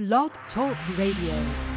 Blog 0.00 0.30
Talk 0.54 0.78
Radio. 0.96 1.69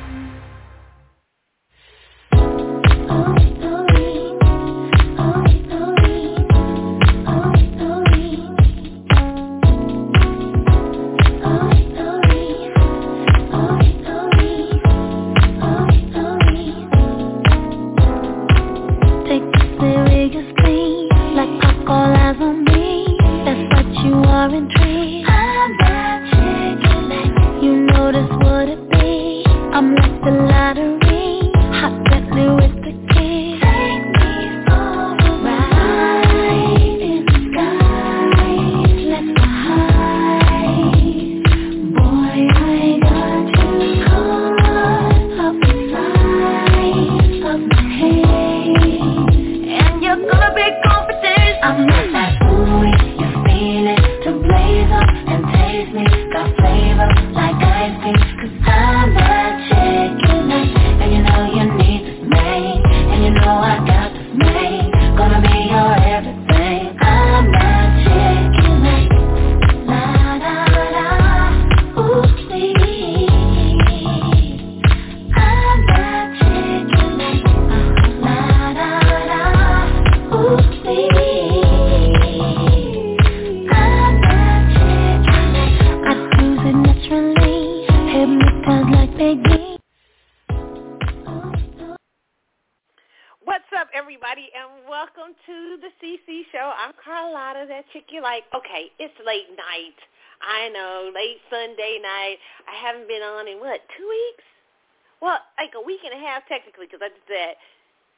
A 105.84 105.86
week 105.86 106.08
and 106.08 106.16
a 106.16 106.22
half, 106.24 106.48
technically, 106.48 106.88
because 106.88 107.04
I 107.04 107.12
did 107.12 107.28
that, 107.28 107.54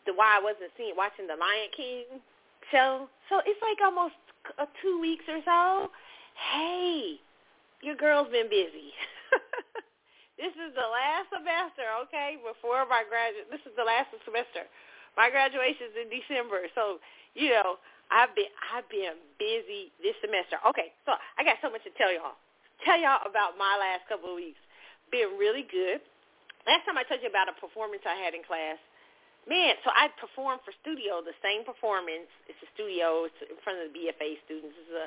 the 0.06 0.14
why 0.14 0.38
I 0.38 0.42
wasn't 0.42 0.70
seeing, 0.78 0.94
watching 0.94 1.26
the 1.26 1.34
Lion 1.34 1.74
King 1.74 2.22
show. 2.70 3.10
So 3.34 3.42
it's 3.42 3.62
like 3.66 3.82
almost 3.82 4.18
uh, 4.62 4.70
two 4.82 5.02
weeks 5.02 5.26
or 5.26 5.42
so. 5.42 5.90
Hey, 6.54 7.18
your 7.82 7.98
girl's 7.98 8.30
been 8.30 8.46
busy. 8.48 8.94
this 10.40 10.54
is 10.54 10.72
the 10.78 10.86
last 10.86 11.34
semester, 11.34 11.90
okay, 12.06 12.38
before 12.38 12.86
my 12.86 13.02
graduate. 13.02 13.50
This 13.50 13.66
is 13.66 13.74
the 13.74 13.88
last 13.88 14.14
semester. 14.22 14.70
My 15.18 15.32
graduation's 15.32 15.96
in 15.96 16.12
December, 16.12 16.68
so 16.76 17.00
you 17.34 17.50
know 17.50 17.80
I've 18.12 18.36
been 18.36 18.52
I've 18.76 18.88
been 18.92 19.16
busy 19.40 19.96
this 20.04 20.14
semester. 20.20 20.60
Okay, 20.68 20.92
so 21.08 21.16
I 21.40 21.48
got 21.48 21.58
so 21.64 21.72
much 21.72 21.88
to 21.88 21.94
tell 21.96 22.12
y'all. 22.12 22.36
Tell 22.84 23.00
y'all 23.00 23.24
about 23.24 23.56
my 23.56 23.80
last 23.80 24.04
couple 24.12 24.36
of 24.36 24.36
weeks. 24.36 24.60
Been 25.08 25.40
really 25.40 25.64
good. 25.64 26.04
Last 26.66 26.86
time 26.90 26.98
I 26.98 27.06
told 27.06 27.22
you 27.22 27.30
about 27.30 27.50
a 27.50 27.56
performance 27.58 28.02
I 28.06 28.18
had 28.18 28.34
in 28.34 28.42
class. 28.42 28.82
Man, 29.46 29.78
so 29.86 29.94
I 29.94 30.10
performed 30.18 30.66
for 30.66 30.74
studio, 30.82 31.22
the 31.22 31.38
same 31.46 31.62
performance. 31.62 32.26
It's 32.50 32.58
a 32.66 32.70
studio. 32.74 33.30
It's 33.30 33.38
in 33.46 33.62
front 33.62 33.78
of 33.78 33.94
the 33.94 33.94
BFA 33.94 34.42
students. 34.50 34.74
It's 34.74 34.94
a 34.94 35.06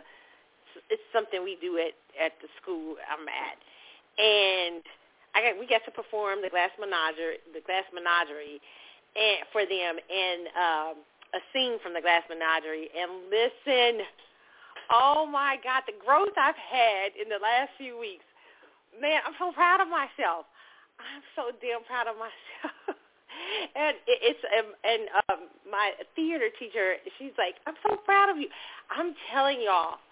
it's 0.87 1.03
something 1.11 1.43
we 1.43 1.59
do 1.59 1.75
at 1.83 1.99
at 2.15 2.39
the 2.39 2.47
school 2.63 2.95
I'm 3.03 3.27
at, 3.27 3.59
and 4.23 4.83
I 5.35 5.43
got 5.43 5.59
we 5.59 5.67
got 5.67 5.83
to 5.91 5.91
perform 5.91 6.39
the 6.39 6.51
Glass 6.51 6.71
Menagerie, 6.79 7.43
the 7.51 7.65
Glass 7.67 7.83
Menagerie, 7.91 8.63
and 9.19 9.43
for 9.51 9.67
them, 9.67 9.99
and 9.99 10.41
um, 10.55 10.95
a 11.35 11.41
scene 11.51 11.83
from 11.83 11.95
the 11.95 12.03
Glass 12.03 12.23
Menagerie. 12.31 12.95
And 12.95 13.27
listen, 13.27 14.07
oh 14.95 15.27
my 15.27 15.59
God, 15.67 15.83
the 15.91 15.99
growth 15.99 16.39
I've 16.39 16.59
had 16.59 17.19
in 17.19 17.27
the 17.27 17.43
last 17.43 17.75
few 17.75 17.99
weeks, 17.99 18.25
man, 19.01 19.19
I'm 19.27 19.35
so 19.39 19.53
proud 19.53 19.83
of 19.83 19.89
myself. 19.89 20.47
I'm 20.99 21.23
so 21.35 21.55
damn 21.63 21.85
proud 21.85 22.07
of 22.07 22.17
myself. 22.19 22.99
and 23.77 23.97
it's 24.07 24.43
um, 24.59 24.75
and 24.85 25.03
um, 25.31 25.41
my 25.71 25.93
theater 26.15 26.51
teacher, 26.59 26.99
she's 27.19 27.35
like, 27.39 27.57
I'm 27.67 27.79
so 27.87 27.97
proud 27.97 28.31
of 28.31 28.37
you. 28.37 28.49
I'm 28.91 29.15
telling 29.33 29.63
y'all, 29.63 30.03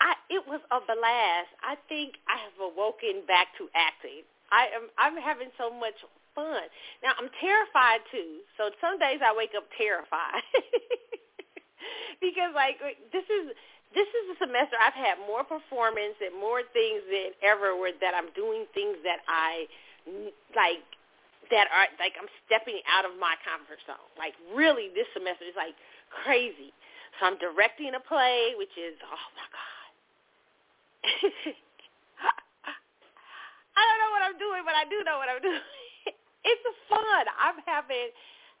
I 0.00 0.14
it 0.30 0.42
was 0.46 0.60
a 0.70 0.80
blast. 0.82 1.52
I 1.62 1.78
think 1.88 2.18
I 2.26 2.38
have 2.38 2.56
awoken 2.58 3.26
back 3.26 3.54
to 3.58 3.70
acting. 3.74 4.26
I 4.50 4.70
am 4.74 4.90
I'm 4.98 5.16
having 5.20 5.50
so 5.58 5.70
much 5.70 5.96
fun. 6.34 6.66
Now 7.02 7.14
I'm 7.18 7.30
terrified 7.40 8.02
too. 8.10 8.42
So 8.56 8.70
some 8.80 8.98
days 8.98 9.20
I 9.22 9.34
wake 9.34 9.54
up 9.56 9.66
terrified. 9.76 10.42
because 12.22 12.54
like 12.54 12.78
this 13.12 13.26
is 13.26 13.54
this 13.94 14.06
is 14.06 14.24
a 14.34 14.36
semester 14.38 14.76
I've 14.78 14.96
had 14.96 15.16
more 15.26 15.42
performance 15.42 16.18
and 16.20 16.36
more 16.36 16.62
things 16.76 17.00
than 17.08 17.32
ever 17.42 17.74
where 17.74 17.94
that 18.00 18.12
I'm 18.14 18.30
doing 18.36 18.68
things 18.74 19.00
that 19.02 19.24
I 19.26 19.66
like 20.56 20.84
that 21.50 21.68
are 21.72 21.88
like 22.00 22.14
I'm 22.20 22.28
stepping 22.44 22.80
out 22.88 23.04
of 23.08 23.16
my 23.16 23.34
comfort 23.44 23.80
zone. 23.88 24.08
Like 24.16 24.34
really 24.52 24.92
this 24.92 25.08
semester 25.12 25.44
is 25.48 25.56
like 25.56 25.76
crazy. 26.24 26.72
So 27.18 27.26
I'm 27.26 27.38
directing 27.40 27.94
a 27.96 28.02
play 28.02 28.54
which 28.56 28.72
is 28.76 28.96
oh 29.02 29.26
my 29.36 29.46
god. 29.48 29.88
I 33.78 33.82
don't 33.86 34.00
know 34.02 34.10
what 34.10 34.26
I'm 34.26 34.38
doing, 34.42 34.66
but 34.66 34.74
I 34.74 34.84
do 34.90 34.98
know 35.06 35.22
what 35.22 35.30
I'm 35.30 35.42
doing. 35.42 35.62
It's 36.48 36.64
fun. 36.88 37.24
I'm 37.36 37.60
having 37.66 38.08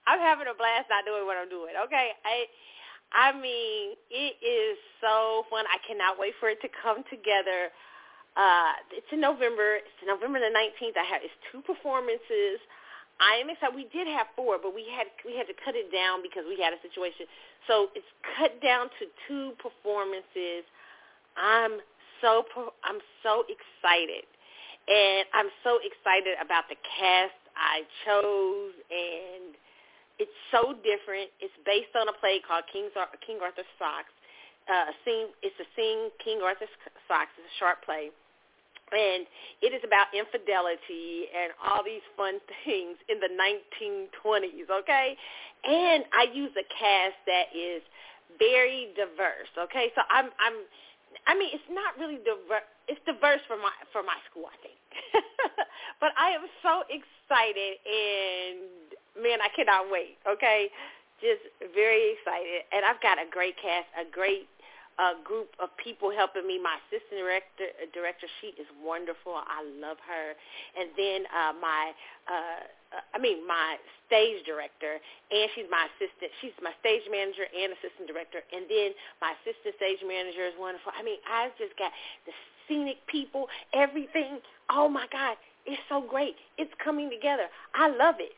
I'm 0.04 0.20
having 0.20 0.50
a 0.50 0.56
blast 0.56 0.90
not 0.92 1.06
doing 1.08 1.24
what 1.24 1.38
I'm 1.40 1.48
doing. 1.48 1.72
Okay. 1.88 2.12
I 2.26 2.44
I 3.12 3.32
mean, 3.32 3.96
it 4.12 4.36
is 4.44 4.76
so 5.00 5.48
fun. 5.48 5.64
I 5.72 5.80
cannot 5.86 6.20
wait 6.20 6.34
for 6.40 6.50
it 6.52 6.60
to 6.60 6.68
come 6.68 7.04
together. 7.08 7.72
Uh, 8.38 8.78
it's 8.94 9.10
in 9.10 9.20
November. 9.20 9.82
It's 9.82 9.98
November 10.06 10.38
the 10.38 10.54
19th. 10.54 10.94
I 10.94 11.02
have 11.10 11.26
it's 11.26 11.34
two 11.50 11.58
performances. 11.66 12.62
I 13.18 13.42
am 13.42 13.50
excited. 13.50 13.74
We 13.74 13.90
did 13.90 14.06
have 14.06 14.30
four, 14.38 14.62
but 14.62 14.70
we 14.70 14.86
had 14.94 15.10
we 15.26 15.34
had 15.34 15.50
to 15.50 15.56
cut 15.58 15.74
it 15.74 15.90
down 15.90 16.22
because 16.22 16.46
we 16.46 16.54
had 16.54 16.70
a 16.70 16.78
situation. 16.78 17.26
So 17.66 17.90
it's 17.98 18.06
cut 18.38 18.62
down 18.62 18.94
to 19.02 19.10
two 19.26 19.58
performances. 19.58 20.62
I'm 21.34 21.82
so 22.22 22.46
I'm 22.86 23.02
so 23.26 23.42
excited, 23.50 24.22
and 24.86 25.26
I'm 25.34 25.50
so 25.66 25.82
excited 25.82 26.38
about 26.38 26.70
the 26.70 26.78
cast 26.78 27.34
I 27.58 27.82
chose, 28.06 28.74
and 28.86 29.58
it's 30.22 30.38
so 30.54 30.78
different. 30.86 31.34
It's 31.42 31.54
based 31.66 31.94
on 31.98 32.06
a 32.06 32.14
play 32.22 32.38
called 32.38 32.70
King's 32.70 32.94
King 33.26 33.42
Arthur 33.42 33.66
Socks. 33.82 34.14
Uh, 34.70 34.94
sing, 35.02 35.32
it's 35.42 35.58
a 35.58 35.66
sing 35.74 36.14
King 36.22 36.38
Arthur 36.38 36.70
Socks. 37.10 37.34
It's 37.34 37.50
a 37.50 37.56
short 37.58 37.82
play, 37.82 38.14
and 38.92 39.26
it 39.62 39.74
is 39.74 39.82
about 39.84 40.08
infidelity 40.14 41.28
and 41.34 41.52
all 41.64 41.84
these 41.84 42.04
fun 42.16 42.40
things 42.64 42.96
in 43.08 43.20
the 43.20 43.30
1920s. 43.32 44.68
Okay, 44.70 45.16
and 45.64 46.04
I 46.12 46.28
use 46.32 46.52
a 46.56 46.66
cast 46.72 47.18
that 47.26 47.50
is 47.54 47.82
very 48.38 48.92
diverse. 48.96 49.50
Okay, 49.58 49.90
so 49.94 50.02
I'm 50.10 50.30
I'm 50.38 50.56
I 51.26 51.36
mean, 51.36 51.50
it's 51.52 51.70
not 51.70 51.96
really 51.98 52.20
diverse. 52.24 52.68
It's 52.88 53.00
diverse 53.04 53.40
for 53.48 53.56
my 53.56 53.72
for 53.92 54.02
my 54.02 54.16
school, 54.30 54.48
I 54.48 54.56
think. 54.64 54.80
but 56.00 56.12
I 56.16 56.32
am 56.32 56.44
so 56.64 56.84
excited, 56.88 57.80
and 57.84 58.88
man, 59.20 59.40
I 59.44 59.52
cannot 59.52 59.92
wait. 59.92 60.16
Okay, 60.24 60.68
just 61.20 61.44
very 61.74 62.16
excited, 62.16 62.64
and 62.72 62.84
I've 62.84 63.00
got 63.04 63.20
a 63.20 63.28
great 63.28 63.56
cast, 63.60 63.88
a 63.96 64.08
great 64.08 64.48
uh, 64.98 65.14
group 65.22 65.54
of 65.62 65.70
people 65.78 66.10
helping 66.10 66.46
me. 66.46 66.58
My 66.60 66.76
assistant 66.86 67.22
director, 67.22 67.70
director, 67.94 68.26
she 68.42 68.54
is 68.58 68.66
wonderful. 68.82 69.38
I 69.38 69.62
love 69.78 69.98
her, 70.06 70.34
and 70.78 70.90
then 70.98 71.26
uh, 71.30 71.54
my. 71.58 71.92
Uh, 72.26 72.66
I 73.12 73.20
mean, 73.20 73.44
my 73.46 73.76
stage 74.08 74.40
director, 74.48 74.96
and 75.30 75.46
she's 75.54 75.68
my 75.68 75.86
assistant. 75.92 76.32
She's 76.40 76.56
my 76.64 76.72
stage 76.80 77.04
manager 77.12 77.44
and 77.44 77.76
assistant 77.76 78.08
director, 78.08 78.40
and 78.48 78.64
then 78.64 78.96
my 79.20 79.36
assistant 79.44 79.76
stage 79.76 80.00
manager 80.00 80.48
is 80.48 80.56
wonderful. 80.56 80.96
I 80.96 81.04
mean, 81.04 81.20
I've 81.28 81.52
just 81.60 81.76
got 81.76 81.92
the 82.24 82.32
scenic 82.66 83.04
people, 83.06 83.46
everything. 83.76 84.40
oh 84.72 84.88
my 84.88 85.06
God, 85.12 85.36
it's 85.66 85.80
so 85.88 86.00
great. 86.00 86.36
It's 86.56 86.72
coming 86.82 87.10
together. 87.10 87.46
I 87.74 87.88
love 87.92 88.16
it. 88.18 88.32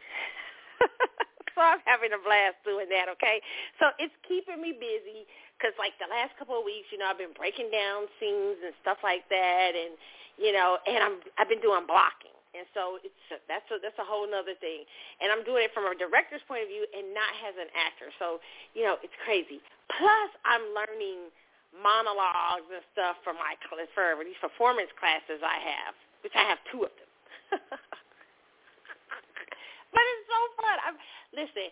so 1.54 1.60
I'm 1.62 1.82
having 1.84 2.14
a 2.14 2.20
blast 2.20 2.60
doing 2.62 2.88
that, 2.90 3.10
okay? 3.18 3.42
So 3.82 3.90
it's 3.98 4.14
keeping 4.26 4.60
me 4.62 4.74
busy 4.74 5.26
because 5.56 5.76
like 5.76 5.92
the 6.00 6.08
last 6.08 6.32
couple 6.40 6.56
of 6.56 6.64
weeks, 6.64 6.88
you 6.94 6.98
know, 6.98 7.10
I've 7.10 7.20
been 7.20 7.36
breaking 7.36 7.68
down 7.68 8.08
scenes 8.16 8.62
and 8.64 8.72
stuff 8.80 9.02
like 9.04 9.28
that 9.28 9.72
and, 9.76 9.98
you 10.40 10.56
know, 10.56 10.80
and 10.88 11.00
I'm, 11.04 11.16
I've 11.36 11.50
been 11.52 11.60
doing 11.60 11.84
blocking. 11.84 12.32
And 12.50 12.66
so 12.74 12.98
it's 13.06 13.14
that's 13.46 13.62
a 13.70 13.78
that's 13.78 13.94
a 14.02 14.06
whole 14.06 14.26
other 14.26 14.58
thing. 14.58 14.82
And 15.22 15.30
I'm 15.30 15.46
doing 15.46 15.70
it 15.70 15.70
from 15.70 15.86
a 15.86 15.94
director's 15.94 16.42
point 16.50 16.66
of 16.66 16.70
view 16.70 16.82
and 16.90 17.14
not 17.14 17.30
as 17.46 17.54
an 17.54 17.70
actor. 17.78 18.10
So, 18.18 18.42
you 18.74 18.82
know, 18.82 18.98
it's 19.06 19.14
crazy. 19.22 19.62
Plus 19.86 20.30
I'm 20.42 20.66
learning 20.74 21.30
monologues 21.70 22.66
and 22.74 22.82
stuff 22.90 23.22
for 23.22 23.30
my 23.38 23.54
for 23.94 24.18
these 24.26 24.38
performance 24.42 24.90
classes 24.98 25.38
I 25.46 25.62
have, 25.62 25.94
which 26.26 26.34
I 26.34 26.42
have 26.50 26.58
two 26.74 26.90
of 26.90 26.92
them. 26.98 27.10
but 29.92 30.02
it's 30.02 30.26
so 30.26 30.40
fun. 30.58 30.76
I'm 30.86 30.96
listen. 31.34 31.68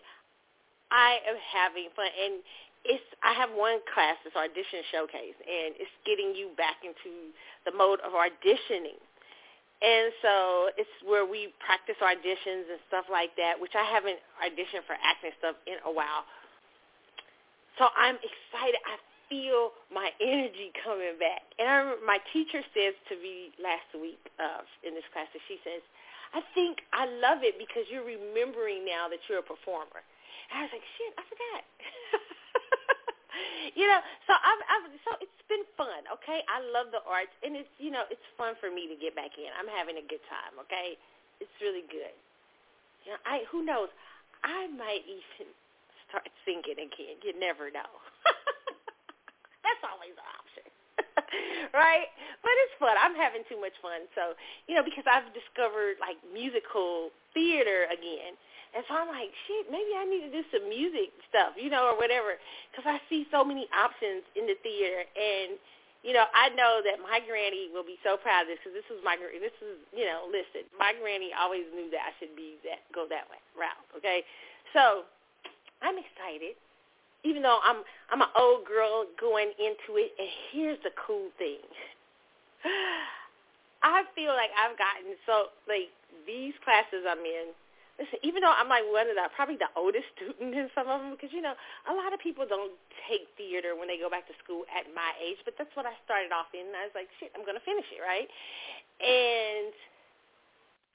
I 0.89 1.21
am 1.29 1.37
having 1.37 1.93
fun, 1.93 2.09
and 2.09 2.41
it's. 2.85 3.03
I 3.21 3.33
have 3.37 3.53
one 3.53 3.79
class, 3.93 4.17
this 4.25 4.33
audition 4.33 4.81
showcase, 4.89 5.37
and 5.43 5.77
it's 5.77 5.93
getting 6.05 6.33
you 6.33 6.51
back 6.57 6.81
into 6.81 7.31
the 7.65 7.73
mode 7.75 8.01
of 8.01 8.13
auditioning. 8.17 8.97
And 9.79 10.11
so 10.19 10.35
it's 10.75 10.91
where 11.07 11.23
we 11.23 11.55
practice 11.63 11.95
auditions 12.03 12.67
and 12.67 12.83
stuff 12.91 13.07
like 13.07 13.31
that, 13.39 13.55
which 13.55 13.79
I 13.79 13.87
haven't 13.87 14.19
auditioned 14.43 14.83
for 14.83 14.99
acting 14.99 15.31
stuff 15.39 15.55
in 15.63 15.79
a 15.87 15.91
while. 15.91 16.27
So 17.79 17.87
I'm 17.95 18.19
excited. 18.19 18.75
I 18.83 18.99
feel 19.31 19.71
my 19.87 20.11
energy 20.19 20.75
coming 20.83 21.15
back. 21.15 21.47
And 21.55 21.69
I 21.69 21.75
remember 21.79 22.03
my 22.03 22.19
teacher 22.35 22.59
says 22.75 22.91
to 23.07 23.15
me 23.23 23.55
last 23.55 23.87
week 23.95 24.19
uh, 24.35 24.67
in 24.83 24.97
this 24.97 25.07
class, 25.15 25.31
that 25.31 25.39
she 25.47 25.63
says, 25.63 25.79
I 26.33 26.41
think 26.53 26.85
I 26.93 27.09
love 27.19 27.41
it 27.41 27.57
because 27.57 27.89
you're 27.89 28.05
remembering 28.05 28.85
now 28.85 29.09
that 29.09 29.19
you're 29.25 29.41
a 29.41 29.45
performer. 29.45 30.05
And 30.49 30.55
I 30.57 30.61
was 30.65 30.73
like, 30.73 30.85
shit, 30.97 31.13
I 31.17 31.23
forgot. 31.25 31.61
you 33.77 33.85
know, 33.85 34.01
so 34.25 34.33
I've, 34.37 34.61
I've 34.65 34.85
so 35.05 35.11
it's 35.21 35.43
been 35.49 35.65
fun. 35.77 36.05
Okay, 36.21 36.41
I 36.49 36.61
love 36.73 36.89
the 36.93 37.01
arts, 37.05 37.33
and 37.45 37.53
it's 37.57 37.69
you 37.77 37.89
know 37.89 38.05
it's 38.09 38.23
fun 38.37 38.57
for 38.57 38.69
me 38.69 38.89
to 38.89 38.97
get 38.97 39.13
back 39.13 39.37
in. 39.37 39.49
I'm 39.57 39.69
having 39.69 39.97
a 39.97 40.05
good 40.05 40.21
time. 40.29 40.57
Okay, 40.65 40.97
it's 41.41 41.53
really 41.61 41.85
good. 41.89 42.13
You 43.05 43.13
know, 43.13 43.21
I 43.25 43.45
who 43.49 43.61
knows, 43.65 43.89
I 44.41 44.69
might 44.73 45.05
even 45.05 45.49
start 46.09 46.29
singing 46.45 46.81
again. 46.81 47.21
You 47.21 47.37
never 47.37 47.69
know. 47.69 47.89
That's 49.65 49.83
always 49.85 50.17
an 50.17 50.25
option. 50.25 50.48
right? 51.73 52.09
But 52.41 52.53
it's 52.65 52.75
fun. 52.79 52.95
I'm 52.97 53.15
having 53.15 53.43
too 53.49 53.59
much 53.59 53.75
fun. 53.81 54.07
So, 54.15 54.33
you 54.67 54.75
know, 54.75 54.83
because 54.83 55.05
I've 55.05 55.27
discovered 55.33 56.01
like 56.01 56.17
musical 56.33 57.13
theater 57.33 57.85
again. 57.89 58.37
And 58.69 58.85
so 58.85 58.93
I'm 58.93 59.09
like, 59.09 59.33
shit, 59.49 59.65
maybe 59.73 59.97
I 59.97 60.05
need 60.05 60.29
to 60.29 60.33
do 60.33 60.45
some 60.53 60.69
music 60.69 61.09
stuff, 61.25 61.57
you 61.57 61.73
know, 61.73 61.89
or 61.89 61.97
whatever, 61.97 62.37
because 62.69 62.85
I 62.85 63.01
see 63.09 63.25
so 63.33 63.41
many 63.41 63.65
options 63.73 64.21
in 64.37 64.45
the 64.45 64.53
theater. 64.61 65.09
And, 65.17 65.57
you 66.05 66.13
know, 66.13 66.29
I 66.37 66.53
know 66.53 66.85
that 66.85 67.01
my 67.01 67.17
granny 67.25 67.73
will 67.73 67.85
be 67.85 67.97
so 68.05 68.13
proud 68.21 68.45
of 68.45 68.53
this 68.53 68.61
because 68.61 68.77
this 68.77 68.85
was 68.93 69.01
my, 69.01 69.17
this 69.17 69.57
is, 69.65 69.81
you 69.89 70.05
know, 70.05 70.29
listen, 70.29 70.69
my 70.77 70.93
granny 71.01 71.33
always 71.33 71.65
knew 71.73 71.89
that 71.89 72.05
I 72.05 72.11
should 72.21 72.37
be 72.37 72.61
that, 72.61 72.85
go 72.93 73.09
that 73.09 73.25
way, 73.33 73.41
route, 73.57 73.89
okay? 73.97 74.21
So 74.77 75.09
I'm 75.81 75.97
excited 75.97 76.53
even 77.23 77.41
though 77.43 77.59
I'm 77.63 77.83
I'm 78.11 78.21
an 78.21 78.31
old 78.37 78.65
girl 78.65 79.05
going 79.19 79.51
into 79.59 79.99
it, 79.99 80.15
and 80.17 80.29
here's 80.51 80.79
the 80.83 80.91
cool 80.95 81.29
thing. 81.37 81.61
I 83.83 84.03
feel 84.15 84.35
like 84.35 84.51
I've 84.55 84.75
gotten 84.75 85.15
so 85.23 85.55
like 85.67 85.91
these 86.27 86.55
classes 86.63 87.03
I'm 87.07 87.23
in. 87.23 87.55
Listen, 87.99 88.19
even 88.23 88.39
though 88.39 88.55
I'm 88.55 88.71
like 88.71 88.87
one 88.87 89.11
of 89.11 89.19
the 89.19 89.27
probably 89.35 89.59
the 89.59 89.71
oldest 89.75 90.07
student 90.15 90.55
in 90.55 90.71
some 90.71 90.87
of 90.87 91.03
them, 91.03 91.15
because 91.15 91.35
you 91.35 91.43
know 91.43 91.55
a 91.87 91.93
lot 91.93 92.15
of 92.15 92.19
people 92.23 92.47
don't 92.47 92.71
take 93.11 93.27
theater 93.35 93.75
when 93.75 93.91
they 93.91 93.99
go 93.99 94.07
back 94.07 94.23
to 94.31 94.35
school 94.39 94.63
at 94.71 94.87
my 94.95 95.11
age, 95.19 95.39
but 95.43 95.59
that's 95.59 95.71
what 95.75 95.83
I 95.83 95.95
started 96.07 96.31
off 96.31 96.51
in. 96.55 96.63
And 96.71 96.77
I 96.79 96.87
was 96.87 96.95
like, 96.95 97.11
shit, 97.19 97.31
I'm 97.35 97.43
gonna 97.43 97.63
finish 97.63 97.87
it, 97.91 97.99
right? 97.99 98.27
And 98.99 99.75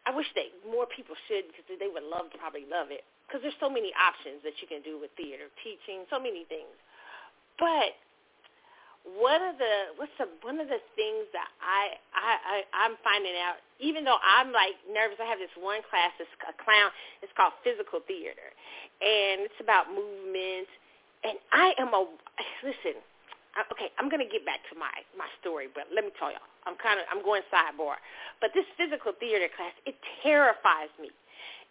I 0.05 0.13
wish 0.13 0.29
that 0.37 0.49
more 0.69 0.85
people 0.89 1.17
should 1.29 1.49
because 1.49 1.65
they 1.69 1.89
would 1.89 2.05
love 2.05 2.29
to 2.33 2.37
probably 2.41 2.69
love 2.69 2.93
it 2.93 3.05
because 3.27 3.41
there's 3.43 3.59
so 3.61 3.73
many 3.73 3.91
options 3.97 4.45
that 4.45 4.55
you 4.61 4.69
can 4.69 4.85
do 4.85 5.01
with 5.01 5.11
theater, 5.17 5.49
teaching, 5.65 6.05
so 6.13 6.21
many 6.21 6.45
things. 6.47 6.71
But 7.59 7.97
one 9.05 9.45
of 9.45 9.61
the 9.61 9.93
what's 10.01 10.17
the 10.17 10.25
one 10.41 10.57
of 10.57 10.69
the 10.69 10.81
things 10.97 11.29
that 11.37 11.49
I 11.61 12.01
I, 12.17 12.33
I 12.41 12.57
I'm 12.73 12.97
finding 13.05 13.37
out, 13.37 13.61
even 13.77 14.01
though 14.05 14.17
I'm 14.25 14.49
like 14.49 14.81
nervous, 14.89 15.21
I 15.21 15.29
have 15.29 15.39
this 15.39 15.53
one 15.61 15.85
class, 15.93 16.17
it's 16.17 16.33
a 16.49 16.57
clown. 16.57 16.89
It's 17.21 17.33
called 17.37 17.53
physical 17.61 18.01
theater, 18.09 18.49
and 19.05 19.45
it's 19.45 19.61
about 19.61 19.93
movement. 19.93 20.69
And 21.25 21.37
I 21.53 21.77
am 21.77 21.93
a 21.93 22.09
listen. 22.65 23.01
Okay, 23.71 23.93
I'm 24.01 24.09
gonna 24.09 24.27
get 24.29 24.49
back 24.49 24.65
to 24.73 24.75
my 24.75 24.93
my 25.21 25.29
story, 25.45 25.69
but 25.69 25.85
let 25.93 26.03
me 26.03 26.11
tell 26.17 26.33
y'all, 26.33 26.49
I'm 26.65 26.81
kind 26.81 26.97
of 26.97 27.05
I'm 27.13 27.21
going 27.21 27.45
sidebar. 27.53 28.01
But 28.41 28.57
this 28.57 28.67
physical 28.81 29.13
theater 29.21 29.53
class, 29.53 29.77
it 29.85 30.01
terrifies 30.25 30.91
me 30.97 31.13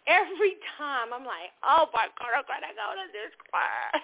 every 0.06 0.56
time 0.76 1.12
I'm 1.12 1.24
like, 1.24 1.52
oh 1.64 1.88
my 1.92 2.08
God, 2.16 2.32
I'm 2.36 2.46
gonna 2.46 2.72
go 2.76 2.88
to 2.96 3.06
this 3.12 3.32
class. 3.50 4.00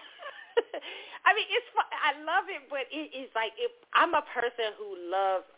I 1.27 1.33
mean, 1.37 1.49
it's. 1.49 1.69
I 1.77 2.17
love 2.25 2.49
it, 2.49 2.67
but 2.69 2.89
it 2.91 3.13
is 3.13 3.29
like 3.37 3.53
if 3.57 3.71
I'm 3.95 4.15
a 4.15 4.25
person 4.35 4.77
who 4.81 4.97
loves 5.09 5.49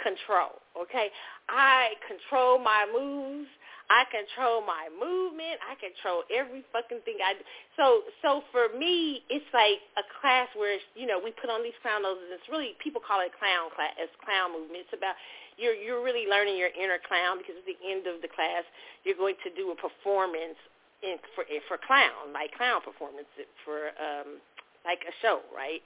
control. 0.00 0.62
Okay, 0.78 1.10
I 1.48 1.98
control 2.06 2.58
my 2.58 2.86
moves. 2.86 3.50
I 3.88 4.04
control 4.12 4.60
my 4.60 4.92
movement. 4.92 5.56
I 5.64 5.72
control 5.80 6.20
every 6.28 6.60
fucking 6.76 7.00
thing 7.08 7.24
I 7.24 7.40
do. 7.40 7.44
So, 7.72 8.04
so 8.20 8.44
for 8.52 8.68
me, 8.76 9.24
it's 9.32 9.48
like 9.56 9.80
a 9.96 10.04
class 10.20 10.52
where 10.52 10.76
you 10.92 11.08
know 11.08 11.16
we 11.16 11.32
put 11.32 11.48
on 11.48 11.64
these 11.64 11.76
clown 11.80 12.04
noses. 12.04 12.28
It's 12.36 12.48
really 12.52 12.76
people 12.84 13.00
call 13.00 13.24
it 13.24 13.32
clown 13.40 13.72
class. 13.72 13.96
It's 13.96 14.12
clown 14.20 14.52
movement. 14.52 14.84
It's 14.86 14.96
about 14.96 15.16
you're 15.58 15.74
you're 15.74 16.02
really 16.02 16.24
learning 16.30 16.56
your 16.56 16.70
inner 16.72 17.02
clown 17.02 17.38
because 17.38 17.58
at 17.58 17.66
the 17.66 17.78
end 17.84 18.06
of 18.06 18.22
the 18.22 18.30
class 18.30 18.64
you're 19.04 19.18
going 19.18 19.36
to 19.44 19.50
do 19.52 19.74
a 19.74 19.76
performance 19.76 20.58
in 21.02 21.18
for 21.34 21.44
for 21.66 21.76
clown 21.82 22.32
like 22.32 22.54
clown 22.54 22.80
performance 22.80 23.28
for 23.66 23.92
um 23.98 24.38
like 24.86 25.02
a 25.04 25.12
show 25.20 25.42
right? 25.54 25.82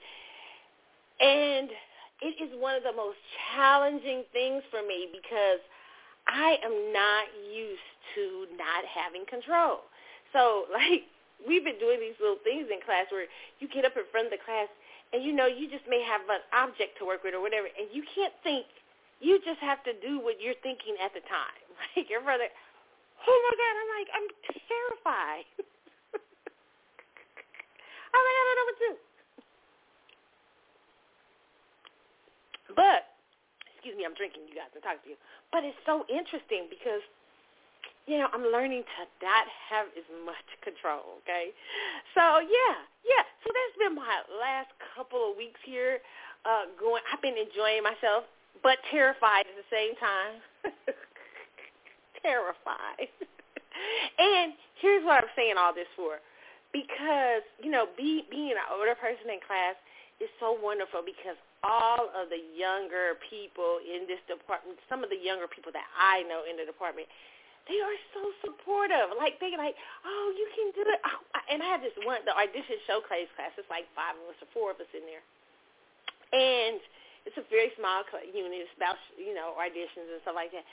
And 1.19 1.69
it 2.21 2.39
is 2.39 2.49
one 2.57 2.75
of 2.75 2.83
the 2.83 2.93
most 2.95 3.17
challenging 3.53 4.23
things 4.31 4.63
for 4.71 4.81
me 4.85 5.09
because 5.11 5.59
I 6.27 6.55
am 6.63 6.93
not 6.93 7.27
used 7.51 7.89
to 8.15 8.47
not 8.55 8.87
having 8.87 9.27
control. 9.27 9.83
So 10.31 10.69
like 10.73 11.03
we've 11.43 11.63
been 11.63 11.79
doing 11.79 11.99
these 11.99 12.17
little 12.21 12.39
things 12.43 12.71
in 12.71 12.79
class 12.85 13.11
where 13.11 13.27
you 13.59 13.67
get 13.67 13.83
up 13.83 13.97
in 13.97 14.07
front 14.11 14.31
of 14.31 14.33
the 14.33 14.41
class 14.41 14.69
and 15.11 15.21
you 15.21 15.33
know 15.35 15.45
you 15.45 15.69
just 15.69 15.85
may 15.89 16.01
have 16.01 16.21
an 16.31 16.41
object 16.55 16.97
to 16.97 17.05
work 17.05 17.23
with 17.23 17.35
or 17.35 17.41
whatever 17.41 17.67
and 17.67 17.91
you 17.91 18.01
can't 18.15 18.33
think 18.41 18.65
you 19.23 19.39
just 19.39 19.63
have 19.63 19.79
to 19.87 19.95
do 20.03 20.19
what 20.19 20.43
you're 20.43 20.59
thinking 20.59 20.99
at 20.99 21.15
the 21.15 21.23
time. 21.25 21.63
Like 21.97 22.09
your 22.09 22.21
brother, 22.21 22.47
oh 22.47 23.39
my 23.43 23.53
God, 23.59 23.73
I'm 23.75 23.89
like, 23.97 24.09
I'm 24.13 24.27
terrified. 24.45 25.45
I'm 28.13 28.23
like, 28.23 28.37
I 28.39 28.43
don't 28.45 28.57
know 28.57 28.67
what 28.67 28.77
to 28.77 28.85
do. 28.87 28.93
But, 32.77 33.01
excuse 33.73 33.93
me, 33.93 34.05
I'm 34.07 34.15
drinking, 34.17 34.49
you 34.49 34.55
guys, 34.57 34.71
and 34.73 34.81
talking 34.81 35.05
to 35.05 35.09
you. 35.13 35.19
But 35.51 35.67
it's 35.67 35.77
so 35.85 36.07
interesting 36.09 36.65
because, 36.71 37.03
you 38.09 38.17
know, 38.17 38.31
I'm 38.33 38.47
learning 38.47 38.87
to 38.87 39.01
not 39.21 39.45
have 39.69 39.91
as 39.93 40.07
much 40.25 40.47
control, 40.65 41.21
okay? 41.25 41.53
So, 42.17 42.41
yeah, 42.41 42.75
yeah. 43.05 43.27
So 43.45 43.53
that's 43.53 43.75
been 43.77 43.93
my 43.93 44.23
last 44.39 44.73
couple 44.95 45.29
of 45.29 45.37
weeks 45.37 45.59
here. 45.61 46.01
Uh, 46.47 46.71
going, 46.79 47.05
I've 47.11 47.21
been 47.21 47.37
enjoying 47.37 47.85
myself 47.85 48.25
but 48.61 48.77
terrified 48.91 49.49
at 49.49 49.55
the 49.57 49.67
same 49.71 49.95
time. 49.97 50.35
terrified. 52.21 53.09
and 54.19 54.53
here's 54.79 55.03
what 55.03 55.23
I'm 55.23 55.33
saying 55.35 55.55
all 55.57 55.73
this 55.73 55.89
for. 55.95 56.19
Because, 56.71 57.45
you 57.61 57.69
know, 57.69 57.85
be, 57.97 58.25
being 58.29 58.57
an 58.57 58.65
older 58.73 58.97
person 58.97 59.29
in 59.29 59.37
class 59.45 59.77
is 60.17 60.29
so 60.41 60.57
wonderful 60.57 61.05
because 61.05 61.37
all 61.61 62.09
of 62.17 62.33
the 62.33 62.41
younger 62.57 63.15
people 63.29 63.77
in 63.83 64.09
this 64.09 64.19
department, 64.25 64.81
some 64.89 65.05
of 65.05 65.13
the 65.13 65.19
younger 65.19 65.45
people 65.45 65.69
that 65.71 65.85
I 65.93 66.25
know 66.25 66.43
in 66.49 66.57
the 66.57 66.65
department, 66.65 67.07
they 67.69 67.79
are 67.79 67.99
so 68.11 68.21
supportive. 68.43 69.15
Like 69.15 69.39
they 69.39 69.55
like, 69.55 69.77
oh, 70.03 70.27
you 70.35 70.47
can 70.51 70.67
do 70.75 70.83
it. 70.83 70.99
Oh, 71.07 71.19
and 71.47 71.63
I 71.63 71.67
have 71.71 71.79
this 71.79 71.95
one, 72.03 72.19
the 72.27 72.35
audition 72.35 72.75
showcase 72.83 73.31
class. 73.39 73.55
It's 73.55 73.69
like 73.71 73.87
five 73.95 74.19
of 74.19 74.27
us 74.27 74.39
or 74.43 74.49
four 74.51 74.67
of 74.75 74.81
us 74.83 74.91
in 74.91 75.07
there, 75.07 75.23
and 76.35 76.83
it's 77.25 77.37
a 77.39 77.45
very 77.47 77.71
small 77.79 78.03
unit. 78.31 78.67
About 78.75 78.99
you 79.15 79.33
know 79.33 79.55
auditions 79.55 80.11
and 80.11 80.21
stuff 80.23 80.35
like 80.35 80.51
that. 80.51 80.67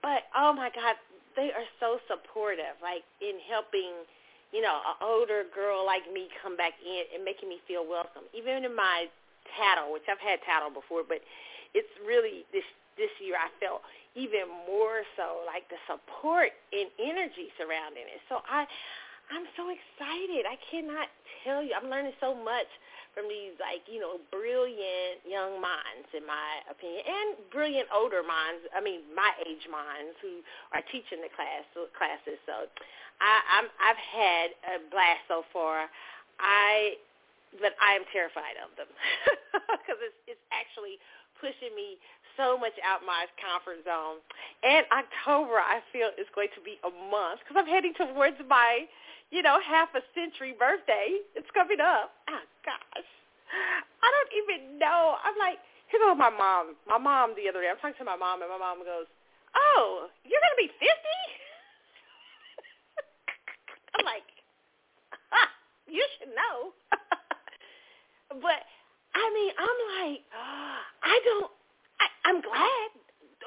But 0.00 0.28
oh 0.32 0.52
my 0.52 0.72
God, 0.72 0.96
they 1.36 1.52
are 1.52 1.68
so 1.78 2.00
supportive. 2.08 2.76
Like 2.80 3.04
in 3.20 3.36
helping, 3.48 4.04
you 4.52 4.64
know, 4.64 4.80
an 4.80 4.96
older 5.04 5.44
girl 5.52 5.84
like 5.84 6.08
me 6.08 6.28
come 6.40 6.56
back 6.56 6.74
in 6.80 7.04
and 7.14 7.24
making 7.24 7.48
me 7.48 7.60
feel 7.68 7.84
welcome. 7.84 8.24
Even 8.32 8.64
in 8.64 8.74
my 8.74 9.06
tattle, 9.56 9.92
which 9.92 10.08
I've 10.08 10.22
had 10.22 10.40
tattle 10.44 10.72
before, 10.72 11.04
but 11.04 11.20
it's 11.76 11.90
really 12.02 12.48
this 12.52 12.66
this 12.96 13.12
year 13.20 13.36
I 13.36 13.52
felt 13.60 13.84
even 14.18 14.50
more 14.66 15.06
so 15.14 15.46
like 15.46 15.68
the 15.70 15.78
support 15.86 16.50
and 16.74 16.90
energy 16.98 17.52
surrounding 17.60 18.08
it. 18.08 18.20
So 18.28 18.42
I 18.48 18.66
I'm 19.30 19.46
so 19.54 19.70
excited. 19.70 20.42
I 20.48 20.58
cannot 20.72 21.06
tell 21.44 21.62
you. 21.62 21.70
I'm 21.76 21.88
learning 21.88 22.18
so 22.18 22.34
much 22.34 22.66
from 23.14 23.26
these 23.26 23.56
like, 23.58 23.84
you 23.90 23.98
know, 23.98 24.22
brilliant 24.30 25.22
young 25.26 25.58
minds 25.60 26.08
in 26.14 26.26
my 26.26 26.62
opinion 26.70 27.02
and 27.06 27.28
brilliant 27.50 27.90
older 27.90 28.22
minds, 28.22 28.64
I 28.74 28.80
mean 28.80 29.06
my 29.14 29.30
age 29.44 29.66
minds 29.70 30.14
who 30.22 30.42
are 30.72 30.84
teaching 30.90 31.22
the 31.22 31.32
class 31.32 31.66
uh, 31.74 31.90
classes. 31.96 32.38
So 32.46 32.70
I 33.20 33.34
I'm 33.58 33.66
I've 33.78 34.00
had 34.00 34.46
a 34.66 34.74
blast 34.90 35.26
so 35.28 35.42
far. 35.52 35.90
I 36.40 36.98
but 37.58 37.74
I 37.82 37.98
am 37.98 38.06
terrified 38.14 38.56
of 38.62 38.70
them 38.78 38.90
because 39.82 39.98
it's 40.00 40.38
it's 40.38 40.44
actually 40.54 41.02
pushing 41.40 41.74
me 41.74 41.98
so 42.40 42.56
much 42.56 42.76
out 42.80 43.04
my 43.04 43.26
comfort 43.36 43.84
zone. 43.84 44.24
And 44.64 44.86
October, 44.88 45.60
I 45.60 45.84
feel 45.92 46.08
is 46.16 46.30
going 46.34 46.48
to 46.56 46.62
be 46.62 46.80
a 46.80 46.92
month 47.10 47.44
because 47.44 47.60
I'm 47.60 47.68
heading 47.68 47.92
towards 47.96 48.40
my, 48.48 48.86
you 49.30 49.42
know, 49.42 49.58
half 49.62 49.88
a 49.94 50.02
century 50.14 50.54
birthday. 50.58 51.22
It's 51.34 51.48
coming 51.54 51.80
up. 51.80 52.12
Oh 52.28 52.44
gosh, 52.66 53.08
I 54.02 54.08
don't 54.10 54.32
even 54.42 54.78
know. 54.78 55.16
I'm 55.22 55.38
like, 55.38 55.58
here 55.90 56.00
goes 56.02 56.18
my 56.18 56.30
mom. 56.30 56.74
My 56.86 56.98
mom 56.98 57.34
the 57.34 57.48
other 57.50 57.62
day. 57.62 57.70
I'm 57.70 57.78
talking 57.78 57.98
to 57.98 58.04
my 58.06 58.16
mom, 58.18 58.42
and 58.42 58.50
my 58.50 58.58
mom 58.58 58.82
goes, 58.86 59.06
"Oh, 59.54 60.06
you're 60.26 60.42
gonna 60.42 60.58
be 60.60 60.70
50?" 60.70 60.82
I'm 63.98 64.06
like, 64.06 64.26
ah, 65.34 65.50
you 65.90 66.04
should 66.18 66.30
know. 66.34 66.74
but 68.42 68.60
I 69.14 69.24
mean, 69.34 69.52
I'm 69.58 69.78
like, 69.98 70.22
I 71.02 71.16
don't. 71.26 71.50
I, 72.02 72.06
I'm 72.26 72.40
glad. 72.42 72.88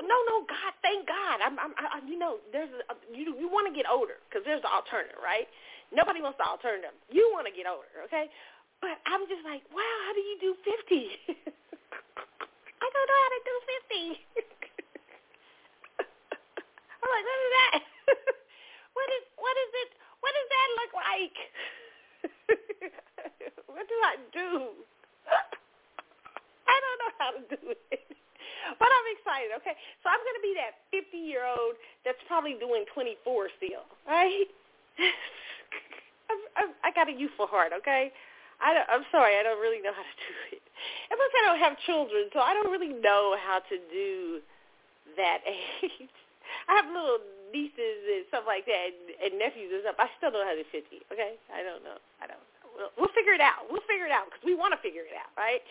No, 0.03 0.17
no, 0.27 0.43
God, 0.49 0.73
thank 0.81 1.07
God. 1.07 1.39
I'm, 1.45 1.55
I'm, 1.61 1.71
I, 1.77 2.01
you 2.09 2.17
know, 2.19 2.37
there's 2.51 2.69
a, 2.89 2.95
you. 3.15 3.35
You 3.39 3.47
want 3.47 3.67
to 3.71 3.75
get 3.75 3.85
older 3.89 4.19
because 4.27 4.43
there's 4.43 4.61
the 4.63 4.71
alternative, 4.71 5.15
right? 5.23 5.47
Nobody 5.93 6.25
wants 6.25 6.41
the 6.41 6.47
alternative. 6.49 6.97
You 7.13 7.29
want 7.29 7.45
to 7.45 7.53
get 7.53 7.69
older, 7.69 8.01
okay? 8.09 8.25
But 8.81 8.97
I'm 9.05 9.23
just 9.29 9.45
like, 9.45 9.61
wow, 9.69 9.95
how 10.09 10.13
do 10.17 10.19
you 10.25 10.35
do 10.41 10.51
50? 10.65 10.65
I 12.83 12.85
don't 12.89 13.07
know 13.07 13.19
how 13.21 13.31
to 13.31 13.41
do 13.45 13.55
50. 13.87 14.43
I'm 16.99 17.09
like, 17.13 17.25
what 17.29 17.39
is 17.45 17.53
that? 17.53 17.79
what 18.97 19.09
is 19.13 19.23
what 19.37 19.55
is 19.55 19.71
it? 19.85 19.89
What 20.19 20.33
does 20.33 20.49
that 20.49 20.67
look 20.81 20.91
like? 20.97 21.37
what 23.71 23.85
do 23.87 23.97
I 24.03 24.15
do? 24.33 24.49
I 26.67 26.75
don't 26.81 26.99
know 26.99 27.13
how 27.21 27.31
to 27.37 27.43
do 27.53 27.61
it. 27.91 28.07
But 28.79 28.87
I'm 28.87 29.07
excited, 29.19 29.51
okay? 29.59 29.75
So 30.01 30.09
I'm 30.09 30.23
going 30.23 30.39
to 30.39 30.45
be 30.45 30.55
that 30.55 30.73
50-year-old 30.95 31.75
that's 32.07 32.19
probably 32.27 32.55
doing 32.55 32.87
24 32.95 33.51
still, 33.59 33.83
right? 34.07 34.47
I, 34.99 36.33
I, 36.57 36.63
I 36.85 36.91
got 36.91 37.09
a 37.09 37.15
youthful 37.15 37.47
heart, 37.47 37.71
okay? 37.81 38.11
I 38.61 38.73
don't, 38.73 38.87
I'm 38.87 39.05
sorry, 39.11 39.35
I 39.35 39.43
don't 39.43 39.59
really 39.59 39.81
know 39.81 39.91
how 39.91 40.05
to 40.05 40.17
do 40.23 40.33
it. 40.55 40.63
And 41.09 41.15
plus 41.17 41.33
I 41.35 41.41
don't 41.47 41.59
have 41.59 41.75
children, 41.85 42.29
so 42.31 42.39
I 42.39 42.53
don't 42.53 42.71
really 42.71 42.93
know 42.93 43.35
how 43.39 43.59
to 43.59 43.75
do 43.91 44.39
that 45.17 45.43
age. 45.47 46.09
I 46.69 46.79
have 46.79 46.87
little 46.87 47.19
nieces 47.51 48.01
and 48.07 48.23
stuff 48.29 48.45
like 48.47 48.65
that 48.65 48.93
and, 48.93 49.07
and 49.19 49.31
nephews 49.39 49.71
and 49.73 49.81
stuff. 49.83 49.97
I 49.99 50.07
still 50.17 50.31
don't 50.31 50.41
know 50.41 50.49
how 50.49 50.57
to 50.57 50.63
do 50.63 50.69
50, 50.71 51.11
okay? 51.11 51.35
I 51.51 51.61
don't 51.61 51.83
know. 51.83 51.97
I 52.21 52.27
don't. 52.29 52.41
We'll, 52.73 52.93
we'll 52.97 53.13
figure 53.13 53.33
it 53.33 53.43
out. 53.43 53.69
We'll 53.69 53.85
figure 53.85 54.09
it 54.09 54.13
out 54.13 54.31
because 54.31 54.41
we 54.41 54.57
want 54.57 54.73
to 54.73 54.79
figure 54.81 55.05
it 55.05 55.13
out, 55.13 55.29
right? 55.37 55.61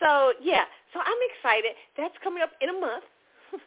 So 0.00 0.32
yeah, 0.40 0.64
so 0.94 1.00
I'm 1.02 1.20
excited. 1.34 1.74
That's 1.96 2.14
coming 2.22 2.42
up 2.42 2.54
in 2.62 2.70
a 2.70 2.78
month, 2.78 3.04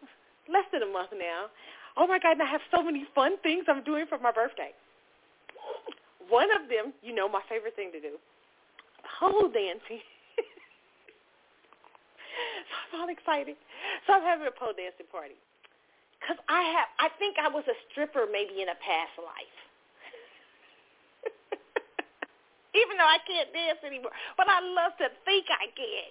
less 0.49 0.65
than 0.71 0.81
a 0.81 0.89
month 0.89 1.11
now. 1.13 1.51
Oh 1.97 2.07
my 2.07 2.19
God, 2.19 2.39
and 2.39 2.43
I 2.43 2.49
have 2.49 2.63
so 2.71 2.81
many 2.81 3.05
fun 3.13 3.37
things 3.43 3.65
I'm 3.67 3.83
doing 3.83 4.07
for 4.07 4.17
my 4.17 4.31
birthday. 4.31 4.71
One 6.31 6.47
of 6.55 6.71
them, 6.71 6.95
you 7.03 7.11
know, 7.11 7.27
my 7.27 7.43
favorite 7.51 7.75
thing 7.75 7.91
to 7.91 7.99
do, 7.99 8.15
pole 9.19 9.51
dancing. 9.51 9.99
so 12.71 12.73
I'm 12.95 13.03
all 13.03 13.11
excited. 13.11 13.59
So 14.07 14.15
I'm 14.15 14.23
having 14.23 14.47
a 14.47 14.55
pole 14.55 14.71
dancing 14.71 15.11
party. 15.11 15.35
Because 16.23 16.39
I 16.47 16.63
have, 16.79 16.87
I 17.03 17.09
think 17.19 17.35
I 17.35 17.51
was 17.51 17.67
a 17.67 17.75
stripper 17.91 18.31
maybe 18.31 18.63
in 18.63 18.69
a 18.71 18.77
past 18.79 19.19
life 19.19 19.59
even 22.79 22.95
though 22.97 23.09
I 23.09 23.19
can't 23.27 23.51
dance 23.51 23.79
anymore. 23.85 24.11
But 24.37 24.47
I 24.47 24.61
love 24.61 24.95
to 24.99 25.09
think 25.25 25.45
I 25.49 25.67
can, 25.75 26.09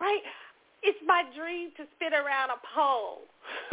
right? 0.00 0.22
It's 0.82 0.98
my 1.06 1.24
dream 1.36 1.70
to 1.78 1.86
spin 1.96 2.12
around 2.12 2.50
a 2.50 2.58
pole. 2.74 3.24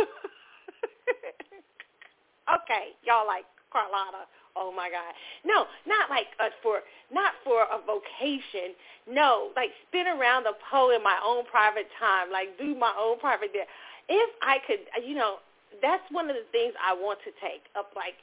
okay, 2.61 2.93
y'all 3.03 3.25
like 3.25 3.49
Carlotta. 3.73 4.29
Oh 4.59 4.75
my 4.75 4.91
God. 4.91 5.15
No, 5.47 5.65
not 5.87 6.09
like 6.11 6.27
uh, 6.39 6.51
for 6.61 6.83
not 7.11 7.39
for 7.43 7.63
a 7.63 7.79
vocation. 7.79 8.75
No, 9.07 9.55
like 9.55 9.71
spin 9.87 10.05
around 10.05 10.43
the 10.43 10.53
pole 10.69 10.91
in 10.91 11.01
my 11.01 11.17
own 11.23 11.45
private 11.47 11.87
time, 11.97 12.27
like 12.31 12.59
do 12.59 12.75
my 12.75 12.91
own 12.99 13.17
private 13.19 13.53
dance. 13.53 13.71
If 14.11 14.29
I 14.43 14.59
could, 14.67 14.83
you 15.07 15.15
know, 15.15 15.39
that's 15.81 16.03
one 16.11 16.29
of 16.29 16.35
the 16.35 16.45
things 16.51 16.73
I 16.75 16.93
want 16.93 17.19
to 17.23 17.31
take 17.39 17.71
up, 17.79 17.95
like 17.95 18.19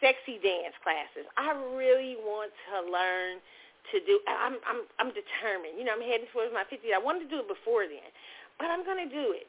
sexy 0.00 0.40
dance 0.40 0.74
classes. 0.80 1.28
I 1.36 1.52
really 1.76 2.16
want 2.16 2.52
to 2.72 2.76
learn 2.88 3.44
to 3.92 3.96
do. 4.08 4.18
I'm 4.24 4.56
I'm 4.64 4.80
I'm 4.98 5.10
determined. 5.12 5.76
You 5.76 5.84
know, 5.84 5.94
I'm 5.94 6.04
heading 6.04 6.30
towards 6.32 6.52
my 6.56 6.64
50. 6.68 6.88
I 6.94 7.02
wanted 7.02 7.28
to 7.28 7.30
do 7.30 7.38
it 7.44 7.48
before 7.48 7.84
then, 7.84 8.10
but 8.58 8.72
I'm 8.72 8.84
going 8.84 9.02
to 9.02 9.10
do 9.12 9.36
it. 9.36 9.46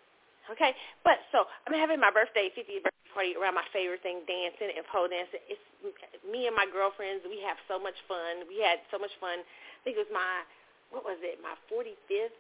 Okay, 0.52 0.72
but 1.04 1.20
so 1.32 1.44
I'm 1.68 1.76
having 1.76 2.00
my 2.00 2.12
birthday, 2.12 2.48
50th 2.56 2.88
birthday 2.88 3.12
party 3.12 3.34
around 3.36 3.56
my 3.56 3.68
favorite 3.76 4.00
thing, 4.04 4.24
dancing 4.24 4.72
and 4.76 4.84
pole 4.88 5.12
dancing. 5.12 5.44
It's 5.52 5.64
me 6.24 6.48
and 6.48 6.56
my 6.56 6.68
girlfriends. 6.70 7.28
We 7.28 7.44
have 7.44 7.60
so 7.68 7.76
much 7.76 7.98
fun. 8.08 8.48
We 8.48 8.64
had 8.64 8.80
so 8.88 8.96
much 8.98 9.12
fun. 9.20 9.44
I 9.44 9.80
think 9.84 10.00
it 10.00 10.04
was 10.08 10.14
my 10.16 10.44
what 10.92 11.04
was 11.04 11.20
it? 11.20 11.44
My 11.44 11.52
45th 11.68 12.32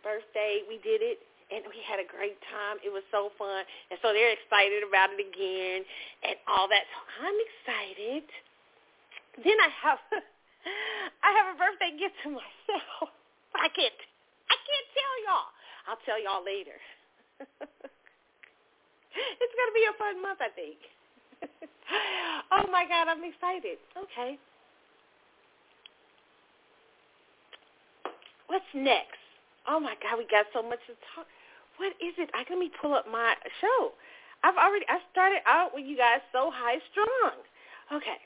birthday. 0.00 0.64
We 0.64 0.80
did 0.80 1.04
it 1.04 1.20
and 1.50 1.62
we 1.70 1.78
had 1.86 2.02
a 2.02 2.08
great 2.08 2.38
time. 2.50 2.82
It 2.82 2.90
was 2.90 3.06
so 3.14 3.30
fun, 3.38 3.62
and 3.90 3.98
so 4.02 4.10
they're 4.10 4.34
excited 4.34 4.82
about 4.82 5.14
it 5.14 5.22
again, 5.22 5.86
and 6.26 6.34
all 6.50 6.66
that. 6.66 6.82
So 6.90 6.98
I'm 7.22 7.38
excited. 7.38 8.26
Then 9.46 9.54
I 9.62 9.70
have, 9.84 10.00
I 11.26 11.30
have 11.38 11.54
a 11.54 11.56
birthday 11.58 11.94
gift 11.94 12.18
to 12.26 12.34
myself. 12.34 13.14
But 13.54 13.62
I 13.66 13.70
can't, 13.70 13.94
I 14.50 14.56
can't 14.58 14.88
tell 14.90 15.14
y'all. 15.28 15.50
I'll 15.86 16.02
tell 16.02 16.18
y'all 16.18 16.42
later. 16.42 16.74
it's 19.40 19.54
gonna 19.56 19.76
be 19.76 19.86
a 19.88 19.94
fun 19.98 20.22
month, 20.22 20.40
I 20.40 20.50
think. 20.54 20.78
oh 22.52 22.66
my 22.70 22.86
God, 22.88 23.08
I'm 23.08 23.24
excited. 23.24 23.78
Okay. 23.96 24.38
What's 28.46 28.70
next? 28.74 29.20
Oh 29.66 29.80
my 29.80 29.94
God, 30.00 30.18
we 30.18 30.26
got 30.30 30.46
so 30.54 30.62
much 30.62 30.78
to 30.86 30.94
talk. 31.14 31.26
What 31.76 31.92
is 32.00 32.14
it? 32.16 32.30
I 32.32 32.46
let 32.48 32.58
me 32.58 32.70
pull 32.80 32.94
up 32.94 33.04
my 33.10 33.34
show. 33.60 33.92
I've 34.44 34.56
already 34.56 34.86
I 34.88 35.00
started 35.12 35.42
out 35.44 35.74
with 35.74 35.84
you 35.84 35.96
guys 35.96 36.22
so 36.32 36.50
high 36.54 36.78
strong. 36.92 37.36
Okay. 37.92 38.20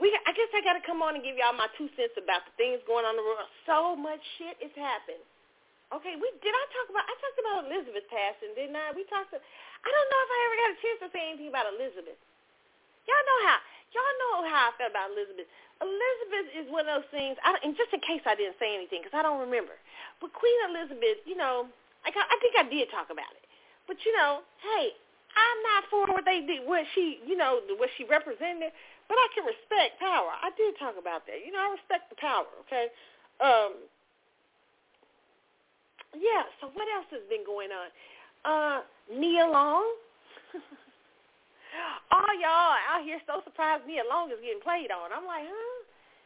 We 0.00 0.14
I 0.24 0.32
guess 0.32 0.48
I 0.54 0.62
got 0.62 0.78
to 0.78 0.84
come 0.86 1.02
on 1.02 1.18
and 1.18 1.24
give 1.24 1.34
y'all 1.34 1.52
my 1.52 1.66
two 1.76 1.90
cents 1.98 2.14
about 2.14 2.46
the 2.46 2.54
things 2.54 2.78
going 2.86 3.04
on 3.04 3.18
in 3.18 3.20
the 3.20 3.26
world. 3.26 3.50
So 3.66 3.98
much 3.98 4.22
shit 4.38 4.56
is 4.62 4.72
happening. 4.78 5.20
Okay, 5.88 6.20
we 6.20 6.28
did 6.44 6.52
I 6.52 6.64
talk 6.76 6.88
about 6.92 7.08
I 7.08 7.14
talked 7.16 7.40
about 7.40 7.56
Elizabeth 7.64 8.04
passing, 8.12 8.52
didn't 8.52 8.76
I? 8.76 8.92
We 8.92 9.08
talked 9.08 9.32
to, 9.32 9.40
I 9.40 9.88
don't 9.88 10.08
know 10.12 10.20
if 10.20 10.30
I 10.30 10.38
ever 10.44 10.56
got 10.60 10.70
a 10.76 10.78
chance 10.84 10.98
to 11.00 11.08
say 11.16 11.22
anything 11.32 11.48
about 11.48 11.64
Elizabeth. 11.72 12.20
Y'all 13.08 13.24
know 13.24 13.40
how 13.48 13.58
y'all 13.96 14.16
know 14.20 14.34
how 14.52 14.68
I 14.68 14.72
felt 14.76 14.92
about 14.92 15.16
Elizabeth. 15.16 15.48
Elizabeth 15.80 16.46
is 16.52 16.66
one 16.68 16.84
of 16.84 17.00
those 17.00 17.08
things. 17.08 17.40
I, 17.40 17.56
and 17.64 17.72
just 17.72 17.88
in 17.94 18.04
case 18.04 18.20
I 18.28 18.36
didn't 18.36 18.60
say 18.60 18.74
anything, 18.76 19.00
because 19.00 19.16
I 19.16 19.24
don't 19.24 19.40
remember. 19.40 19.78
But 20.20 20.36
Queen 20.36 20.58
Elizabeth, 20.68 21.24
you 21.24 21.38
know, 21.38 21.70
I, 22.04 22.12
I 22.12 22.36
think 22.42 22.52
I 22.58 22.68
did 22.68 22.92
talk 22.92 23.08
about 23.08 23.32
it. 23.38 23.48
But 23.88 23.96
you 24.04 24.12
know, 24.12 24.44
hey, 24.60 24.92
I'm 24.92 25.58
not 25.72 25.88
for 25.88 26.04
what 26.12 26.28
they 26.28 26.44
did, 26.44 26.68
what 26.68 26.84
she, 26.92 27.24
you 27.24 27.32
know, 27.38 27.64
what 27.80 27.88
she 27.96 28.04
represented. 28.04 28.76
But 29.08 29.16
I 29.16 29.26
can 29.32 29.48
respect 29.48 29.96
power. 30.04 30.36
I 30.36 30.52
did 30.52 30.76
talk 30.76 31.00
about 31.00 31.24
that. 31.32 31.40
You 31.40 31.48
know, 31.48 31.64
I 31.64 31.72
respect 31.72 32.12
the 32.12 32.18
power. 32.20 32.44
Okay. 32.68 32.92
Um. 33.40 33.88
Yeah. 36.16 36.48
So 36.60 36.70
what 36.72 36.88
else 36.88 37.06
has 37.10 37.24
been 37.28 37.44
going 37.44 37.68
on? 37.72 37.88
Uh, 38.44 38.80
Nia 39.12 39.46
Long. 39.46 39.84
All 42.14 42.32
y'all 42.40 42.78
out 42.88 43.04
here 43.04 43.20
so 43.26 43.42
surprised 43.44 43.84
Nia 43.84 44.06
Long 44.08 44.30
is 44.32 44.40
getting 44.40 44.62
played 44.64 44.88
on. 44.88 45.12
I'm 45.12 45.28
like, 45.28 45.44
huh? 45.44 45.78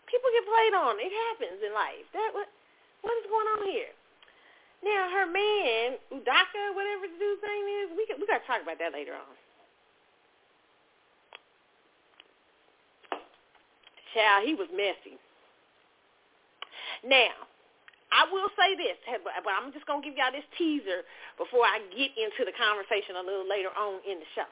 People 0.07 0.31
get 0.31 0.45
played 0.47 0.75
on. 0.77 1.01
It 1.01 1.11
happens 1.11 1.59
in 1.65 1.73
life. 1.73 2.07
That 2.13 2.31
what 2.37 2.47
what 3.03 3.15
is 3.19 3.27
going 3.27 3.49
on 3.59 3.63
here? 3.67 3.91
Now 4.85 5.11
her 5.11 5.27
man, 5.27 5.99
Udoka, 6.11 6.75
whatever 6.75 7.07
the 7.07 7.19
dude's 7.19 7.43
name 7.43 7.67
is, 7.83 7.87
we 7.97 8.03
we 8.19 8.27
gotta 8.27 8.47
talk 8.47 8.63
about 8.63 8.79
that 8.79 8.93
later 8.93 9.15
on. 9.15 9.35
Child, 14.13 14.45
he 14.45 14.55
was 14.55 14.69
messy. 14.77 15.17
Now, 17.05 17.33
I 18.13 18.29
will 18.29 18.53
say 18.61 18.77
this, 18.77 19.01
but 19.25 19.33
I'm 19.57 19.73
just 19.73 19.89
gonna 19.89 20.05
give 20.05 20.15
y'all 20.21 20.31
this 20.31 20.45
teaser 20.61 21.01
before 21.41 21.65
I 21.65 21.81
get 21.97 22.13
into 22.13 22.45
the 22.45 22.53
conversation 22.53 23.17
a 23.17 23.25
little 23.25 23.49
later 23.49 23.73
on 23.73 24.05
in 24.05 24.21
the 24.21 24.29
show. 24.37 24.49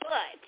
But 0.00 0.40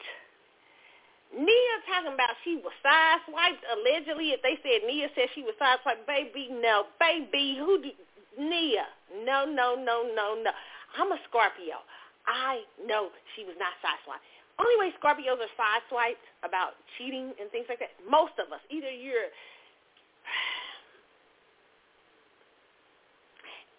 Nia 1.37 1.77
talking 1.85 2.17
about 2.17 2.33
she 2.43 2.57
was 2.65 2.73
sideswiped 2.81 3.61
allegedly. 3.77 4.33
If 4.33 4.41
they 4.41 4.57
said 4.65 4.89
Nia 4.89 5.13
said 5.15 5.29
she 5.37 5.45
was 5.45 5.53
sideswiped, 5.61 6.09
baby, 6.09 6.49
no, 6.49 6.89
baby, 6.97 7.61
who 7.61 7.83
do 7.85 7.93
Nia? 8.41 8.89
No, 9.23 9.45
no, 9.45 9.77
no, 9.77 10.09
no, 10.17 10.41
no. 10.41 10.51
I'm 10.97 11.13
a 11.13 11.21
Scorpio. 11.29 11.85
I 12.25 12.65
know 12.89 13.13
she 13.37 13.45
was 13.45 13.55
not 13.61 13.77
sideswiped. 13.85 14.25
Only 14.57 14.77
way 14.81 14.89
Scorpios 14.97 15.37
are 15.41 15.55
sideswiped 15.61 16.25
about 16.43 16.81
cheating 16.97 17.33
and 17.41 17.51
things 17.51 17.67
like 17.69 17.81
that. 17.81 17.93
Most 18.09 18.41
of 18.41 18.53
us, 18.53 18.61
either 18.71 18.91
you're 18.91 19.29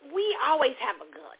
we 0.09 0.25
always 0.41 0.73
have 0.81 0.97
a 0.97 1.09
gun. 1.13 1.37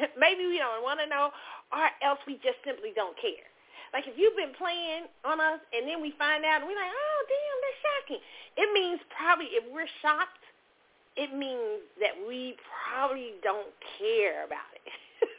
Maybe 0.18 0.48
we 0.48 0.58
don't 0.58 0.82
want 0.82 0.98
to 1.00 1.06
know, 1.06 1.30
or 1.70 1.86
else 2.00 2.18
we 2.26 2.40
just 2.40 2.58
simply 2.64 2.90
don't 2.96 3.14
care. 3.20 3.46
Like 3.94 4.10
if 4.10 4.18
you've 4.18 4.34
been 4.34 4.50
playing 4.58 5.06
on 5.22 5.38
us 5.38 5.62
and 5.70 5.86
then 5.86 6.02
we 6.02 6.10
find 6.18 6.42
out 6.42 6.62
and 6.62 6.66
we're 6.66 6.74
like, 6.74 6.90
oh, 6.90 7.20
damn, 7.30 7.58
that's 7.62 7.80
shocking. 7.86 8.18
It 8.58 8.68
means 8.74 8.98
probably 9.14 9.54
if 9.54 9.62
we're 9.70 9.86
shocked, 10.02 10.42
it 11.14 11.30
means 11.30 11.86
that 12.02 12.18
we 12.26 12.58
probably 12.66 13.38
don't 13.46 13.70
care 14.02 14.42
about 14.42 14.66
it. 14.74 14.82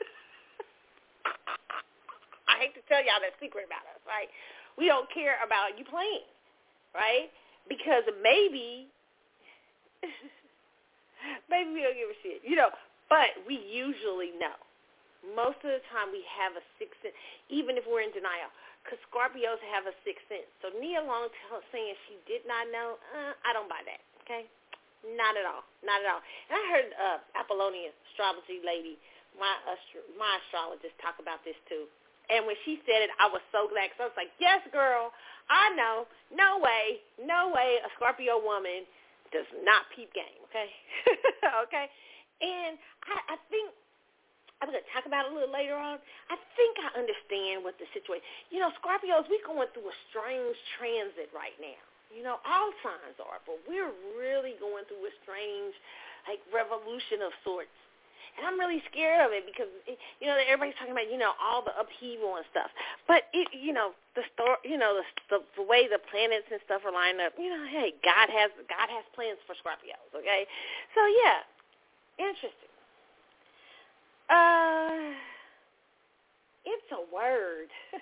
I 2.48 2.64
hate 2.64 2.80
to 2.80 2.84
tell 2.88 3.04
y'all 3.04 3.20
that 3.20 3.36
secret 3.44 3.68
about 3.68 3.84
us, 3.92 4.00
right? 4.08 4.32
We 4.80 4.88
don't 4.88 5.12
care 5.12 5.36
about 5.44 5.76
you 5.76 5.84
playing, 5.84 6.24
right? 6.96 7.28
Because 7.68 8.08
maybe, 8.24 8.88
maybe 11.52 11.74
we 11.74 11.82
don't 11.82 11.98
give 11.98 12.12
a 12.12 12.20
shit, 12.24 12.42
you 12.44 12.56
know. 12.56 12.70
But 13.10 13.38
we 13.46 13.62
usually 13.62 14.34
know 14.42 14.58
most 15.34 15.58
of 15.66 15.74
the 15.74 15.82
time 15.90 16.14
we 16.14 16.22
have 16.38 16.54
a 16.54 16.64
sixth 16.78 16.98
sense, 17.02 17.18
even 17.50 17.80
if 17.80 17.86
we're 17.90 18.06
in 18.06 18.14
denial. 18.14 18.52
Because 18.86 19.02
Scorpios 19.10 19.58
have 19.74 19.90
a 19.90 19.96
sixth 20.06 20.22
sense. 20.30 20.46
So 20.62 20.70
Nia 20.78 21.02
Long 21.02 21.34
saying 21.74 21.98
she 22.06 22.22
did 22.30 22.46
not 22.46 22.70
know, 22.70 23.02
uh, 23.18 23.34
I 23.42 23.50
don't 23.50 23.66
buy 23.66 23.82
that, 23.82 23.98
okay? 24.22 24.46
Not 25.02 25.34
at 25.34 25.46
all. 25.50 25.66
Not 25.82 26.06
at 26.06 26.10
all. 26.10 26.22
And 26.22 26.54
I 26.54 26.64
heard 26.70 26.88
uh, 26.94 27.18
Apollonia, 27.34 27.90
astrology 28.14 28.62
lady, 28.62 29.02
my 29.42 29.50
astro- 29.66 30.10
my 30.22 30.38
astrologist, 30.46 30.94
talk 31.02 31.18
about 31.18 31.42
this 31.42 31.58
too. 31.66 31.90
And 32.30 32.46
when 32.46 32.58
she 32.66 32.82
said 32.86 33.06
it, 33.06 33.14
I 33.22 33.30
was 33.30 33.42
so 33.54 33.70
glad 33.70 33.90
because 33.94 34.10
I 34.10 34.14
was 34.14 34.18
like, 34.18 34.34
yes, 34.42 34.62
girl, 34.74 35.14
I 35.50 35.74
know. 35.78 36.10
No 36.34 36.58
way, 36.58 37.06
no 37.22 37.54
way 37.54 37.78
a 37.86 37.90
Scorpio 37.98 38.42
woman 38.42 38.86
does 39.36 39.48
not 39.68 39.84
peep 39.92 40.08
game, 40.16 40.40
okay? 40.48 40.72
okay? 41.68 41.92
And 42.40 42.80
I, 43.04 43.36
I 43.36 43.38
think 43.52 43.76
I'm 44.64 44.72
going 44.72 44.80
to 44.80 44.88
talk 44.96 45.04
about 45.04 45.28
it 45.28 45.32
a 45.32 45.36
little 45.36 45.52
later 45.52 45.76
on. 45.76 46.00
I 46.32 46.40
think 46.56 46.80
I 46.80 46.96
understand 46.96 47.68
what 47.68 47.76
the 47.76 47.88
situation. 47.92 48.24
You 48.48 48.64
know, 48.64 48.72
Scorpios, 48.80 49.28
we're 49.28 49.44
going 49.44 49.68
through 49.76 49.92
a 49.92 49.98
strange 50.10 50.56
transit 50.80 51.28
right 51.36 51.56
now. 51.60 51.82
You 52.08 52.24
know, 52.24 52.40
all 52.48 52.72
signs 52.80 53.20
are, 53.20 53.44
but 53.44 53.60
we're 53.68 53.92
really 54.16 54.56
going 54.64 54.88
through 54.88 55.04
a 55.04 55.14
strange, 55.28 55.76
like, 56.24 56.40
revolution 56.56 57.20
of 57.20 57.36
sorts. 57.44 57.76
And 58.38 58.44
I'm 58.48 58.60
really 58.60 58.84
scared 58.92 59.24
of 59.24 59.32
it 59.32 59.48
because, 59.48 59.72
you 59.88 60.28
know, 60.28 60.36
everybody's 60.36 60.76
talking 60.76 60.92
about, 60.92 61.08
you 61.08 61.18
know, 61.18 61.32
all 61.40 61.64
the 61.64 61.72
upheaval 61.80 62.36
and 62.36 62.46
stuff. 62.52 62.68
But, 63.08 63.32
it, 63.32 63.48
you 63.56 63.72
know, 63.72 63.96
the 64.16 64.24
story, 64.36 64.60
you 64.68 64.78
know, 64.78 65.00
the, 65.00 65.06
the 65.32 65.40
the 65.56 65.64
way 65.64 65.88
the 65.88 66.00
planets 66.12 66.48
and 66.52 66.60
stuff 66.68 66.84
are 66.84 66.92
lined 66.92 67.20
up, 67.24 67.34
you 67.40 67.48
know, 67.48 67.64
hey, 67.68 67.96
God 68.04 68.28
has 68.32 68.52
God 68.68 68.88
has 68.92 69.04
plans 69.16 69.40
for 69.48 69.56
Scorpios, 69.56 70.12
okay? 70.16 70.48
So, 70.96 71.02
yeah, 71.08 71.40
interesting. 72.20 72.72
Uh, 74.28 75.16
it's 76.66 76.90
a 76.92 77.02
word. 77.14 77.70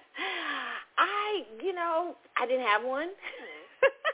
I, 0.98 1.43
you 1.62 1.74
know, 1.74 2.15
I 2.38 2.46
didn't 2.46 2.65
have 2.65 2.84
one. 2.84 3.10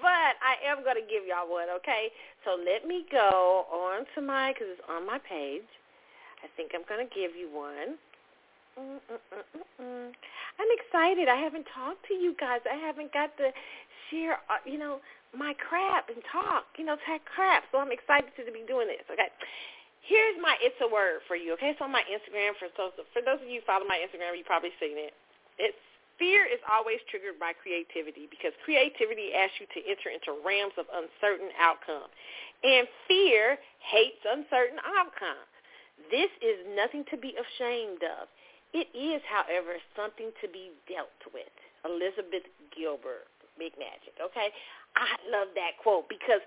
but 0.00 0.34
I 0.40 0.60
am 0.64 0.84
going 0.84 0.96
to 0.96 1.06
give 1.06 1.24
y'all 1.26 1.48
one, 1.48 1.68
okay? 1.80 2.08
So 2.44 2.56
let 2.56 2.86
me 2.86 3.04
go 3.10 3.66
on 3.72 4.06
to 4.14 4.20
my, 4.20 4.52
because 4.52 4.68
it's 4.72 4.84
on 4.88 5.06
my 5.06 5.18
page. 5.18 5.68
I 6.44 6.48
think 6.56 6.72
I'm 6.76 6.84
going 6.84 7.00
to 7.00 7.10
give 7.12 7.32
you 7.32 7.48
one. 7.48 7.96
Mm-mm-mm-mm. 8.76 10.10
I'm 10.10 10.70
excited. 10.76 11.28
I 11.28 11.36
haven't 11.36 11.66
talked 11.72 12.04
to 12.08 12.14
you 12.14 12.34
guys. 12.38 12.60
I 12.68 12.76
haven't 12.76 13.12
got 13.12 13.36
to 13.38 13.50
share, 14.10 14.42
uh, 14.50 14.60
you 14.66 14.78
know, 14.78 15.00
my 15.34 15.54
crap 15.58 16.10
and 16.10 16.22
talk, 16.30 16.64
you 16.78 16.84
know, 16.84 16.94
talk 17.06 17.22
crap. 17.26 17.64
So 17.72 17.78
I'm 17.78 17.90
excited 17.90 18.30
to 18.36 18.52
be 18.52 18.62
doing 18.66 18.86
this, 18.86 19.02
okay? 19.10 19.30
Here's 20.04 20.36
my 20.38 20.54
it's 20.60 20.76
a 20.84 20.88
word 20.90 21.24
for 21.26 21.34
you, 21.34 21.56
okay? 21.56 21.72
It's 21.72 21.80
on 21.80 21.90
my 21.90 22.04
Instagram. 22.06 22.54
For 22.60 22.68
those, 22.76 22.92
for 23.10 23.22
those 23.24 23.40
of 23.40 23.48
you 23.48 23.64
who 23.64 23.66
follow 23.66 23.88
my 23.88 23.98
Instagram, 23.98 24.36
you've 24.36 24.46
probably 24.46 24.74
seen 24.78 25.00
it. 25.00 25.16
It's 25.58 25.80
fear 26.18 26.46
is 26.46 26.60
always 26.66 26.98
triggered 27.10 27.38
by 27.38 27.52
creativity 27.54 28.26
because 28.30 28.52
creativity 28.64 29.34
asks 29.34 29.58
you 29.58 29.68
to 29.74 29.80
enter 29.86 30.10
into 30.10 30.38
realms 30.42 30.74
of 30.78 30.86
uncertain 30.92 31.50
outcome. 31.58 32.08
And 32.62 32.88
fear 33.06 33.58
hates 33.82 34.22
uncertain 34.24 34.80
outcome. 34.84 35.44
This 36.10 36.30
is 36.42 36.64
nothing 36.74 37.04
to 37.10 37.16
be 37.16 37.36
ashamed 37.36 38.02
of. 38.02 38.26
It 38.74 38.90
is, 38.90 39.22
however, 39.30 39.78
something 39.94 40.34
to 40.42 40.46
be 40.50 40.74
dealt 40.90 41.22
with. 41.30 41.50
Elizabeth 41.86 42.48
Gilbert, 42.74 43.30
Big 43.58 43.76
Magic, 43.78 44.16
okay? 44.18 44.50
I 44.96 45.14
love 45.30 45.52
that 45.54 45.78
quote 45.78 46.08
because 46.08 46.42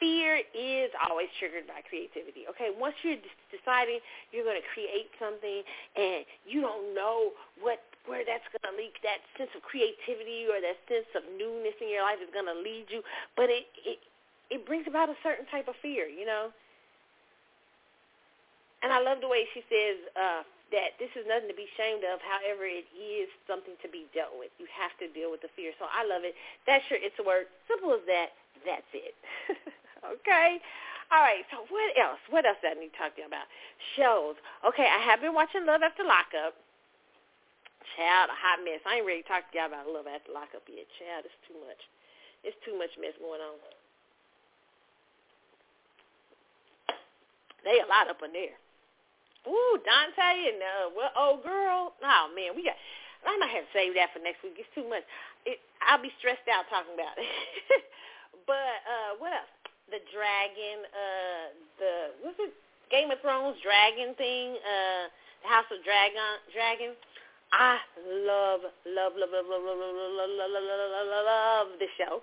fear 0.00 0.40
is 0.56 0.90
always 1.06 1.28
triggered 1.38 1.68
by 1.68 1.84
creativity. 1.84 2.48
Okay, 2.48 2.72
once 2.74 2.96
you're 3.04 3.20
deciding 3.52 4.00
you're 4.32 4.48
going 4.48 4.58
to 4.58 4.68
create 4.72 5.12
something 5.20 5.62
and 5.94 6.24
you 6.48 6.64
don't 6.64 6.96
know 6.96 7.36
what 7.60 7.84
where 8.08 8.24
that's 8.24 8.46
going 8.52 8.64
to 8.64 8.74
lead, 8.76 8.92
that 9.04 9.20
sense 9.36 9.52
of 9.52 9.62
creativity 9.64 10.48
or 10.48 10.60
that 10.60 10.78
sense 10.88 11.08
of 11.12 11.24
newness 11.36 11.76
in 11.80 11.88
your 11.92 12.02
life 12.04 12.20
is 12.22 12.32
going 12.32 12.48
to 12.48 12.56
lead 12.56 12.88
you, 12.88 13.04
but 13.36 13.52
it 13.52 13.68
it 13.84 14.00
it 14.50 14.66
brings 14.66 14.86
about 14.88 15.08
a 15.08 15.16
certain 15.22 15.46
type 15.48 15.68
of 15.68 15.76
fear, 15.78 16.08
you 16.10 16.26
know. 16.26 16.50
And 18.82 18.90
I 18.90 18.98
love 18.98 19.20
the 19.20 19.28
way 19.28 19.44
she 19.52 19.60
says 19.68 20.00
uh, 20.16 20.42
that 20.72 20.96
this 20.96 21.12
is 21.12 21.28
nothing 21.28 21.52
to 21.52 21.56
be 21.56 21.68
ashamed 21.76 22.02
of. 22.08 22.18
However, 22.24 22.64
it 22.64 22.88
is 22.96 23.28
something 23.44 23.76
to 23.84 23.88
be 23.92 24.08
dealt 24.16 24.34
with. 24.40 24.48
You 24.56 24.64
have 24.72 24.96
to 25.04 25.06
deal 25.12 25.28
with 25.30 25.44
the 25.44 25.52
fear. 25.52 25.76
So 25.76 25.86
I 25.86 26.02
love 26.08 26.24
it. 26.24 26.32
That's 26.64 26.82
your 26.88 26.98
it's 26.98 27.16
a 27.20 27.26
word. 27.26 27.46
Simple 27.68 27.92
as 27.92 28.04
that. 28.08 28.32
That's 28.64 28.90
it. 28.96 29.14
Okay. 30.00 30.56
All 31.12 31.20
right. 31.20 31.44
So 31.52 31.66
what 31.68 31.92
else? 32.00 32.20
What 32.30 32.46
else 32.46 32.56
did 32.62 32.76
I 32.76 32.80
need 32.80 32.92
to 32.92 32.98
talk 32.98 33.14
to 33.16 33.20
you 33.20 33.28
about? 33.28 33.44
Shows. 33.96 34.36
Okay. 34.64 34.88
I 34.88 34.96
have 35.04 35.20
been 35.20 35.34
watching 35.34 35.66
Love 35.66 35.82
After 35.82 36.04
Lockup. 36.04 36.56
Child, 37.96 38.30
a 38.30 38.36
hot 38.36 38.60
mess. 38.62 38.82
I 38.86 39.00
ain't 39.00 39.08
ready 39.08 39.22
to 39.22 39.28
talk 39.28 39.48
to 39.50 39.54
y'all 39.56 39.70
about 39.70 39.90
Love 39.90 40.06
After 40.06 40.30
Lockup 40.30 40.66
yet. 40.70 40.86
Child, 40.98 41.26
it's 41.26 41.40
too 41.46 41.58
much. 41.62 41.82
It's 42.46 42.58
too 42.64 42.76
much 42.78 42.92
mess 43.00 43.16
going 43.18 43.42
on. 43.42 43.58
They 47.66 47.76
a 47.82 47.86
lot 47.90 48.08
up 48.08 48.22
in 48.24 48.32
there. 48.32 48.56
Ooh, 49.48 49.76
Dante 49.84 50.32
and 50.48 50.60
uh, 50.60 50.86
well, 50.96 51.12
old 51.16 51.44
girl. 51.44 51.92
Oh 52.00 52.26
man, 52.32 52.56
we 52.56 52.64
got. 52.64 52.76
I 53.20 53.36
might 53.36 53.52
have 53.52 53.68
to 53.68 53.72
save 53.76 53.92
that 54.00 54.16
for 54.16 54.20
next 54.24 54.40
week. 54.40 54.56
It's 54.56 54.72
too 54.72 54.88
much. 54.88 55.04
It, 55.44 55.60
I'll 55.84 56.00
be 56.00 56.12
stressed 56.16 56.48
out 56.48 56.64
talking 56.72 56.96
about 56.96 57.20
it. 57.20 57.28
but 58.48 58.80
uh, 58.88 59.20
what 59.20 59.32
else? 59.36 59.52
the 59.90 60.00
dragon, 60.14 60.86
uh, 60.86 61.46
the 61.82 61.92
what's 62.22 62.38
it? 62.38 62.54
Game 62.90 63.10
of 63.10 63.22
Thrones 63.22 63.54
dragon 63.62 64.18
thing, 64.18 64.58
uh, 64.58 65.06
the 65.46 65.48
House 65.50 65.70
of 65.70 65.78
Dragon, 65.86 66.42
dragon. 66.50 66.90
I 67.52 67.78
love, 68.26 68.62
love, 68.86 69.12
love, 69.18 69.30
love, 69.34 69.46
love, 69.46 69.62
love, 69.62 69.76
love, 69.76 70.32
love, 70.38 70.52
love, 70.54 71.06
love, 71.10 71.24
love, 71.26 71.68
the 71.82 71.88
show. 71.98 72.22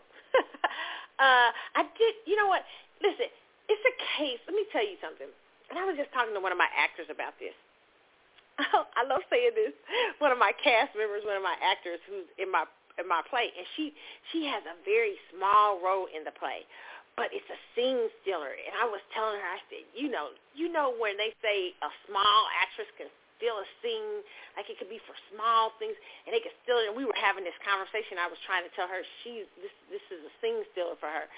uh, 1.19 1.49
I 1.51 1.83
did. 1.99 2.15
You 2.23 2.39
know 2.39 2.47
what? 2.47 2.63
Listen, 3.03 3.27
it's 3.67 3.83
a 3.83 3.95
case. 4.15 4.39
Let 4.47 4.55
me 4.55 4.63
tell 4.71 4.83
you 4.83 4.95
something. 5.03 5.27
And 5.69 5.75
I 5.75 5.83
was 5.83 5.99
just 5.99 6.11
talking 6.15 6.31
to 6.31 6.39
one 6.39 6.55
of 6.55 6.57
my 6.57 6.71
actors 6.71 7.11
about 7.11 7.35
this. 7.43 7.55
I 8.97 9.03
love 9.03 9.21
saying 9.27 9.53
this. 9.53 9.75
One 10.23 10.31
of 10.31 10.39
my 10.39 10.55
cast 10.63 10.95
members, 10.95 11.27
one 11.27 11.35
of 11.35 11.43
my 11.43 11.59
actors, 11.59 11.99
who's 12.07 12.25
in 12.39 12.49
my 12.49 12.63
in 12.97 13.05
my 13.05 13.21
play, 13.29 13.53
and 13.53 13.67
she 13.75 13.93
she 14.31 14.47
has 14.49 14.63
a 14.65 14.73
very 14.81 15.19
small 15.29 15.77
role 15.83 16.07
in 16.09 16.23
the 16.23 16.33
play 16.33 16.65
but 17.17 17.33
it's 17.33 17.49
a 17.49 17.59
scene 17.73 18.07
stealer. 18.21 18.53
And 18.53 18.77
I 18.77 18.85
was 18.85 19.01
telling 19.09 19.41
her, 19.41 19.49
I 19.49 19.57
said, 19.73 19.83
you 19.97 20.05
know, 20.07 20.37
you 20.53 20.69
know 20.69 20.93
when 21.01 21.17
they 21.17 21.33
say 21.41 21.73
a 21.81 21.89
small 22.05 22.39
actress 22.61 22.87
can 22.95 23.09
steal 23.37 23.57
a 23.57 23.67
scene, 23.79 24.25
like 24.57 24.67
it 24.67 24.75
could 24.81 24.91
be 24.91 24.99
for 25.05 25.15
small 25.31 25.73
things, 25.77 25.95
and 26.25 26.33
they 26.33 26.41
could 26.41 26.53
it. 26.65 26.91
And 26.91 26.97
we 26.97 27.05
were 27.05 27.15
having 27.15 27.45
this 27.45 27.57
conversation. 27.63 28.19
I 28.19 28.27
was 28.27 28.41
trying 28.43 28.65
to 28.65 28.73
tell 28.73 28.89
her 28.89 29.01
she 29.23 29.45
this 29.61 29.73
this 29.87 30.03
is 30.11 30.25
a 30.25 30.33
scene 30.41 30.61
stealer 30.73 30.97
for 30.99 31.09
her. 31.09 31.29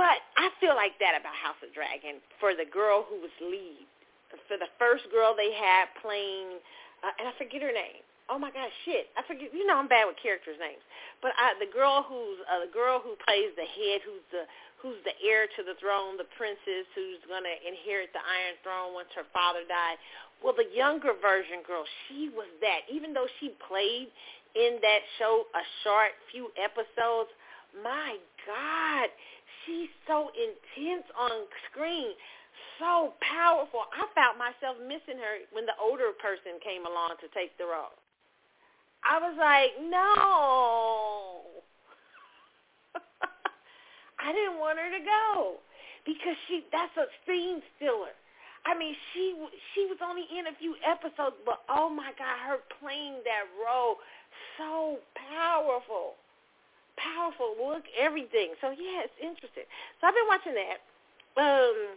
But 0.00 0.24
I 0.40 0.48
feel 0.64 0.72
like 0.72 0.96
that 1.04 1.12
about 1.12 1.36
House 1.36 1.60
of 1.60 1.76
Dragon 1.76 2.24
for 2.40 2.56
the 2.56 2.64
girl 2.64 3.04
who 3.04 3.20
was 3.20 3.34
lead, 3.44 3.84
for 4.48 4.56
the 4.56 4.70
first 4.80 5.04
girl 5.12 5.36
they 5.36 5.52
had 5.52 5.92
playing, 6.00 6.56
uh, 7.04 7.12
and 7.20 7.28
I 7.28 7.32
forget 7.36 7.60
her 7.60 7.74
name. 7.74 8.00
Oh 8.30 8.38
my 8.38 8.54
gosh, 8.54 8.70
shit! 8.86 9.10
I 9.18 9.26
forget. 9.26 9.50
You 9.50 9.66
know, 9.66 9.74
I'm 9.74 9.90
bad 9.90 10.06
with 10.06 10.14
characters' 10.22 10.54
names. 10.62 10.80
But 11.18 11.34
I, 11.34 11.58
the 11.58 11.66
girl 11.66 12.06
who's 12.06 12.38
uh, 12.46 12.62
the 12.62 12.70
girl 12.70 13.02
who 13.02 13.18
plays 13.26 13.50
the 13.58 13.66
head, 13.66 14.06
who's 14.06 14.22
the 14.30 14.46
who's 14.78 15.02
the 15.02 15.18
heir 15.18 15.50
to 15.58 15.60
the 15.66 15.74
throne, 15.82 16.14
the 16.14 16.30
princess 16.38 16.86
who's 16.94 17.18
gonna 17.26 17.52
inherit 17.66 18.14
the 18.14 18.22
Iron 18.22 18.56
Throne 18.62 18.94
once 18.94 19.10
her 19.18 19.26
father 19.34 19.66
died. 19.66 19.98
Well, 20.40 20.54
the 20.54 20.70
younger 20.70 21.12
version 21.18 21.66
girl, 21.66 21.82
she 22.06 22.30
was 22.30 22.48
that. 22.62 22.86
Even 22.86 23.12
though 23.12 23.28
she 23.42 23.52
played 23.66 24.08
in 24.54 24.78
that 24.80 25.02
show 25.18 25.44
a 25.52 25.64
short 25.82 26.14
few 26.30 26.54
episodes, 26.56 27.34
my 27.82 28.14
God, 28.46 29.10
she's 29.66 29.90
so 30.06 30.30
intense 30.38 31.04
on 31.18 31.50
screen 31.68 32.14
so 32.80 33.12
powerful. 33.20 33.84
I 33.92 34.08
found 34.16 34.40
myself 34.40 34.80
missing 34.80 35.20
her 35.20 35.44
when 35.52 35.68
the 35.68 35.76
older 35.76 36.16
person 36.16 36.56
came 36.64 36.88
along 36.88 37.20
to 37.20 37.28
take 37.36 37.52
the 37.60 37.68
role. 37.68 37.99
I 39.04 39.18
was 39.18 39.36
like, 39.38 39.70
no. 39.88 41.40
I 44.20 44.32
didn't 44.32 44.58
want 44.60 44.78
her 44.78 44.90
to 44.90 45.04
go 45.04 45.56
because 46.04 46.36
she 46.48 46.64
that's 46.72 46.96
a 46.96 47.06
scene 47.26 47.62
filler. 47.78 48.12
I 48.66 48.76
mean, 48.76 48.94
she 49.12 49.34
she 49.74 49.86
was 49.86 49.96
only 50.04 50.28
in 50.28 50.46
a 50.52 50.54
few 50.58 50.76
episodes, 50.84 51.36
but 51.46 51.64
oh 51.68 51.88
my 51.88 52.12
God, 52.18 52.36
her 52.44 52.58
playing 52.80 53.24
that 53.24 53.48
role 53.56 53.96
so 54.58 54.98
powerful, 55.16 56.20
powerful 57.00 57.56
look, 57.56 57.84
everything. 57.96 58.52
So 58.60 58.70
yeah, 58.70 59.08
it's 59.08 59.16
interesting. 59.16 59.64
So 60.00 60.06
I've 60.08 60.14
been 60.14 60.28
watching 60.28 60.56
that. 60.60 60.78
Um, 61.40 61.96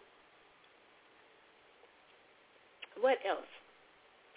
what 3.02 3.18
else 3.28 3.50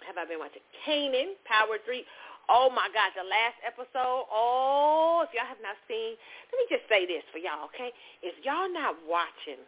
have 0.05 0.17
I 0.17 0.25
been 0.25 0.39
watching? 0.39 0.63
Kanan, 0.83 1.39
Power 1.45 1.79
3. 1.85 2.03
Oh, 2.49 2.69
my 2.71 2.87
God, 2.95 3.11
the 3.15 3.27
last 3.27 3.59
episode. 3.65 4.25
Oh, 4.31 5.23
if 5.27 5.33
y'all 5.35 5.47
have 5.47 5.61
not 5.61 5.75
seen, 5.87 6.15
let 6.51 6.57
me 6.59 6.65
just 6.71 6.87
say 6.87 7.05
this 7.05 7.23
for 7.31 7.39
y'all, 7.39 7.67
okay? 7.71 7.91
If 8.23 8.39
y'all 8.43 8.71
not 8.71 8.95
watching 9.03 9.59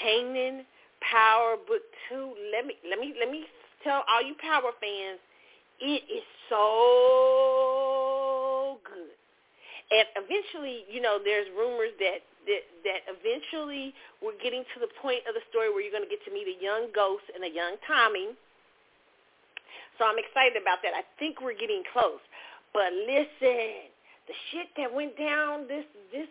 Kanan, 0.00 0.64
Power 1.04 1.56
Book 1.60 1.82
2, 2.08 2.34
let 2.52 2.64
me, 2.64 2.74
let 2.88 2.98
me, 2.98 3.12
let 3.20 3.30
me 3.30 3.44
tell 3.84 4.04
all 4.08 4.22
you 4.24 4.34
Power 4.40 4.72
fans, 4.80 5.20
it 5.80 6.02
is 6.08 6.24
so 6.48 6.64
good. 8.84 9.12
And 9.92 10.06
eventually, 10.24 10.88
you 10.88 11.00
know, 11.00 11.18
there's 11.22 11.46
rumors 11.52 11.92
that 12.00 12.24
that 12.48 12.64
that 12.84 13.00
eventually 13.08 13.94
we're 14.20 14.36
getting 14.42 14.64
to 14.76 14.80
the 14.80 14.88
point 15.00 15.24
of 15.28 15.34
the 15.36 15.44
story 15.48 15.68
where 15.72 15.80
you're 15.80 15.92
going 15.92 16.04
to 16.04 16.10
get 16.12 16.24
to 16.24 16.32
meet 16.32 16.48
a 16.48 16.56
young 16.60 16.88
Ghost 16.94 17.24
and 17.34 17.44
a 17.44 17.52
young 17.52 17.76
Tommy. 17.88 18.32
So 19.98 20.04
I'm 20.04 20.18
excited 20.18 20.60
about 20.60 20.82
that. 20.82 20.94
I 20.94 21.04
think 21.18 21.40
we're 21.40 21.56
getting 21.56 21.82
close. 21.92 22.22
But 22.74 22.90
listen, 23.06 23.90
the 24.26 24.34
shit 24.50 24.68
that 24.76 24.92
went 24.92 25.16
down 25.16 25.68
this 25.68 25.86
this 26.10 26.28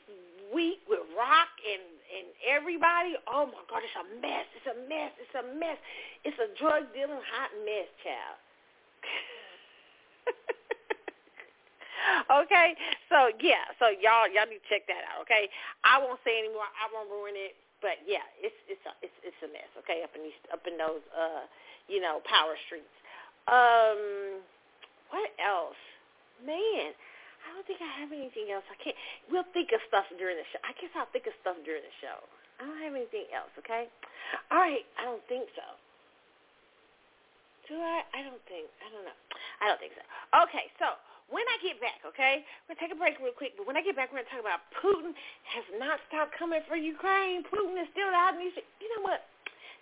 week 0.54 0.84
with 0.88 1.00
Rock 1.16 1.52
and 1.64 1.84
and 2.14 2.30
everybody, 2.46 3.18
oh 3.26 3.50
my 3.50 3.64
God, 3.66 3.82
it's 3.82 3.98
a 3.98 4.06
mess. 4.22 4.46
It's 4.54 4.70
a 4.70 4.78
mess. 4.86 5.12
It's 5.18 5.34
a 5.34 5.46
mess. 5.58 5.80
It's 6.22 6.38
a 6.38 6.50
drug 6.62 6.94
dealing 6.94 7.24
hot 7.26 7.50
mess, 7.66 7.90
child. 8.06 8.38
okay, 12.46 12.76
so 13.10 13.34
yeah, 13.42 13.66
so 13.80 13.90
y'all 13.98 14.30
y'all 14.30 14.46
need 14.46 14.62
to 14.62 14.70
check 14.70 14.86
that 14.92 15.02
out. 15.10 15.26
Okay, 15.26 15.50
I 15.82 15.98
won't 15.98 16.20
say 16.22 16.38
anymore. 16.38 16.70
I 16.70 16.86
won't 16.94 17.10
ruin 17.10 17.34
it. 17.34 17.58
But 17.82 18.00
yeah, 18.08 18.24
it's 18.40 18.56
it's 18.72 18.84
a, 18.88 18.94
it's 19.04 19.18
it's 19.26 19.42
a 19.44 19.50
mess. 19.52 19.68
Okay, 19.84 20.04
up 20.06 20.14
in 20.16 20.24
these 20.24 20.40
up 20.54 20.64
in 20.70 20.78
those 20.78 21.04
uh 21.12 21.44
you 21.90 22.00
know 22.00 22.22
power 22.24 22.56
streets. 22.68 22.94
Um, 23.48 24.40
what 25.12 25.30
else? 25.40 25.80
Man, 26.44 26.92
I 27.44 27.48
don't 27.52 27.66
think 27.68 27.80
I 27.80 27.92
have 28.00 28.12
anything 28.12 28.52
else. 28.52 28.64
I 28.72 28.78
can't. 28.80 28.96
We'll 29.32 29.48
think 29.52 29.72
of 29.76 29.80
stuff 29.88 30.08
during 30.16 30.40
the 30.40 30.48
show. 30.52 30.60
I 30.64 30.72
guess 30.80 30.92
I'll 30.96 31.10
think 31.12 31.28
of 31.28 31.36
stuff 31.44 31.60
during 31.64 31.84
the 31.84 31.96
show. 32.04 32.24
I 32.60 32.68
don't 32.68 32.82
have 32.84 32.96
anything 32.96 33.28
else. 33.36 33.52
Okay. 33.60 33.88
All 34.52 34.60
right. 34.60 34.86
I 35.00 35.04
don't 35.04 35.24
think 35.28 35.48
so. 35.56 35.68
Do 37.68 37.80
I? 37.80 38.04
I 38.12 38.20
don't 38.24 38.44
think. 38.48 38.68
I 38.84 38.88
don't 38.92 39.08
know. 39.08 39.20
I 39.64 39.72
don't 39.72 39.80
think 39.80 39.96
so. 39.96 40.04
Okay. 40.48 40.72
So 40.80 41.00
when 41.34 41.44
I 41.50 41.58
get 41.66 41.80
back, 41.80 42.04
okay, 42.06 42.46
we're 42.70 42.76
to 42.76 42.82
take 42.82 42.94
a 42.94 43.00
break 43.00 43.18
real 43.18 43.34
quick, 43.34 43.58
but 43.58 43.66
when 43.66 43.74
I 43.74 43.82
get 43.82 43.98
back, 43.98 44.12
we're 44.12 44.22
to 44.22 44.30
talk 44.30 44.44
about 44.44 44.62
Putin 44.78 45.18
has 45.50 45.66
not 45.82 45.98
stopped 46.06 46.38
coming 46.38 46.62
for 46.70 46.76
Ukraine. 46.76 47.42
Putin 47.48 47.80
is 47.80 47.90
still 47.96 48.12
out. 48.14 48.36
And 48.36 48.44
you 48.44 48.88
know 48.94 49.02
what? 49.02 49.26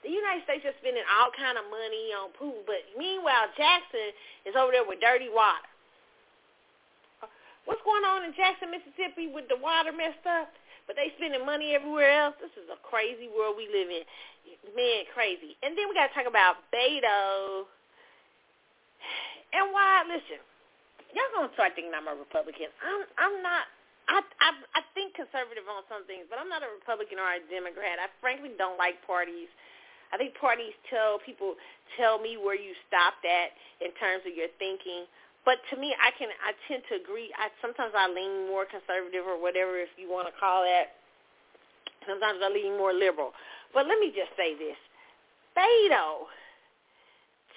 The 0.02 0.10
United 0.10 0.42
States 0.50 0.66
is 0.66 0.74
spending 0.82 1.06
all 1.06 1.30
kind 1.38 1.62
of 1.62 1.70
money 1.70 2.10
on 2.18 2.34
Putin, 2.34 2.66
but 2.66 2.82
meanwhile, 2.98 3.54
Jackson 3.54 4.14
is 4.50 4.58
over 4.58 4.74
there 4.74 4.86
with 4.86 4.98
dirty 4.98 5.30
water. 5.30 5.70
What's 7.70 7.86
going 7.86 8.02
on 8.02 8.26
in 8.26 8.34
Jackson, 8.34 8.74
Mississippi 8.74 9.30
with 9.30 9.46
the 9.46 9.62
water 9.62 9.94
messed 9.94 10.26
up? 10.26 10.50
But 10.90 10.98
they 10.98 11.14
spending 11.22 11.46
money 11.46 11.78
everywhere 11.78 12.10
else. 12.10 12.34
This 12.42 12.52
is 12.58 12.66
a 12.74 12.80
crazy 12.82 13.30
world 13.30 13.54
we 13.54 13.70
live 13.70 13.88
in. 13.94 14.02
Man, 14.74 15.06
crazy. 15.14 15.54
And 15.62 15.78
then 15.78 15.86
we 15.86 15.94
got 15.94 16.10
to 16.10 16.14
talk 16.18 16.26
about 16.26 16.66
Beto. 16.74 17.70
And 19.54 19.70
why, 19.70 20.02
listen, 20.10 20.42
y'all 21.14 21.32
gonna 21.36 21.54
start 21.54 21.78
thinking 21.78 21.94
I'm 21.94 22.08
a 22.08 22.16
Republican. 22.16 22.72
I'm 22.82 23.04
I'm 23.20 23.36
not. 23.44 23.68
I, 24.10 24.20
I 24.42 24.50
I 24.76 24.82
think 24.96 25.16
conservative 25.16 25.68
on 25.70 25.86
some 25.88 26.04
things, 26.08 26.26
but 26.28 26.40
I'm 26.40 26.50
not 26.50 26.66
a 26.66 26.72
Republican 26.72 27.20
or 27.20 27.30
a 27.30 27.44
Democrat. 27.52 28.02
I 28.02 28.08
frankly 28.24 28.52
don't 28.58 28.80
like 28.80 29.00
parties. 29.06 29.52
I 30.12 30.20
think 30.20 30.36
parties 30.36 30.76
tell 30.92 31.20
people 31.24 31.56
tell 31.96 32.20
me 32.20 32.36
where 32.36 32.56
you 32.56 32.76
stopped 32.88 33.24
at 33.24 33.56
in 33.80 33.92
terms 33.96 34.28
of 34.28 34.36
your 34.36 34.52
thinking. 34.60 35.08
But 35.48 35.58
to 35.72 35.80
me, 35.80 35.96
I 35.98 36.12
can 36.20 36.30
I 36.44 36.54
tend 36.68 36.84
to 36.92 37.00
agree. 37.00 37.34
I 37.40 37.50
sometimes 37.64 37.96
I 37.98 38.12
lean 38.12 38.52
more 38.52 38.68
conservative 38.68 39.26
or 39.26 39.42
whatever 39.42 39.80
if 39.80 39.90
you 39.98 40.12
want 40.12 40.28
to 40.30 40.36
call 40.38 40.62
that. 40.68 41.00
Sometimes 42.06 42.44
I 42.44 42.50
lean 42.52 42.78
more 42.78 42.94
liberal. 42.94 43.34
But 43.74 43.88
let 43.88 43.98
me 43.98 44.14
just 44.14 44.36
say 44.38 44.54
this: 44.54 44.78
Beto, 45.58 46.30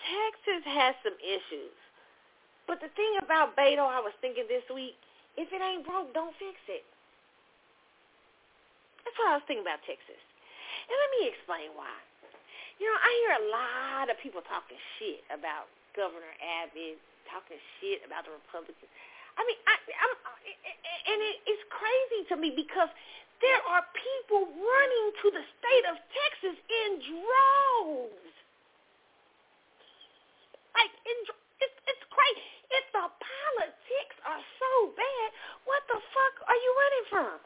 Texas 0.01 0.63
has 0.65 0.95
some 1.05 1.19
issues. 1.21 1.75
But 2.65 2.81
the 2.81 2.89
thing 2.97 3.21
about 3.21 3.53
Beto, 3.53 3.85
I 3.85 4.01
was 4.01 4.17
thinking 4.25 4.49
this 4.49 4.65
week, 4.73 4.97
if 5.37 5.53
it 5.53 5.61
ain't 5.61 5.85
broke, 5.85 6.15
don't 6.17 6.33
fix 6.41 6.57
it. 6.73 6.85
That's 9.05 9.17
what 9.21 9.29
I 9.29 9.37
was 9.37 9.45
thinking 9.45 9.69
about 9.69 9.85
Texas. 9.85 10.21
And 10.89 10.97
let 10.97 11.11
me 11.21 11.21
explain 11.29 11.69
why. 11.77 11.93
You 12.83 12.91
know, 12.91 12.99
I 12.99 13.11
hear 13.23 13.33
a 13.39 13.45
lot 13.55 14.07
of 14.11 14.17
people 14.19 14.43
talking 14.51 14.79
shit 14.99 15.23
about 15.31 15.71
Governor 15.95 16.35
Abbott, 16.63 16.99
talking 17.31 17.59
shit 17.79 18.03
about 18.03 18.27
the 18.27 18.35
Republicans. 18.35 18.91
I 19.39 19.43
mean, 19.47 19.59
I, 19.67 19.75
I'm, 19.79 20.13
and 21.11 21.19
it, 21.23 21.37
it's 21.47 21.65
crazy 21.71 22.21
to 22.31 22.37
me 22.39 22.51
because 22.55 22.91
there 23.43 23.63
are 23.71 23.83
people 23.95 24.47
running 24.47 25.07
to 25.23 25.27
the 25.35 25.45
state 25.59 25.85
of 25.91 25.99
Texas 26.15 26.57
in 26.59 26.91
droves. 27.03 28.35
Like, 30.75 30.91
in, 31.07 31.19
it's, 31.63 31.79
it's 31.87 32.05
crazy. 32.11 32.43
If 32.75 32.85
the 32.91 33.07
politics 33.07 34.17
are 34.27 34.43
so 34.59 34.73
bad, 34.99 35.29
what 35.67 35.83
the 35.87 35.99
fuck 35.99 36.35
are 36.47 36.59
you 36.59 36.71
running 36.75 37.07
from? 37.07 37.37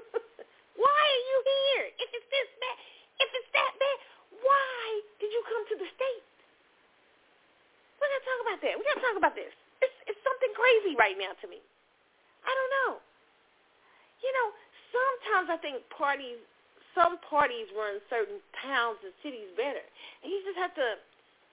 why 0.80 1.00
are 1.04 1.24
you 1.28 1.38
here? 1.44 1.84
If 2.00 2.08
it's 2.12 2.28
this 2.32 2.48
bad, 2.56 2.76
if 3.20 3.28
it's 3.36 3.50
that 3.52 3.72
bad, 3.76 3.98
why 4.42 5.00
did 5.22 5.30
you 5.30 5.42
come 5.46 5.62
to 5.72 5.76
the 5.78 5.88
state? 5.94 6.26
We're 7.98 8.10
gonna 8.10 8.26
talk 8.26 8.40
about 8.42 8.58
that. 8.66 8.72
We're 8.74 8.88
gonna 8.90 9.06
talk 9.06 9.18
about 9.18 9.34
this. 9.38 9.54
It's 9.80 9.98
it's 10.10 10.22
something 10.26 10.52
crazy 10.58 10.98
right 10.98 11.14
now 11.14 11.34
to 11.38 11.46
me. 11.46 11.62
I 12.42 12.50
don't 12.50 12.72
know. 12.82 12.90
You 14.22 14.30
know, 14.34 14.48
sometimes 14.90 15.46
I 15.50 15.58
think 15.62 15.82
parties, 15.90 16.38
some 16.94 17.18
parties 17.26 17.70
run 17.74 18.02
certain 18.10 18.42
towns 18.58 18.98
and 19.02 19.14
cities 19.22 19.50
better, 19.54 19.82
and 20.22 20.28
you 20.30 20.42
just 20.42 20.58
have 20.58 20.74
to. 20.74 20.98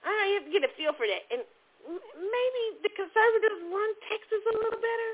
I 0.02 0.10
don't 0.10 0.18
know. 0.18 0.28
You 0.30 0.36
have 0.42 0.48
to 0.48 0.54
get 0.54 0.64
a 0.64 0.72
feel 0.74 0.94
for 0.96 1.06
that. 1.06 1.22
And 1.28 1.44
maybe 2.16 2.62
the 2.82 2.92
conservatives 2.96 3.60
run 3.68 3.90
Texas 4.08 4.42
a 4.48 4.54
little 4.56 4.80
better. 4.80 5.12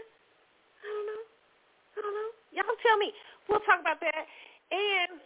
I 0.82 0.86
don't 0.86 1.06
know. 1.10 1.22
I 1.26 1.98
don't 2.06 2.14
know. 2.14 2.30
Y'all 2.54 2.78
tell 2.86 2.96
me. 2.96 3.10
We'll 3.50 3.62
talk 3.66 3.82
about 3.82 3.98
that. 3.98 4.24
And 4.70 5.18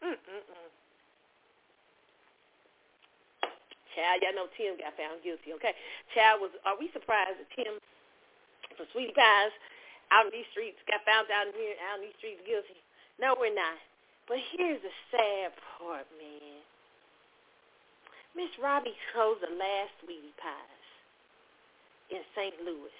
mm-mm-mm. 0.00 0.71
Child, 3.92 4.24
y'all 4.24 4.36
know 4.36 4.48
Tim 4.56 4.80
got 4.80 4.96
found 4.96 5.20
guilty, 5.20 5.52
okay? 5.56 5.76
Child 6.16 6.40
was, 6.40 6.52
are 6.64 6.76
we 6.76 6.88
surprised 6.92 7.36
that 7.40 7.50
Tim 7.52 7.76
from 8.76 8.88
Sweetie 8.92 9.16
Pies 9.16 9.52
out 10.12 10.28
in 10.28 10.32
these 10.32 10.48
streets 10.52 10.80
got 10.88 11.04
found 11.04 11.28
out 11.28 11.48
here, 11.52 11.76
out 11.88 12.00
in 12.00 12.08
these 12.08 12.16
streets 12.16 12.40
guilty? 12.44 12.78
No, 13.20 13.36
we're 13.36 13.52
not. 13.52 13.80
But 14.28 14.40
here's 14.54 14.80
the 14.80 14.94
sad 15.12 15.52
part, 15.76 16.08
man. 16.16 16.62
Miss 18.32 18.48
Robbie 18.56 18.96
closed 19.12 19.44
the 19.44 19.52
last 19.52 19.92
Sweetie 20.00 20.32
Pies 20.40 20.86
in 22.08 22.22
St. 22.32 22.56
Louis. 22.64 22.96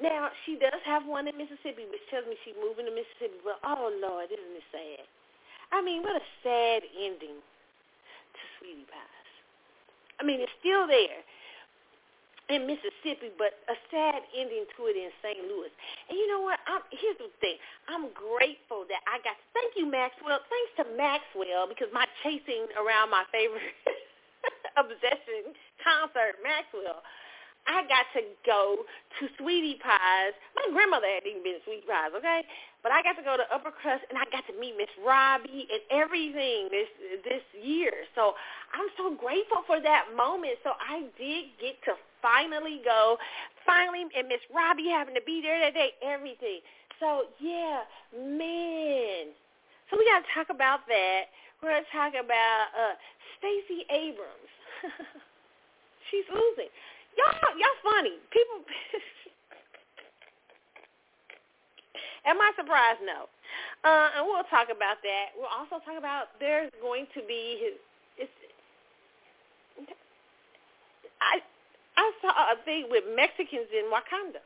Now, 0.00 0.30
she 0.46 0.54
does 0.56 0.80
have 0.86 1.04
one 1.04 1.26
in 1.26 1.36
Mississippi, 1.36 1.84
which 1.90 2.06
tells 2.08 2.24
me 2.24 2.38
she's 2.46 2.56
moving 2.56 2.86
to 2.86 2.94
Mississippi. 2.94 3.42
But, 3.42 3.58
oh, 3.66 3.90
Lord, 3.98 4.30
isn't 4.30 4.56
it 4.56 4.68
sad? 4.70 5.04
I 5.72 5.82
mean, 5.82 6.02
what 6.02 6.16
a 6.16 6.24
sad 6.40 6.86
ending 6.96 7.42
to 7.42 8.42
Sweetie 8.56 8.86
Pies. 8.86 9.17
I 10.20 10.24
mean, 10.24 10.40
it's 10.40 10.52
still 10.60 10.86
there. 10.86 11.22
in 12.48 12.66
Mississippi, 12.66 13.32
but 13.36 13.56
a 13.68 13.76
sad 13.92 14.24
ending 14.36 14.64
to 14.76 14.80
it 14.88 14.96
in 14.96 15.12
St. 15.24 15.40
Louis. 15.48 15.72
And 16.08 16.16
you 16.16 16.26
know 16.28 16.40
what? 16.40 16.60
I'm, 16.68 16.80
here's 16.92 17.16
the 17.20 17.28
thing. 17.40 17.56
I'm 17.88 18.08
grateful 18.12 18.88
that 18.88 19.04
I 19.04 19.20
got. 19.24 19.36
Thank 19.52 19.76
you, 19.76 19.84
Maxwell. 19.88 20.40
Thanks 20.48 20.72
to 20.80 20.84
Maxwell 20.96 21.68
because 21.68 21.92
my 21.92 22.08
chasing 22.24 22.68
around 22.76 23.12
my 23.12 23.24
favorite 23.32 23.76
obsession 24.80 25.52
concert, 25.84 26.40
Maxwell. 26.44 27.04
I 27.68 27.84
got 27.84 28.08
to 28.16 28.24
go 28.48 28.84
to 29.20 29.22
Sweetie 29.36 29.76
Pies. 29.84 30.32
My 30.56 30.72
grandmother 30.72 31.06
had 31.08 31.28
even 31.28 31.44
been 31.44 31.60
to 31.60 31.64
Sweetie 31.68 31.84
Pies, 31.84 32.16
okay? 32.16 32.42
But 32.82 32.92
I 32.92 33.02
got 33.02 33.18
to 33.18 33.24
go 33.26 33.36
to 33.36 33.42
Upper 33.52 33.70
Crust, 33.74 34.04
and 34.08 34.16
I 34.18 34.24
got 34.30 34.46
to 34.46 34.54
meet 34.58 34.78
Miss 34.78 34.90
Robbie 35.02 35.66
and 35.66 35.82
everything 35.90 36.70
this 36.70 36.88
this 37.24 37.42
year. 37.58 37.92
So 38.14 38.34
I'm 38.72 38.86
so 38.96 39.14
grateful 39.18 39.66
for 39.66 39.80
that 39.80 40.14
moment. 40.16 40.62
So 40.62 40.78
I 40.78 41.02
did 41.18 41.50
get 41.60 41.74
to 41.90 41.98
finally 42.22 42.80
go, 42.84 43.18
finally, 43.66 44.06
and 44.16 44.28
Miss 44.28 44.42
Robbie 44.54 44.88
having 44.88 45.14
to 45.14 45.24
be 45.26 45.42
there 45.42 45.58
that 45.58 45.74
day, 45.74 45.98
everything. 46.02 46.62
So 47.00 47.34
yeah, 47.40 47.82
man. 48.14 49.34
So 49.90 49.98
we 49.98 50.06
got 50.06 50.22
to 50.22 50.30
talk 50.34 50.54
about 50.54 50.86
that. 50.86 51.34
We're 51.62 51.74
going 51.74 51.82
to 51.82 51.90
talk 51.90 52.12
about 52.14 52.70
uh, 52.76 52.94
Stacey 53.38 53.82
Abrams. 53.90 54.52
She's 56.10 56.28
losing. 56.30 56.70
Y'all, 57.18 57.52
y'all 57.58 57.78
funny. 57.82 58.14
People. 58.30 58.62
Am 62.28 62.36
I 62.36 62.52
surprised? 62.60 63.00
No. 63.08 63.24
Uh, 63.80 64.20
and 64.20 64.28
we'll 64.28 64.44
talk 64.52 64.68
about 64.68 65.00
that. 65.00 65.32
We'll 65.32 65.48
also 65.48 65.80
talk 65.80 65.96
about 65.96 66.36
there's 66.36 66.68
going 66.84 67.08
to 67.16 67.24
be 67.24 67.56
his. 67.56 67.74
I 71.24 71.40
I 71.96 72.06
saw 72.20 72.30
a 72.52 72.56
thing 72.68 72.86
with 72.92 73.08
Mexicans 73.16 73.72
in 73.72 73.88
Wakanda. 73.88 74.44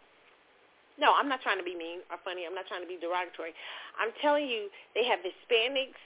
No, 0.97 1.11
I'm 1.11 1.27
not 1.27 1.43
trying 1.43 1.59
to 1.59 1.67
be 1.67 1.75
mean 1.75 2.07
or 2.09 2.23
funny. 2.23 2.47
I'm 2.47 2.55
not 2.55 2.71
trying 2.71 2.87
to 2.87 2.89
be 2.89 3.01
derogatory. 3.03 3.53
I'm 3.99 4.15
telling 4.23 4.47
you, 4.47 4.71
they 4.95 5.03
have 5.05 5.19
Hispanics 5.21 5.99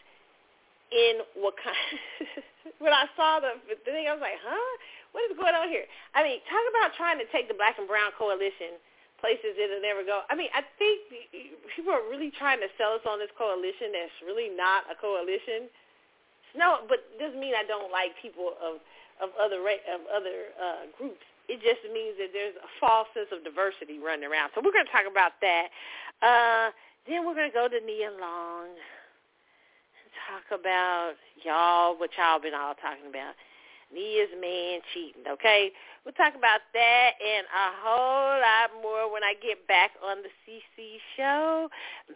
in 0.90 1.20
Wakanda. 1.36 2.40
when 2.82 2.96
I 2.96 3.04
saw 3.20 3.38
the 3.38 3.60
thing, 3.84 4.08
I 4.08 4.16
was 4.16 4.24
like, 4.24 4.40
huh? 4.40 4.72
What 5.12 5.28
is 5.28 5.36
going 5.36 5.54
on 5.54 5.68
here? 5.68 5.84
I 6.16 6.24
mean, 6.24 6.40
talk 6.48 6.64
about 6.72 6.96
trying 6.96 7.18
to 7.20 7.26
take 7.30 7.52
the 7.52 7.56
black 7.58 7.76
and 7.76 7.86
brown 7.86 8.16
coalition 8.16 8.80
places 9.20 9.56
it'll 9.56 9.80
never 9.80 10.04
go. 10.04 10.22
I 10.28 10.34
mean, 10.34 10.52
I 10.52 10.62
think 10.78 11.08
people 11.74 11.92
are 11.92 12.04
really 12.08 12.30
trying 12.30 12.60
to 12.60 12.70
sell 12.76 12.94
us 12.94 13.04
on 13.08 13.18
this 13.18 13.32
coalition 13.36 13.92
that's 13.96 14.14
really 14.24 14.52
not 14.52 14.84
a 14.90 14.96
coalition. 14.96 15.68
No, 16.56 16.84
but 16.88 17.04
doesn't 17.20 17.40
mean 17.40 17.52
I 17.52 17.64
don't 17.64 17.92
like 17.92 18.16
people 18.20 18.56
of 18.60 18.80
of 19.20 19.32
other 19.40 19.60
of 19.60 20.00
other 20.12 20.52
uh, 20.56 20.88
groups. 20.96 21.24
It 21.48 21.62
just 21.62 21.84
means 21.92 22.18
that 22.18 22.34
there's 22.34 22.56
a 22.58 22.70
false 22.80 23.06
sense 23.14 23.30
of 23.30 23.44
diversity 23.44 24.02
running 24.02 24.26
around. 24.26 24.50
So 24.54 24.60
we're 24.64 24.74
going 24.74 24.86
to 24.86 24.90
talk 24.90 25.06
about 25.06 25.38
that. 25.40 25.70
Uh, 26.18 26.74
then 27.06 27.24
we're 27.24 27.38
going 27.38 27.50
to 27.50 27.54
go 27.54 27.68
to 27.70 27.78
Nia 27.86 28.10
Long 28.18 28.74
and 28.74 30.10
talk 30.26 30.50
about 30.50 31.14
y'all, 31.46 31.94
what 31.94 32.10
y'all 32.18 32.42
been 32.42 32.54
all 32.54 32.74
talking 32.74 33.06
about. 33.06 33.38
Nia's 33.92 34.30
man 34.40 34.80
cheating, 34.92 35.22
okay? 35.30 35.70
We'll 36.04 36.14
talk 36.14 36.34
about 36.34 36.60
that 36.74 37.10
and 37.22 37.46
a 37.46 37.70
whole 37.82 38.40
lot 38.40 38.82
more 38.82 39.12
when 39.12 39.22
I 39.22 39.34
get 39.40 39.66
back 39.68 39.92
on 40.04 40.18
the 40.22 40.30
CC 40.42 40.98
show. 41.16 41.68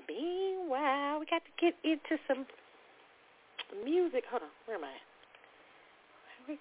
Meanwhile, 0.08 1.20
we 1.20 1.26
got 1.26 1.42
to 1.44 1.50
get 1.60 1.74
into 1.84 2.18
some 2.26 2.46
music. 3.84 4.24
Hold 4.30 4.42
on, 4.42 4.48
where 4.66 4.76
am 4.76 4.84
I? 4.84 4.98
Where, 6.46 6.58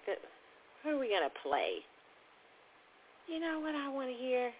are 0.94 0.98
we 0.98 1.08
going 1.08 1.22
to 1.22 1.40
play? 1.42 1.82
You 3.26 3.40
know 3.40 3.60
what 3.60 3.74
I 3.74 3.88
want 3.88 4.10
to 4.10 4.16
hear? 4.16 4.52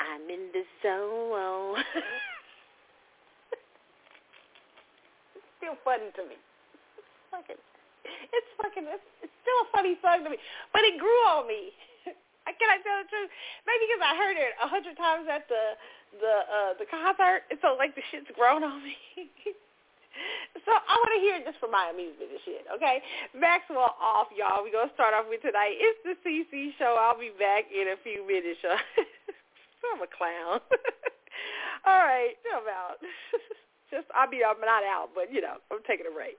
I'm 0.00 0.22
in 0.28 0.50
the 0.52 0.64
zone. 0.82 1.78
it's 5.36 5.46
still 5.58 5.76
funny 5.84 6.10
to 6.16 6.22
me. 6.28 6.36
Fucking 7.30 7.56
it's 8.36 8.50
fucking, 8.58 8.86
it's, 8.86 9.08
it's 9.22 9.36
still 9.42 9.58
a 9.62 9.68
funny 9.70 9.94
song 10.02 10.24
to 10.24 10.30
me. 10.30 10.38
But 10.72 10.82
it 10.82 10.98
grew 10.98 11.20
on 11.30 11.46
me. 11.46 11.72
I 12.46 12.54
can 12.58 12.70
I 12.70 12.78
tell 12.82 13.02
the 13.02 13.08
truth? 13.10 13.30
Maybe 13.66 13.90
because 13.90 14.02
I 14.02 14.12
heard 14.14 14.38
it 14.38 14.54
a 14.62 14.68
hundred 14.70 14.94
times 14.96 15.26
at 15.26 15.46
the 15.50 15.74
the 16.22 16.34
uh 16.46 16.72
the 16.78 16.86
concert, 16.86 17.46
and 17.50 17.58
so 17.60 17.74
like 17.74 17.94
the 17.98 18.04
shit's 18.10 18.30
grown 18.34 18.62
on 18.62 18.82
me. 18.82 18.96
so 20.64 20.70
I 20.72 20.94
want 20.96 21.12
to 21.18 21.20
hear 21.20 21.36
it 21.36 21.44
just 21.44 21.58
for 21.58 21.68
my 21.68 21.90
amusement 21.90 22.30
and 22.30 22.42
shit. 22.46 22.64
Okay, 22.78 23.02
Maxwell 23.34 23.98
off, 23.98 24.30
y'all. 24.32 24.62
We 24.62 24.70
gonna 24.70 24.94
start 24.94 25.12
off 25.12 25.26
with 25.26 25.42
tonight. 25.42 25.74
It's 25.76 26.00
the 26.06 26.14
CC 26.22 26.72
show. 26.78 26.94
I'll 26.94 27.18
be 27.18 27.34
back 27.34 27.66
in 27.68 27.90
a 27.92 27.98
few 28.00 28.22
minutes. 28.22 28.62
Y'all. 28.62 28.78
I'm 29.94 30.02
a 30.02 30.10
clown. 30.10 30.58
All 31.86 32.02
right, 32.02 32.34
I'm 32.50 32.66
out. 32.66 32.98
just 33.90 34.06
I'll 34.14 34.30
be 34.30 34.42
I'm 34.42 34.58
not 34.58 34.82
out, 34.82 35.10
but 35.14 35.30
you 35.32 35.40
know 35.40 35.62
I'm 35.70 35.82
taking 35.86 36.06
a 36.10 36.14
break. 36.14 36.38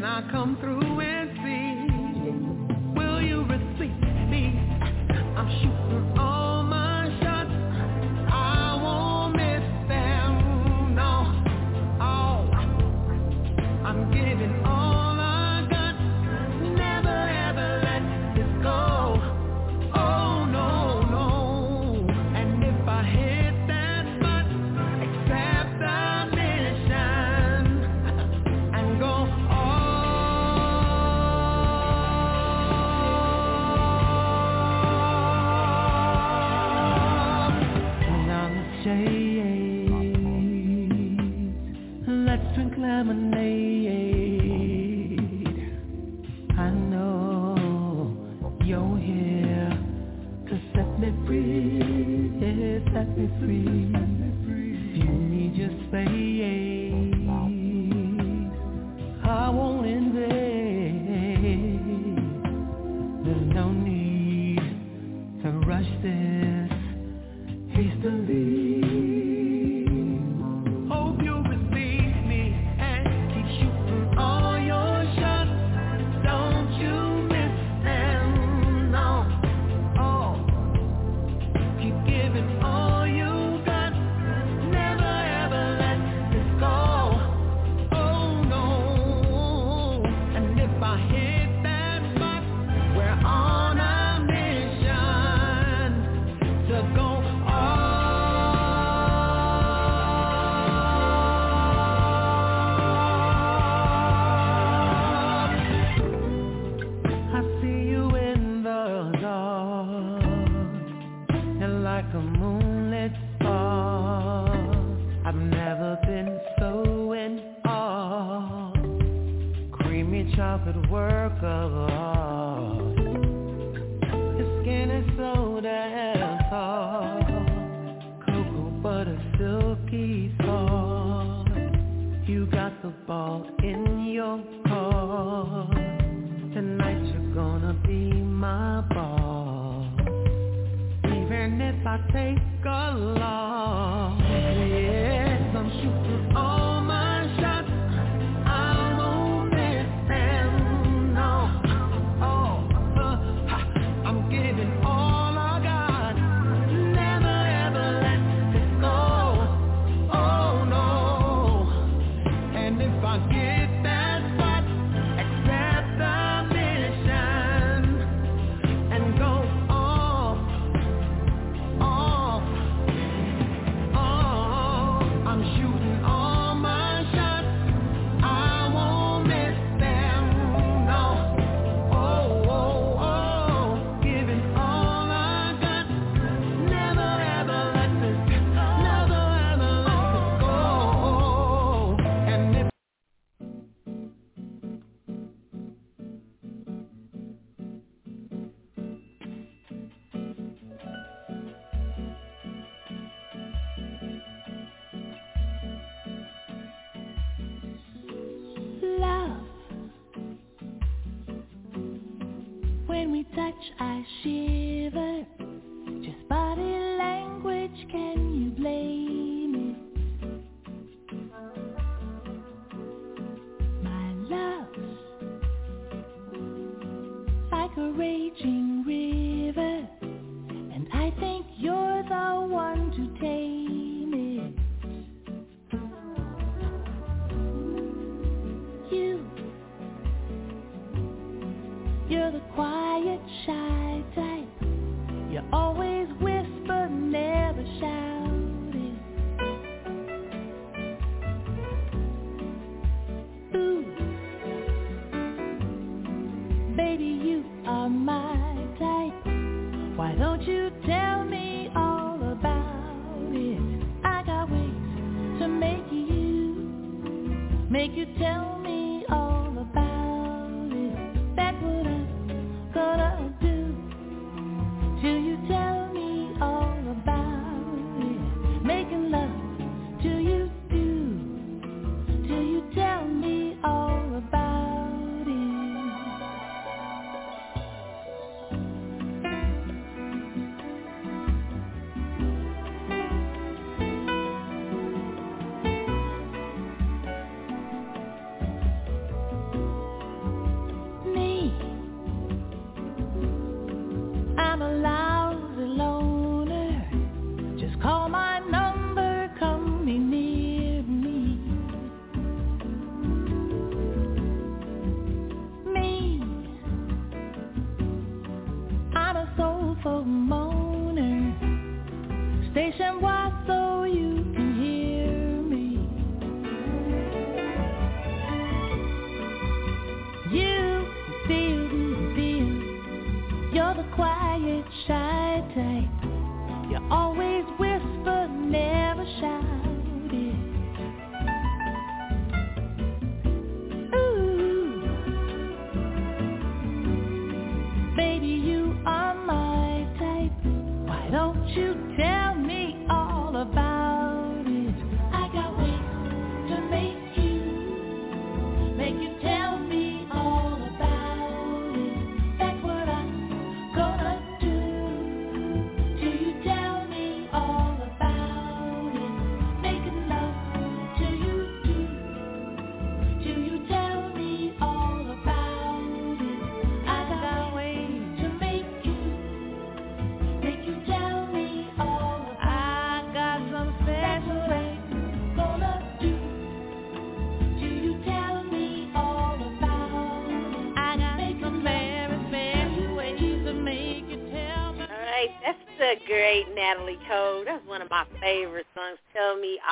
Let's 0.00 0.26
through 0.58 0.80
lemonade. 0.80 1.21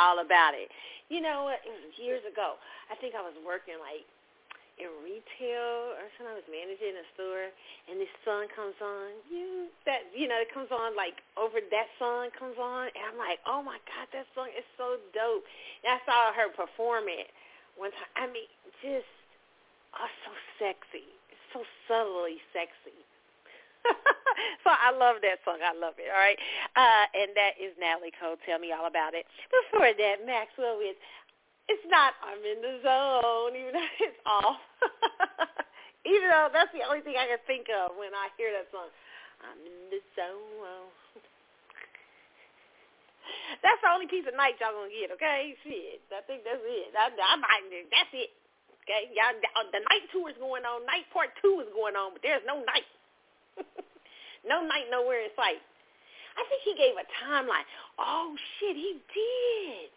all 0.01 0.25
about 0.25 0.57
it. 0.57 0.73
You 1.13 1.21
know 1.21 1.45
what? 1.53 1.61
Years 2.01 2.25
ago, 2.25 2.57
I 2.89 2.97
think 2.97 3.13
I 3.13 3.21
was 3.21 3.37
working 3.45 3.77
like 3.77 4.09
in 4.81 4.89
retail 5.05 5.93
or 6.01 6.09
something. 6.17 6.33
I 6.33 6.41
was 6.41 6.49
managing 6.49 6.97
a 6.97 7.05
store, 7.13 7.53
and 7.87 8.01
this 8.01 8.11
song 8.25 8.49
comes 8.57 8.79
on. 8.81 9.13
You 9.29 9.69
that 9.85 10.09
you 10.17 10.25
know 10.25 10.41
it 10.41 10.49
comes 10.49 10.73
on 10.73 10.97
like 10.97 11.21
over 11.37 11.61
that 11.61 11.89
song 12.01 12.33
comes 12.33 12.57
on, 12.57 12.89
and 12.97 13.03
I'm 13.05 13.21
like, 13.21 13.45
oh 13.45 13.61
my 13.61 13.77
god, 13.85 14.09
that 14.17 14.25
song 14.33 14.49
is 14.57 14.65
so 14.81 14.97
dope. 15.13 15.45
And 15.85 15.93
I 15.93 16.01
saw 16.09 16.33
her 16.33 16.49
perform 16.57 17.13
it 17.13 17.29
one 17.77 17.93
time. 17.93 18.11
I 18.17 18.25
mean, 18.33 18.49
just 18.81 19.11
oh, 20.01 20.11
so 20.25 20.33
sexy, 20.57 21.05
so 21.53 21.63
subtly 21.85 22.41
sexy. 22.57 22.97
so 24.65 24.71
I 24.71 24.93
love 24.93 25.21
that 25.23 25.41
song. 25.45 25.59
I 25.63 25.73
love 25.77 25.97
it. 25.99 26.09
All 26.13 26.21
right, 26.21 26.39
uh, 26.77 27.05
and 27.17 27.31
that 27.37 27.57
is 27.61 27.73
Natalie 27.81 28.15
Cole. 28.17 28.37
Tell 28.45 28.59
me 28.59 28.73
all 28.73 28.87
about 28.87 29.15
it. 29.15 29.25
Before 29.49 29.91
that, 29.91 30.17
Maxwell 30.25 30.79
with 30.79 30.97
"It's 31.69 31.85
Not 31.89 32.15
I'm 32.25 32.41
in 32.45 32.61
the 32.61 32.75
Zone," 32.85 33.53
even 33.57 33.73
though 33.75 33.93
it's 34.05 34.21
off. 34.27 34.61
even 36.09 36.29
though 36.29 36.49
that's 36.53 36.73
the 36.73 36.85
only 36.87 37.05
thing 37.05 37.17
I 37.21 37.29
can 37.29 37.43
think 37.45 37.69
of 37.69 37.97
when 37.97 38.13
I 38.17 38.33
hear 38.37 38.53
that 38.57 38.69
song. 38.73 38.89
I'm 39.41 39.61
in 39.65 39.89
the 39.89 40.01
zone. 40.17 40.93
That's 43.65 43.81
the 43.83 43.91
only 43.93 44.09
piece 44.09 44.27
of 44.29 44.37
night 44.37 44.61
y'all 44.61 44.75
gonna 44.75 44.93
get, 44.93 45.13
okay? 45.17 45.55
Shit, 45.65 46.03
I 46.13 46.23
think 46.25 46.45
that's 46.45 46.63
it. 46.65 46.93
I, 46.95 47.13
I 47.13 47.37
might, 47.37 47.65
that's 47.93 48.13
it. 48.13 48.31
Okay, 48.85 49.13
y'all, 49.15 49.37
the 49.71 49.83
night 49.87 50.07
tour 50.11 50.33
is 50.33 50.39
going 50.41 50.65
on. 50.65 50.83
Night 50.89 51.07
part 51.13 51.31
two 51.39 51.61
is 51.63 51.71
going 51.73 51.95
on, 51.95 52.17
but 52.17 52.23
there's 52.25 52.43
no 52.49 52.65
night. 52.65 52.89
No 54.51 54.63
night 54.63 54.91
nowhere 54.91 55.25
in 55.25 55.33
sight. 55.35 55.63
I 56.37 56.43
think 56.47 56.63
he 56.63 56.75
gave 56.79 56.95
a 56.95 57.07
timeline. 57.25 57.67
Oh 57.99 58.35
shit, 58.59 58.77
he 58.77 58.99
did. 58.99 59.89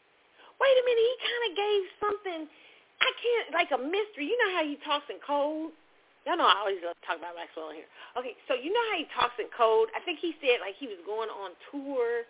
Wait 0.60 0.76
a 0.76 0.84
minute, 0.86 1.06
he 1.06 1.16
kind 1.22 1.44
of 1.48 1.52
gave 1.58 1.82
something. 2.00 2.42
I 3.02 3.10
can't 3.20 3.48
like 3.54 3.72
a 3.76 3.80
mystery. 3.82 4.30
You 4.32 4.38
know 4.40 4.52
how 4.56 4.64
he 4.64 4.78
talks 4.84 5.08
in 5.10 5.20
code. 5.24 5.76
Y'all 6.24 6.40
know 6.40 6.48
I 6.48 6.64
always 6.64 6.80
love 6.80 6.96
to 6.96 7.04
talk 7.04 7.20
about 7.20 7.36
Maxwell 7.36 7.76
here. 7.76 7.90
Okay, 8.16 8.32
so 8.48 8.56
you 8.56 8.72
know 8.72 8.86
how 8.92 8.98
he 8.98 9.08
talks 9.12 9.36
in 9.38 9.52
code. 9.52 9.92
I 9.92 10.00
think 10.08 10.24
he 10.24 10.32
said 10.40 10.64
like 10.64 10.80
he 10.80 10.88
was 10.88 11.00
going 11.04 11.28
on 11.28 11.52
tour 11.68 12.24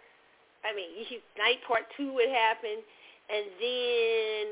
I 0.64 0.72
mean, 0.72 0.96
he, 0.96 1.20
night 1.38 1.60
part 1.68 1.84
two 1.96 2.16
would 2.16 2.32
happen, 2.32 2.80
and 3.28 3.46
then 3.60 4.44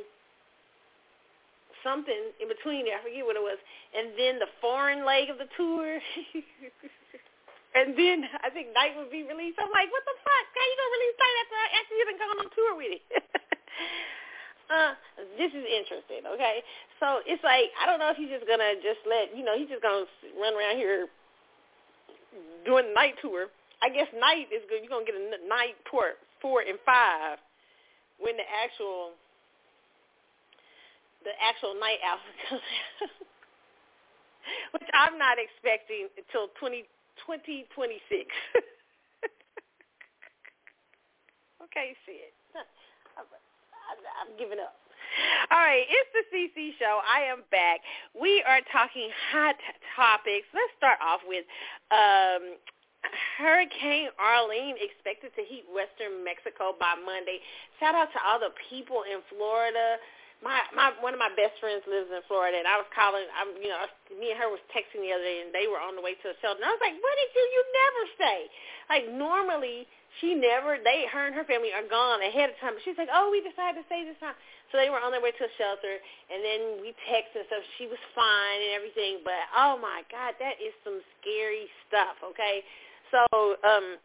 something 1.84 2.34
in 2.40 2.48
between 2.48 2.86
there. 2.86 2.98
I 2.98 3.04
forget 3.04 3.26
what 3.26 3.36
it 3.36 3.44
was. 3.44 3.60
And 3.94 4.14
then 4.18 4.40
the 4.40 4.50
foreign 4.62 5.06
leg 5.06 5.30
of 5.30 5.38
the 5.38 5.50
tour. 5.58 6.00
and 7.78 7.94
then 7.98 8.26
I 8.42 8.50
think 8.50 8.74
Night 8.74 8.96
would 8.96 9.12
be 9.12 9.28
released. 9.28 9.60
I'm 9.60 9.72
like, 9.74 9.90
what 9.90 10.06
the 10.06 10.18
fuck? 10.22 10.46
How 10.54 10.66
you 10.66 10.76
gonna 10.78 10.96
release 10.98 11.18
Night 11.18 11.38
after 11.42 11.58
after 11.76 11.94
you've 11.96 12.12
been 12.12 12.22
going 12.22 12.40
on 12.42 12.50
tour 12.54 12.72
with 12.78 12.94
it? 12.96 13.04
uh, 14.74 14.92
this 15.36 15.52
is 15.52 15.66
interesting. 15.66 16.24
Okay, 16.26 16.64
so 17.02 17.26
it's 17.26 17.44
like 17.44 17.74
I 17.78 17.90
don't 17.90 18.00
know 18.00 18.14
if 18.14 18.18
he's 18.18 18.32
just 18.32 18.46
gonna 18.46 18.78
just 18.80 19.02
let 19.06 19.36
you 19.36 19.44
know 19.44 19.58
he's 19.58 19.70
just 19.70 19.84
gonna 19.84 20.08
run 20.40 20.54
around 20.54 20.78
here 20.78 21.10
doing 22.64 22.94
night 22.96 23.20
tour 23.20 23.52
I 23.82 23.90
guess 23.90 24.08
night 24.14 24.46
is 24.54 24.62
good. 24.70 24.86
You're 24.86 24.94
gonna 24.94 25.10
get 25.10 25.18
a 25.18 25.42
night 25.50 25.74
port 25.90 26.22
four 26.38 26.62
and 26.62 26.78
five 26.86 27.42
when 28.22 28.38
the 28.38 28.46
actual 28.46 29.18
the 31.24 31.32
actual 31.38 31.76
night 31.78 32.00
out, 32.04 32.20
which 34.74 34.90
I'm 34.94 35.18
not 35.18 35.38
expecting 35.38 36.10
until 36.18 36.48
20, 36.60 36.84
2026. 37.26 38.26
okay, 41.66 41.96
shit. 42.06 42.34
I'm, 43.18 43.26
I'm 44.24 44.38
giving 44.38 44.60
up. 44.60 44.76
All 45.52 45.60
right, 45.60 45.84
it's 45.84 46.12
the 46.16 46.24
CC 46.32 46.72
show. 46.80 47.02
I 47.04 47.28
am 47.28 47.44
back. 47.52 47.84
We 48.16 48.42
are 48.48 48.62
talking 48.72 49.10
hot 49.32 49.56
topics. 49.96 50.48
Let's 50.56 50.72
start 50.80 51.00
off 51.04 51.20
with 51.28 51.44
um, 51.92 52.56
Hurricane 53.38 54.10
Orlene 54.16 54.80
expected 54.80 55.36
to 55.36 55.44
hit 55.44 55.68
western 55.68 56.24
Mexico 56.24 56.72
by 56.80 56.96
Monday. 56.96 57.44
Shout 57.80 57.96
out 57.96 58.14
to 58.16 58.20
all 58.24 58.40
the 58.40 58.56
people 58.70 59.04
in 59.04 59.20
Florida. 59.28 60.00
My 60.42 60.66
my 60.74 60.90
one 61.06 61.14
of 61.14 61.22
my 61.22 61.30
best 61.38 61.62
friends 61.62 61.86
lives 61.86 62.10
in 62.10 62.22
Florida, 62.26 62.58
and 62.58 62.66
I 62.66 62.82
was 62.82 62.90
calling. 62.98 63.30
I'm 63.38 63.54
you 63.62 63.70
know 63.70 63.86
me 64.18 64.34
and 64.34 64.40
her 64.42 64.50
was 64.50 64.62
texting 64.74 65.06
the 65.06 65.14
other 65.14 65.26
day, 65.26 65.46
and 65.46 65.54
they 65.54 65.70
were 65.70 65.78
on 65.78 65.94
the 65.94 66.02
way 66.02 66.18
to 66.18 66.34
a 66.34 66.36
shelter. 66.42 66.58
And 66.58 66.66
I 66.66 66.74
was 66.74 66.82
like, 66.82 66.98
"What 66.98 67.16
did 67.22 67.30
you? 67.38 67.46
You 67.46 67.62
never 67.70 68.04
say." 68.18 68.38
Like 68.90 69.06
normally, 69.14 69.86
she 70.18 70.34
never. 70.34 70.82
They 70.82 71.06
her 71.14 71.30
and 71.30 71.38
her 71.38 71.46
family 71.46 71.70
are 71.70 71.86
gone 71.86 72.26
ahead 72.26 72.50
of 72.50 72.58
time. 72.58 72.74
But 72.74 72.82
she's 72.82 72.98
like, 72.98 73.14
"Oh, 73.14 73.30
we 73.30 73.46
decided 73.46 73.80
to 73.82 73.86
stay 73.86 74.02
this 74.02 74.18
time." 74.18 74.34
So 74.74 74.82
they 74.82 74.90
were 74.90 75.04
on 75.04 75.14
their 75.14 75.22
way 75.22 75.36
to 75.36 75.44
a 75.46 75.54
shelter, 75.60 76.00
and 76.32 76.40
then 76.42 76.62
we 76.82 76.96
texted 77.06 77.44
and 77.44 77.48
stuff. 77.52 77.64
She 77.78 77.86
was 77.86 78.02
fine 78.18 78.60
and 78.66 78.74
everything, 78.74 79.22
but 79.22 79.46
oh 79.54 79.78
my 79.78 80.02
God, 80.10 80.40
that 80.40 80.58
is 80.58 80.74
some 80.82 81.04
scary 81.20 81.70
stuff. 81.86 82.18
Okay, 82.24 82.64
so 83.12 83.22
um, 83.62 84.00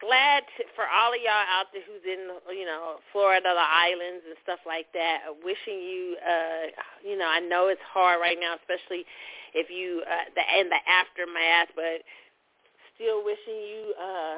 glad 0.00 0.42
to, 0.56 0.64
for 0.74 0.88
all 0.88 1.12
of 1.12 1.20
y'all 1.20 1.46
out 1.52 1.68
there 1.70 1.84
who's 1.84 2.02
in, 2.08 2.32
you 2.56 2.64
know, 2.64 2.98
Florida, 3.12 3.52
the 3.52 3.68
islands 3.68 4.24
and 4.24 4.36
stuff 4.42 4.60
like 4.64 4.88
that. 4.96 5.28
Wishing 5.44 5.78
you, 5.78 6.16
uh, 6.18 6.64
you 7.04 7.16
know, 7.20 7.28
I 7.28 7.40
know 7.40 7.68
it's 7.68 7.84
hard 7.84 8.18
right 8.18 8.40
now, 8.40 8.56
especially 8.56 9.04
if 9.52 9.68
you 9.68 10.02
uh, 10.08 10.26
the 10.32 10.42
and 10.42 10.72
the 10.72 10.80
aftermath, 10.88 11.70
but 11.76 12.00
still 12.96 13.20
wishing 13.22 13.60
you 13.60 13.92
uh, 14.00 14.36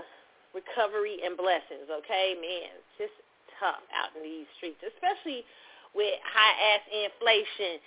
recovery 0.50 1.22
and 1.22 1.38
blessings. 1.38 1.86
Okay, 1.86 2.34
man, 2.36 2.74
it's 2.76 2.94
just 2.98 3.16
tough 3.62 3.82
out 3.94 4.10
in 4.18 4.26
these 4.26 4.50
streets, 4.58 4.82
especially 4.82 5.46
with 5.94 6.18
high 6.26 6.54
ass 6.74 6.84
inflation. 6.90 7.78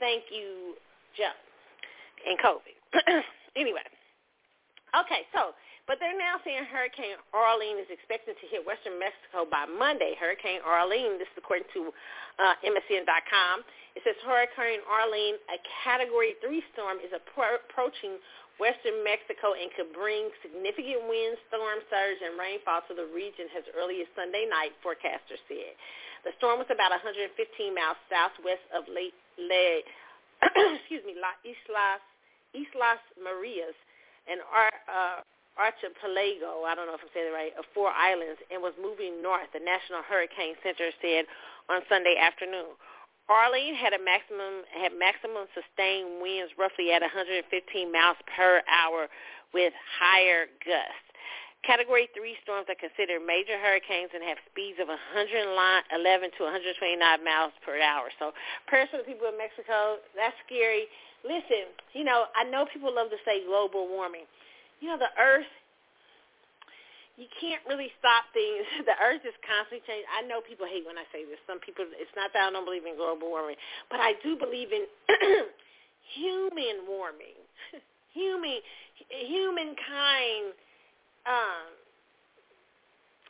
Thank 0.00 0.32
you, 0.32 0.80
Joe, 1.12 1.36
and 2.24 2.40
COVID. 2.40 2.76
anyway, 3.62 3.84
okay, 4.96 5.28
so 5.36 5.52
but 5.88 5.96
they're 5.96 6.16
now 6.16 6.36
saying 6.44 6.68
Hurricane 6.68 7.16
Orlene 7.32 7.80
is 7.80 7.88
expected 7.88 8.36
to 8.36 8.46
hit 8.52 8.60
western 8.60 9.00
Mexico 9.00 9.48
by 9.48 9.64
Monday. 9.64 10.12
Hurricane 10.20 10.60
Orlene, 10.60 11.16
this 11.16 11.26
is 11.32 11.40
according 11.40 11.64
to 11.72 11.88
uh, 12.36 12.60
MSN.com. 12.60 13.64
It 13.96 14.04
says 14.04 14.14
Hurricane 14.20 14.84
Orlene, 14.84 15.40
a 15.48 15.56
Category 15.82 16.36
3 16.44 16.60
storm, 16.76 17.00
is 17.00 17.10
appro- 17.16 17.64
approaching 17.64 18.20
western 18.60 19.00
Mexico 19.00 19.56
and 19.56 19.72
could 19.72 19.88
bring 19.96 20.28
significant 20.44 21.08
wind, 21.08 21.40
storm 21.48 21.80
surge, 21.88 22.20
and 22.20 22.36
rainfall 22.36 22.84
to 22.84 22.92
the 22.92 23.08
region 23.08 23.48
as 23.56 23.64
early 23.72 24.04
as 24.04 24.08
Sunday 24.12 24.44
night, 24.44 24.76
forecasters 24.84 25.40
said. 25.48 25.72
The 26.28 26.36
storm 26.36 26.60
was 26.60 26.68
about 26.68 26.92
115 26.92 27.32
miles 27.72 27.96
southwest 28.12 28.62
of 28.76 28.84
Lake, 28.92 29.16
excuse 30.84 31.00
me, 31.08 31.16
La 31.16 31.32
Islas, 31.46 32.02
Islas 32.52 33.02
Marias, 33.16 33.78
and 34.28 34.42
uh, 34.44 35.24
archipelago, 35.58 36.64
I 36.64 36.78
don't 36.78 36.86
know 36.86 36.94
if 36.94 37.02
I'm 37.02 37.10
saying 37.12 37.28
it 37.28 37.36
right, 37.36 37.52
of 37.58 37.66
four 37.74 37.90
islands 37.90 38.38
and 38.48 38.62
was 38.62 38.72
moving 38.78 39.20
north, 39.20 39.50
the 39.52 39.60
National 39.60 40.06
Hurricane 40.06 40.54
Center 40.62 40.94
said 41.02 41.26
on 41.68 41.82
Sunday 41.90 42.14
afternoon. 42.16 42.78
Orlene 43.28 43.76
had 43.76 43.92
a 43.92 44.00
maximum 44.00 44.64
had 44.72 44.96
maximum 44.96 45.44
sustained 45.52 46.24
winds 46.24 46.56
roughly 46.56 46.96
at 46.96 47.04
115 47.04 47.44
miles 47.92 48.16
per 48.24 48.64
hour 48.64 49.12
with 49.52 49.76
higher 50.00 50.48
gusts. 50.64 51.04
Category 51.60 52.08
3 52.16 52.38
storms 52.40 52.70
are 52.72 52.78
considered 52.78 53.20
major 53.20 53.60
hurricanes 53.60 54.14
and 54.16 54.24
have 54.24 54.40
speeds 54.48 54.80
of 54.80 54.88
111 54.88 55.44
to 55.92 56.40
129 56.48 56.96
miles 57.20 57.52
per 57.60 57.76
hour. 57.82 58.08
So 58.16 58.32
prayers 58.64 58.88
for 58.88 59.02
the 59.02 59.04
people 59.04 59.28
in 59.28 59.36
Mexico. 59.36 60.00
That's 60.16 60.38
scary. 60.48 60.88
Listen, 61.26 61.68
you 61.92 62.06
know, 62.06 62.32
I 62.32 62.48
know 62.48 62.64
people 62.64 62.94
love 62.94 63.10
to 63.12 63.20
say 63.26 63.44
global 63.44 63.90
warming 63.90 64.24
you 64.80 64.88
know, 64.88 64.98
the 64.98 65.10
earth, 65.18 65.50
you 67.18 67.26
can't 67.42 67.62
really 67.66 67.90
stop 67.98 68.30
things. 68.30 68.62
The 68.86 68.94
earth 69.02 69.26
is 69.26 69.34
constantly 69.42 69.82
changing. 69.84 70.06
I 70.14 70.22
know 70.24 70.38
people 70.40 70.66
hate 70.70 70.86
when 70.86 70.96
I 70.96 71.06
say 71.10 71.26
this. 71.26 71.42
Some 71.50 71.58
people, 71.58 71.84
it's 71.98 72.14
not 72.14 72.30
that 72.32 72.46
I 72.46 72.50
don't 72.50 72.64
believe 72.64 72.86
in 72.86 72.94
global 72.94 73.28
warming, 73.28 73.58
but 73.90 73.98
I 73.98 74.14
do 74.22 74.38
believe 74.38 74.70
in 74.70 74.86
human 76.14 76.86
warming, 76.86 77.36
human, 78.14 78.62
humankind. 79.10 80.54
Um, 81.26 81.68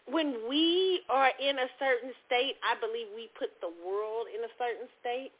when 0.08 0.48
we 0.48 1.00
are 1.10 1.32
in 1.36 1.58
a 1.58 1.68
certain 1.76 2.12
state, 2.24 2.56
I 2.64 2.78
believe 2.80 3.12
we 3.12 3.28
put 3.36 3.52
the 3.60 3.68
world 3.84 4.28
in 4.32 4.40
a 4.40 4.52
certain 4.56 4.88
state. 5.00 5.32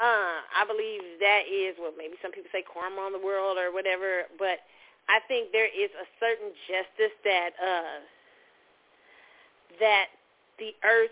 Uh, 0.00 0.42
I 0.56 0.64
believe 0.64 1.20
that 1.20 1.44
is 1.44 1.76
what 1.76 1.94
maybe 1.94 2.16
some 2.24 2.32
people 2.32 2.48
say 2.50 2.64
karma 2.64 3.04
on 3.04 3.12
the 3.12 3.20
world 3.20 3.60
or 3.60 3.68
whatever, 3.70 4.26
but 4.40 4.64
I 5.10 5.18
think 5.26 5.50
there 5.50 5.66
is 5.66 5.90
a 5.98 6.06
certain 6.22 6.54
justice 6.70 7.14
that 7.26 7.50
uh, 7.58 7.98
that 9.82 10.06
the 10.62 10.70
earth. 10.86 11.10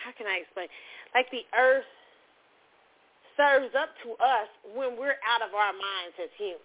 How 0.00 0.16
can 0.16 0.24
I 0.24 0.40
explain? 0.40 0.72
Like 1.12 1.28
the 1.28 1.44
earth 1.52 1.88
serves 3.36 3.76
up 3.76 3.92
to 4.08 4.16
us 4.16 4.48
when 4.72 4.96
we're 4.96 5.20
out 5.20 5.44
of 5.44 5.52
our 5.52 5.76
minds 5.76 6.16
as 6.16 6.32
humans. 6.40 6.64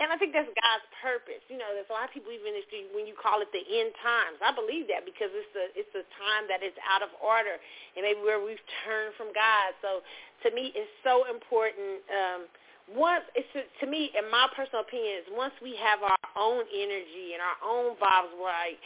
And 0.00 0.08
I 0.08 0.16
think 0.16 0.32
that's 0.32 0.48
God's 0.48 0.88
purpose. 1.04 1.44
You 1.52 1.60
know, 1.60 1.68
there's 1.76 1.86
a 1.92 1.94
lot 1.94 2.08
of 2.08 2.12
people 2.16 2.32
even 2.32 2.56
when 2.96 3.04
you 3.04 3.12
call 3.12 3.44
it 3.44 3.52
the 3.52 3.60
end 3.60 3.92
times. 4.00 4.40
I 4.40 4.50
believe 4.50 4.88
that 4.88 5.04
because 5.04 5.28
it's 5.30 5.52
a 5.52 5.68
it's 5.76 5.92
a 5.92 6.02
time 6.16 6.48
that 6.48 6.64
is 6.64 6.72
out 6.88 7.04
of 7.04 7.12
order 7.20 7.60
and 7.94 8.00
maybe 8.00 8.24
where 8.24 8.40
we've 8.40 8.62
turned 8.88 9.12
from 9.20 9.36
God. 9.36 9.76
So 9.84 10.00
to 10.42 10.48
me, 10.56 10.72
it's 10.72 10.90
so 11.04 11.28
important. 11.28 12.00
Um, 12.08 12.48
once 12.90 13.24
it's 13.34 13.48
to 13.80 13.86
me, 13.86 14.10
in 14.18 14.30
my 14.30 14.48
personal 14.54 14.82
opinion, 14.82 15.22
is 15.22 15.26
once 15.32 15.54
we 15.62 15.76
have 15.76 16.02
our 16.02 16.18
own 16.36 16.64
energy 16.74 17.34
and 17.34 17.40
our 17.42 17.60
own 17.62 17.96
vibes, 17.96 18.34
right, 18.40 18.78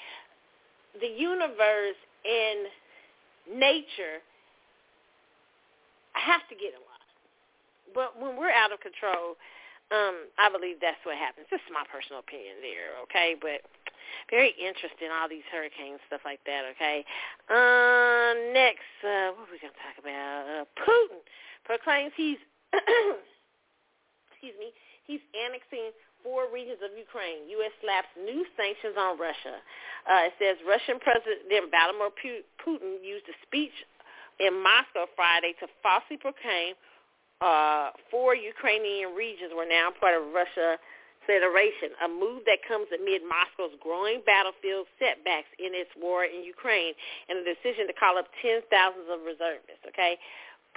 the 1.00 1.08
universe 1.08 1.98
and 2.24 2.68
nature 3.58 4.20
have 6.12 6.42
to 6.48 6.54
get 6.54 6.72
line. 6.74 6.96
But 7.94 8.20
when 8.20 8.36
we're 8.36 8.52
out 8.52 8.72
of 8.72 8.80
control, 8.80 9.36
um, 9.94 10.26
I 10.38 10.50
believe 10.50 10.82
that's 10.82 11.00
what 11.06 11.16
happens. 11.16 11.46
This 11.50 11.62
is 11.62 11.70
my 11.70 11.86
personal 11.86 12.18
opinion 12.18 12.58
there, 12.58 12.98
okay? 13.06 13.38
But 13.38 13.62
very 14.30 14.50
interesting, 14.58 15.14
all 15.14 15.28
these 15.30 15.46
hurricanes, 15.52 16.02
stuff 16.10 16.26
like 16.26 16.42
that, 16.46 16.66
okay? 16.74 17.06
Uh, 17.46 18.34
next, 18.50 18.90
uh, 19.06 19.30
what 19.38 19.46
are 19.46 19.54
we 19.54 19.62
going 19.62 19.74
to 19.74 19.82
talk 19.84 19.96
about? 20.00 20.42
Uh, 20.50 20.64
Putin 20.82 21.22
proclaims 21.62 22.10
he's, 22.18 22.42
excuse 24.36 24.56
me, 24.60 24.76
he's 25.08 25.24
annexing 25.32 25.96
four 26.20 26.52
regions 26.52 26.84
of 26.84 26.92
Ukraine. 26.92 27.48
U.S. 27.56 27.72
slaps 27.80 28.12
new 28.20 28.44
sanctions 28.52 29.00
on 29.00 29.16
Russia. 29.16 29.56
Uh, 30.04 30.28
it 30.28 30.34
says 30.36 30.60
Russian 30.68 31.00
President 31.00 31.48
Vladimir 31.48 32.12
Putin 32.60 33.00
used 33.00 33.24
a 33.32 33.36
speech 33.48 33.72
in 34.36 34.52
Moscow 34.60 35.08
Friday 35.16 35.56
to 35.64 35.66
falsely 35.80 36.20
proclaim 36.20 36.76
uh, 37.40 37.96
four 38.10 38.36
Ukrainian 38.36 39.16
regions 39.16 39.52
were 39.56 39.68
now 39.68 39.88
part 39.92 40.16
of 40.16 40.32
Russia 40.32 40.76
Federation, 41.26 41.90
a 42.06 42.08
move 42.08 42.46
that 42.46 42.62
comes 42.62 42.86
amid 42.94 43.20
Moscow's 43.26 43.74
growing 43.82 44.22
battlefield 44.22 44.86
setbacks 44.94 45.50
in 45.58 45.74
its 45.74 45.90
war 45.98 46.22
in 46.22 46.46
Ukraine 46.46 46.94
and 47.26 47.42
the 47.42 47.50
decision 47.50 47.90
to 47.90 47.94
call 47.98 48.14
up 48.14 48.30
tens 48.38 48.62
thousands 48.70 49.10
of 49.10 49.26
reservists. 49.26 49.82
Okay, 49.90 50.22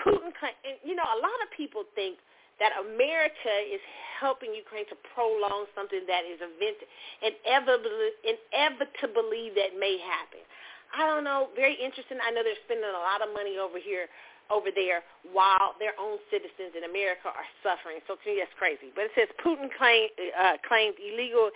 Putin, 0.02 0.34
and 0.34 0.76
you 0.82 0.98
know, 0.98 1.06
a 1.06 1.20
lot 1.22 1.38
of 1.46 1.54
people 1.54 1.86
think 1.94 2.18
that 2.60 2.72
America 2.80 3.52
is 3.68 3.82
helping 4.20 4.54
Ukraine 4.54 4.86
to 4.92 4.98
prolong 5.16 5.66
something 5.74 6.02
that 6.08 6.26
is 6.28 6.42
event, 6.44 6.78
inevitably, 7.24 8.12
inevitably 8.28 9.52
that 9.56 9.80
may 9.80 9.98
happen. 10.00 10.44
I 10.92 11.08
don't 11.08 11.24
know. 11.24 11.48
Very 11.56 11.76
interesting. 11.80 12.20
I 12.20 12.32
know 12.32 12.44
they're 12.44 12.60
spending 12.66 12.90
a 12.90 13.00
lot 13.00 13.22
of 13.24 13.32
money 13.32 13.58
over 13.58 13.80
here 13.80 14.08
over 14.50 14.74
there 14.74 15.06
while 15.30 15.78
their 15.78 15.94
own 16.02 16.18
citizens 16.34 16.74
in 16.74 16.90
America 16.90 17.30
are 17.30 17.46
suffering. 17.62 18.02
So 18.10 18.18
to 18.18 18.26
me, 18.26 18.42
that's 18.42 18.50
crazy. 18.58 18.90
But 18.98 19.14
it 19.14 19.16
says 19.16 19.30
Putin 19.38 19.70
claim, 19.78 20.10
uh, 20.34 20.58
claimed 20.66 20.98
illegal 20.98 21.54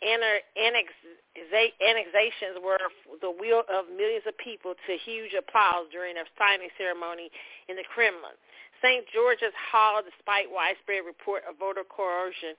annexations 0.00 2.56
were 2.64 2.80
the 3.20 3.28
will 3.28 3.68
of 3.68 3.92
millions 3.92 4.24
of 4.24 4.32
people 4.40 4.72
to 4.72 4.90
huge 5.04 5.36
applause 5.36 5.92
during 5.92 6.16
a 6.16 6.24
signing 6.40 6.72
ceremony 6.80 7.28
in 7.68 7.76
the 7.76 7.84
Kremlin. 7.84 8.32
St. 8.82 9.04
George's 9.12 9.54
Hall, 9.70 10.00
despite 10.02 10.50
widespread 10.50 11.04
report 11.06 11.44
of 11.48 11.56
voter 11.58 11.84
coercion 11.84 12.56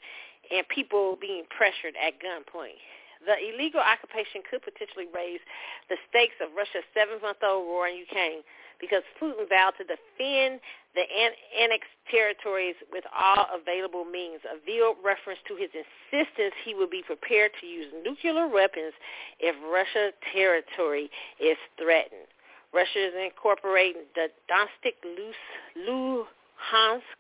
and 0.50 0.68
people 0.70 1.18
being 1.20 1.46
pressured 1.50 1.94
at 1.98 2.18
gunpoint. 2.22 2.78
The 3.22 3.38
illegal 3.38 3.82
occupation 3.82 4.42
could 4.50 4.66
potentially 4.66 5.06
raise 5.14 5.42
the 5.90 5.98
stakes 6.10 6.42
of 6.42 6.58
Russia's 6.58 6.86
seven-month-old 6.98 7.70
war 7.70 7.86
in 7.88 8.02
Ukraine, 8.02 8.42
because 8.82 9.06
Putin 9.22 9.46
vowed 9.46 9.78
to 9.78 9.86
defend 9.86 10.58
the 10.98 11.06
annexed 11.54 11.94
territories 12.10 12.74
with 12.92 13.06
all 13.14 13.46
available 13.54 14.06
means, 14.06 14.42
a 14.50 14.58
veiled 14.66 14.98
reference 15.06 15.38
to 15.48 15.54
his 15.54 15.70
insistence 15.70 16.58
he 16.66 16.74
would 16.74 16.90
be 16.90 17.06
prepared 17.06 17.52
to 17.62 17.68
use 17.68 17.94
nuclear 18.04 18.50
weapons 18.50 18.98
if 19.40 19.54
Russia 19.70 20.10
territory 20.34 21.14
is 21.40 21.58
threatened. 21.78 22.31
Russia 22.74 23.08
is 23.08 23.14
incorporating 23.16 24.04
the 24.16 24.28
Donetsk, 24.50 24.96
Luhansk, 25.76 27.20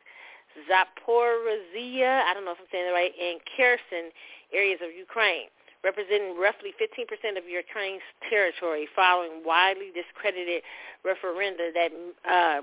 Zaporizhia, 0.68 2.24
I 2.24 2.34
don't 2.34 2.46
know 2.46 2.52
if 2.52 2.60
I'm 2.60 2.68
saying 2.72 2.88
it 2.88 2.96
right, 2.96 3.12
and 3.16 3.40
Kherson 3.56 4.12
areas 4.54 4.80
of 4.84 4.96
Ukraine 4.96 5.48
representing 5.84 6.38
roughly 6.38 6.74
15% 6.78 7.38
of 7.38 7.44
Ukraine's 7.50 8.06
territory 8.30 8.88
following 8.96 9.42
widely 9.44 9.90
discredited 9.94 10.62
referenda 11.02 11.74
that 11.74 11.90
uh, 12.30 12.62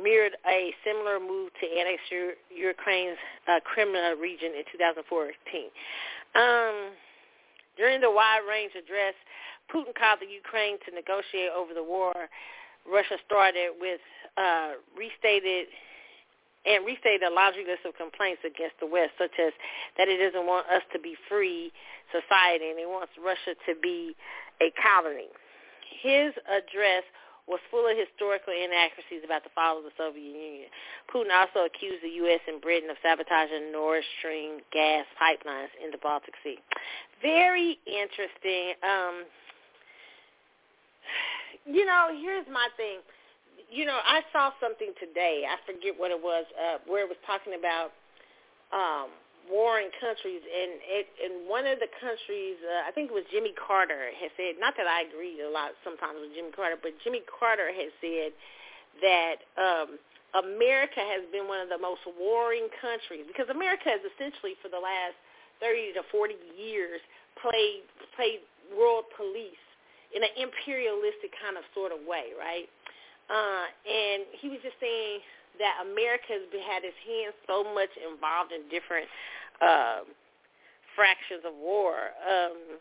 mirrored 0.00 0.36
a 0.46 0.74
similar 0.84 1.18
move 1.20 1.50
to 1.60 1.66
annex 1.66 2.02
Ukraine's 2.50 3.18
uh, 3.48 3.60
Crimea 3.64 4.16
region 4.20 4.52
in 4.58 4.64
2014. 4.72 5.70
Um, 6.34 6.92
during 7.76 8.00
the 8.00 8.10
wide-range 8.10 8.72
address, 8.72 9.14
Putin 9.72 9.94
called 9.94 10.20
the 10.20 10.30
Ukraine 10.30 10.78
to 10.86 10.94
negotiate 10.94 11.50
over 11.50 11.74
the 11.74 11.82
war 11.82 12.14
Russia 12.86 13.18
started 13.26 13.74
with 13.80 14.00
uh, 14.38 14.78
restated 14.94 15.66
and 16.66 16.82
restated 16.82 17.22
a 17.22 17.30
laundry 17.30 17.62
list 17.62 17.86
of 17.86 17.94
complaints 17.94 18.42
against 18.42 18.74
the 18.82 18.86
West, 18.86 19.14
such 19.18 19.34
as 19.38 19.54
that 19.98 20.10
it 20.10 20.18
doesn't 20.18 20.46
want 20.46 20.66
us 20.66 20.82
to 20.90 20.98
be 20.98 21.14
free 21.30 21.70
society 22.10 22.74
and 22.74 22.78
it 22.78 22.90
wants 22.90 23.14
Russia 23.22 23.54
to 23.66 23.74
be 23.78 24.18
a 24.58 24.74
colony. 24.74 25.30
His 26.02 26.34
address 26.50 27.06
was 27.46 27.62
full 27.70 27.86
of 27.86 27.94
historical 27.94 28.50
inaccuracies 28.50 29.22
about 29.22 29.46
the 29.46 29.54
fall 29.54 29.78
of 29.78 29.86
the 29.86 29.94
Soviet 29.94 30.26
Union. 30.26 30.66
Putin 31.06 31.30
also 31.30 31.62
accused 31.62 32.02
the 32.02 32.18
U.S. 32.26 32.42
and 32.50 32.58
Britain 32.58 32.90
of 32.90 32.98
sabotaging 32.98 33.70
Nord 33.70 34.02
Stream 34.18 34.58
gas 34.74 35.06
pipelines 35.14 35.70
in 35.78 35.94
the 35.94 36.02
Baltic 36.02 36.34
Sea. 36.42 36.58
Very 37.22 37.78
interesting. 37.86 38.74
Um, 38.82 39.30
you 41.66 41.84
know, 41.84 42.08
here's 42.20 42.46
my 42.48 42.68
thing 42.76 43.00
you 43.70 43.84
know, 43.84 43.98
I 43.98 44.22
saw 44.32 44.54
something 44.62 44.94
today. 44.98 45.42
I 45.42 45.58
forget 45.66 45.98
what 45.98 46.10
it 46.10 46.20
was, 46.20 46.46
uh, 46.54 46.78
where 46.86 47.02
it 47.02 47.10
was 47.10 47.18
talking 47.26 47.58
about 47.58 47.90
um, 48.70 49.10
warring 49.50 49.90
countries, 49.98 50.42
and 50.42 50.78
it, 50.86 51.06
and 51.18 51.50
one 51.50 51.66
of 51.66 51.78
the 51.82 51.90
countries, 51.98 52.58
uh, 52.62 52.86
I 52.86 52.90
think 52.94 53.10
it 53.10 53.16
was 53.16 53.26
Jimmy 53.30 53.54
Carter, 53.54 54.14
had 54.14 54.30
said. 54.38 54.58
Not 54.62 54.78
that 54.78 54.86
I 54.86 55.06
agree 55.06 55.42
a 55.42 55.50
lot 55.50 55.74
sometimes 55.82 56.18
with 56.22 56.34
Jimmy 56.34 56.54
Carter, 56.54 56.78
but 56.78 56.94
Jimmy 57.02 57.22
Carter 57.26 57.70
had 57.74 57.90
said 57.98 58.30
that 59.02 59.36
um, 59.58 59.98
America 60.46 61.02
has 61.02 61.26
been 61.34 61.50
one 61.50 61.62
of 61.62 61.70
the 61.70 61.78
most 61.78 62.06
warring 62.18 62.70
countries 62.78 63.26
because 63.26 63.50
America 63.50 63.90
has 63.90 64.02
essentially 64.14 64.54
for 64.62 64.70
the 64.70 64.80
last 64.80 65.18
30 65.58 65.98
to 65.98 66.02
40 66.10 66.34
years 66.54 67.02
played 67.40 67.84
played 68.16 68.40
world 68.72 69.04
police 69.16 69.65
in 70.16 70.24
an 70.24 70.32
imperialistic 70.40 71.36
kind 71.36 71.60
of 71.60 71.64
sort 71.76 71.92
of 71.92 72.00
way, 72.08 72.32
right? 72.32 72.64
Uh, 73.28 73.68
and 73.84 74.24
he 74.40 74.48
was 74.48 74.58
just 74.64 74.80
saying 74.80 75.20
that 75.60 75.84
America 75.84 76.40
has 76.40 76.48
had 76.64 76.88
its 76.88 76.96
hands 77.04 77.36
so 77.44 77.60
much 77.76 77.92
involved 78.00 78.52
in 78.56 78.64
different 78.72 79.04
uh, 79.60 80.08
fractions 80.96 81.44
of 81.44 81.52
war. 81.60 82.16
Um, 82.24 82.80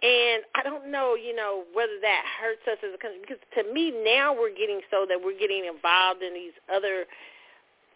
and 0.00 0.44
I 0.56 0.64
don't 0.64 0.88
know, 0.92 1.16
you 1.16 1.36
know, 1.36 1.64
whether 1.72 2.00
that 2.00 2.24
hurts 2.40 2.64
us 2.68 2.80
as 2.80 2.92
a 2.96 3.00
country 3.00 3.20
because 3.20 3.40
to 3.56 3.64
me 3.72 3.92
now 3.92 4.32
we're 4.32 4.52
getting 4.56 4.80
so 4.88 5.04
that 5.08 5.20
we're 5.20 5.38
getting 5.38 5.64
involved 5.64 6.22
in 6.22 6.32
these 6.32 6.56
other 6.72 7.04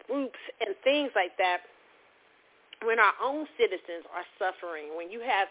groups 0.09 0.41
and 0.59 0.75
things 0.83 1.11
like 1.15 1.37
that 1.37 1.61
when 2.83 2.99
our 2.99 3.13
own 3.21 3.45
citizens 3.57 4.05
are 4.13 4.25
suffering. 4.37 4.97
When 4.97 5.09
you 5.09 5.21
have 5.21 5.47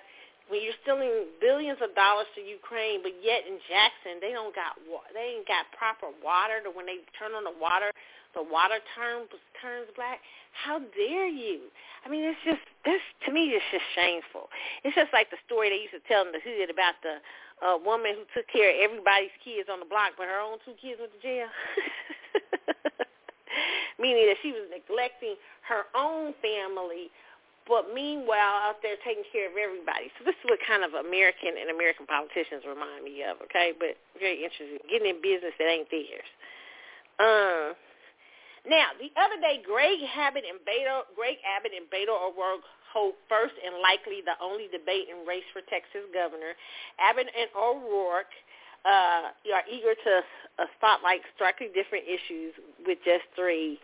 when 0.51 0.59
you're 0.67 0.75
stealing 0.83 1.31
billions 1.39 1.79
of 1.79 1.95
dollars 1.95 2.27
to 2.35 2.43
Ukraine, 2.43 3.07
but 3.07 3.15
yet 3.23 3.47
in 3.47 3.63
Jackson 3.71 4.19
they 4.19 4.35
don't 4.35 4.55
got 4.55 4.75
they 5.15 5.39
ain't 5.39 5.47
got 5.47 5.71
proper 5.75 6.11
water. 6.23 6.59
To 6.67 6.71
when 6.75 6.87
they 6.91 7.03
turn 7.15 7.39
on 7.39 7.47
the 7.47 7.55
water, 7.55 7.95
the 8.35 8.43
water 8.43 8.83
turns 8.99 9.31
turns 9.63 9.87
black. 9.95 10.19
How 10.51 10.83
dare 10.99 11.31
you? 11.31 11.71
I 12.03 12.11
mean, 12.11 12.27
it's 12.27 12.43
just 12.43 12.67
this 12.83 13.03
to 13.27 13.31
me. 13.31 13.55
It's 13.55 13.65
just 13.71 13.87
shameful. 13.95 14.51
It's 14.83 14.99
just 14.99 15.15
like 15.15 15.31
the 15.31 15.39
story 15.47 15.71
they 15.71 15.87
used 15.87 15.95
to 15.95 16.03
tell 16.11 16.27
in 16.27 16.35
the 16.35 16.43
hood 16.43 16.67
about 16.67 16.99
the 17.07 17.23
uh, 17.63 17.79
woman 17.79 18.19
who 18.19 18.25
took 18.35 18.51
care 18.51 18.75
of 18.75 18.77
everybody's 18.83 19.35
kids 19.45 19.71
on 19.71 19.79
the 19.79 19.87
block, 19.87 20.19
but 20.19 20.27
her 20.27 20.43
own 20.43 20.59
two 20.67 20.75
kids 20.83 20.99
went 20.99 21.15
to 21.15 21.21
jail. 21.23 21.47
Meaning 24.03 24.27
that 24.27 24.39
she 24.43 24.53
was 24.53 24.67
neglecting 24.71 25.37
her 25.69 25.87
own 25.95 26.35
family 26.43 27.11
but 27.71 27.95
meanwhile 27.95 28.67
out 28.67 28.83
there 28.83 28.99
taking 29.07 29.23
care 29.31 29.47
of 29.47 29.55
everybody. 29.55 30.11
So 30.19 30.27
this 30.27 30.35
is 30.43 30.47
what 30.51 30.59
kind 30.67 30.83
of 30.83 30.99
American 30.99 31.55
and 31.55 31.71
American 31.71 32.03
politicians 32.03 32.67
remind 32.67 33.07
me 33.07 33.23
of, 33.23 33.39
okay? 33.47 33.71
But 33.71 33.95
very 34.19 34.43
interesting. 34.43 34.83
Getting 34.91 35.15
in 35.15 35.23
business 35.23 35.55
that 35.55 35.71
ain't 35.71 35.87
theirs. 35.87 36.31
Uh, 37.23 37.79
now, 38.67 38.93
the 38.99 39.09
other 39.15 39.39
day, 39.41 39.63
Greg 39.63 40.03
Abbott 40.03 40.45
and 40.45 40.59
Beto, 40.67 41.09
Greg 41.15 41.39
Abbott 41.47 41.73
and 41.73 41.87
Beto 41.89 42.13
O'Rourke 42.13 42.67
hold 42.91 43.15
first 43.31 43.55
and 43.63 43.79
likely 43.79 44.19
the 44.21 44.35
only 44.43 44.67
debate 44.67 45.07
in 45.07 45.23
race 45.23 45.47
for 45.55 45.63
Texas 45.71 46.05
governor. 46.11 46.59
Abbott 46.99 47.31
and 47.31 47.49
O'Rourke 47.55 48.35
uh, 48.85 49.33
are 49.53 49.67
eager 49.71 49.95
to 49.95 50.13
uh, 50.59 50.67
spotlight 50.77 51.21
strikingly 51.35 51.73
different 51.73 52.05
issues 52.09 52.55
with 52.87 52.99
just 53.05 53.25
three 53.37 53.79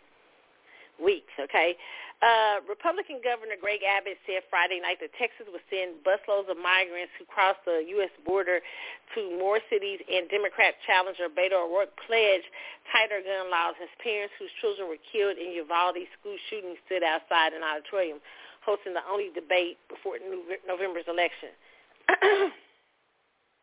weeks, 1.02 1.32
okay? 1.40 1.76
Uh, 2.24 2.64
Republican 2.64 3.20
Governor 3.20 3.60
Greg 3.60 3.84
Abbott 3.84 4.16
said 4.24 4.40
Friday 4.48 4.80
night 4.80 4.96
that 5.04 5.12
Texas 5.20 5.44
would 5.52 5.60
send 5.68 6.00
busloads 6.00 6.48
of 6.48 6.56
migrants 6.56 7.12
who 7.20 7.28
cross 7.28 7.60
the 7.68 7.84
U.S. 8.00 8.08
border 8.24 8.64
to 9.12 9.20
more 9.36 9.60
cities, 9.68 10.00
and 10.08 10.24
Democrat 10.32 10.80
challenger 10.88 11.28
Beto 11.28 11.68
O'Rourke 11.68 11.92
pledged 12.08 12.48
tighter 12.88 13.20
gun 13.20 13.52
laws 13.52 13.76
as 13.84 13.92
parents 14.00 14.32
whose 14.40 14.48
children 14.64 14.88
were 14.88 15.00
killed 15.12 15.36
in 15.36 15.52
Uvalde 15.60 16.08
school 16.16 16.40
shooting 16.48 16.80
stood 16.88 17.04
outside 17.04 17.52
an 17.52 17.60
auditorium 17.60 18.16
hosting 18.64 18.96
the 18.96 19.04
only 19.04 19.28
debate 19.36 19.76
before 19.86 20.16
November's 20.66 21.06
election. 21.06 21.52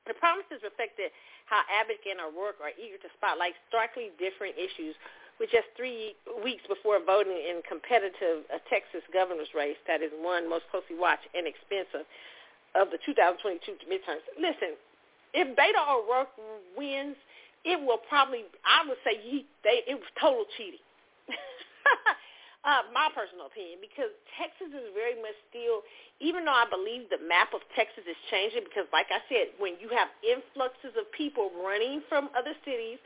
The 0.05 0.15
promises 0.19 0.59
reflected 0.63 1.15
how 1.47 1.63
Abbott 1.71 2.03
and 2.03 2.19
O'Rourke 2.19 2.59
are 2.59 2.75
eager 2.75 2.99
to 2.99 3.09
spotlight 3.15 3.55
starkly 3.71 4.11
different 4.19 4.59
issues 4.59 4.95
with 5.39 5.49
just 5.49 5.67
three 5.75 6.13
weeks 6.43 6.61
before 6.67 6.99
voting 7.01 7.39
in 7.39 7.63
competitive 7.65 8.45
uh, 8.53 8.59
Texas 8.69 9.01
governor's 9.11 9.49
race 9.55 9.79
that 9.87 10.03
is 10.03 10.11
one 10.21 10.45
most 10.47 10.67
closely 10.69 10.99
watched 10.99 11.25
and 11.33 11.47
expensive 11.47 12.05
of 12.75 12.91
the 12.91 12.99
2022 13.05 13.87
midterms. 13.89 14.23
Listen, 14.37 14.77
if 15.33 15.47
Beto 15.57 15.81
O'Rourke 15.81 16.35
wins, 16.77 17.17
it 17.65 17.79
will 17.79 18.01
probably, 18.09 18.45
I 18.65 18.87
would 18.87 18.99
say 19.03 19.17
he, 19.23 19.45
they, 19.63 19.81
it 19.87 19.95
was 19.95 20.09
total 20.19 20.45
cheating. 20.57 20.83
uh, 22.63 22.87
my 22.95 23.11
personal 23.11 23.51
opinion, 23.51 23.83
because 23.83 24.11
Texas 24.39 24.71
is 24.71 24.87
very 24.95 25.19
much 25.19 25.35
still, 25.51 25.83
even 26.23 26.47
though 26.47 26.55
I 26.55 26.63
believe 26.71 27.11
the 27.11 27.19
map 27.19 27.51
of 27.51 27.59
Texas 27.75 28.07
is 28.07 28.15
changing, 28.31 28.63
because 28.63 28.87
like 28.95 29.11
I 29.11 29.19
said, 29.27 29.51
when 29.59 29.75
you 29.83 29.91
have 29.91 30.07
influxes 30.23 30.95
of 30.95 31.11
people 31.11 31.51
running 31.59 31.99
from 32.07 32.31
other 32.31 32.55
cities, 32.63 33.03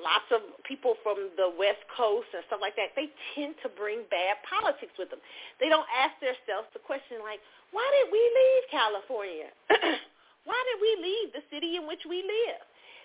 lots 0.00 0.26
of 0.32 0.40
people 0.64 0.96
from 1.04 1.30
the 1.36 1.52
West 1.54 1.84
Coast 1.92 2.32
and 2.32 2.42
stuff 2.48 2.64
like 2.64 2.74
that, 2.80 2.96
they 2.96 3.12
tend 3.36 3.54
to 3.62 3.68
bring 3.68 4.08
bad 4.08 4.40
politics 4.48 4.96
with 4.96 5.12
them. 5.12 5.20
They 5.60 5.68
don't 5.68 5.86
ask 5.92 6.16
themselves 6.18 6.72
the 6.72 6.82
question 6.82 7.20
like, 7.20 7.44
why 7.76 7.84
did 8.00 8.08
we 8.08 8.22
leave 8.22 8.62
California? 8.72 9.50
why 10.48 10.58
did 10.72 10.78
we 10.80 10.92
leave 11.04 11.28
the 11.36 11.44
city 11.52 11.76
in 11.76 11.84
which 11.86 12.02
we 12.08 12.24
live? 12.24 12.64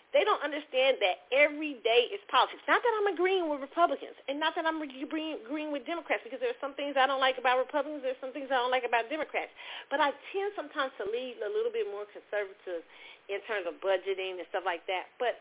They 0.10 0.26
don't 0.26 0.42
understand 0.42 0.98
that 1.06 1.30
every 1.30 1.78
day 1.86 2.10
is 2.10 2.18
politics. 2.34 2.66
Not 2.66 2.82
that 2.82 2.94
I'm 2.98 3.14
agreeing 3.14 3.46
with 3.46 3.62
Republicans, 3.62 4.18
and 4.26 4.42
not 4.42 4.58
that 4.58 4.66
I'm 4.66 4.82
agreeing, 4.82 5.70
with 5.70 5.86
Democrats, 5.86 6.26
because 6.26 6.42
there 6.42 6.50
are 6.50 6.62
some 6.64 6.74
things 6.74 6.98
I 6.98 7.06
don't 7.06 7.22
like 7.22 7.38
about 7.38 7.62
Republicans. 7.62 8.02
There's 8.02 8.18
some 8.18 8.34
things 8.34 8.50
I 8.50 8.58
don't 8.58 8.74
like 8.74 8.90
about 8.90 9.06
Democrats. 9.06 9.54
But 9.94 10.02
I 10.02 10.10
tend 10.34 10.50
sometimes 10.58 10.98
to 10.98 11.06
lead 11.06 11.38
a 11.46 11.50
little 11.54 11.70
bit 11.70 11.86
more 11.94 12.10
conservative 12.10 12.82
in 13.30 13.38
terms 13.46 13.70
of 13.70 13.78
budgeting 13.86 14.42
and 14.42 14.50
stuff 14.50 14.66
like 14.66 14.82
that. 14.90 15.14
But 15.22 15.38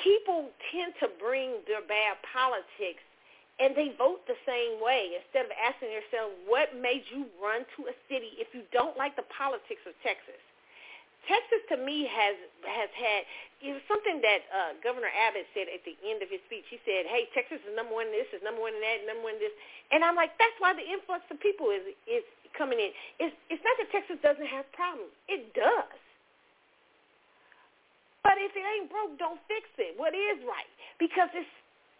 people 0.00 0.48
tend 0.72 0.96
to 1.04 1.12
bring 1.20 1.60
their 1.68 1.84
bad 1.84 2.16
politics 2.24 3.04
and 3.60 3.72
they 3.72 3.96
vote 3.96 4.20
the 4.28 4.36
same 4.44 4.80
way 4.84 5.16
instead 5.16 5.48
of 5.48 5.52
asking 5.56 5.88
themselves 5.88 6.36
what 6.44 6.76
made 6.76 7.04
you 7.08 7.24
run 7.40 7.64
to 7.76 7.88
a 7.88 7.94
city 8.08 8.36
if 8.36 8.48
you 8.52 8.60
don't 8.72 8.96
like 8.96 9.16
the 9.16 9.24
politics 9.32 9.80
of 9.88 9.96
Texas. 10.04 10.40
Texas 11.26 11.62
to 11.74 11.76
me 11.82 12.06
has 12.06 12.36
has 12.66 12.90
had 12.94 13.22
it 13.62 13.72
was 13.72 13.84
something 13.90 14.22
that 14.22 14.40
uh, 14.52 14.72
Governor 14.84 15.10
Abbott 15.10 15.48
said 15.56 15.66
at 15.72 15.82
the 15.82 15.96
end 16.04 16.20
of 16.22 16.28
his 16.28 16.38
speech. 16.46 16.66
He 16.70 16.78
said, 16.86 17.08
"Hey, 17.08 17.26
Texas 17.34 17.58
is 17.66 17.72
number 17.74 17.94
one 17.94 18.10
in 18.10 18.14
this, 18.14 18.28
is 18.30 18.42
number 18.44 18.62
one 18.62 18.76
in 18.76 18.82
that, 18.84 19.02
number 19.08 19.26
one 19.26 19.34
in 19.38 19.42
this," 19.42 19.54
and 19.90 20.04
I'm 20.04 20.14
like, 20.14 20.36
that's 20.38 20.54
why 20.62 20.76
the 20.76 20.84
influx 20.84 21.24
of 21.32 21.40
people 21.42 21.72
is 21.74 21.82
is 22.06 22.24
coming 22.54 22.78
in. 22.78 22.92
It's 23.18 23.34
it's 23.50 23.64
not 23.64 23.74
that 23.82 23.88
Texas 23.90 24.20
doesn't 24.22 24.46
have 24.46 24.68
problems; 24.76 25.10
it 25.26 25.50
does. 25.56 25.98
But 28.22 28.42
if 28.42 28.52
it 28.58 28.66
ain't 28.66 28.90
broke, 28.90 29.14
don't 29.22 29.38
fix 29.46 29.70
it. 29.78 29.94
What 29.94 30.10
is 30.10 30.42
right? 30.42 30.70
Because 30.98 31.30
it's 31.32 31.54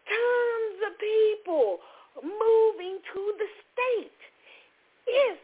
tons 0.06 0.78
of 0.90 0.92
people 0.98 1.78
moving 2.22 2.98
to 3.00 3.20
the 3.38 3.48
state. 3.70 4.20
If 5.06 5.38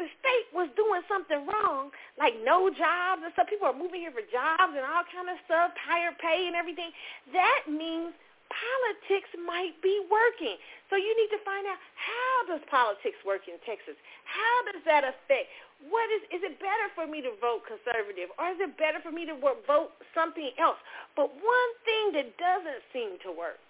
the 0.00 0.08
state 0.08 0.48
was 0.56 0.72
doing 0.72 1.04
something 1.04 1.44
wrong, 1.44 1.92
like 2.16 2.32
no 2.40 2.72
jobs 2.72 3.20
and 3.20 3.32
stuff. 3.36 3.48
People 3.48 3.68
are 3.68 3.76
moving 3.76 4.00
here 4.00 4.14
for 4.14 4.24
jobs 4.32 4.72
and 4.72 4.84
all 4.84 5.04
kind 5.12 5.28
of 5.28 5.36
stuff, 5.44 5.76
higher 5.76 6.16
pay 6.16 6.48
and 6.48 6.56
everything. 6.56 6.88
That 7.32 7.68
means 7.68 8.16
politics 8.52 9.32
might 9.44 9.76
be 9.80 10.00
working. 10.08 10.56
So 10.88 10.96
you 10.96 11.12
need 11.16 11.32
to 11.32 11.40
find 11.44 11.64
out 11.68 11.80
how 11.96 12.34
does 12.48 12.60
politics 12.68 13.16
work 13.24 13.48
in 13.48 13.56
Texas? 13.64 13.96
How 14.28 14.56
does 14.72 14.84
that 14.84 15.04
affect? 15.04 15.48
What 15.88 16.06
is 16.14 16.22
is 16.30 16.40
it 16.46 16.62
better 16.62 16.88
for 16.94 17.10
me 17.10 17.24
to 17.26 17.32
vote 17.42 17.66
conservative 17.66 18.30
or 18.38 18.54
is 18.54 18.60
it 18.62 18.78
better 18.78 19.02
for 19.02 19.10
me 19.10 19.26
to 19.26 19.34
vote 19.34 19.92
something 20.14 20.52
else? 20.60 20.78
But 21.18 21.32
one 21.32 21.70
thing 21.82 22.16
that 22.16 22.28
doesn't 22.38 22.82
seem 22.94 23.18
to 23.26 23.32
work. 23.34 23.60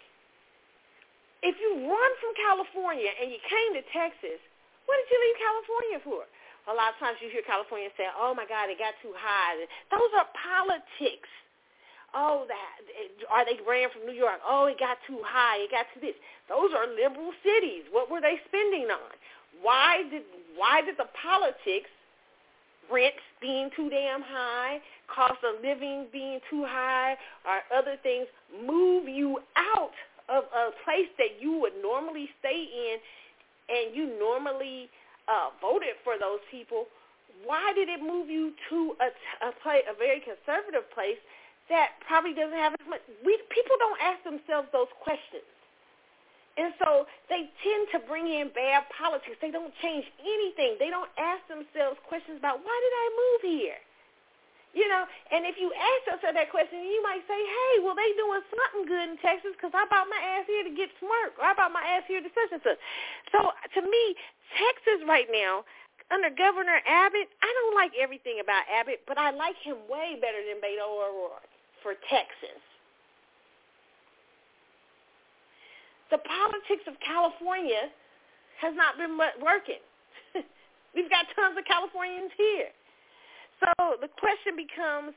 If 1.43 1.59
you 1.59 1.89
run 1.89 2.13
from 2.23 2.33
California 2.39 3.11
and 3.19 3.33
you 3.33 3.41
came 3.43 3.75
to 3.75 3.83
Texas, 3.91 4.39
what 4.87 4.97
did 4.99 5.09
you 5.11 5.19
leave 5.19 5.39
California 5.39 5.99
for? 6.03 6.23
A 6.71 6.75
lot 6.75 6.95
of 6.95 6.99
times 7.03 7.19
you 7.19 7.27
hear 7.27 7.43
California 7.43 7.91
say, 7.99 8.07
oh, 8.15 8.35
my 8.35 8.47
God, 8.47 8.71
it 8.71 8.79
got 8.79 8.95
too 9.03 9.15
high. 9.19 9.67
Those 9.91 10.11
are 10.15 10.31
politics. 10.39 11.31
Oh, 12.15 12.45
that 12.47 12.77
are 13.33 13.45
they 13.45 13.57
ran 13.67 13.89
from 13.89 14.05
New 14.05 14.13
York? 14.13 14.39
Oh, 14.47 14.67
it 14.67 14.79
got 14.79 14.99
too 15.09 15.21
high. 15.25 15.57
It 15.65 15.71
got 15.71 15.87
to 15.95 16.01
this. 16.01 16.15
Those 16.49 16.71
are 16.77 16.87
liberal 16.87 17.33
cities. 17.43 17.89
What 17.91 18.11
were 18.11 18.21
they 18.21 18.37
spending 18.49 18.93
on? 18.93 19.17
Why 19.63 20.05
did 20.11 20.23
why 20.55 20.83
did 20.83 20.97
the 20.99 21.09
politics, 21.17 21.89
rents 22.93 23.25
being 23.41 23.71
too 23.75 23.89
damn 23.89 24.21
high, 24.21 24.81
cost 25.09 25.41
of 25.43 25.63
living 25.65 26.07
being 26.13 26.39
too 26.51 26.65
high, 26.69 27.17
or 27.49 27.65
other 27.75 27.97
things 28.03 28.27
move 28.61 29.09
you 29.09 29.39
out 29.57 29.97
of 30.29 30.45
a 30.53 30.71
place 30.85 31.09
that 31.17 31.41
you 31.41 31.59
would 31.61 31.73
normally 31.81 32.29
stay 32.41 32.69
in 32.69 32.99
and 33.69 33.95
you 33.95 34.19
normally 34.19 34.89
uh, 35.29 35.55
voted 35.61 35.95
for 36.03 36.19
those 36.19 36.41
people, 36.51 36.87
why 37.45 37.73
did 37.75 37.89
it 37.89 38.01
move 38.03 38.31
you 38.31 38.53
to 38.71 38.95
a, 39.01 39.09
a, 39.47 39.51
play, 39.63 39.83
a 39.89 39.95
very 39.95 40.21
conservative 40.21 40.87
place 40.95 41.19
that 41.71 41.99
probably 42.07 42.35
doesn't 42.35 42.59
have 42.59 42.75
as 42.79 42.87
much? 42.89 43.03
We, 43.25 43.39
people 43.51 43.77
don't 43.79 44.01
ask 44.03 44.23
themselves 44.23 44.69
those 44.73 44.91
questions. 45.03 45.47
And 46.57 46.77
so 46.85 47.09
they 47.33 47.49
tend 47.65 47.89
to 47.97 47.99
bring 48.05 48.29
in 48.29 48.53
bad 48.53 48.85
politics. 48.93 49.41
They 49.41 49.51
don't 49.51 49.73
change 49.81 50.05
anything. 50.21 50.77
They 50.77 50.93
don't 50.93 51.09
ask 51.17 51.41
themselves 51.49 51.97
questions 52.05 52.37
about 52.37 52.61
why 52.61 52.77
did 52.77 52.95
I 52.95 53.07
move 53.17 53.41
here? 53.57 53.81
You 54.73 54.89
know, 54.89 55.05
and 55.05 55.45
if 55.45 55.61
you 55.61 55.69
ask 55.69 56.01
yourself 56.09 56.33
that 56.33 56.49
question, 56.49 56.81
you 56.81 57.05
might 57.05 57.21
say, 57.29 57.37
hey, 57.37 57.85
well, 57.85 57.93
they 57.93 58.09
doing 58.17 58.41
something 58.49 58.89
good 58.89 59.05
in 59.13 59.21
Texas 59.21 59.53
because 59.53 59.77
I 59.77 59.85
bought 59.93 60.09
my 60.09 60.17
ass 60.17 60.49
here 60.49 60.65
to 60.65 60.73
get 60.73 60.89
some 60.97 61.13
work, 61.13 61.37
or 61.37 61.45
I 61.45 61.53
bought 61.53 61.77
my 61.77 61.85
ass 61.85 62.09
here 62.09 62.25
to 62.25 62.31
such 62.33 62.57
and 62.57 62.63
such. 62.65 62.81
So 63.37 63.53
to 63.53 63.81
me, 63.85 64.03
Texas 64.57 65.05
right 65.05 65.29
now, 65.29 65.69
under 66.09 66.33
Governor 66.33 66.81
Abbott, 66.89 67.29
I 67.45 67.51
don't 67.53 67.77
like 67.77 67.93
everything 68.01 68.41
about 68.41 68.65
Abbott, 68.65 69.05
but 69.05 69.21
I 69.21 69.37
like 69.37 69.61
him 69.61 69.77
way 69.93 70.17
better 70.17 70.41
than 70.41 70.57
Beto 70.65 70.89
O'Rourke 70.89 71.53
for 71.85 71.93
Texas. 72.09 72.61
The 76.09 76.21
politics 76.21 76.85
of 76.89 76.97
California 77.05 77.93
has 78.61 78.73
not 78.77 78.97
been 78.97 79.17
working. 79.41 79.81
We've 80.97 81.09
got 81.09 81.29
tons 81.37 81.57
of 81.57 81.65
Californians 81.65 82.33
here. 82.37 82.73
So 83.63 83.95
the 84.03 84.11
question 84.11 84.59
becomes, 84.59 85.15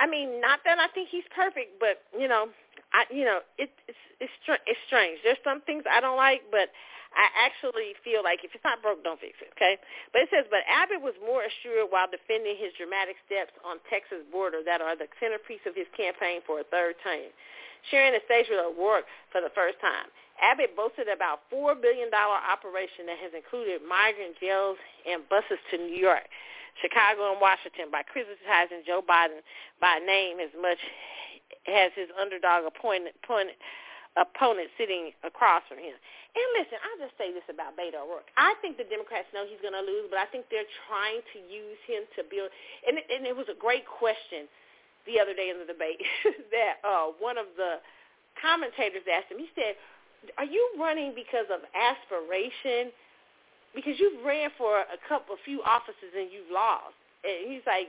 I 0.00 0.08
mean, 0.08 0.40
not 0.40 0.64
that 0.64 0.80
I 0.80 0.88
think 0.96 1.12
he's 1.12 1.28
perfect, 1.36 1.76
but 1.76 2.00
you 2.16 2.26
know, 2.26 2.48
I 2.96 3.04
you 3.12 3.24
know, 3.28 3.44
it, 3.60 3.68
it's 3.84 4.00
it's 4.20 4.32
it's 4.64 4.80
strange. 4.88 5.20
There's 5.20 5.40
some 5.44 5.60
things 5.68 5.84
I 5.84 6.00
don't 6.00 6.16
like, 6.16 6.48
but 6.48 6.72
I 7.12 7.28
actually 7.44 7.92
feel 8.00 8.24
like 8.24 8.40
if 8.40 8.56
it's 8.56 8.64
not 8.64 8.80
broke, 8.80 9.04
don't 9.04 9.20
fix 9.20 9.36
it. 9.44 9.52
Okay, 9.56 9.76
but 10.16 10.24
it 10.24 10.32
says, 10.32 10.48
but 10.48 10.64
Abbott 10.64 11.04
was 11.04 11.12
more 11.20 11.44
assured 11.44 11.92
while 11.92 12.08
defending 12.08 12.56
his 12.56 12.72
dramatic 12.80 13.20
steps 13.28 13.52
on 13.60 13.76
Texas 13.92 14.24
border 14.32 14.64
that 14.64 14.80
are 14.80 14.96
the 14.96 15.12
centerpiece 15.20 15.62
of 15.68 15.76
his 15.76 15.88
campaign 15.92 16.40
for 16.48 16.64
a 16.64 16.66
third 16.72 16.96
term. 17.04 17.28
Sharing 17.90 18.14
the 18.14 18.22
stage 18.24 18.46
with 18.46 18.62
O'Rourke 18.62 19.10
for 19.34 19.42
the 19.42 19.50
first 19.58 19.82
time. 19.82 20.06
Abbott 20.38 20.74
boasted 20.78 21.10
about 21.10 21.42
$4 21.50 21.74
billion 21.82 22.08
operation 22.14 23.10
that 23.10 23.18
has 23.18 23.34
included 23.34 23.82
migrant 23.82 24.38
jails 24.38 24.78
and 25.02 25.26
buses 25.28 25.58
to 25.70 25.76
New 25.78 25.98
York. 25.98 26.26
Chicago 26.80 27.32
and 27.32 27.40
Washington 27.40 27.92
by 27.92 28.02
criticizing 28.06 28.86
Joe 28.86 29.04
Biden 29.04 29.44
by 29.80 29.98
name 30.00 30.40
as 30.40 30.52
much 30.56 30.80
as 31.68 31.92
his 31.94 32.08
underdog 32.16 32.64
opponent, 32.64 33.14
opponent, 33.22 34.68
sitting 34.78 35.12
across 35.22 35.62
from 35.68 35.78
him. 35.78 35.94
And 36.32 36.48
listen, 36.56 36.80
I'll 36.80 37.00
just 37.00 37.16
say 37.20 37.28
this 37.30 37.44
about 37.52 37.76
Beto 37.76 38.08
O'Rourke. 38.08 38.32
I 38.40 38.56
think 38.64 38.80
the 38.80 38.88
Democrats 38.88 39.28
know 39.36 39.44
he's 39.44 39.60
going 39.60 39.76
to 39.76 39.84
lose, 39.84 40.08
but 40.08 40.16
I 40.16 40.26
think 40.32 40.48
they're 40.48 40.68
trying 40.88 41.20
to 41.36 41.38
use 41.44 41.80
him 41.84 42.08
to 42.16 42.24
build. 42.24 42.48
And, 42.88 42.96
and 42.96 43.28
it 43.28 43.36
was 43.36 43.52
a 43.52 43.58
great 43.58 43.84
question 43.84 44.48
the 45.04 45.20
other 45.20 45.36
day 45.36 45.52
in 45.52 45.60
the 45.60 45.68
debate 45.68 46.00
that 46.56 46.80
uh, 46.86 47.12
one 47.20 47.36
of 47.36 47.52
the 47.60 47.84
commentators 48.40 49.04
asked 49.04 49.28
him. 49.28 49.38
He 49.38 49.52
said, 49.52 49.76
are 50.38 50.46
you 50.46 50.62
running 50.78 51.12
because 51.14 51.50
of 51.50 51.60
aspiration 51.74 52.94
because 53.74 53.96
you've 53.96 54.20
ran 54.24 54.50
for 54.56 54.84
a 54.84 54.98
couple, 55.08 55.34
a 55.34 55.42
few 55.44 55.62
offices 55.64 56.12
and 56.12 56.28
you've 56.28 56.50
lost. 56.52 56.96
And 57.24 57.48
he's 57.48 57.64
like, 57.64 57.88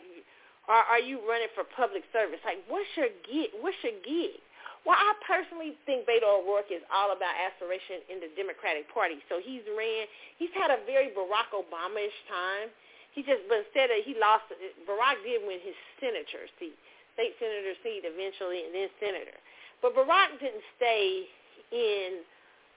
are, 0.67 0.83
are 0.95 1.03
you 1.03 1.19
running 1.27 1.51
for 1.51 1.67
public 1.75 2.07
service? 2.15 2.39
Like, 2.47 2.63
what's 2.71 2.87
your 2.95 3.11
gig? 3.27 3.51
What's 3.59 3.75
your 3.83 3.95
gig? 4.03 4.39
Well, 4.83 4.99
I 4.99 5.15
personally 5.23 5.79
think 5.87 6.03
Beto 6.03 6.43
O'Rourke 6.43 6.71
is 6.71 6.83
all 6.91 7.15
about 7.15 7.31
aspiration 7.39 8.03
in 8.11 8.19
the 8.19 8.27
Democratic 8.35 8.91
Party. 8.91 9.23
So 9.31 9.39
he's 9.39 9.63
ran. 9.71 10.11
He's 10.35 10.51
had 10.51 10.75
a 10.75 10.79
very 10.83 11.11
Barack 11.15 11.55
Obama-ish 11.55 12.19
time. 12.27 12.67
He 13.15 13.23
just, 13.23 13.47
but 13.47 13.63
instead 13.63 13.91
of 13.91 14.03
he 14.03 14.15
lost, 14.19 14.51
Barack 14.83 15.23
did 15.23 15.39
win 15.47 15.63
his 15.63 15.77
senator 16.03 16.51
seat, 16.59 16.75
state 17.15 17.35
senator 17.39 17.75
seat 17.79 18.03
eventually, 18.03 18.67
and 18.67 18.75
then 18.75 18.91
senator. 18.99 19.39
But 19.79 19.95
Barack 19.95 20.35
didn't 20.39 20.65
stay 20.75 21.31
in 21.71 22.27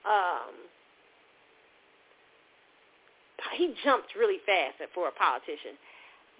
um, 0.07 0.55
he 3.57 3.73
jumped 3.83 4.15
really 4.17 4.41
fast 4.45 4.81
for 4.93 5.07
a 5.07 5.15
politician. 5.15 5.77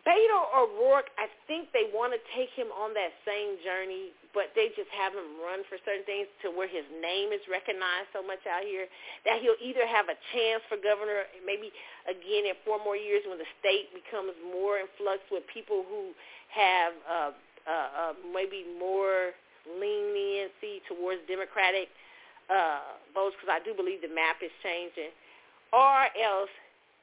Beto 0.08 0.40
O'Rourke, 0.56 1.12
I 1.20 1.28
think 1.52 1.68
they 1.76 1.92
want 1.92 2.16
to 2.16 2.22
take 2.32 2.48
him 2.56 2.72
on 2.72 2.96
that 2.96 3.12
same 3.28 3.60
journey, 3.60 4.16
but 4.32 4.56
they 4.56 4.72
just 4.72 4.88
have 4.96 5.12
him 5.12 5.36
run 5.44 5.68
for 5.68 5.76
certain 5.84 6.08
things 6.08 6.32
to 6.40 6.48
where 6.48 6.72
his 6.72 6.88
name 7.04 7.36
is 7.36 7.44
recognized 7.52 8.08
so 8.16 8.24
much 8.24 8.40
out 8.48 8.64
here 8.64 8.88
that 9.28 9.44
he'll 9.44 9.60
either 9.60 9.84
have 9.84 10.08
a 10.08 10.16
chance 10.32 10.64
for 10.72 10.80
governor, 10.80 11.28
maybe 11.44 11.76
again 12.08 12.48
in 12.48 12.56
four 12.64 12.80
more 12.80 12.96
years 12.96 13.28
when 13.28 13.36
the 13.36 13.50
state 13.60 13.92
becomes 13.92 14.32
more 14.48 14.80
in 14.80 14.88
flux 14.96 15.20
with 15.28 15.44
people 15.52 15.84
who 15.92 16.16
have 16.56 16.96
uh, 17.04 17.32
uh, 17.68 17.90
uh, 18.00 18.14
maybe 18.32 18.64
more 18.80 19.36
leniency 19.68 20.80
towards 20.88 21.20
Democratic 21.28 21.92
uh, 22.48 22.96
votes, 23.12 23.36
because 23.36 23.52
I 23.52 23.60
do 23.60 23.76
believe 23.76 24.00
the 24.00 24.14
map 24.16 24.40
is 24.40 24.56
changing, 24.64 25.12
or 25.76 26.08
else 26.16 26.54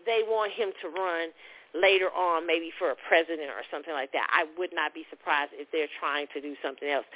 they 0.06 0.22
want 0.26 0.52
him 0.52 0.70
to 0.82 0.88
run 0.88 1.30
later 1.74 2.06
on 2.14 2.46
maybe 2.46 2.70
for 2.78 2.94
a 2.94 2.98
president 3.08 3.50
or 3.50 3.66
something 3.70 3.92
like 3.92 4.12
that. 4.14 4.30
I 4.30 4.46
would 4.56 4.70
not 4.72 4.94
be 4.94 5.04
surprised 5.10 5.50
if 5.54 5.66
they're 5.74 5.90
trying 5.98 6.30
to 6.32 6.40
do 6.40 6.54
something 6.62 6.88
else. 6.88 7.06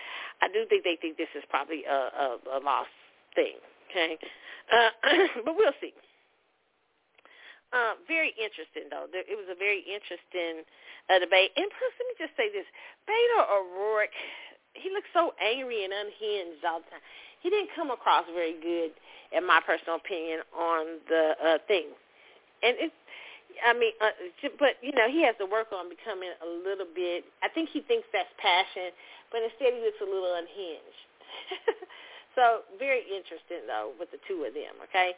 I 0.43 0.51
do 0.51 0.66
think 0.66 0.82
they 0.82 0.99
think 0.99 1.16
this 1.16 1.30
is 1.39 1.47
probably 1.49 1.86
a, 1.86 2.11
a, 2.11 2.59
a 2.59 2.61
lost 2.61 2.91
thing, 3.34 3.62
okay? 3.89 4.18
Uh, 4.66 4.91
but 5.47 5.55
we'll 5.55 5.78
see. 5.80 5.95
Uh, 7.70 8.01
very 8.09 8.34
interesting, 8.41 8.89
though. 8.91 9.07
There, 9.12 9.22
it 9.28 9.36
was 9.36 9.47
a 9.47 9.59
very 9.59 9.84
interesting 9.84 10.64
uh, 11.07 11.20
debate. 11.20 11.53
And 11.55 11.68
plus, 11.68 11.93
let 12.01 12.07
me 12.09 12.16
just 12.18 12.34
say 12.34 12.49
this. 12.49 12.66
Beto 13.05 13.45
O'Rourke, 13.45 14.14
he 14.72 14.89
looks 14.91 15.09
so 15.12 15.36
angry 15.36 15.84
and 15.84 15.93
unhinged 15.93 16.64
all 16.64 16.80
the 16.80 16.89
time. 16.89 17.05
He 17.45 17.53
didn't 17.53 17.70
come 17.76 17.93
across 17.93 18.24
very 18.32 18.57
good, 18.59 18.97
in 19.36 19.47
my 19.47 19.61
personal 19.62 20.01
opinion, 20.01 20.41
on 20.57 20.99
the 21.07 21.24
uh, 21.39 21.59
thing. 21.68 21.93
And 22.63 22.77
it's 22.79 22.95
I 23.59 23.75
mean, 23.75 23.93
uh, 24.01 24.15
but 24.59 24.79
you 24.83 24.93
know, 24.93 25.11
he 25.11 25.23
has 25.27 25.35
to 25.43 25.47
work 25.47 25.75
on 25.75 25.91
becoming 25.91 26.31
a 26.43 26.49
little 26.49 26.87
bit. 26.87 27.25
I 27.43 27.49
think 27.49 27.71
he 27.71 27.81
thinks 27.83 28.07
that's 28.13 28.31
passion, 28.39 28.95
but 29.33 29.43
instead 29.43 29.75
he 29.75 29.81
looks 29.83 29.99
a 29.99 30.07
little 30.07 30.35
unhinged. 30.39 31.03
so 32.37 32.63
very 32.79 33.03
interesting 33.03 33.67
though 33.67 33.93
with 33.99 34.11
the 34.11 34.23
two 34.31 34.47
of 34.47 34.55
them. 34.55 34.79
Okay. 34.91 35.15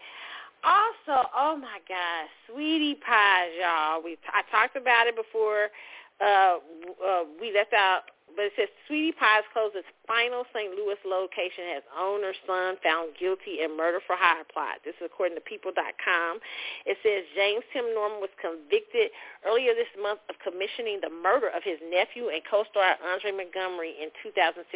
Also, 0.61 1.29
oh 1.37 1.57
my 1.57 1.81
gosh, 1.89 2.29
sweetie 2.49 3.01
pies, 3.01 3.53
y'all. 3.61 4.03
We 4.03 4.17
I 4.29 4.45
talked 4.53 4.77
about 4.77 5.07
it 5.07 5.17
before. 5.17 5.73
Uh, 6.21 6.61
uh, 7.01 7.25
we 7.41 7.53
left 7.53 7.73
out 7.73 8.13
but 8.37 8.51
it 8.51 8.55
says 8.57 8.71
Sweetie 8.87 9.13
Pie's 9.13 9.47
closed 9.53 9.77
its 9.77 9.89
final 10.07 10.45
St. 10.55 10.73
Louis 10.75 10.99
location 11.05 11.77
as 11.77 11.83
owner 11.95 12.33
son 12.47 12.77
found 12.83 13.15
guilty 13.19 13.63
in 13.63 13.77
murder 13.77 14.01
for 14.05 14.15
hire 14.15 14.47
plot. 14.49 14.83
This 14.85 14.97
is 14.99 15.11
according 15.11 15.37
to 15.37 15.45
People.com. 15.45 16.39
It 16.87 16.97
says 17.03 17.27
James 17.35 17.65
Tim 17.73 17.91
Norman 17.95 18.23
was 18.23 18.33
convicted 18.41 19.11
earlier 19.43 19.75
this 19.75 19.91
month 19.99 20.21
of 20.29 20.39
commissioning 20.43 21.03
the 21.03 21.11
murder 21.11 21.51
of 21.51 21.63
his 21.63 21.79
nephew 21.91 22.31
and 22.31 22.43
co-star 22.47 22.97
Andre 23.03 23.33
Montgomery 23.33 23.95
in 23.99 24.15
2016. 24.23 24.67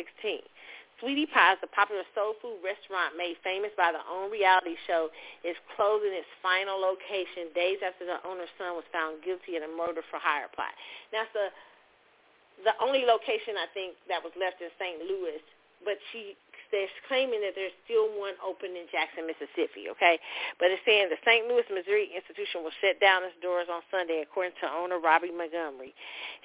Sweetie 1.03 1.27
Pie's, 1.27 1.59
the 1.59 1.71
popular 1.75 2.07
soul 2.15 2.39
food 2.39 2.63
restaurant 2.63 3.19
made 3.19 3.35
famous 3.43 3.75
by 3.75 3.91
the 3.91 3.99
OWN 4.07 4.31
reality 4.31 4.79
show, 4.87 5.11
is 5.43 5.59
closing 5.75 6.15
its 6.15 6.29
final 6.39 6.79
location 6.79 7.51
days 7.51 7.83
after 7.83 8.07
the 8.07 8.23
owner's 8.23 8.53
son 8.57 8.79
was 8.79 8.87
found 8.95 9.19
guilty 9.27 9.59
in 9.59 9.67
a 9.67 9.71
murder 9.71 10.07
for 10.07 10.23
hire 10.23 10.47
plot. 10.55 10.71
Now, 11.11 11.27
it's 11.27 11.35
the 11.35 11.51
the 12.63 12.77
only 12.79 13.03
location 13.03 13.59
I 13.59 13.67
think 13.75 13.99
that 14.07 14.23
was 14.23 14.33
left 14.39 14.63
in 14.63 14.71
St. 14.79 15.03
Louis, 15.03 15.43
but 15.83 15.99
she 16.13 16.39
they're 16.75 16.91
claiming 17.07 17.39
that 17.47 17.55
there's 17.55 17.75
still 17.87 18.11
one 18.19 18.35
open 18.43 18.75
in 18.75 18.91
Jackson, 18.91 19.31
Mississippi, 19.31 19.87
okay? 19.95 20.19
But 20.59 20.75
it's 20.75 20.83
saying 20.83 21.07
the 21.07 21.23
St. 21.23 21.47
Louis, 21.47 21.63
Missouri 21.71 22.11
institution 22.11 22.67
will 22.67 22.75
shut 22.83 22.99
down 22.99 23.23
its 23.23 23.39
doors 23.39 23.71
on 23.71 23.87
Sunday, 23.95 24.27
according 24.27 24.59
to 24.59 24.67
owner 24.67 24.99
Robbie 24.99 25.31
Montgomery. 25.31 25.95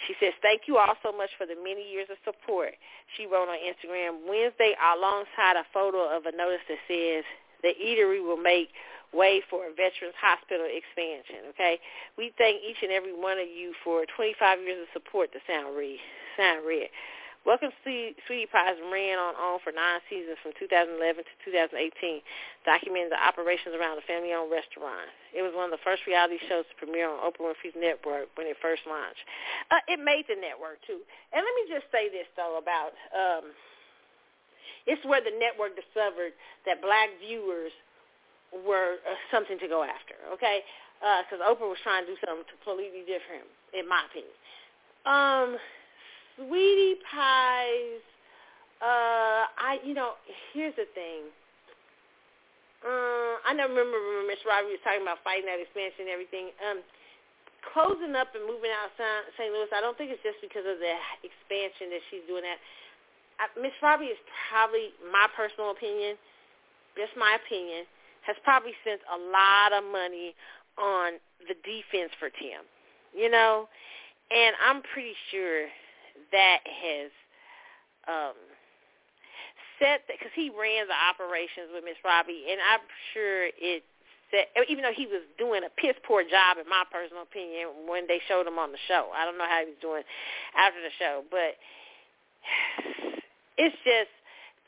She 0.06 0.14
says, 0.22 0.38
thank 0.46 0.70
you 0.70 0.78
all 0.78 0.94
so 1.02 1.10
much 1.10 1.34
for 1.34 1.50
the 1.50 1.58
many 1.58 1.82
years 1.82 2.14
of 2.14 2.22
support. 2.22 2.78
She 3.18 3.26
wrote 3.26 3.50
on 3.50 3.58
Instagram 3.58 4.30
Wednesday 4.30 4.78
alongside 4.78 5.58
a 5.58 5.66
photo 5.74 6.06
of 6.06 6.30
a 6.30 6.34
notice 6.38 6.62
that 6.70 6.78
says, 6.86 7.26
the 7.62 7.74
eatery 7.76 8.24
will 8.24 8.38
make 8.38 8.70
way 9.14 9.42
for 9.50 9.66
a 9.66 9.74
Veterans 9.74 10.16
Hospital 10.22 10.68
expansion. 10.70 11.50
Okay, 11.56 11.80
we 12.18 12.32
thank 12.38 12.62
each 12.62 12.82
and 12.82 12.92
every 12.92 13.14
one 13.14 13.40
of 13.40 13.50
you 13.50 13.74
for 13.84 14.06
25 14.16 14.62
years 14.62 14.86
of 14.86 14.90
support 14.94 15.32
to 15.34 15.40
Sound 15.48 15.76
Red. 15.76 15.98
Sound 16.38 16.66
Red. 16.66 16.90
Welcome 17.48 17.72
to 17.72 18.12
Sweetie 18.28 18.52
Pies 18.52 18.76
ran 18.92 19.16
on 19.16 19.32
on 19.40 19.64
for 19.64 19.72
nine 19.72 20.04
seasons 20.12 20.36
from 20.44 20.52
2011 20.60 21.24
to 21.24 21.34
2018, 21.48 22.20
documenting 22.68 23.16
the 23.16 23.18
operations 23.18 23.72
around 23.80 23.96
the 23.96 24.04
family-owned 24.04 24.52
restaurant. 24.52 25.08
It 25.32 25.40
was 25.40 25.56
one 25.56 25.72
of 25.72 25.74
the 25.74 25.80
first 25.80 26.04
reality 26.04 26.36
shows 26.52 26.68
to 26.68 26.76
premiere 26.76 27.08
on 27.08 27.24
Oprah 27.24 27.56
Winfrey's 27.56 27.80
network 27.80 28.28
when 28.36 28.44
it 28.44 28.60
first 28.60 28.84
launched. 28.84 29.24
Uh, 29.72 29.80
it 29.88 30.04
made 30.04 30.28
the 30.28 30.36
network 30.36 30.84
too. 30.84 31.00
And 31.32 31.40
let 31.40 31.54
me 31.56 31.64
just 31.72 31.88
say 31.96 32.12
this 32.12 32.28
though 32.36 32.60
about 32.60 32.92
um, 33.16 33.56
it's 34.88 35.04
where 35.06 35.22
the 35.22 35.34
network 35.38 35.76
discovered 35.76 36.34
that 36.66 36.82
black 36.82 37.10
viewers 37.22 37.72
were 38.52 38.98
uh, 39.06 39.18
something 39.32 39.60
to 39.60 39.68
go 39.68 39.84
after, 39.84 40.18
okay? 40.34 40.62
Because 41.00 41.40
uh, 41.40 41.48
Oprah 41.48 41.70
was 41.70 41.80
trying 41.84 42.06
to 42.06 42.12
do 42.12 42.18
something 42.26 42.46
completely 42.50 43.06
different, 43.06 43.46
in 43.72 43.88
my 43.88 44.04
opinion. 44.10 44.36
Um, 45.06 45.50
Sweetie 46.36 47.00
Pies, 47.08 48.04
uh, 48.82 49.44
I, 49.60 49.80
you 49.84 49.94
know, 49.94 50.20
here's 50.52 50.76
the 50.76 50.88
thing. 50.96 51.30
Uh, 52.80 53.44
I 53.44 53.52
never 53.52 53.76
remember 53.76 54.00
when 54.00 54.28
Miss 54.28 54.40
Robbie 54.48 54.72
was 54.72 54.84
talking 54.88 55.04
about 55.04 55.20
fighting 55.20 55.52
that 55.52 55.60
expansion 55.60 56.08
and 56.08 56.16
everything. 56.16 56.56
Um, 56.64 56.80
closing 57.76 58.16
up 58.16 58.32
and 58.32 58.48
moving 58.48 58.72
out 58.72 58.96
of 58.96 59.28
St. 59.36 59.52
Louis, 59.52 59.68
I 59.76 59.84
don't 59.84 60.00
think 60.00 60.16
it's 60.16 60.24
just 60.24 60.40
because 60.40 60.64
of 60.64 60.80
the 60.80 60.96
expansion 61.20 61.92
that 61.92 62.04
she's 62.08 62.24
doing 62.24 62.48
that. 62.48 62.60
Miss 63.62 63.72
Robbie 63.82 64.12
is 64.12 64.22
probably 64.52 64.92
my 65.12 65.28
personal 65.36 65.72
opinion, 65.72 66.18
just 66.98 67.16
my 67.18 67.38
opinion 67.40 67.86
has 68.28 68.36
probably 68.44 68.74
spent 68.84 69.00
a 69.08 69.18
lot 69.18 69.72
of 69.72 69.84
money 69.90 70.36
on 70.78 71.18
the 71.48 71.56
defense 71.64 72.12
for 72.20 72.30
Tim, 72.30 72.68
you 73.16 73.32
know, 73.32 73.68
and 74.30 74.56
I'm 74.60 74.84
pretty 74.94 75.16
sure 75.32 75.66
that 76.32 76.60
has 76.68 77.10
um, 78.08 78.38
set 79.80 80.04
because 80.06 80.32
he 80.36 80.52
ran 80.52 80.86
the 80.88 81.00
operations 81.00 81.72
with 81.74 81.84
Miss 81.84 81.98
Robbie, 82.04 82.52
and 82.52 82.60
I'm 82.60 82.84
sure 83.16 83.50
it 83.56 83.84
set. 84.30 84.52
Even 84.68 84.84
though 84.84 84.96
he 84.96 85.08
was 85.08 85.24
doing 85.40 85.64
a 85.64 85.72
piss 85.80 85.96
poor 86.06 86.22
job, 86.22 86.60
in 86.62 86.70
my 86.70 86.84
personal 86.92 87.24
opinion, 87.24 87.88
when 87.88 88.06
they 88.06 88.22
showed 88.28 88.46
him 88.46 88.60
on 88.60 88.72
the 88.72 88.82
show, 88.88 89.10
I 89.16 89.26
don't 89.26 89.38
know 89.40 89.50
how 89.50 89.64
he 89.66 89.72
was 89.74 89.82
doing 89.82 90.04
after 90.54 90.80
the 90.84 90.94
show, 91.00 91.24
but 91.32 91.58
it's 93.60 93.76
just 93.84 94.10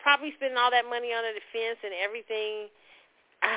probably 0.04 0.36
spending 0.36 0.60
all 0.60 0.70
that 0.70 0.84
money 0.84 1.16
on 1.16 1.24
the 1.24 1.32
defense 1.32 1.80
and 1.82 1.96
everything 1.96 2.68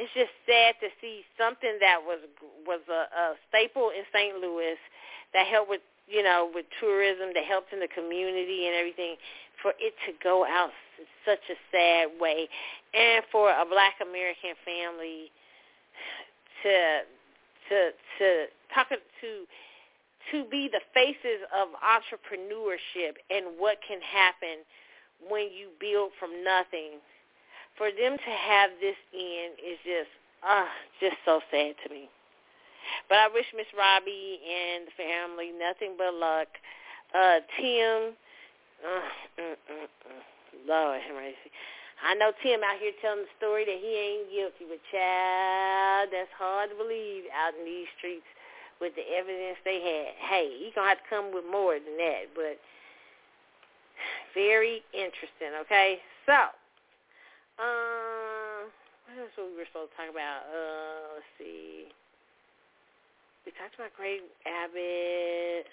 it's 0.00 0.10
just 0.16 0.32
sad 0.48 0.80
to 0.80 0.88
see 0.98 1.20
something 1.36 1.76
that 1.84 2.00
was 2.00 2.24
was 2.64 2.80
a, 2.88 3.04
a 3.12 3.24
staple 3.52 3.92
in 3.92 4.08
St. 4.08 4.40
Louis 4.40 4.80
that 5.36 5.46
helped 5.46 5.68
with 5.68 5.84
you 6.08 6.24
know 6.24 6.48
with 6.48 6.64
tourism 6.80 7.36
that 7.36 7.44
helped 7.44 7.72
in 7.76 7.84
the 7.84 7.92
community 7.92 8.66
and 8.66 8.74
everything 8.74 9.20
for 9.60 9.76
it 9.76 9.92
to 10.08 10.16
go 10.24 10.48
out 10.48 10.72
in 10.96 11.04
such 11.28 11.44
a 11.52 11.56
sad 11.68 12.08
way 12.16 12.48
and 12.96 13.22
for 13.30 13.52
a 13.52 13.64
black 13.68 14.00
American 14.00 14.56
family 14.64 15.28
to 16.64 17.04
to 17.68 17.76
to 18.18 18.26
talk 18.72 18.88
to 18.88 19.44
to 20.32 20.44
be 20.50 20.68
the 20.68 20.80
faces 20.94 21.42
of 21.54 21.68
entrepreneurship 21.80 23.16
and 23.30 23.58
what 23.58 23.78
can 23.86 24.00
happen 24.00 24.64
when 25.28 25.48
you 25.52 25.68
build 25.80 26.12
from 26.18 26.44
nothing 26.44 27.00
for 27.76 27.88
them 27.90 28.16
to 28.16 28.32
have 28.32 28.70
this 28.80 28.96
in 29.12 29.56
is 29.56 29.78
just 29.84 30.12
ah, 30.42 30.64
uh, 30.64 30.68
just 31.00 31.16
so 31.24 31.40
sad 31.50 31.74
to 31.84 31.88
me. 31.92 32.08
But 33.08 33.18
I 33.18 33.28
wish 33.28 33.46
Miss 33.56 33.68
Robbie 33.76 34.40
and 34.40 34.88
the 34.88 34.94
family 34.96 35.52
nothing 35.52 35.94
but 35.96 36.14
luck. 36.14 36.48
Uh, 37.12 37.40
Tim, 37.56 38.16
uh, 38.80 39.40
mm, 39.40 39.56
mm, 39.56 39.88
mm, 39.88 40.22
Lord 40.66 41.00
have. 41.00 41.34
I 42.00 42.14
know 42.16 42.32
Tim 42.42 42.64
out 42.64 42.80
here 42.80 42.96
telling 43.04 43.28
the 43.28 43.32
story 43.36 43.68
that 43.68 43.76
he 43.76 43.92
ain't 43.92 44.32
guilty, 44.32 44.64
but 44.64 44.80
child, 44.88 46.08
that's 46.12 46.32
hard 46.32 46.72
to 46.72 46.76
believe 46.76 47.28
out 47.36 47.52
in 47.52 47.64
these 47.68 47.88
streets 48.00 48.24
with 48.80 48.96
the 48.96 49.04
evidence 49.12 49.58
they 49.64 49.80
had. 49.80 50.16
Hey, 50.28 50.48
he 50.58 50.72
gonna 50.74 50.88
have 50.88 50.98
to 50.98 51.08
come 51.08 51.32
with 51.34 51.44
more 51.44 51.74
than 51.74 51.96
that, 51.98 52.32
but 52.34 52.58
very 54.34 54.82
interesting. 54.92 55.52
Okay, 55.62 56.00
so 56.26 56.50
uh, 57.60 58.64
what 59.06 59.20
else 59.20 59.34
we 59.36 59.56
were 59.56 59.68
supposed 59.68 59.92
to 59.92 59.96
talk 59.96 60.10
about? 60.10 60.48
Uh, 60.48 61.20
let's 61.20 61.30
see. 61.38 61.92
We 63.44 63.52
talked 63.56 63.74
about 63.74 63.92
Greg 63.96 64.20
Abbott. 64.46 65.66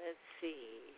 Let's 0.00 0.24
see. 0.40 0.89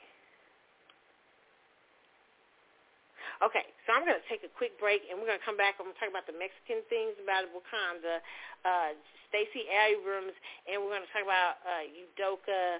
Okay, 3.43 3.66
so 3.82 3.90
I'm 3.90 4.07
going 4.07 4.14
to 4.14 4.28
take 4.30 4.47
a 4.47 4.53
quick 4.55 4.78
break, 4.78 5.03
and 5.11 5.18
we're 5.18 5.26
going 5.26 5.40
to 5.40 5.43
come 5.43 5.59
back. 5.59 5.74
I'm 5.82 5.90
going 5.90 5.99
to 5.99 6.01
talk 6.01 6.14
about 6.14 6.30
the 6.30 6.38
Mexican 6.38 6.78
things 6.86 7.18
about 7.18 7.51
Wakanda, 7.51 8.22
uh, 8.62 8.95
Stacey 9.26 9.66
Abrams, 9.66 10.30
and 10.70 10.78
we're 10.78 10.95
going 10.95 11.03
to 11.03 11.11
talk 11.11 11.26
about 11.26 11.59
uh, 11.66 11.82
Udoka 11.90 12.78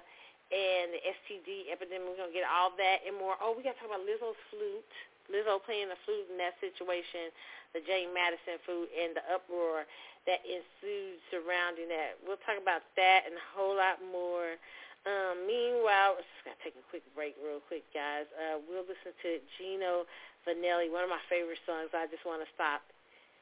and 0.55 0.95
the 0.95 1.03
STD 1.03 1.67
epidemic. 1.67 2.07
We're 2.07 2.15
going 2.15 2.31
to 2.31 2.37
get 2.39 2.47
all 2.47 2.71
that 2.79 3.03
and 3.03 3.11
more. 3.19 3.35
Oh, 3.43 3.51
we 3.51 3.59
got 3.59 3.75
to 3.75 3.79
talk 3.83 3.91
about 3.91 4.07
Lizzo's 4.07 4.39
flute. 4.47 4.87
Lizzo 5.27 5.59
playing 5.59 5.91
the 5.91 5.99
flute 6.07 6.31
in 6.31 6.39
that 6.39 6.55
situation, 6.63 7.35
the 7.75 7.83
James 7.83 8.15
Madison 8.15 8.55
flute, 8.63 8.87
and 8.95 9.19
the 9.19 9.23
uproar 9.35 9.83
that 10.23 10.47
ensued 10.47 11.19
surrounding 11.27 11.91
that. 11.91 12.15
We'll 12.23 12.39
talk 12.47 12.55
about 12.55 12.87
that 12.95 13.27
and 13.27 13.35
a 13.35 13.45
whole 13.51 13.75
lot 13.75 13.99
more. 13.99 14.55
Um, 15.03 15.43
meanwhile, 15.43 16.15
let's 16.15 16.29
just 16.31 16.43
going 16.47 16.55
to 16.55 16.63
take 16.63 16.77
a 16.79 16.85
quick 16.87 17.03
break 17.11 17.35
real 17.43 17.59
quick, 17.67 17.83
guys. 17.91 18.23
Uh, 18.39 18.63
we'll 18.63 18.87
listen 18.87 19.11
to 19.11 19.29
Gino 19.59 20.07
Vannelli, 20.47 20.87
one 20.87 21.03
of 21.03 21.11
my 21.11 21.19
favorite 21.27 21.59
songs. 21.67 21.91
I 21.91 22.07
just 22.07 22.23
want 22.23 22.39
to 22.39 22.49
stop. 22.55 22.83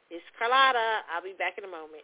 It's 0.10 0.26
Carlotta. 0.36 1.06
I'll 1.08 1.22
be 1.24 1.38
back 1.38 1.62
in 1.62 1.64
a 1.64 1.72
moment. 1.72 2.04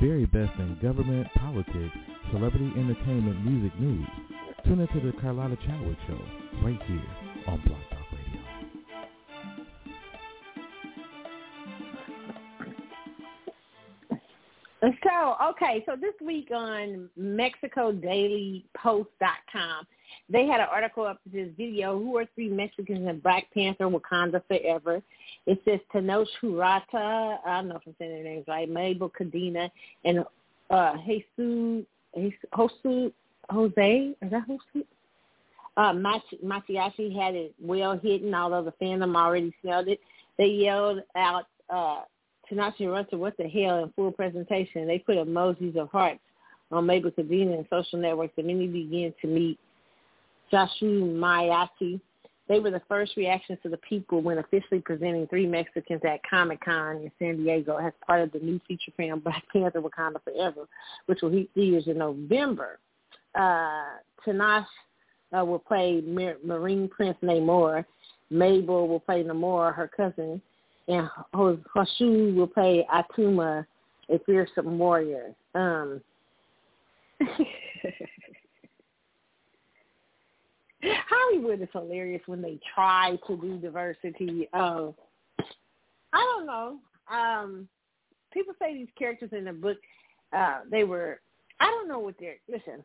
Very 0.00 0.26
best 0.26 0.52
in 0.58 0.78
government, 0.80 1.26
politics, 1.34 1.96
celebrity 2.30 2.72
entertainment, 2.76 3.44
music 3.44 3.76
news, 3.80 4.06
tune 4.64 4.78
into 4.80 5.00
the 5.00 5.12
Carlotta 5.20 5.56
Chadwick 5.66 5.98
Show 6.06 6.20
right 6.62 6.80
here 6.82 7.02
on 7.46 7.60
Blog 7.62 7.80
Talk 7.90 8.12
Radio. 8.12 8.40
So, 15.02 15.34
okay, 15.50 15.82
so 15.86 15.96
this 16.00 16.14
week 16.24 16.50
on 16.54 17.10
MexicoDailyPost.com, 17.18 19.86
they 20.30 20.46
had 20.46 20.60
an 20.60 20.68
article 20.70 21.04
up 21.04 21.20
to 21.24 21.30
this 21.30 21.48
video, 21.56 21.98
Who 21.98 22.16
Are 22.18 22.26
Three 22.34 22.48
Mexicans 22.48 23.08
in 23.08 23.18
Black 23.20 23.46
Panther 23.52 23.88
Wakanda 23.88 24.40
Forever? 24.46 25.02
It 25.48 25.62
says 25.64 25.80
Tenoch 25.94 26.26
Huerta, 26.42 27.38
I 27.46 27.56
don't 27.56 27.68
know 27.68 27.76
if 27.76 27.82
I'm 27.86 27.94
saying 27.98 28.12
their 28.12 28.22
names 28.22 28.44
right, 28.46 28.68
Mabel 28.68 29.10
Cadena, 29.18 29.70
and 30.04 30.22
uh, 30.68 30.94
Jesus, 31.06 32.36
Jose, 32.52 34.14
is 34.20 34.30
that 34.30 34.42
Jose? 34.46 34.86
Uh, 35.78 35.92
Machiashi 36.44 37.18
had 37.18 37.34
it 37.34 37.54
well 37.62 37.96
hidden, 37.96 38.34
although 38.34 38.62
the 38.62 38.74
fandom 38.84 39.16
already 39.16 39.54
smelled 39.62 39.88
it. 39.88 40.00
They 40.36 40.48
yelled 40.48 41.00
out, 41.16 41.46
uh, 41.70 42.02
Huerta, 42.50 43.16
what 43.16 43.34
the 43.38 43.48
hell, 43.48 43.82
in 43.82 43.92
full 43.96 44.12
presentation. 44.12 44.86
They 44.86 44.98
put 44.98 45.16
emojis 45.16 45.76
of 45.76 45.88
hearts 45.88 46.20
on 46.70 46.84
Mabel 46.84 47.10
Cadena 47.10 47.56
and 47.56 47.66
social 47.70 47.98
networks, 47.98 48.34
and 48.36 48.48
many 48.48 48.66
began 48.66 49.14
to 49.22 49.26
meet 49.26 49.58
Joshua 50.50 50.88
Mayati 50.88 52.02
They 52.48 52.60
were 52.60 52.70
the 52.70 52.82
first 52.88 53.16
reactions 53.16 53.58
to 53.62 53.68
the 53.68 53.76
people 53.78 54.22
when 54.22 54.38
officially 54.38 54.80
presenting 54.80 55.26
three 55.26 55.46
Mexicans 55.46 56.00
at 56.04 56.20
Comic 56.28 56.64
Con 56.64 56.96
in 56.96 57.12
San 57.18 57.36
Diego 57.36 57.76
as 57.76 57.92
part 58.06 58.22
of 58.22 58.32
the 58.32 58.38
new 58.38 58.58
feature 58.66 58.92
film 58.96 59.20
Black 59.24 59.44
Panther: 59.52 59.82
Wakanda 59.82 60.22
Forever, 60.24 60.66
which 61.06 61.20
will 61.22 61.30
hit 61.30 61.48
theaters 61.54 61.86
in 61.86 61.98
November. 61.98 62.78
Uh, 63.34 63.98
Tanash 64.26 64.66
uh, 65.38 65.44
will 65.44 65.58
play 65.58 66.00
Mar- 66.00 66.38
Marine 66.44 66.88
Prince 66.88 67.18
Namor. 67.22 67.84
Mabel 68.30 68.88
will 68.88 69.00
play 69.00 69.22
Namor, 69.22 69.74
her 69.74 69.88
cousin, 69.88 70.40
and 70.88 71.08
Hoshu 71.34 72.34
will 72.34 72.46
play 72.46 72.86
Atuma, 72.92 73.66
a 74.10 74.18
fearsome 74.20 74.78
warrior. 74.78 75.34
Um, 75.54 76.00
Hollywood 80.82 81.60
is 81.60 81.68
hilarious 81.72 82.22
when 82.26 82.42
they 82.42 82.58
try 82.74 83.18
to 83.26 83.36
do 83.36 83.58
diversity. 83.58 84.48
Uh, 84.52 84.88
I 86.12 86.36
don't 86.36 86.46
know. 86.46 86.78
Um, 87.12 87.68
people 88.32 88.54
say 88.58 88.74
these 88.74 88.88
characters 88.98 89.30
in 89.32 89.44
the 89.44 89.52
book, 89.52 89.78
uh, 90.32 90.60
they 90.70 90.84
were. 90.84 91.20
I 91.60 91.66
don't 91.66 91.88
know 91.88 91.98
what 91.98 92.14
they're. 92.20 92.36
Listen, 92.48 92.84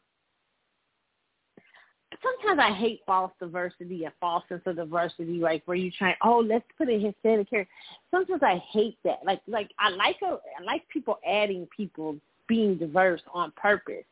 sometimes 2.23 2.59
I 2.59 2.75
hate 2.75 3.01
false 3.05 3.31
diversity, 3.39 4.05
a 4.05 4.13
false 4.19 4.43
sense 4.49 4.61
of 4.65 4.75
diversity, 4.77 5.33
like 5.33 5.61
where 5.65 5.77
you 5.77 5.91
try, 5.91 6.15
oh, 6.23 6.39
let's 6.39 6.65
put 6.77 6.89
a 6.89 6.99
Hispanic 6.99 7.49
character. 7.49 7.67
Sometimes 8.11 8.41
I 8.41 8.61
hate 8.71 8.97
that. 9.03 9.19
Like, 9.25 9.41
like 9.47 9.69
I 9.79 9.89
like 9.89 10.17
a, 10.23 10.37
I 10.59 10.63
like 10.63 10.87
people 10.89 11.19
adding 11.27 11.67
people 11.75 12.15
being 12.47 12.77
diverse 12.77 13.21
on 13.33 13.51
purpose, 13.55 14.05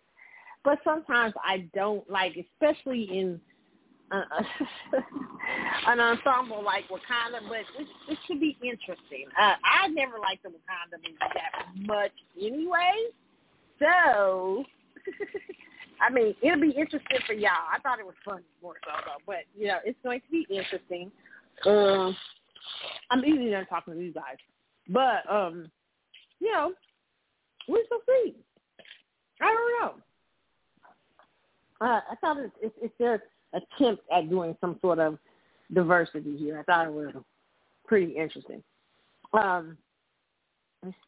but 0.64 0.80
sometimes 0.84 1.34
I 1.44 1.68
don't 1.74 2.08
like, 2.10 2.38
especially 2.38 3.04
in 3.04 3.42
uh, 4.12 4.24
an 5.88 6.00
ensemble 6.00 6.64
like 6.64 6.86
Wakanda. 6.90 7.40
But 7.48 7.60
it, 7.80 7.88
it 8.10 8.18
should 8.28 8.40
be 8.40 8.58
interesting. 8.62 9.26
Uh, 9.40 9.56
I 9.64 9.88
never 9.90 10.20
liked 10.20 10.44
the 10.44 10.50
Wakanda 10.50 10.98
movie 11.04 11.18
that 11.20 11.66
much 11.88 12.12
anyway, 12.40 12.94
so. 13.80 14.64
I 16.02 16.12
mean, 16.12 16.34
it'll 16.42 16.60
be 16.60 16.72
interesting 16.72 17.20
for 17.28 17.34
y'all. 17.34 17.52
I 17.72 17.80
thought 17.80 18.00
it 18.00 18.06
was 18.06 18.16
fun 18.26 18.42
more 18.64 18.74
so 18.84 18.92
though, 19.06 19.22
but 19.28 19.46
you 19.56 19.68
know, 19.68 19.78
it's 19.86 20.00
going 20.04 20.20
to 20.20 20.32
be 20.32 20.48
interesting. 20.50 21.12
Um, 21.66 22.16
I'm 23.12 23.24
easy 23.24 23.52
done 23.52 23.68
talking 23.68 23.94
to 23.94 24.00
you 24.00 24.12
guys, 24.12 24.38
but 24.90 25.30
um, 25.32 25.70
you 26.40 26.52
know, 26.52 26.74
we 27.68 27.86
shall 27.88 28.02
see. 28.08 28.34
I 29.42 29.46
don't 29.46 29.82
know. 29.82 30.02
Uh, 31.82 32.02
I 32.12 32.16
thought 32.22 32.38
it's, 32.38 32.54
it's, 32.62 32.76
it's 32.82 32.94
their 33.00 33.24
attempt 33.54 34.04
at 34.16 34.30
doing 34.30 34.56
some 34.62 34.78
sort 34.82 35.00
of 35.00 35.18
diversity 35.74 36.38
here. 36.38 36.60
I 36.60 36.64
thought 36.64 36.88
it 36.88 36.94
was 36.94 37.14
pretty 37.86 38.14
interesting. 38.14 38.64
Um, 39.34 39.78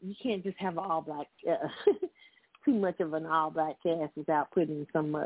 you 0.01 0.15
can't 0.21 0.43
just 0.43 0.57
have 0.57 0.73
an 0.73 0.83
all 0.83 1.01
black 1.01 1.27
uh, 1.49 1.67
too 2.65 2.73
much 2.73 2.99
of 2.99 3.13
an 3.13 3.25
all 3.25 3.49
black 3.49 3.75
cast 3.83 4.11
without 4.15 4.51
putting 4.51 4.85
some 4.93 5.15
uh, 5.15 5.25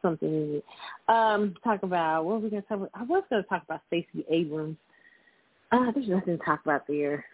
something 0.00 0.28
in 0.28 0.54
it. 0.56 0.64
Um, 1.08 1.54
talk 1.64 1.82
about 1.82 2.24
what 2.24 2.34
are 2.34 2.38
we 2.38 2.50
gonna 2.50 2.62
talk 2.62 2.78
about? 2.78 2.90
I 2.94 3.02
was 3.02 3.24
gonna 3.28 3.42
talk 3.44 3.64
about 3.64 3.82
Stacey 3.88 4.24
Abrams. 4.30 4.76
Uh, 5.72 5.90
there's 5.94 6.08
nothing 6.08 6.38
to 6.38 6.44
talk 6.44 6.60
about 6.64 6.86
there. 6.86 7.24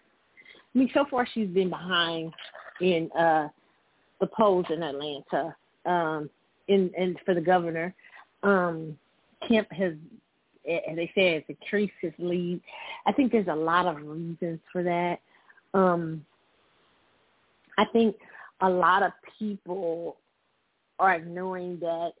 I 0.73 0.77
mean, 0.77 0.89
so 0.93 1.05
far 1.09 1.27
she's 1.33 1.47
been 1.49 1.69
behind 1.69 2.33
in 2.81 3.09
uh 3.11 3.47
the 4.19 4.27
polls 4.27 4.65
in 4.69 4.83
Atlanta, 4.83 5.55
um, 5.85 6.29
in 6.67 6.91
and 6.97 7.17
for 7.25 7.33
the 7.33 7.41
governor. 7.41 7.93
Um, 8.43 8.97
Kemp 9.47 9.71
has, 9.71 9.93
as 10.67 10.95
they 10.95 11.11
say, 11.15 11.35
has 11.35 11.43
increased 11.47 11.93
his 12.01 12.13
lead. 12.17 12.61
I 13.05 13.11
think 13.11 13.31
there's 13.31 13.47
a 13.47 13.55
lot 13.55 13.85
of 13.85 13.97
reasons 13.97 14.59
for 14.71 14.83
that. 14.83 15.19
Um, 15.73 16.25
I 17.77 17.85
think 17.91 18.15
a 18.61 18.69
lot 18.69 19.03
of 19.03 19.11
people 19.37 20.17
are 20.99 21.19
knowing 21.19 21.77
that 21.81 22.13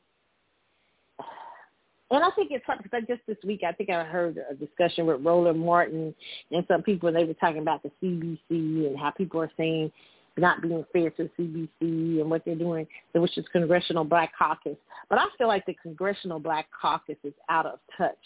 and 2.11 2.23
I 2.23 2.29
think 2.31 2.51
it's 2.51 2.65
funny 2.65 2.81
because 2.83 3.01
just 3.07 3.21
this 3.27 3.37
week 3.43 3.61
I 3.67 3.71
think 3.71 3.89
I 3.89 4.03
heard 4.03 4.37
a 4.49 4.53
discussion 4.53 5.05
with 5.05 5.25
Roland 5.25 5.59
Martin 5.59 6.13
and 6.51 6.65
some 6.67 6.83
people 6.83 7.07
and 7.07 7.17
they 7.17 7.23
were 7.23 7.33
talking 7.33 7.61
about 7.61 7.81
the 7.83 7.91
CBC 8.01 8.87
and 8.87 8.97
how 8.97 9.11
people 9.11 9.41
are 9.41 9.51
saying 9.57 9.91
not 10.37 10.61
being 10.61 10.85
fair 10.91 11.09
to 11.11 11.29
CBC 11.39 12.19
and 12.19 12.29
what 12.29 12.43
they're 12.45 12.55
doing, 12.55 12.85
which 13.13 13.37
is 13.37 13.45
Congressional 13.51 14.03
Black 14.03 14.31
Caucus. 14.37 14.77
But 15.09 15.19
I 15.19 15.25
feel 15.37 15.47
like 15.47 15.65
the 15.65 15.75
Congressional 15.81 16.39
Black 16.39 16.67
Caucus 16.79 17.17
is 17.23 17.33
out 17.49 17.65
of 17.65 17.79
touch. 17.97 18.17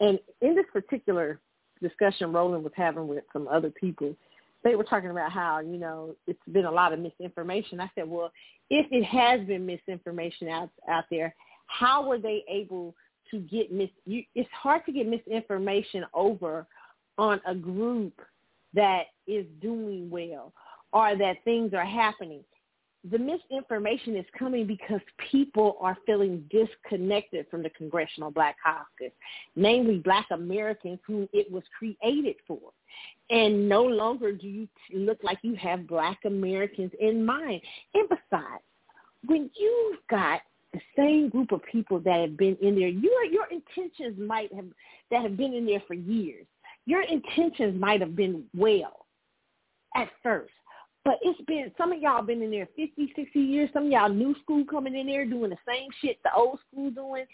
And 0.00 0.18
in 0.40 0.54
this 0.54 0.64
particular 0.72 1.38
discussion 1.82 2.32
Roland 2.32 2.64
was 2.64 2.72
having 2.76 3.08
with 3.08 3.24
some 3.32 3.48
other 3.48 3.70
people, 3.70 4.14
they 4.62 4.74
were 4.74 4.84
talking 4.84 5.10
about 5.10 5.32
how 5.32 5.60
you 5.60 5.78
know 5.78 6.14
it's 6.26 6.38
been 6.52 6.66
a 6.66 6.70
lot 6.70 6.92
of 6.92 6.98
misinformation. 6.98 7.80
I 7.80 7.90
said, 7.94 8.08
well, 8.08 8.30
if 8.68 8.86
it 8.90 9.04
has 9.04 9.46
been 9.46 9.66
misinformation 9.66 10.48
out 10.48 10.70
out 10.88 11.04
there, 11.10 11.34
how 11.66 12.06
were 12.06 12.18
they 12.18 12.44
able 12.48 12.94
to 13.30 13.38
get 13.38 13.72
mis? 13.72 13.88
You, 14.06 14.22
it's 14.34 14.48
hard 14.52 14.84
to 14.86 14.92
get 14.92 15.06
misinformation 15.06 16.04
over 16.12 16.66
on 17.16 17.40
a 17.46 17.54
group 17.54 18.20
that 18.74 19.04
is 19.26 19.46
doing 19.60 20.10
well 20.10 20.52
or 20.92 21.16
that 21.16 21.36
things 21.44 21.72
are 21.74 21.84
happening 21.84 22.42
the 23.08 23.18
misinformation 23.18 24.14
is 24.14 24.26
coming 24.38 24.66
because 24.66 25.00
people 25.30 25.78
are 25.80 25.96
feeling 26.04 26.44
disconnected 26.50 27.46
from 27.50 27.62
the 27.62 27.70
Congressional 27.70 28.30
Black 28.30 28.56
Caucus, 28.64 29.12
namely 29.56 29.98
black 29.98 30.26
Americans 30.30 30.98
whom 31.06 31.26
it 31.32 31.50
was 31.50 31.62
created 31.78 32.36
for. 32.46 32.58
And 33.30 33.68
no 33.68 33.84
longer 33.84 34.32
do 34.32 34.46
you 34.46 34.68
look 34.92 35.18
like 35.22 35.38
you 35.42 35.54
have 35.54 35.86
black 35.86 36.18
Americans 36.26 36.92
in 37.00 37.24
mind. 37.24 37.62
And 37.94 38.08
besides, 38.08 38.62
when 39.24 39.50
you've 39.56 39.98
got 40.10 40.42
the 40.74 40.80
same 40.96 41.30
group 41.30 41.52
of 41.52 41.62
people 41.70 42.00
that 42.00 42.20
have 42.20 42.36
been 42.36 42.56
in 42.60 42.78
there, 42.78 42.88
your 42.88 43.24
your 43.24 43.46
intentions 43.46 44.18
might 44.18 44.52
have 44.52 44.66
that 45.10 45.22
have 45.22 45.36
been 45.36 45.54
in 45.54 45.64
there 45.64 45.82
for 45.86 45.94
years. 45.94 46.46
Your 46.86 47.02
intentions 47.02 47.80
might 47.80 48.00
have 48.00 48.14
been 48.14 48.44
well 48.54 49.06
at 49.96 50.08
first 50.22 50.52
but 51.10 51.18
it's 51.22 51.40
been 51.48 51.72
some 51.76 51.90
of 51.90 52.00
y'all 52.00 52.22
been 52.22 52.40
in 52.40 52.52
there 52.52 52.68
50, 52.76 53.12
60 53.16 53.40
years. 53.40 53.68
Some 53.72 53.86
of 53.86 53.90
y'all 53.90 54.08
new 54.08 54.32
school 54.44 54.64
coming 54.64 54.94
in 54.94 55.08
there 55.08 55.26
doing 55.26 55.50
the 55.50 55.56
same 55.66 55.88
shit 56.00 56.22
the 56.22 56.30
old 56.36 56.60
school 56.70 56.88
doing, 56.92 57.24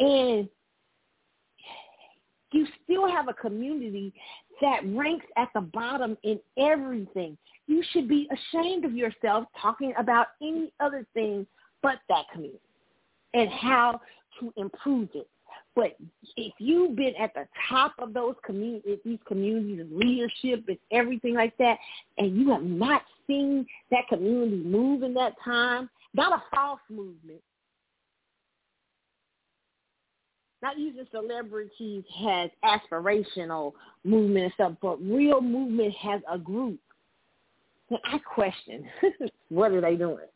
and 0.00 0.48
you 2.50 2.66
still 2.82 3.08
have 3.08 3.28
a 3.28 3.34
community 3.34 4.12
that 4.60 4.80
ranks 4.86 5.26
at 5.36 5.46
the 5.54 5.60
bottom 5.60 6.18
in 6.24 6.40
everything. 6.58 7.38
You 7.68 7.84
should 7.92 8.08
be 8.08 8.28
ashamed 8.32 8.84
of 8.84 8.94
yourself 8.94 9.44
talking 9.62 9.92
about 9.96 10.26
any 10.42 10.72
other 10.80 11.06
thing 11.14 11.46
but 11.84 11.98
that 12.08 12.24
community 12.32 12.58
and 13.32 13.48
how 13.48 14.00
to 14.40 14.52
improve 14.56 15.08
it. 15.14 15.28
But 15.78 15.96
if 16.36 16.54
you've 16.58 16.96
been 16.96 17.14
at 17.20 17.32
the 17.34 17.46
top 17.68 17.94
of 18.00 18.12
those 18.12 18.34
communities, 18.44 18.98
these 19.04 19.20
communities 19.28 19.80
of 19.80 19.92
leadership 19.92 20.64
and 20.66 20.76
everything 20.90 21.34
like 21.34 21.56
that, 21.58 21.78
and 22.16 22.36
you 22.36 22.50
have 22.50 22.64
not 22.64 23.02
seen 23.28 23.64
that 23.92 24.08
community 24.08 24.56
move 24.56 25.04
in 25.04 25.14
that 25.14 25.34
time, 25.44 25.88
not 26.14 26.32
a 26.32 26.42
false 26.52 26.80
movement, 26.90 27.40
not 30.62 30.76
using 30.80 31.06
celebrities 31.12 32.02
as 32.28 32.50
aspirational 32.64 33.72
movement 34.02 34.46
and 34.46 34.54
stuff, 34.54 34.72
but 34.82 35.00
real 35.00 35.40
movement 35.40 35.94
has 35.94 36.20
a 36.28 36.38
group. 36.38 36.80
And 37.90 38.00
I 38.02 38.18
question, 38.18 38.84
what 39.48 39.70
are 39.70 39.80
they 39.80 39.94
doing? 39.94 40.26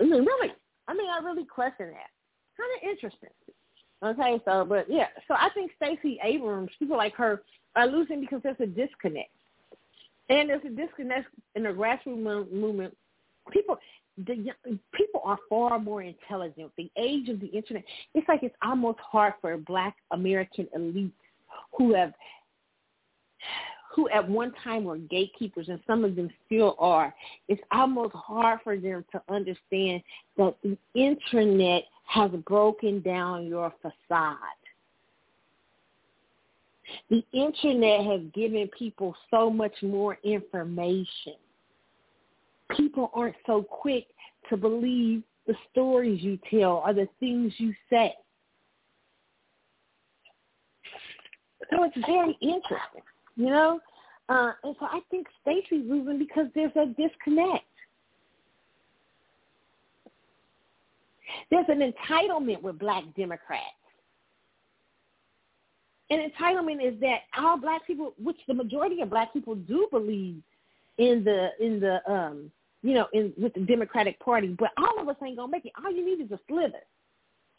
I 0.00 0.02
mean, 0.02 0.24
really, 0.24 0.52
I 0.88 0.94
mean, 0.94 1.06
I 1.08 1.24
really 1.24 1.44
question 1.44 1.86
that. 1.92 2.10
Kind 2.56 2.70
of 2.82 2.90
interesting. 2.90 3.30
Okay, 4.04 4.40
so 4.44 4.64
but 4.64 4.86
yeah, 4.88 5.06
so 5.26 5.34
I 5.34 5.48
think 5.54 5.70
Stacey 5.76 6.18
Abrams, 6.22 6.70
people 6.78 6.96
like 6.96 7.14
her, 7.14 7.42
are 7.74 7.86
losing 7.86 8.20
because 8.20 8.40
there's 8.42 8.60
a 8.60 8.66
disconnect, 8.66 9.30
and 10.28 10.50
there's 10.50 10.64
a 10.64 10.70
disconnect 10.70 11.28
in 11.54 11.62
the 11.62 11.70
grassroots 11.70 12.52
movement. 12.52 12.94
People, 13.50 13.78
the 14.18 14.52
people 14.92 15.22
are 15.24 15.38
far 15.48 15.78
more 15.78 16.02
intelligent. 16.02 16.70
The 16.76 16.90
age 16.98 17.30
of 17.30 17.40
the 17.40 17.46
internet, 17.46 17.84
it's 18.14 18.28
like 18.28 18.42
it's 18.42 18.54
almost 18.62 18.98
hard 19.00 19.34
for 19.40 19.56
Black 19.56 19.96
American 20.10 20.68
elites 20.76 21.12
who 21.76 21.94
have 21.94 22.12
who 23.94 24.08
at 24.08 24.28
one 24.28 24.52
time 24.62 24.84
were 24.84 24.98
gatekeepers 24.98 25.68
and 25.68 25.78
some 25.86 26.04
of 26.04 26.16
them 26.16 26.28
still 26.46 26.74
are, 26.78 27.14
it's 27.48 27.62
almost 27.72 28.12
hard 28.12 28.58
for 28.64 28.76
them 28.76 29.04
to 29.12 29.22
understand 29.28 30.02
that 30.36 30.56
the 30.64 30.76
internet 30.94 31.84
has 32.04 32.30
broken 32.46 33.00
down 33.00 33.46
your 33.46 33.72
facade. 33.82 34.36
The 37.10 37.24
internet 37.32 38.04
has 38.04 38.20
given 38.34 38.68
people 38.76 39.14
so 39.30 39.50
much 39.50 39.74
more 39.82 40.18
information. 40.22 41.34
People 42.76 43.10
aren't 43.14 43.36
so 43.46 43.62
quick 43.62 44.06
to 44.48 44.56
believe 44.56 45.22
the 45.46 45.54
stories 45.70 46.22
you 46.22 46.38
tell 46.50 46.82
or 46.86 46.92
the 46.92 47.08
things 47.20 47.52
you 47.58 47.74
say. 47.90 48.14
So 51.70 51.84
it's 51.84 52.06
very 52.06 52.36
interesting, 52.40 53.02
you 53.36 53.46
know. 53.46 53.80
Uh, 54.28 54.52
and 54.62 54.74
so 54.78 54.86
I 54.86 55.00
think 55.10 55.26
Stacey's 55.42 55.88
losing 55.88 56.18
because 56.18 56.46
there's 56.54 56.72
a 56.76 56.86
disconnect. 56.86 57.64
There's 61.50 61.66
an 61.68 61.92
entitlement 61.92 62.62
with 62.62 62.78
black 62.78 63.04
Democrats. 63.16 63.64
And 66.10 66.20
entitlement 66.20 66.86
is 66.86 66.98
that 67.00 67.20
all 67.38 67.58
black 67.58 67.86
people, 67.86 68.14
which 68.22 68.36
the 68.46 68.54
majority 68.54 69.00
of 69.00 69.10
black 69.10 69.32
people 69.32 69.54
do 69.54 69.88
believe 69.90 70.42
in 70.98 71.24
the 71.24 71.48
in 71.60 71.80
the 71.80 71.98
um 72.10 72.50
you 72.82 72.94
know 72.94 73.06
in 73.12 73.32
with 73.36 73.54
the 73.54 73.60
Democratic 73.60 74.18
Party, 74.20 74.48
but 74.58 74.70
all 74.76 75.00
of 75.00 75.08
us 75.08 75.16
ain't 75.24 75.36
gonna 75.36 75.50
make 75.50 75.64
it. 75.64 75.72
All 75.82 75.90
you 75.90 76.04
need 76.04 76.22
is 76.22 76.30
a 76.30 76.38
slither 76.46 76.80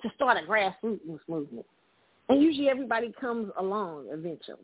to 0.02 0.12
start 0.16 0.38
a 0.38 0.48
grassroots 0.50 1.20
movement, 1.28 1.66
and 2.30 2.42
usually 2.42 2.70
everybody 2.70 3.14
comes 3.20 3.52
along 3.58 4.08
eventually. 4.12 4.58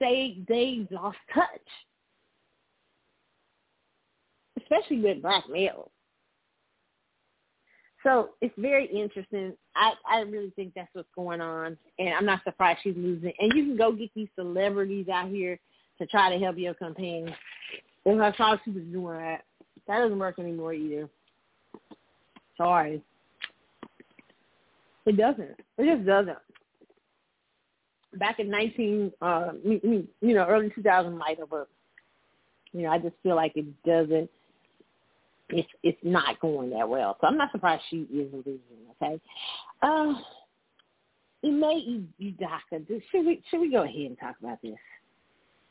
They 0.00 0.38
they 0.48 0.86
lost 0.90 1.18
touch, 1.32 1.46
especially 4.72 5.00
with 5.00 5.22
black 5.22 5.44
males. 5.48 5.90
So 8.02 8.30
it's 8.40 8.54
very 8.58 8.86
interesting. 8.86 9.54
I, 9.76 9.92
I 10.10 10.20
really 10.20 10.50
think 10.56 10.72
that's 10.74 10.88
what's 10.92 11.08
going 11.14 11.40
on, 11.40 11.76
and 11.98 12.14
I'm 12.14 12.26
not 12.26 12.42
surprised 12.42 12.80
she's 12.82 12.96
losing. 12.96 13.32
And 13.38 13.52
you 13.54 13.64
can 13.64 13.76
go 13.76 13.92
get 13.92 14.10
these 14.14 14.28
celebrities 14.34 15.08
out 15.08 15.28
here 15.28 15.58
to 15.98 16.06
try 16.06 16.32
to 16.32 16.42
help 16.42 16.58
your 16.58 16.74
campaign. 16.74 17.32
And 18.04 18.22
I 18.22 18.32
saw 18.36 18.56
she 18.64 18.70
was 18.70 18.82
doing 18.84 19.18
that. 19.18 19.44
That 19.86 20.00
doesn't 20.00 20.18
work 20.18 20.38
anymore 20.40 20.74
either. 20.74 21.08
Sorry. 22.56 23.00
It 25.06 25.16
doesn't. 25.16 25.60
It 25.78 25.96
just 25.96 26.06
doesn't. 26.06 26.38
Back 28.14 28.40
in 28.40 28.50
19, 28.50 29.12
uh, 29.22 29.52
you 29.64 30.08
know, 30.20 30.44
early 30.46 30.70
2000 30.74 31.16
might 31.16 31.38
have, 31.38 31.50
but, 31.50 31.68
you 32.72 32.82
know, 32.82 32.90
I 32.90 32.98
just 32.98 33.14
feel 33.22 33.36
like 33.36 33.52
it 33.56 33.66
doesn't 33.84 34.28
it's 35.52 35.68
it's 35.82 35.98
not 36.02 36.40
going 36.40 36.70
that 36.70 36.88
well. 36.88 37.16
So 37.20 37.26
I'm 37.26 37.36
not 37.36 37.52
surprised 37.52 37.82
she 37.90 38.02
is 38.12 38.32
losing. 38.32 38.58
Okay, 39.02 39.20
uh, 39.82 40.14
Ime 41.44 42.08
Udoka. 42.20 43.00
Should 43.10 43.26
we 43.26 43.42
should 43.50 43.60
we 43.60 43.70
go 43.70 43.82
ahead 43.82 43.96
and 43.96 44.18
talk 44.18 44.36
about 44.40 44.60
this? 44.62 44.74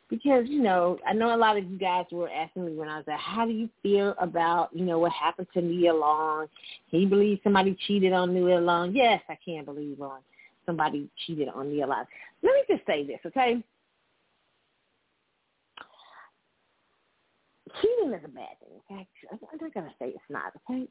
Because 0.10 0.46
you 0.48 0.62
know, 0.62 1.00
I 1.08 1.14
know 1.14 1.34
a 1.34 1.38
lot 1.38 1.58
of 1.58 1.70
you 1.70 1.78
guys 1.78 2.06
were 2.12 2.30
asking 2.30 2.66
me 2.66 2.74
when 2.74 2.90
I 2.90 2.98
was 2.98 3.06
like, 3.08 3.20
"How 3.20 3.46
do 3.46 3.52
you 3.52 3.70
feel 3.82 4.14
about 4.20 4.70
you 4.74 4.86
know 4.86 5.00
what 5.00 5.12
happened 5.12 5.48
to 5.54 5.62
Nia 5.62 5.94
Long? 5.94 6.48
Can 6.90 7.02
you 7.02 7.08
believe 7.08 7.40
somebody 7.44 7.78
cheated 7.88 8.14
on 8.14 8.34
Nia 8.34 8.60
Long?" 8.60 8.94
Yes, 8.94 9.22
I 9.30 9.38
can't 9.44 9.66
believe 9.66 10.02
on 10.02 10.20
somebody 10.66 11.10
cheated 11.26 11.50
on 11.50 11.72
Nia 11.72 11.88
Long. 11.88 12.06
Let 12.44 12.54
me 12.54 12.76
just 12.76 12.86
say 12.86 13.06
this, 13.06 13.20
okay? 13.26 13.64
Cheating 17.82 18.14
is 18.14 18.24
a 18.26 18.28
bad 18.28 18.58
thing. 18.60 18.82
Okay, 18.92 19.08
I'm 19.32 19.40
not 19.62 19.74
gonna 19.74 19.94
say 20.00 20.10
it's 20.10 20.20
not. 20.30 20.54
Okay, 20.70 20.88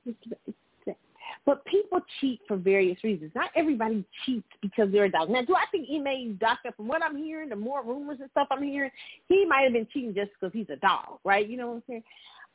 but 1.46 1.64
people 1.64 2.00
cheat 2.20 2.40
for 2.46 2.56
various 2.56 3.02
reasons. 3.04 3.32
Not 3.34 3.50
everybody 3.54 4.04
cheats 4.24 4.48
because 4.62 4.90
they're 4.92 5.04
a 5.04 5.10
dog. 5.10 5.30
Now, 5.30 5.42
do 5.42 5.54
I 5.54 5.64
think 5.70 5.86
he 5.86 5.98
may 5.98 6.22
Ime 6.22 6.38
Udoka, 6.38 6.74
from 6.76 6.88
what 6.88 7.02
I'm 7.02 7.16
hearing, 7.16 7.48
the 7.48 7.56
more 7.56 7.84
rumors 7.84 8.18
and 8.20 8.30
stuff 8.30 8.48
I'm 8.50 8.62
hearing, 8.62 8.90
he 9.28 9.44
might 9.46 9.62
have 9.62 9.72
been 9.72 9.86
cheating 9.92 10.14
just 10.14 10.30
because 10.38 10.52
he's 10.52 10.70
a 10.70 10.76
dog, 10.76 11.18
right? 11.24 11.48
You 11.48 11.56
know 11.56 11.68
what 11.68 11.74
I'm 11.76 11.82
saying? 11.88 12.02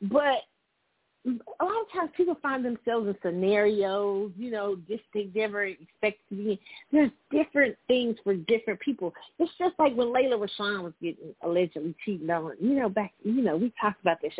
But 0.02 0.42
a 1.26 1.64
lot 1.64 1.82
of 1.82 1.92
times 1.92 2.10
people 2.16 2.36
find 2.40 2.64
themselves 2.64 3.08
in 3.08 3.16
scenarios, 3.20 4.30
you 4.36 4.50
know, 4.50 4.76
just 4.88 5.02
they 5.12 5.28
never 5.34 5.64
expect 5.64 6.18
to 6.28 6.36
be. 6.36 6.60
There's 6.92 7.10
different 7.32 7.76
things 7.88 8.16
for 8.22 8.34
different 8.34 8.78
people. 8.80 9.12
It's 9.38 9.50
just 9.58 9.74
like 9.78 9.94
when 9.96 10.08
Layla 10.08 10.38
Rashawn 10.38 10.84
was 10.84 10.92
getting 11.02 11.34
allegedly 11.42 11.96
cheated 12.04 12.30
on. 12.30 12.52
You 12.60 12.74
know, 12.74 12.88
back, 12.88 13.12
you 13.24 13.42
know, 13.42 13.56
we 13.56 13.72
talked 13.80 14.00
about 14.00 14.18
this. 14.22 14.32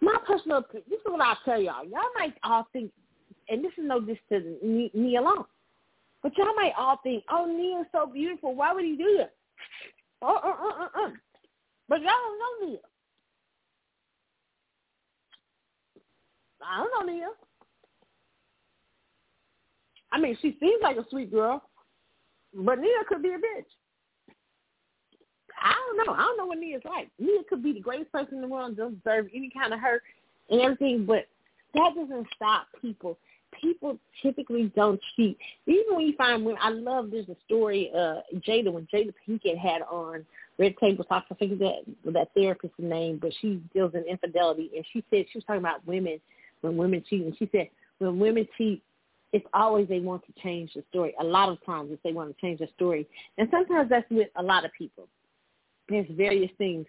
My 0.00 0.16
personal 0.26 0.58
opinion, 0.58 0.84
this 0.90 0.98
is 0.98 1.04
what 1.06 1.20
I'll 1.20 1.38
tell 1.44 1.60
y'all. 1.60 1.84
Y'all 1.84 2.00
might 2.18 2.34
all 2.42 2.66
think, 2.72 2.90
and 3.48 3.64
this 3.64 3.72
is 3.78 3.84
no 3.84 4.00
diss 4.00 4.18
to 4.30 4.56
Nia 4.62 5.22
Long, 5.22 5.44
but 6.22 6.36
y'all 6.36 6.54
might 6.56 6.72
all 6.76 6.98
think, 7.04 7.22
oh, 7.30 7.46
Nia's 7.46 7.86
so 7.92 8.10
beautiful. 8.12 8.54
Why 8.54 8.72
would 8.72 8.84
he 8.84 8.96
do 8.96 9.18
that? 9.18 9.32
Uh, 10.20 10.32
uh, 10.32 10.48
uh, 10.48 10.82
uh, 10.82 11.04
uh. 11.04 11.10
But 11.88 12.00
y'all 12.00 12.10
don't 12.10 12.38
know 12.38 12.66
Nia. 12.68 12.78
I 16.64 16.78
don't 16.78 17.06
know 17.06 17.12
Nia. 17.12 17.28
I 20.12 20.20
mean, 20.20 20.36
she 20.40 20.56
seems 20.60 20.80
like 20.82 20.96
a 20.96 21.04
sweet 21.10 21.32
girl, 21.32 21.62
but 22.54 22.78
Nia 22.78 23.04
could 23.08 23.22
be 23.22 23.30
a 23.30 23.38
bitch. 23.38 23.64
I 25.60 25.72
don't 25.72 26.06
know. 26.06 26.12
I 26.12 26.22
don't 26.22 26.36
know 26.36 26.46
what 26.46 26.58
Nia's 26.58 26.82
like. 26.84 27.08
Nia 27.18 27.40
could 27.48 27.62
be 27.62 27.72
the 27.72 27.80
greatest 27.80 28.12
person 28.12 28.34
in 28.34 28.40
the 28.42 28.48
world 28.48 28.68
and 28.68 28.76
don't 28.76 29.02
deserve 29.02 29.26
any 29.34 29.50
kind 29.50 29.72
of 29.72 29.80
hurt 29.80 30.02
and 30.50 30.60
everything, 30.60 31.06
but 31.06 31.26
that 31.74 31.92
doesn't 31.96 32.26
stop 32.36 32.66
people. 32.80 33.18
People 33.60 33.98
typically 34.22 34.70
don't 34.76 35.00
cheat. 35.16 35.38
Even 35.66 35.96
when 35.96 36.06
you 36.06 36.14
find 36.16 36.44
when 36.44 36.56
I 36.60 36.70
love 36.70 37.10
there's 37.10 37.28
a 37.28 37.36
story, 37.46 37.90
uh 37.96 38.16
Jada 38.46 38.72
when 38.72 38.86
Jada 38.92 39.12
Pinkett 39.26 39.56
had 39.56 39.82
on 39.82 40.26
Red 40.58 40.76
Table 40.78 41.04
Talk, 41.04 41.24
I 41.30 41.34
think 41.34 41.58
that 41.60 41.82
that 42.06 42.28
therapist's 42.34 42.76
name, 42.78 43.18
but 43.20 43.32
she 43.40 43.62
deals 43.72 43.94
in 43.94 44.02
infidelity 44.04 44.70
and 44.76 44.84
she 44.92 45.04
said 45.08 45.26
she 45.32 45.38
was 45.38 45.44
talking 45.44 45.60
about 45.60 45.86
women 45.86 46.20
when 46.64 46.76
women 46.76 47.04
cheat. 47.08 47.22
And 47.22 47.36
she 47.38 47.48
said, 47.52 47.68
when 47.98 48.18
women 48.18 48.48
cheat, 48.56 48.82
it's 49.32 49.46
always 49.52 49.88
they 49.88 50.00
want 50.00 50.22
to 50.26 50.42
change 50.42 50.72
the 50.74 50.82
story. 50.90 51.14
A 51.20 51.24
lot 51.24 51.48
of 51.48 51.64
times 51.64 51.90
it's 51.92 52.00
they 52.02 52.12
want 52.12 52.34
to 52.34 52.40
change 52.40 52.60
the 52.60 52.68
story. 52.74 53.06
And 53.36 53.48
sometimes 53.50 53.90
that's 53.90 54.08
with 54.10 54.28
a 54.36 54.42
lot 54.42 54.64
of 54.64 54.72
people. 54.72 55.08
There's 55.88 56.06
various 56.10 56.50
things. 56.56 56.86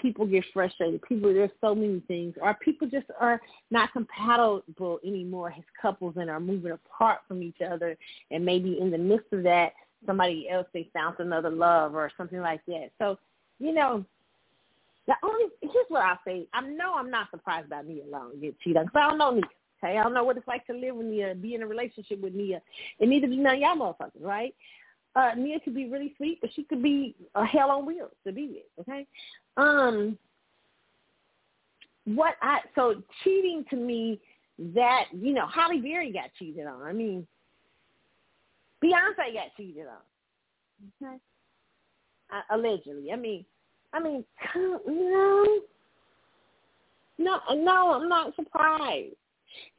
People 0.00 0.26
get 0.26 0.44
frustrated. 0.52 1.00
People, 1.02 1.32
there's 1.32 1.50
so 1.60 1.74
many 1.74 2.00
things. 2.06 2.34
Or 2.40 2.54
people 2.54 2.86
just 2.88 3.06
are 3.18 3.40
not 3.70 3.92
compatible 3.92 5.00
anymore 5.04 5.54
as 5.56 5.64
couples 5.80 6.14
and 6.16 6.28
are 6.28 6.38
moving 6.38 6.72
apart 6.72 7.20
from 7.26 7.42
each 7.42 7.60
other. 7.66 7.96
And 8.30 8.44
maybe 8.44 8.78
in 8.78 8.90
the 8.90 8.98
midst 8.98 9.32
of 9.32 9.42
that, 9.44 9.72
somebody 10.04 10.48
else, 10.50 10.66
they 10.74 10.90
found 10.92 11.16
another 11.18 11.50
love 11.50 11.94
or 11.94 12.12
something 12.16 12.40
like 12.40 12.60
that. 12.66 12.90
So, 12.98 13.18
you 13.58 13.72
know, 13.72 14.04
the 15.06 15.14
only 15.22 15.46
here's 15.62 15.86
what 15.88 16.02
I'll 16.02 16.18
say. 16.26 16.46
I 16.52 16.60
know 16.62 16.94
I'm 16.94 17.10
not 17.10 17.30
surprised 17.30 17.66
about 17.66 17.86
Nia 17.86 18.04
Long 18.08 18.32
get 18.40 18.58
cheated 18.60 18.78
on 18.78 18.86
because 18.86 19.00
I 19.02 19.08
don't 19.08 19.18
know 19.18 19.30
Nia. 19.32 19.42
Okay, 19.82 19.98
I 19.98 20.02
don't 20.02 20.14
know 20.14 20.24
what 20.24 20.36
it's 20.36 20.48
like 20.48 20.66
to 20.66 20.72
live 20.72 20.96
with 20.96 21.06
Nia, 21.06 21.34
be 21.34 21.54
in 21.54 21.62
a 21.62 21.66
relationship 21.66 22.20
with 22.20 22.34
Nia, 22.34 22.62
and 23.00 23.10
neither 23.10 23.26
do 23.26 23.36
none 23.36 23.56
of 23.56 23.60
y'all 23.60 23.76
motherfuckers, 23.76 24.22
right? 24.22 24.54
Uh, 25.14 25.32
Nia 25.36 25.60
could 25.60 25.74
be 25.74 25.88
really 25.88 26.14
sweet, 26.16 26.38
but 26.40 26.50
she 26.54 26.64
could 26.64 26.82
be 26.82 27.14
a 27.34 27.44
hell 27.44 27.70
on 27.70 27.86
wheels 27.86 28.12
to 28.26 28.32
be 28.32 28.48
with. 28.48 28.86
Okay, 28.86 29.06
um, 29.56 30.18
what 32.04 32.34
I 32.42 32.60
so 32.74 33.02
cheating 33.22 33.64
to 33.70 33.76
me 33.76 34.20
that 34.74 35.04
you 35.12 35.34
know 35.34 35.46
Halle 35.46 35.80
Berry 35.80 36.12
got 36.12 36.30
cheated 36.38 36.66
on. 36.66 36.82
I 36.82 36.92
mean, 36.92 37.26
Beyonce 38.82 39.34
got 39.34 39.54
cheated 39.56 39.86
on. 39.86 41.06
Okay, 41.06 41.16
uh, 42.32 42.56
allegedly. 42.56 43.12
I 43.12 43.16
mean, 43.16 43.44
I 43.96 44.02
mean, 44.02 44.24
no, 44.54 45.60
no, 47.18 47.40
no, 47.54 47.92
I'm 47.94 48.08
not 48.08 48.36
surprised. 48.36 49.14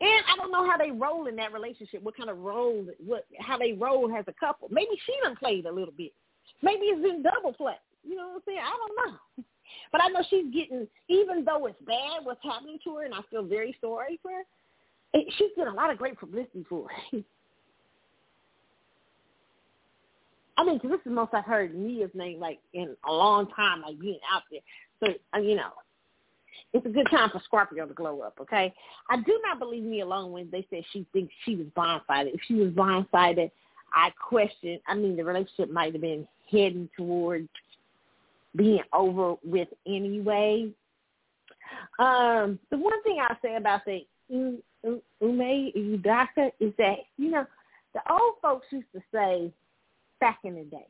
And 0.01 0.23
I 0.27 0.35
don't 0.37 0.51
know 0.51 0.67
how 0.69 0.77
they 0.77 0.89
roll 0.89 1.27
in 1.27 1.35
that 1.35 1.53
relationship. 1.53 2.01
What 2.01 2.17
kind 2.17 2.29
of 2.29 2.39
role? 2.39 2.85
What 3.05 3.25
how 3.39 3.57
they 3.57 3.73
roll 3.73 4.11
as 4.17 4.25
a 4.27 4.33
couple? 4.33 4.69
Maybe 4.71 4.91
she 5.05 5.13
done 5.23 5.35
played 5.35 5.65
a 5.65 5.71
little 5.71 5.93
bit. 5.95 6.13
Maybe 6.63 6.85
it's 6.85 7.01
been 7.01 7.21
double 7.21 7.53
play. 7.53 7.75
You 8.03 8.15
know 8.15 8.27
what 8.27 8.35
I'm 8.35 8.41
saying? 8.47 8.59
I 8.59 8.77
don't 8.77 9.11
know. 9.11 9.43
But 9.91 10.01
I 10.01 10.07
know 10.07 10.21
she's 10.29 10.45
getting, 10.53 10.87
even 11.09 11.43
though 11.43 11.65
it's 11.65 11.79
bad 11.85 12.23
what's 12.23 12.41
happening 12.41 12.79
to 12.85 12.95
her, 12.95 13.03
and 13.03 13.13
I 13.13 13.19
feel 13.29 13.43
very 13.43 13.75
sorry 13.81 14.17
for 14.21 14.31
her. 14.31 14.43
She's 15.37 15.51
getting 15.57 15.73
a 15.73 15.75
lot 15.75 15.91
of 15.91 15.97
great 15.97 16.17
publicity 16.17 16.65
for 16.69 16.87
it. 17.11 17.25
I 20.57 20.63
mean, 20.63 20.79
cause 20.79 20.89
this 20.89 20.97
is 20.99 21.05
the 21.05 21.11
most 21.11 21.33
I've 21.33 21.45
heard 21.45 21.75
Nia's 21.75 22.09
name 22.13 22.39
like 22.39 22.59
in 22.73 22.95
a 23.07 23.13
long 23.13 23.47
time, 23.55 23.81
like 23.81 23.99
being 23.99 24.19
out 24.33 24.43
there. 24.51 24.61
So 24.99 25.13
uh, 25.35 25.39
you 25.41 25.55
know, 25.55 25.69
it's 26.73 26.85
a 26.85 26.89
good 26.89 27.07
time 27.11 27.29
for 27.29 27.41
Scorpio 27.45 27.85
to 27.85 27.93
glow 27.93 28.21
up. 28.21 28.37
Okay, 28.41 28.73
I 29.09 29.17
do 29.17 29.39
not 29.43 29.59
believe 29.59 29.83
Nia 29.83 30.05
Long 30.05 30.31
when 30.31 30.49
they 30.51 30.65
said 30.69 30.83
she 30.91 31.05
thinks 31.13 31.33
she 31.45 31.55
was 31.55 31.67
blindsided. 31.77 32.33
If 32.33 32.41
she 32.47 32.55
was 32.55 32.69
blindsided, 32.69 33.51
I 33.93 34.11
question. 34.27 34.79
I 34.87 34.95
mean, 34.95 35.15
the 35.15 35.23
relationship 35.23 35.71
might 35.71 35.93
have 35.93 36.01
been 36.01 36.27
heading 36.51 36.89
towards 36.97 37.49
being 38.55 38.81
over 38.93 39.35
with 39.43 39.67
anyway. 39.85 40.71
Um, 41.99 42.59
the 42.71 42.77
one 42.77 43.01
thing 43.03 43.19
I'll 43.21 43.37
say 43.41 43.55
about 43.55 43.81
the 43.85 44.05
Ime 44.31 44.61
Udoka 45.23 46.51
is 46.59 46.73
that 46.77 46.97
you 47.17 47.31
know 47.31 47.45
the 47.93 48.01
old 48.11 48.35
folks 48.41 48.65
used 48.71 48.91
to 48.93 49.01
say 49.13 49.51
back 50.19 50.39
in 50.43 50.55
the 50.55 50.63
day. 50.63 50.87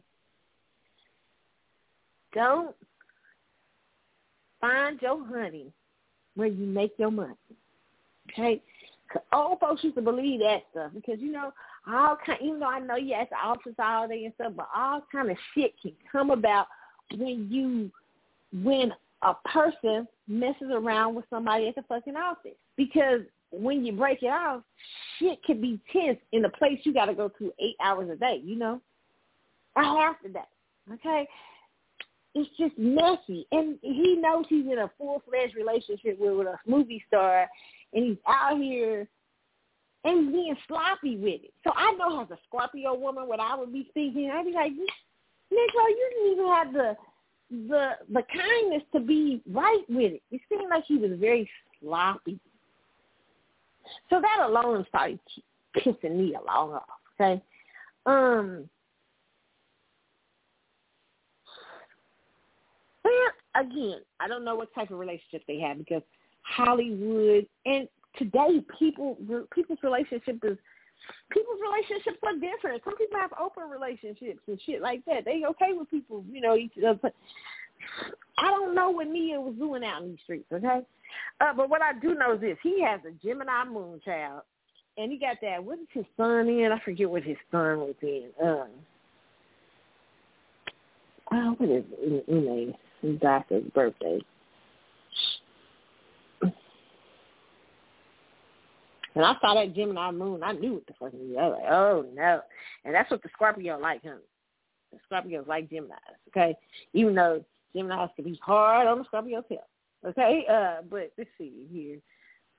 Don't 2.33 2.75
find 4.59 5.01
your 5.01 5.25
honey 5.25 5.71
where 6.35 6.47
you 6.47 6.65
make 6.65 6.93
your 6.97 7.11
money. 7.11 7.33
Okay? 8.31 8.61
Old 9.33 9.59
folks 9.59 9.83
used 9.83 9.95
to 9.95 10.01
believe 10.01 10.41
that 10.41 10.63
stuff 10.71 10.91
because 10.93 11.19
you 11.19 11.31
know 11.31 11.51
all 11.87 12.17
kind. 12.25 12.39
Even 12.43 12.59
though 12.59 12.69
I 12.69 12.79
know 12.79 12.97
you 12.97 13.13
at 13.13 13.29
the 13.29 13.37
office 13.37 13.73
all 13.79 14.07
day 14.07 14.25
and 14.25 14.33
stuff, 14.35 14.53
but 14.55 14.67
all 14.75 15.01
kind 15.11 15.31
of 15.31 15.37
shit 15.55 15.73
can 15.81 15.93
come 16.11 16.29
about 16.29 16.67
when 17.15 17.47
you 17.49 17.89
when 18.63 18.91
a 19.21 19.33
person 19.51 20.07
messes 20.27 20.69
around 20.71 21.15
with 21.15 21.25
somebody 21.29 21.67
at 21.67 21.75
the 21.75 21.83
fucking 21.83 22.15
office 22.15 22.57
because 22.75 23.21
when 23.51 23.85
you 23.85 23.93
break 23.93 24.21
it 24.23 24.27
off, 24.27 24.61
shit 25.17 25.41
can 25.43 25.61
be 25.61 25.79
tense 25.91 26.19
in 26.33 26.43
a 26.45 26.49
place 26.49 26.79
you 26.83 26.93
got 26.93 27.05
to 27.05 27.13
go 27.13 27.29
to 27.29 27.51
eight 27.59 27.75
hours 27.81 28.09
a 28.09 28.15
day. 28.15 28.41
You 28.43 28.57
know, 28.57 28.81
right 29.77 30.09
after 30.09 30.29
that. 30.29 30.49
Okay, 30.93 31.27
it's 32.35 32.49
just 32.57 32.77
messy, 32.77 33.45
and 33.51 33.77
he 33.81 34.17
knows 34.19 34.45
he's 34.47 34.65
in 34.65 34.79
a 34.79 34.91
full 34.97 35.21
fledged 35.27 35.55
relationship 35.55 36.19
with, 36.19 36.37
with 36.37 36.47
a 36.47 36.57
movie 36.65 37.03
star, 37.07 37.47
and 37.93 38.05
he's 38.05 38.17
out 38.27 38.57
here 38.57 39.07
and 40.03 40.31
being 40.31 40.55
sloppy 40.67 41.17
with 41.17 41.41
it. 41.43 41.53
So 41.63 41.71
I 41.75 41.93
know 41.93 42.21
as 42.21 42.31
a 42.31 42.37
Scorpio 42.47 42.95
woman, 42.95 43.27
what 43.27 43.39
I 43.39 43.55
would 43.55 43.73
be 43.73 43.89
thinking, 43.93 44.31
I'd 44.33 44.45
be 44.45 44.51
like, 44.51 44.71
Negro, 44.71 45.87
you 45.89 46.09
didn't 46.13 46.31
even 46.33 46.47
have 46.47 46.73
the 46.73 46.95
the 47.49 47.89
the 48.13 48.23
kindness 48.23 48.83
to 48.93 48.99
be 48.99 49.41
right 49.49 49.83
with 49.89 50.13
it. 50.13 50.21
It 50.31 50.41
seemed 50.49 50.69
like 50.69 50.83
he 50.87 50.97
was 50.97 51.11
very 51.19 51.49
sloppy. 51.81 52.39
So 54.09 54.21
that 54.21 54.45
alone 54.45 54.85
started 54.89 55.19
pissing 55.75 56.11
Nia 56.11 56.39
Long 56.45 56.73
off. 56.73 56.83
Okay, 57.19 57.41
um, 58.05 58.69
well, 63.07 63.63
again, 63.63 64.01
I 64.19 64.27
don't 64.27 64.43
know 64.43 64.55
what 64.55 64.73
type 64.73 64.91
of 64.91 64.99
relationship 64.99 65.43
they 65.47 65.59
have 65.59 65.77
because 65.77 66.01
Hollywood 66.43 67.47
and 67.65 67.87
today 68.17 68.61
people 68.79 69.17
people's 69.53 69.79
relationship 69.83 70.39
is 70.43 70.57
people's 71.31 71.59
relationships 71.61 72.17
are 72.23 72.33
different. 72.33 72.83
Some 72.83 72.97
people 72.97 73.19
have 73.19 73.31
open 73.39 73.69
relationships 73.69 74.41
and 74.47 74.59
shit 74.65 74.81
like 74.81 75.05
that. 75.05 75.25
They 75.25 75.43
okay 75.49 75.73
with 75.73 75.89
people, 75.89 76.23
you 76.29 76.41
know, 76.41 76.55
each 76.55 76.73
other. 76.85 77.11
I 78.37 78.51
don't 78.51 78.75
know 78.75 78.89
what 78.89 79.07
Nia 79.07 79.39
was 79.39 79.55
doing 79.55 79.83
out 79.83 80.01
in 80.03 80.09
these 80.09 80.19
streets, 80.23 80.51
okay? 80.51 80.81
Uh, 81.39 81.53
but 81.55 81.69
what 81.69 81.81
I 81.81 81.93
do 81.99 82.15
know 82.15 82.33
is 82.33 82.41
this: 82.41 82.57
he 82.61 82.83
has 82.83 82.99
a 83.07 83.11
Gemini 83.25 83.63
moon 83.65 84.01
child, 84.03 84.41
and 84.97 85.11
he 85.11 85.17
got 85.17 85.37
that. 85.41 85.63
What 85.63 85.79
is 85.79 85.87
his 85.91 86.05
son 86.17 86.47
in? 86.47 86.71
I 86.71 86.79
forget 86.83 87.09
what 87.09 87.23
his 87.23 87.37
son 87.51 87.79
was 87.79 87.95
in. 88.01 88.29
Uh, 88.43 88.65
oh, 91.31 91.55
what 91.57 91.69
is 91.69 91.83
it? 91.99 92.75
Doctor's 93.21 93.63
birthday. 93.73 94.19
And 99.15 99.25
I 99.25 99.35
saw 99.41 99.55
that 99.55 99.73
Gemini 99.73 100.11
moon. 100.11 100.43
I 100.43 100.51
knew 100.51 100.75
what 100.75 100.85
the 100.85 100.93
fuck 100.99 101.11
he 101.11 101.33
was. 101.33 101.37
I 101.39 101.47
was 101.47 101.57
like, 101.59 101.71
oh 101.71 102.05
no. 102.13 102.41
And 102.85 102.93
that's 102.93 103.09
what 103.09 103.23
the 103.23 103.29
Scorpio 103.33 103.79
like, 103.79 104.01
huh? 104.05 104.17
The 104.91 104.99
Scorpios 105.09 105.47
like 105.47 105.69
Geminis, 105.69 105.89
okay? 106.29 106.55
Even 106.93 107.15
though 107.15 107.43
Geminis 107.75 108.13
can 108.15 108.25
be 108.25 108.39
hard 108.43 108.87
on 108.87 108.99
the 108.99 109.05
Scorpio 109.05 109.41
tail. 109.41 109.65
Okay? 110.05 110.45
Uh, 110.49 110.83
but 110.89 111.11
let's 111.17 111.29
see 111.37 111.51
here. 111.71 111.97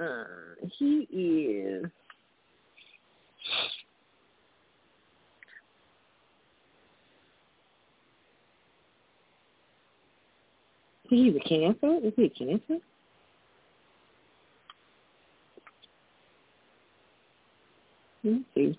Uh, 0.00 0.66
he 0.78 1.06
is 1.12 1.86
He's 11.08 11.34
a 11.34 11.40
cancer? 11.40 11.98
Is 12.04 12.12
he 12.16 12.24
a 12.24 12.30
cancer? 12.30 12.78
Let's 18.24 18.44
see. 18.54 18.78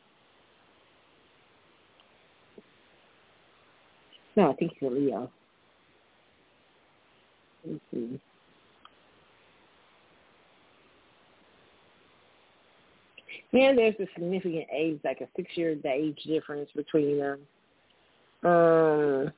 No, 4.35 4.51
I 4.51 4.53
think 4.53 4.73
he's 4.80 4.88
a 4.88 4.91
Leo. 4.91 5.31
Let's 7.65 7.81
see. 7.91 8.19
And 13.51 13.77
there's 13.77 13.95
a 13.99 14.06
significant 14.14 14.68
age, 14.72 14.99
like 15.03 15.22
a 15.22 15.27
six-year 15.35 15.77
age 15.84 16.19
difference 16.27 16.69
between 16.76 17.18
them. 17.18 17.39
Um, 18.43 19.34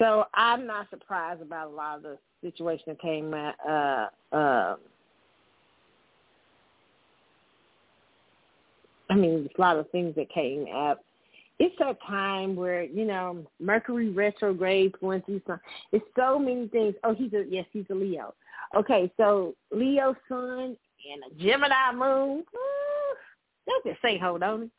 so 0.00 0.24
I'm 0.32 0.66
not 0.66 0.88
surprised 0.88 1.42
about 1.42 1.68
a 1.68 1.74
lot 1.74 1.98
of 1.98 2.02
the 2.02 2.18
situation 2.42 2.84
that 2.88 3.00
came 3.00 3.34
at, 3.34 3.54
uh, 3.68 4.08
uh, 4.34 4.76
I 9.10 9.14
mean, 9.14 9.48
a 9.56 9.60
lot 9.60 9.76
of 9.76 9.90
things 9.90 10.14
that 10.16 10.30
came 10.30 10.66
up. 10.74 11.04
It's 11.58 11.78
a 11.80 11.94
time 12.06 12.56
where 12.56 12.84
you 12.84 13.04
know 13.04 13.44
Mercury 13.60 14.08
retrograde 14.08 14.98
going 14.98 15.20
through 15.22 15.42
some. 15.46 15.60
It's 15.92 16.06
so 16.16 16.38
many 16.38 16.68
things. 16.68 16.94
Oh, 17.04 17.12
he's 17.12 17.34
a 17.34 17.44
yes, 17.46 17.66
he's 17.70 17.84
a 17.90 17.94
Leo. 17.94 18.32
Okay, 18.74 19.12
so 19.18 19.54
Leo 19.70 20.16
sun 20.26 20.74
and 21.12 21.22
a 21.30 21.34
Gemini 21.42 21.92
moon. 21.92 22.44
That's 23.66 23.84
just 23.84 24.00
say 24.00 24.16
hold 24.16 24.42
on. 24.42 24.70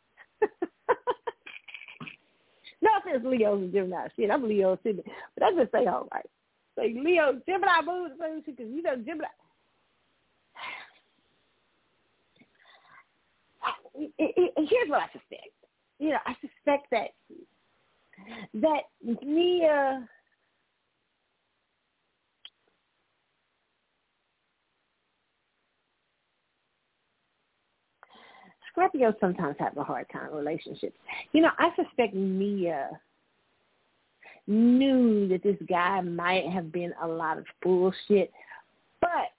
no 2.82 2.90
offense, 3.00 3.24
Leo 3.26 3.56
and 3.56 3.72
Gemini. 3.74 4.08
Shit, 4.16 4.32
I'm 4.32 4.48
Leo 4.48 4.76
too, 4.78 4.94
but 4.96 5.06
that's 5.38 5.56
just 5.56 5.72
say 5.72 5.86
all 5.86 6.08
right. 6.14 6.30
Say 6.78 6.96
Leo, 6.98 7.42
Gemini 7.48 7.82
moon, 7.86 8.12
because 8.46 8.66
you 8.70 8.82
know 8.82 8.96
Gemini 8.96 9.28
it, 13.96 14.12
it, 14.18 14.70
here's 14.70 14.90
what 14.90 15.02
I 15.02 15.08
suspect. 15.08 15.52
You 16.00 16.10
know, 16.10 16.20
I 16.26 16.34
suspect 16.42 16.88
that 16.92 17.10
that 18.56 18.82
Nia 19.24 20.08
Scorpios 28.76 29.20
sometimes 29.20 29.56
have 29.60 29.78
a 29.78 29.84
hard 29.84 30.08
time 30.12 30.34
relationships. 30.34 30.98
You 31.34 31.42
know, 31.42 31.52
I 31.58 31.70
suspect 31.76 32.14
Nia 32.14 32.90
knew 34.48 35.28
that 35.28 35.44
this 35.44 35.58
guy 35.68 36.02
might 36.02 36.48
have 36.48 36.72
been 36.72 36.94
a 37.02 37.08
lot 37.08 37.38
of 37.38 37.46
bullshit, 37.62 38.32
but 39.00 39.32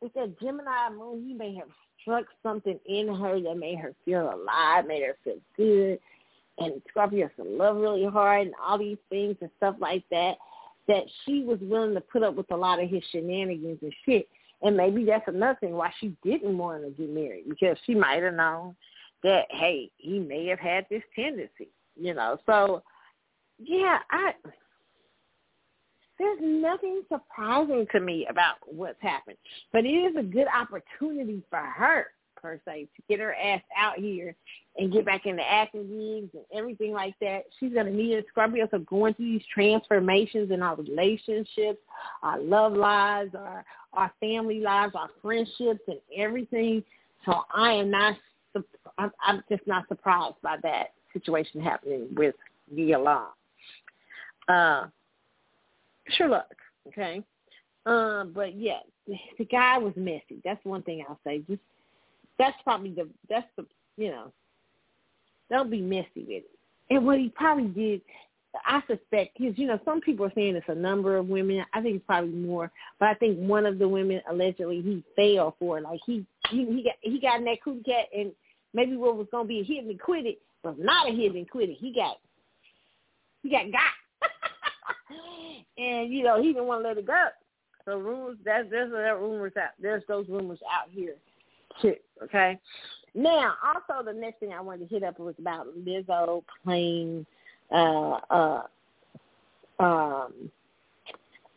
with 0.00 0.12
that 0.14 0.38
Gemini 0.40 0.90
moon, 0.96 1.24
he 1.26 1.34
may 1.34 1.54
have 1.54 1.68
struck 2.00 2.24
something 2.42 2.78
in 2.86 3.14
her 3.14 3.40
that 3.40 3.54
made 3.56 3.78
her 3.78 3.94
feel 4.04 4.32
alive, 4.34 4.86
made 4.86 5.02
her 5.02 5.16
feel 5.22 5.36
good. 5.56 5.98
And 6.58 6.82
Scorpio 6.90 7.28
has 7.28 7.36
to 7.36 7.50
love 7.50 7.76
really 7.76 8.06
hard 8.06 8.46
and 8.46 8.56
all 8.62 8.78
these 8.78 8.98
things 9.08 9.36
and 9.40 9.50
stuff 9.56 9.76
like 9.78 10.04
that, 10.10 10.36
that 10.88 11.04
she 11.24 11.42
was 11.44 11.58
willing 11.62 11.94
to 11.94 12.00
put 12.00 12.22
up 12.22 12.34
with 12.34 12.50
a 12.50 12.56
lot 12.56 12.82
of 12.82 12.90
his 12.90 13.02
shenanigans 13.10 13.78
and 13.82 13.94
shit. 14.04 14.28
And 14.62 14.76
maybe 14.76 15.04
that's 15.04 15.26
another 15.26 15.58
thing 15.60 15.72
why 15.72 15.92
she 16.00 16.14
didn't 16.22 16.56
want 16.56 16.84
to 16.84 16.90
get 16.90 17.10
married 17.10 17.44
because 17.48 17.76
she 17.86 17.94
might 17.94 18.22
have 18.22 18.34
known 18.34 18.76
that, 19.22 19.46
hey, 19.50 19.90
he 19.96 20.18
may 20.18 20.46
have 20.46 20.58
had 20.58 20.86
this 20.90 21.02
tendency, 21.14 21.68
you 21.98 22.14
know. 22.14 22.38
So, 22.46 22.82
yeah, 23.58 23.98
I 24.10 24.32
there's 26.20 26.38
nothing 26.42 27.02
surprising 27.08 27.86
to 27.92 28.00
me 28.00 28.26
about 28.28 28.56
what's 28.66 29.00
happened. 29.00 29.38
But 29.72 29.86
it 29.86 29.88
is 29.88 30.16
a 30.16 30.22
good 30.22 30.46
opportunity 30.54 31.42
for 31.48 31.60
her, 31.60 32.08
per 32.40 32.60
se, 32.64 32.88
to 32.96 33.02
get 33.08 33.20
her 33.20 33.34
ass 33.34 33.62
out 33.76 33.98
here 33.98 34.34
and 34.76 34.92
get 34.92 35.04
back 35.04 35.26
into 35.26 35.42
acting 35.42 35.82
gigs 35.82 36.30
and 36.34 36.44
everything 36.56 36.92
like 36.92 37.14
that. 37.20 37.42
She's 37.58 37.72
going 37.72 37.86
to 37.86 37.92
need 37.92 38.14
a 38.14 38.22
Scorpio 38.30 38.68
of 38.72 38.86
going 38.86 39.14
through 39.14 39.32
these 39.32 39.42
transformations 39.52 40.50
in 40.50 40.62
our 40.62 40.76
relationships, 40.76 41.78
our 42.22 42.40
love 42.40 42.72
lives, 42.72 43.34
our, 43.34 43.64
our 43.92 44.12
family 44.20 44.60
lives, 44.60 44.94
our 44.94 45.10
friendships, 45.20 45.80
and 45.86 45.98
everything. 46.16 46.82
So 47.26 47.42
I 47.54 47.72
am 47.72 47.90
not, 47.90 48.16
I'm, 48.98 49.10
I'm 49.22 49.42
just 49.50 49.66
not 49.66 49.88
surprised 49.88 50.36
by 50.42 50.56
that 50.62 50.92
situation 51.12 51.60
happening 51.60 52.08
with 52.16 52.34
Nia 52.70 52.98
Long. 52.98 53.28
Uh, 54.48 54.86
sure 56.16 56.28
luck. 56.28 56.54
Okay. 56.88 57.22
Um, 57.86 58.32
but 58.34 58.56
yeah, 58.56 58.80
the, 59.06 59.16
the 59.38 59.44
guy 59.44 59.78
was 59.78 59.92
messy. 59.96 60.40
That's 60.44 60.64
one 60.64 60.82
thing 60.82 61.04
I'll 61.08 61.20
say. 61.24 61.42
Just 61.48 61.60
that's 62.40 62.56
probably 62.64 62.90
the 62.90 63.06
that's 63.28 63.46
the 63.56 63.66
you 63.96 64.10
know, 64.10 64.32
don't 65.50 65.70
be 65.70 65.82
messy 65.82 66.08
with 66.16 66.28
it. 66.28 66.50
And 66.88 67.04
what 67.04 67.18
he 67.18 67.28
probably 67.28 67.68
did, 67.68 68.00
I 68.64 68.80
suspect, 68.86 69.38
because 69.38 69.56
you 69.58 69.66
know 69.66 69.78
some 69.84 70.00
people 70.00 70.24
are 70.24 70.32
saying 70.34 70.56
it's 70.56 70.66
a 70.68 70.74
number 70.74 71.18
of 71.18 71.28
women. 71.28 71.64
I 71.74 71.82
think 71.82 71.96
it's 71.96 72.06
probably 72.06 72.30
more, 72.30 72.72
but 72.98 73.10
I 73.10 73.14
think 73.14 73.38
one 73.38 73.66
of 73.66 73.78
the 73.78 73.86
women 73.86 74.22
allegedly 74.28 74.80
he 74.80 75.04
fell 75.14 75.54
for. 75.58 75.80
Like 75.82 76.00
he 76.06 76.26
he, 76.48 76.64
he 76.64 76.82
got 76.82 76.94
he 77.02 77.20
got 77.20 77.38
in 77.40 77.44
that 77.44 77.62
cootie 77.62 77.82
cat, 77.82 78.06
and 78.16 78.32
maybe 78.72 78.96
what 78.96 79.16
was 79.16 79.28
gonna 79.30 79.46
be 79.46 79.60
a 79.60 79.64
hit 79.64 79.84
and 79.84 80.00
quit 80.00 80.24
it 80.26 80.40
was 80.64 80.76
not 80.78 81.10
a 81.10 81.12
hit 81.12 81.34
and 81.34 81.48
quit 81.48 81.68
it. 81.68 81.76
He 81.78 81.92
got 81.92 82.16
he 83.42 83.50
got 83.50 83.70
got 83.70 83.82
and 85.78 86.10
you 86.10 86.24
know 86.24 86.40
he 86.40 86.54
didn't 86.54 86.66
want 86.66 86.82
to 86.82 86.88
let 86.88 86.98
it 86.98 87.06
go. 87.06 87.26
So 87.84 87.98
rumors 87.98 88.38
that's 88.44 88.68
there's 88.70 88.90
there 88.90 89.18
rumors 89.18 89.52
out 89.56 89.70
there's 89.80 90.02
those 90.08 90.26
rumors 90.28 90.58
out 90.72 90.88
here 90.90 91.14
too. 91.80 91.94
Okay. 92.24 92.58
Now, 93.14 93.54
also 93.64 94.04
the 94.04 94.12
next 94.12 94.40
thing 94.40 94.52
I 94.52 94.60
wanted 94.60 94.88
to 94.88 94.94
hit 94.94 95.02
up 95.02 95.18
was 95.18 95.34
about 95.38 95.66
Lizzo 95.78 96.42
playing 96.64 97.26
uh 97.72 98.18
uh 98.30 98.62
um 99.78 100.50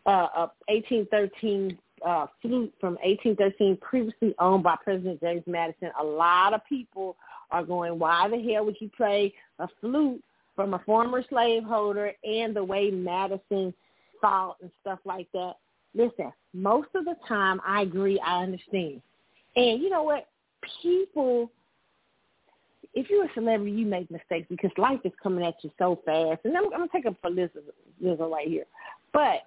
uh, 0.06 0.48
1813 0.68 1.78
uh, 2.06 2.28
flute 2.42 2.74
from 2.80 2.94
1813, 3.04 3.78
previously 3.78 4.36
owned 4.40 4.64
by 4.64 4.76
President 4.84 5.22
James 5.22 5.44
Madison. 5.48 5.90
A 6.00 6.04
lot 6.04 6.54
of 6.54 6.62
people 6.68 7.16
are 7.52 7.64
going, 7.64 7.98
why 8.00 8.28
the 8.28 8.42
hell 8.52 8.66
would 8.66 8.78
you 8.80 8.90
play 8.96 9.34
a 9.60 9.68
flute 9.80 10.22
from 10.56 10.74
a 10.74 10.80
former 10.80 11.24
slaveholder 11.30 12.12
and 12.24 12.56
the 12.56 12.64
way 12.64 12.92
Madison 12.92 13.74
thought 14.22 14.58
and 14.62 14.72
stuff 14.82 15.00
like 15.06 15.28
that? 15.34 15.54
Listen, 15.96 16.32
most 16.54 16.90
of 16.96 17.06
the 17.06 17.16
time 17.28 17.62
I 17.66 17.84
agree, 17.84 18.20
I 18.20 18.44
understand. 18.44 19.02
And 19.56 19.82
you 19.82 19.90
know 19.90 20.04
what? 20.04 20.28
People, 20.82 21.52
if 22.94 23.10
you're 23.10 23.26
a 23.26 23.34
celebrity, 23.34 23.72
you 23.72 23.86
make 23.86 24.10
mistakes 24.10 24.48
because 24.50 24.72
life 24.78 25.00
is 25.04 25.12
coming 25.22 25.46
at 25.46 25.56
you 25.64 25.72
so 25.78 26.00
fast. 26.06 26.42
And 26.44 26.56
I'm, 26.58 26.66
I'm 26.66 26.80
going 26.80 26.90
to 26.90 26.98
take 26.98 27.06
up 27.06 27.16
for 27.22 27.30
Lizzo, 27.30 28.32
right 28.32 28.48
here. 28.48 28.66
But 29.12 29.44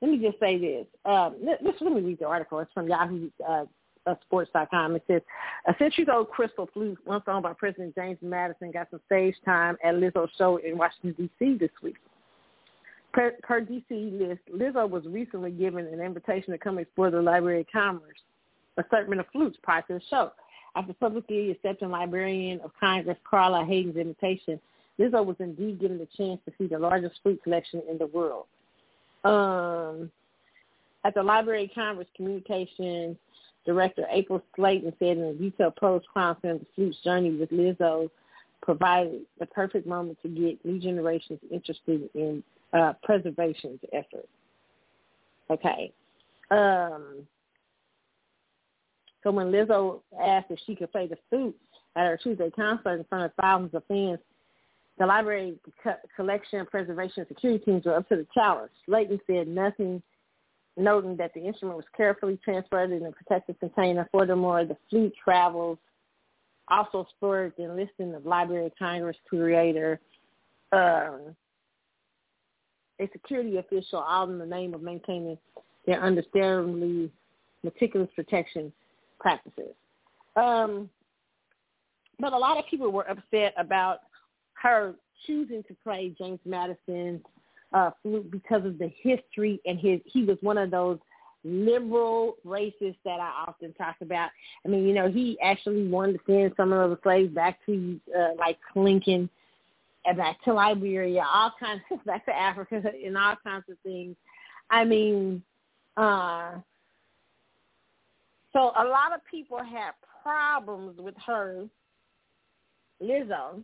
let 0.00 0.10
me 0.10 0.18
just 0.18 0.38
say 0.38 0.58
this. 0.58 0.86
Um, 1.04 1.36
let, 1.42 1.62
let 1.62 1.92
me 1.92 2.00
read 2.00 2.18
the 2.18 2.26
article. 2.26 2.60
It's 2.60 2.72
from 2.72 2.88
Yahoo 2.88 3.30
uh, 3.46 3.64
uh, 4.08 4.14
Sports.com. 4.22 4.96
It 4.96 5.04
says, 5.06 5.22
a 5.66 5.74
centuries-old 5.78 6.30
crystal 6.30 6.68
flute 6.72 6.98
once 7.04 7.24
owned 7.26 7.42
by 7.42 7.52
President 7.52 7.94
James 7.94 8.18
Madison 8.22 8.70
got 8.70 8.88
some 8.90 9.00
stage 9.06 9.34
time 9.44 9.76
at 9.84 9.94
Lizzo's 9.94 10.30
show 10.38 10.56
in 10.58 10.78
Washington, 10.78 11.14
D.C. 11.18 11.58
this 11.58 11.70
week. 11.82 11.96
Per, 13.12 13.32
per 13.42 13.60
D.C. 13.60 14.10
list, 14.12 14.40
Lizzo 14.54 14.88
was 14.88 15.04
recently 15.06 15.50
given 15.50 15.86
an 15.86 16.00
invitation 16.00 16.52
to 16.52 16.58
come 16.58 16.78
explore 16.78 17.10
the 17.10 17.22
Library 17.22 17.60
of 17.60 17.66
Congress 17.72 18.18
assortment 18.76 19.20
of 19.20 19.26
flutes 19.32 19.58
prior 19.62 19.82
to 19.82 19.94
the 19.94 20.00
show. 20.08 20.30
After 20.76 20.92
publicly 20.92 21.50
accepting 21.50 21.90
Librarian 21.90 22.60
of 22.60 22.70
Congress 22.78 23.18
Carla 23.28 23.64
Hayden's 23.64 23.96
invitation, 23.96 24.60
Lizzo 24.98 25.24
was 25.24 25.36
indeed 25.38 25.80
given 25.80 25.98
the 25.98 26.08
chance 26.16 26.40
to 26.44 26.52
see 26.58 26.66
the 26.66 26.78
largest 26.78 27.20
flute 27.22 27.42
collection 27.42 27.82
in 27.90 27.98
the 27.98 28.06
world. 28.06 28.46
Um, 29.24 30.10
at 31.04 31.14
the 31.14 31.22
Library 31.22 31.64
of 31.64 31.70
Congress 31.74 32.08
Communications 32.16 33.16
Director 33.64 34.06
April 34.10 34.42
Slayton 34.56 34.92
said 34.98 35.18
in 35.18 35.24
a 35.24 35.34
detailed 35.34 35.76
post 35.76 36.06
chronicling 36.12 36.58
the 36.58 36.66
flute's 36.74 36.96
journey 37.02 37.30
with 37.30 37.50
Lizzo 37.50 38.10
provided 38.62 39.22
the 39.38 39.46
perfect 39.46 39.86
moment 39.86 40.18
to 40.22 40.28
get 40.28 40.64
new 40.64 40.78
generations 40.78 41.38
interested 41.50 42.08
in 42.14 42.42
uh, 42.72 42.92
preservation's 43.02 43.80
efforts. 43.92 44.28
Okay. 45.50 45.92
Um, 46.50 47.26
so 49.22 49.30
when 49.30 49.48
Lizzo 49.48 50.00
asked 50.22 50.50
if 50.50 50.58
she 50.66 50.74
could 50.74 50.92
play 50.92 51.06
the 51.06 51.18
flute 51.28 51.56
at 51.96 52.06
her 52.06 52.18
Tuesday 52.22 52.50
concert 52.50 52.98
in 52.98 53.04
front 53.04 53.24
of 53.24 53.32
thousands 53.40 53.74
of 53.74 53.82
fans, 53.88 54.18
the 54.98 55.06
library 55.06 55.58
co- 55.82 55.96
collection, 56.16 56.64
preservation, 56.66 57.24
security 57.28 57.64
teams 57.64 57.84
were 57.84 57.96
up 57.96 58.08
to 58.08 58.16
the 58.16 58.26
challenge. 58.34 58.70
Slayton 58.86 59.20
said 59.26 59.48
nothing, 59.48 60.02
noting 60.76 61.16
that 61.16 61.32
the 61.34 61.40
instrument 61.40 61.76
was 61.76 61.86
carefully 61.96 62.38
transferred 62.44 62.90
in 62.90 63.04
a 63.06 63.12
protected 63.12 63.58
container. 63.60 64.08
Furthermore, 64.12 64.64
the 64.64 64.76
flute 64.90 65.14
travels 65.22 65.78
also 66.68 67.06
spurred 67.16 67.52
the 67.56 67.64
enlisting 67.64 68.14
of 68.14 68.26
Library 68.26 68.66
of 68.66 68.72
Congress 68.78 69.16
curator, 69.28 70.00
um, 70.72 71.34
a 73.00 73.08
security 73.12 73.58
official, 73.58 73.98
all 73.98 74.28
in 74.28 74.38
the 74.38 74.46
name 74.46 74.74
of 74.74 74.82
maintaining 74.82 75.38
their 75.86 76.02
understandably 76.02 77.10
meticulous 77.62 78.08
protection 78.14 78.72
practices. 79.18 79.74
Um, 80.36 80.88
but 82.20 82.32
a 82.32 82.38
lot 82.38 82.58
of 82.58 82.66
people 82.66 82.90
were 82.90 83.08
upset 83.08 83.54
about 83.56 84.00
her 84.54 84.94
choosing 85.26 85.62
to 85.64 85.76
play 85.82 86.14
James 86.18 86.40
Madison 86.44 87.20
uh, 87.72 87.90
flute 88.02 88.30
because 88.30 88.64
of 88.64 88.78
the 88.78 88.90
history 89.02 89.60
and 89.66 89.78
his. 89.78 90.00
He 90.04 90.24
was 90.24 90.38
one 90.40 90.58
of 90.58 90.70
those 90.70 90.98
liberal 91.44 92.36
racists 92.46 92.96
that 93.04 93.20
I 93.20 93.44
often 93.46 93.72
talk 93.74 93.96
about. 94.00 94.30
I 94.64 94.68
mean, 94.68 94.86
you 94.86 94.94
know, 94.94 95.08
he 95.08 95.38
actually 95.42 95.86
wanted 95.86 96.14
to 96.14 96.18
send 96.26 96.52
some 96.56 96.72
of 96.72 96.90
the 96.90 96.98
slaves 97.02 97.32
back 97.32 97.58
to 97.66 98.00
uh, 98.16 98.34
like 98.38 98.58
Lincoln 98.74 99.30
and 100.08 100.16
back 100.16 100.42
to 100.44 100.54
Liberia, 100.54 101.24
all 101.32 101.52
kinds 101.60 101.82
of 101.90 102.04
back 102.06 102.24
to 102.24 102.34
Africa 102.34 102.82
and 103.04 103.16
all 103.16 103.36
kinds 103.44 103.64
of 103.70 103.76
things. 103.82 104.16
I 104.70 104.84
mean, 104.84 105.42
uh 105.96 106.52
so 108.52 108.72
a 108.78 108.84
lot 108.84 109.14
of 109.14 109.20
people 109.30 109.58
had 109.58 109.90
problems 110.22 110.98
with 110.98 111.14
her, 111.26 111.66
Lizzo, 113.02 113.62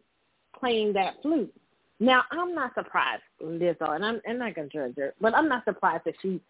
playing 0.59 0.93
that 0.93 1.15
flute. 1.23 1.53
Now 2.01 2.23
I'm 2.31 2.55
not 2.55 2.75
surprised, 2.75 3.23
Lizzo, 3.43 3.95
and 3.95 4.05
I'm, 4.05 4.21
I'm 4.29 4.39
not 4.39 4.55
gonna 4.55 4.69
judge 4.69 4.95
her, 4.99 5.15
but 5.21 5.35
I'm 5.35 5.49
not 5.49 5.65
surprised 5.65 6.03
that 6.05 6.15
she 6.21 6.41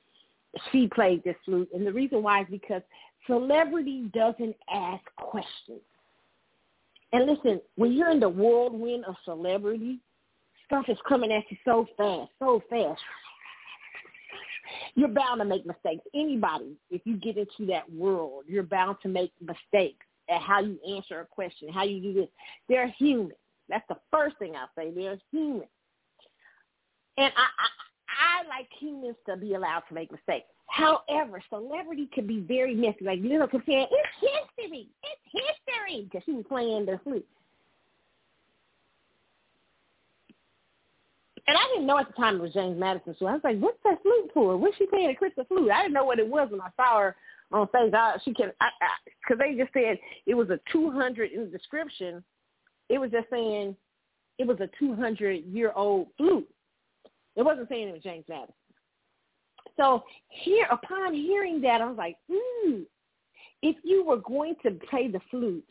she 0.72 0.86
played 0.86 1.22
this 1.24 1.36
flute, 1.44 1.68
and 1.74 1.86
the 1.86 1.92
reason 1.92 2.22
why 2.22 2.42
is 2.42 2.46
because 2.50 2.82
celebrity 3.26 4.10
doesn't 4.14 4.56
ask 4.72 5.04
questions. 5.16 5.80
And 7.14 7.26
listen, 7.26 7.60
when 7.76 7.92
you're 7.92 8.10
in 8.10 8.18
the 8.18 8.28
whirlwind 8.28 9.04
of 9.04 9.14
celebrity, 9.24 10.00
stuff 10.66 10.86
is 10.88 10.98
coming 11.08 11.30
at 11.30 11.44
you 11.48 11.56
so 11.64 11.86
fast, 11.96 12.32
so 12.40 12.60
fast. 12.68 13.00
You're 14.96 15.06
bound 15.06 15.38
to 15.38 15.44
make 15.44 15.64
mistakes. 15.64 16.02
Anybody, 16.12 16.76
if 16.90 17.02
you 17.04 17.16
get 17.16 17.36
into 17.36 17.66
that 17.66 17.90
world, 17.92 18.42
you're 18.48 18.64
bound 18.64 18.96
to 19.02 19.08
make 19.08 19.30
mistakes 19.40 20.04
at 20.28 20.42
how 20.42 20.60
you 20.60 20.76
answer 20.96 21.20
a 21.20 21.26
question, 21.26 21.68
how 21.72 21.84
you 21.84 22.00
do 22.00 22.14
this. 22.14 22.28
They're 22.68 22.92
human. 22.98 23.36
That's 23.68 23.86
the 23.88 23.98
first 24.10 24.36
thing 24.40 24.54
I 24.56 24.66
say. 24.76 24.90
They're 24.90 25.18
human. 25.30 25.68
And 27.16 27.32
I, 27.36 27.46
I, 27.46 28.42
I 28.42 28.48
like 28.48 28.68
humans 28.80 29.16
to 29.28 29.36
be 29.36 29.54
allowed 29.54 29.84
to 29.88 29.94
make 29.94 30.10
mistakes. 30.10 30.48
However, 30.66 31.40
celebrity 31.48 32.08
can 32.12 32.26
be 32.26 32.40
very 32.40 32.74
messy. 32.74 33.04
Like 33.04 33.20
Little 33.22 33.46
could 33.46 33.62
say, 33.66 33.86
it's 33.90 34.48
history. 34.58 34.88
It's 35.02 35.46
history. 35.66 36.02
Because 36.04 36.22
she 36.24 36.32
was 36.32 36.44
playing 36.48 36.86
the 36.86 36.98
flute. 37.04 37.26
And 41.46 41.56
I 41.58 41.60
didn't 41.74 41.86
know 41.86 41.98
at 41.98 42.06
the 42.06 42.14
time 42.14 42.36
it 42.36 42.42
was 42.42 42.54
James 42.54 42.78
Madison. 42.78 43.14
So 43.18 43.26
I 43.26 43.34
was 43.34 43.42
like, 43.44 43.58
what's 43.58 43.78
that 43.84 44.02
flute 44.02 44.30
for? 44.32 44.56
What's 44.56 44.76
she 44.78 44.86
playing 44.86 45.10
a 45.10 45.14
crystal 45.14 45.44
flute? 45.44 45.70
I 45.70 45.82
didn't 45.82 45.94
know 45.94 46.04
what 46.04 46.18
it 46.18 46.26
was 46.26 46.48
when 46.50 46.60
I 46.62 46.70
saw 46.76 47.00
her 47.00 47.16
on 47.52 47.68
stage. 47.68 47.92
She 48.24 48.32
can, 48.32 48.50
because 49.20 49.38
they 49.38 49.54
just 49.54 49.72
said 49.74 49.98
it 50.26 50.34
was 50.34 50.48
a 50.48 50.58
200 50.72 51.32
in 51.32 51.40
the 51.40 51.46
description 51.46 52.24
it 52.88 52.98
was 52.98 53.10
just 53.10 53.28
saying 53.30 53.76
it 54.38 54.46
was 54.46 54.58
a 54.60 54.68
200 54.78 55.44
year 55.46 55.72
old 55.74 56.08
flute. 56.16 56.48
It 57.36 57.42
wasn't 57.42 57.68
saying 57.68 57.88
it 57.88 57.92
was 57.92 58.02
James 58.02 58.24
Madison. 58.28 58.54
So 59.76 60.04
here, 60.28 60.66
upon 60.70 61.14
hearing 61.14 61.60
that, 61.62 61.80
I 61.80 61.86
was 61.86 61.96
like, 61.96 62.16
hmm, 62.30 62.82
if 63.62 63.76
you 63.82 64.04
were 64.04 64.18
going 64.18 64.54
to 64.64 64.72
play 64.90 65.08
the 65.08 65.20
flute, 65.30 65.64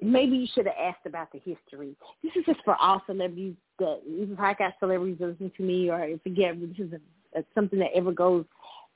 maybe 0.00 0.36
you 0.36 0.46
should 0.54 0.66
have 0.66 0.76
asked 0.80 1.06
about 1.06 1.32
the 1.32 1.38
history. 1.38 1.96
This 2.22 2.32
is 2.36 2.44
just 2.44 2.60
for 2.64 2.76
all 2.76 3.02
celebrities 3.06 3.54
that, 3.78 4.00
even 4.06 4.34
if 4.34 4.40
I 4.40 4.54
got 4.54 4.74
celebrities 4.78 5.16
that 5.20 5.28
listen 5.28 5.50
to 5.56 5.62
me 5.62 5.90
or 5.90 6.06
forget, 6.22 6.60
this 6.60 6.86
is 6.86 6.92
a, 6.92 7.40
a, 7.40 7.44
something 7.54 7.78
that 7.78 7.90
ever 7.94 8.12
goes, 8.12 8.44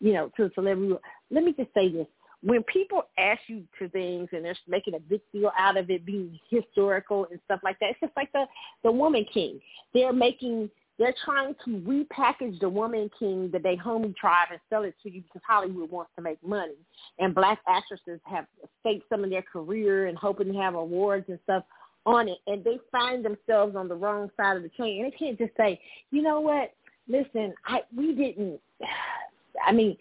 you 0.00 0.12
know, 0.12 0.30
to 0.36 0.44
a 0.44 0.50
celebrity. 0.54 0.94
Let 1.30 1.44
me 1.44 1.52
just 1.52 1.72
say 1.74 1.90
this 1.90 2.06
when 2.42 2.62
people 2.64 3.02
ask 3.18 3.40
you 3.48 3.64
to 3.78 3.88
things 3.88 4.28
and 4.32 4.44
they're 4.44 4.56
making 4.68 4.94
a 4.94 5.00
big 5.00 5.20
deal 5.32 5.50
out 5.58 5.76
of 5.76 5.90
it 5.90 6.06
being 6.06 6.38
historical 6.48 7.26
and 7.30 7.40
stuff 7.46 7.60
like 7.64 7.78
that, 7.80 7.90
it's 7.90 8.00
just 8.00 8.12
like 8.16 8.30
the 8.32 8.44
the 8.84 8.92
Woman 8.92 9.24
King. 9.32 9.60
They're 9.92 10.12
making 10.12 10.70
they're 10.98 11.14
trying 11.24 11.54
to 11.64 11.70
repackage 11.80 12.58
the 12.60 12.68
Woman 12.68 13.08
King 13.18 13.50
that 13.52 13.62
Dahomey 13.62 14.12
tribe 14.18 14.48
and 14.50 14.60
sell 14.68 14.82
it 14.82 14.94
to 15.02 15.10
you 15.10 15.22
because 15.22 15.42
Hollywood 15.46 15.90
wants 15.90 16.10
to 16.16 16.22
make 16.22 16.42
money. 16.44 16.74
And 17.18 17.34
black 17.34 17.60
actresses 17.68 18.20
have 18.24 18.46
staked 18.80 19.08
some 19.08 19.22
of 19.22 19.30
their 19.30 19.42
career 19.42 20.06
and 20.06 20.18
hoping 20.18 20.52
to 20.52 20.58
have 20.58 20.74
awards 20.74 21.26
and 21.28 21.38
stuff 21.44 21.62
on 22.04 22.28
it, 22.28 22.38
and 22.46 22.64
they 22.64 22.78
find 22.90 23.24
themselves 23.24 23.76
on 23.76 23.86
the 23.86 23.94
wrong 23.94 24.30
side 24.36 24.56
of 24.56 24.62
the 24.62 24.68
train. 24.70 25.04
And 25.04 25.12
they 25.12 25.16
can't 25.16 25.38
just 25.38 25.52
say, 25.56 25.80
you 26.10 26.22
know 26.22 26.40
what? 26.40 26.72
Listen, 27.06 27.54
I 27.66 27.80
we 27.96 28.14
didn't. 28.14 28.60
I 29.66 29.72
mean, 29.72 29.96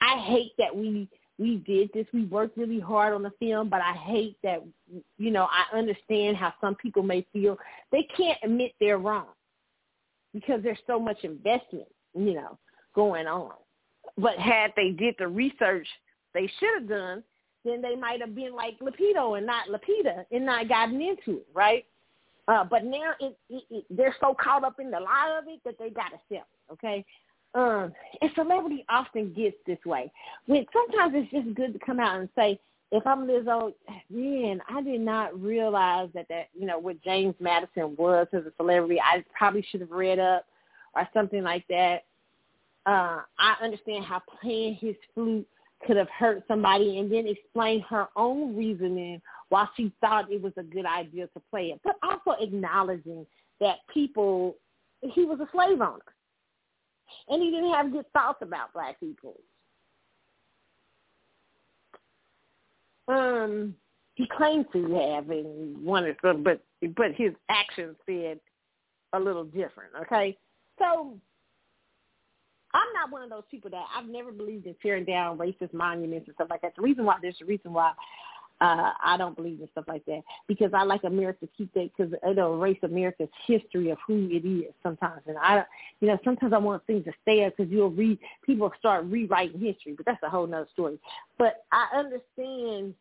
I 0.00 0.18
hate 0.20 0.52
that 0.58 0.74
we 0.74 1.08
we 1.38 1.56
did 1.66 1.90
this. 1.94 2.06
We 2.12 2.24
worked 2.26 2.56
really 2.56 2.80
hard 2.80 3.14
on 3.14 3.22
the 3.22 3.32
film, 3.38 3.68
but 3.68 3.80
I 3.80 3.92
hate 3.92 4.36
that, 4.42 4.62
you 5.16 5.30
know, 5.30 5.48
I 5.50 5.76
understand 5.76 6.36
how 6.36 6.52
some 6.60 6.74
people 6.74 7.02
may 7.02 7.26
feel. 7.32 7.58
They 7.92 8.06
can't 8.16 8.38
admit 8.42 8.72
they're 8.78 8.98
wrong 8.98 9.26
because 10.34 10.62
there's 10.62 10.78
so 10.86 10.98
much 10.98 11.18
investment, 11.22 11.88
you 12.14 12.34
know, 12.34 12.58
going 12.94 13.26
on. 13.26 13.52
But 14.18 14.38
had 14.38 14.72
they 14.76 14.90
did 14.90 15.14
the 15.18 15.28
research 15.28 15.86
they 16.34 16.50
should 16.58 16.80
have 16.80 16.88
done, 16.88 17.22
then 17.64 17.82
they 17.82 17.96
might 17.96 18.20
have 18.20 18.34
been 18.34 18.54
like 18.54 18.78
Lupito 18.80 19.36
and 19.36 19.46
not 19.46 19.68
Lupita 19.68 20.24
and 20.30 20.46
not 20.46 20.68
gotten 20.68 21.00
into 21.00 21.38
it, 21.38 21.48
right? 21.54 21.84
Uh, 22.48 22.64
but 22.64 22.84
now 22.84 23.12
it, 23.20 23.36
it, 23.48 23.64
it, 23.70 23.84
they're 23.90 24.16
so 24.20 24.34
caught 24.42 24.64
up 24.64 24.80
in 24.80 24.90
the 24.90 24.98
lie 24.98 25.38
of 25.38 25.44
it 25.46 25.60
that 25.64 25.78
they 25.78 25.90
got 25.90 26.08
to 26.08 26.18
sell 26.28 26.46
okay? 26.72 27.04
Um, 27.54 27.92
and 28.20 28.30
celebrity 28.34 28.84
often 28.88 29.32
gets 29.32 29.56
this 29.66 29.78
way. 29.84 30.10
When 30.46 30.64
sometimes 30.72 31.14
it's 31.16 31.30
just 31.32 31.56
good 31.56 31.72
to 31.72 31.84
come 31.84 31.98
out 31.98 32.20
and 32.20 32.28
say, 32.36 32.60
if 32.92 33.06
I'm 33.06 33.26
Lizzo, 33.26 33.72
man, 34.10 34.60
I 34.68 34.82
did 34.82 35.00
not 35.00 35.40
realize 35.40 36.08
that 36.14 36.26
that 36.28 36.48
you 36.58 36.66
know 36.66 36.78
what 36.78 37.02
James 37.02 37.34
Madison 37.40 37.94
was 37.96 38.26
as 38.32 38.44
a 38.46 38.52
celebrity. 38.56 39.00
I 39.00 39.24
probably 39.36 39.64
should 39.70 39.80
have 39.80 39.90
read 39.90 40.18
up 40.18 40.44
or 40.94 41.08
something 41.14 41.42
like 41.42 41.66
that. 41.68 42.04
Uh, 42.86 43.20
I 43.38 43.56
understand 43.62 44.04
how 44.04 44.22
playing 44.40 44.74
his 44.74 44.96
flute 45.14 45.46
could 45.86 45.96
have 45.96 46.08
hurt 46.08 46.42
somebody, 46.48 46.98
and 46.98 47.10
then 47.10 47.26
explain 47.26 47.80
her 47.82 48.08
own 48.16 48.56
reasoning 48.56 49.22
why 49.50 49.66
she 49.76 49.92
thought 50.00 50.30
it 50.30 50.42
was 50.42 50.52
a 50.56 50.62
good 50.62 50.86
idea 50.86 51.26
to 51.28 51.40
play 51.50 51.66
it, 51.66 51.80
but 51.84 51.96
also 52.02 52.40
acknowledging 52.40 53.26
that 53.60 53.76
people 53.92 54.56
he 55.02 55.24
was 55.24 55.38
a 55.40 55.48
slave 55.52 55.80
owner, 55.80 56.00
and 57.28 57.42
he 57.42 57.50
didn't 57.50 57.72
have 57.72 57.92
good 57.92 58.10
thoughts 58.12 58.38
about 58.42 58.72
black 58.72 58.98
people. 58.98 59.36
Um, 63.10 63.74
he 64.14 64.26
claimed 64.36 64.66
to 64.72 64.94
have 64.94 65.30
and 65.30 65.82
wanted, 65.84 66.16
some, 66.22 66.42
but 66.42 66.62
but 66.96 67.12
his 67.16 67.32
actions 67.48 67.96
said 68.06 68.38
a 69.12 69.20
little 69.20 69.44
different. 69.44 69.92
Okay, 70.02 70.36
so 70.78 71.18
I'm 72.72 72.92
not 72.94 73.10
one 73.10 73.22
of 73.22 73.30
those 73.30 73.42
people 73.50 73.70
that 73.70 73.84
I've 73.96 74.08
never 74.08 74.30
believed 74.30 74.66
in 74.66 74.76
tearing 74.80 75.04
down 75.04 75.38
racist 75.38 75.72
monuments 75.72 76.28
and 76.28 76.34
stuff 76.34 76.48
like 76.50 76.62
that. 76.62 76.74
The 76.76 76.82
reason 76.82 77.04
why 77.04 77.16
there's 77.20 77.36
a 77.42 77.46
reason 77.46 77.72
why 77.72 77.92
uh, 78.60 78.92
I 79.02 79.16
don't 79.16 79.36
believe 79.36 79.60
in 79.60 79.68
stuff 79.72 79.86
like 79.88 80.04
that 80.04 80.22
because 80.46 80.70
I 80.74 80.82
like 80.82 81.04
America 81.04 81.46
to 81.46 81.52
keep 81.56 81.72
that 81.74 81.90
because 81.96 82.12
it'll 82.28 82.54
erase 82.62 82.78
America's 82.82 83.28
history 83.46 83.90
of 83.90 83.98
who 84.06 84.28
it 84.30 84.46
is 84.46 84.72
sometimes. 84.82 85.22
And 85.26 85.38
I, 85.38 85.64
you 86.00 86.08
know, 86.08 86.18
sometimes 86.24 86.52
I 86.52 86.58
want 86.58 86.86
things 86.86 87.04
to 87.06 87.12
stay 87.22 87.44
up 87.44 87.56
because 87.56 87.72
you'll 87.72 87.90
read 87.90 88.18
people 88.44 88.70
start 88.78 89.06
rewriting 89.06 89.60
history, 89.60 89.94
but 89.96 90.04
that's 90.04 90.22
a 90.22 90.28
whole 90.28 90.46
nother 90.46 90.68
story. 90.72 90.98
But 91.38 91.64
I 91.72 91.86
understand 91.96 92.94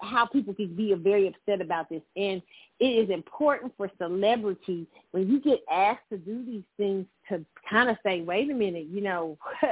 how 0.00 0.26
people 0.26 0.54
can 0.54 0.74
be 0.74 0.94
very 0.94 1.28
upset 1.28 1.60
about 1.60 1.88
this. 1.88 2.02
And 2.16 2.40
it 2.80 2.84
is 2.84 3.10
important 3.10 3.72
for 3.76 3.90
celebrity 3.98 4.86
when 5.10 5.28
you 5.28 5.40
get 5.40 5.60
asked 5.70 6.08
to 6.10 6.18
do 6.18 6.44
these 6.44 6.64
things 6.76 7.06
to 7.28 7.44
kind 7.68 7.90
of 7.90 7.96
say, 8.02 8.22
wait 8.22 8.50
a 8.50 8.54
minute, 8.54 8.86
you 8.90 9.00
know, 9.00 9.38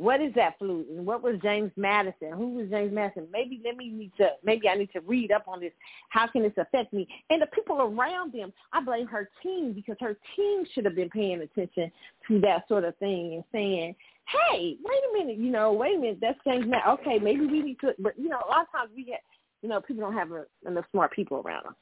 what 0.00 0.22
is 0.22 0.32
that 0.34 0.58
flute 0.58 0.86
and 0.88 1.04
what 1.04 1.22
was 1.22 1.36
James 1.42 1.70
Madison? 1.76 2.32
Who 2.32 2.54
was 2.54 2.70
James 2.70 2.90
Madison? 2.90 3.28
Maybe 3.30 3.60
let 3.62 3.76
me 3.76 3.90
need 3.90 4.12
to 4.16 4.30
maybe 4.42 4.66
I 4.66 4.74
need 4.74 4.90
to 4.94 5.00
read 5.00 5.30
up 5.30 5.46
on 5.46 5.60
this. 5.60 5.72
How 6.08 6.26
can 6.26 6.42
this 6.42 6.54
affect 6.56 6.94
me? 6.94 7.06
And 7.28 7.42
the 7.42 7.46
people 7.48 7.82
around 7.82 8.32
them, 8.32 8.50
I 8.72 8.80
blame 8.80 9.06
her 9.08 9.28
team 9.42 9.74
because 9.74 9.96
her 10.00 10.16
team 10.34 10.64
should 10.72 10.86
have 10.86 10.96
been 10.96 11.10
paying 11.10 11.42
attention 11.42 11.92
to 12.28 12.40
that 12.40 12.66
sort 12.66 12.84
of 12.84 12.96
thing 12.96 13.34
and 13.34 13.44
saying, 13.52 13.94
Hey, 14.26 14.76
wait 14.82 15.00
a 15.10 15.18
minute, 15.18 15.38
you 15.38 15.50
know, 15.50 15.72
wait 15.74 15.96
a 15.96 15.98
minute, 15.98 16.18
that's 16.18 16.38
James 16.46 16.64
Madison. 16.66 16.92
Okay, 16.92 17.18
maybe 17.18 17.44
we 17.46 17.60
need 17.60 17.78
to 17.80 17.92
but 17.98 18.18
you 18.18 18.30
know, 18.30 18.38
a 18.38 18.48
lot 18.48 18.62
of 18.62 18.72
times 18.72 18.90
we 18.96 19.04
get 19.04 19.20
you 19.60 19.68
know, 19.68 19.82
people 19.82 20.02
don't 20.02 20.14
have 20.14 20.30
enough 20.66 20.86
smart 20.92 21.12
people 21.12 21.42
around 21.44 21.64
them. 21.64 21.76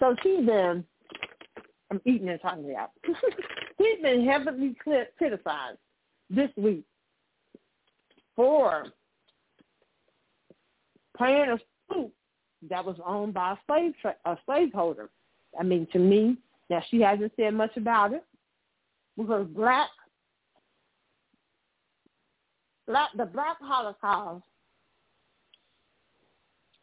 So 0.00 0.16
she's 0.22 0.46
been, 0.46 0.84
I'm 1.90 2.00
eating 2.06 2.30
and 2.30 2.40
talking 2.40 2.70
about. 2.70 2.92
she's 3.82 4.02
been 4.02 4.26
heavily 4.26 4.74
criticized 5.18 5.78
this 6.30 6.50
week 6.56 6.84
for 8.36 8.86
playing 11.16 11.50
a 11.50 11.58
flute 11.88 12.12
that 12.70 12.84
was 12.84 12.96
owned 13.04 13.34
by 13.34 13.52
a 13.52 13.56
slave 13.66 13.92
a 14.24 14.36
slaveholder. 14.46 15.10
I 15.58 15.62
mean, 15.62 15.86
to 15.92 15.98
me, 15.98 16.36
now 16.70 16.82
she 16.90 17.00
hasn't 17.00 17.32
said 17.36 17.54
much 17.54 17.76
about 17.76 18.12
it 18.12 18.24
because 19.16 19.46
black, 19.48 19.88
black 22.86 23.10
the 23.16 23.26
Black 23.26 23.58
Holocaust, 23.60 24.44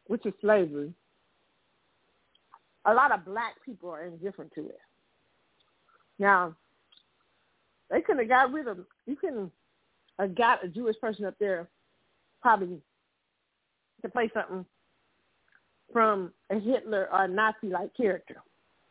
which 0.07 0.25
is 0.25 0.33
slavery, 0.41 0.93
a 2.85 2.93
lot 2.93 3.11
of 3.11 3.25
black 3.25 3.55
people 3.65 3.89
are 3.89 4.05
indifferent 4.05 4.53
to 4.53 4.67
it. 4.67 4.79
Now, 6.19 6.55
they 7.89 8.01
could 8.01 8.17
have 8.17 8.27
got 8.27 8.51
rid 8.51 8.67
of 8.67 8.79
you 9.05 9.15
couldn't 9.15 9.51
have 10.19 10.35
got 10.35 10.63
a 10.63 10.67
Jewish 10.67 10.95
person 10.99 11.25
up 11.25 11.35
there 11.39 11.67
probably 12.41 12.79
to 14.01 14.09
play 14.09 14.29
something 14.33 14.65
from 15.91 16.31
a 16.49 16.59
Hitler 16.59 17.09
or 17.11 17.27
Nazi 17.27 17.67
like 17.67 17.95
character 17.95 18.37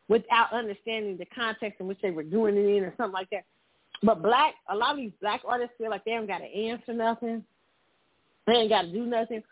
without 0.08 0.52
understanding 0.52 1.16
the 1.16 1.26
context 1.26 1.80
in 1.80 1.86
which 1.86 1.98
they 2.02 2.10
were 2.10 2.22
doing 2.22 2.56
it 2.56 2.64
in 2.64 2.84
or 2.84 2.94
something 2.96 3.12
like 3.12 3.30
that. 3.30 3.44
But 4.02 4.22
black 4.22 4.54
a 4.68 4.76
lot 4.76 4.92
of 4.92 4.96
these 4.98 5.12
black 5.20 5.42
artists 5.46 5.74
feel 5.78 5.90
like 5.90 6.04
they 6.04 6.12
haven't 6.12 6.28
got 6.28 6.38
to 6.38 6.44
answer 6.44 6.92
nothing. 6.92 7.44
They 8.46 8.54
ain't 8.54 8.70
got 8.70 8.82
to 8.82 8.92
do 8.92 9.06
nothing. 9.06 9.42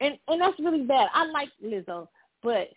And 0.00 0.18
and 0.28 0.40
that's 0.40 0.58
really 0.58 0.82
bad. 0.82 1.08
I 1.14 1.26
like 1.26 1.48
Lizzo, 1.64 2.08
but 2.42 2.68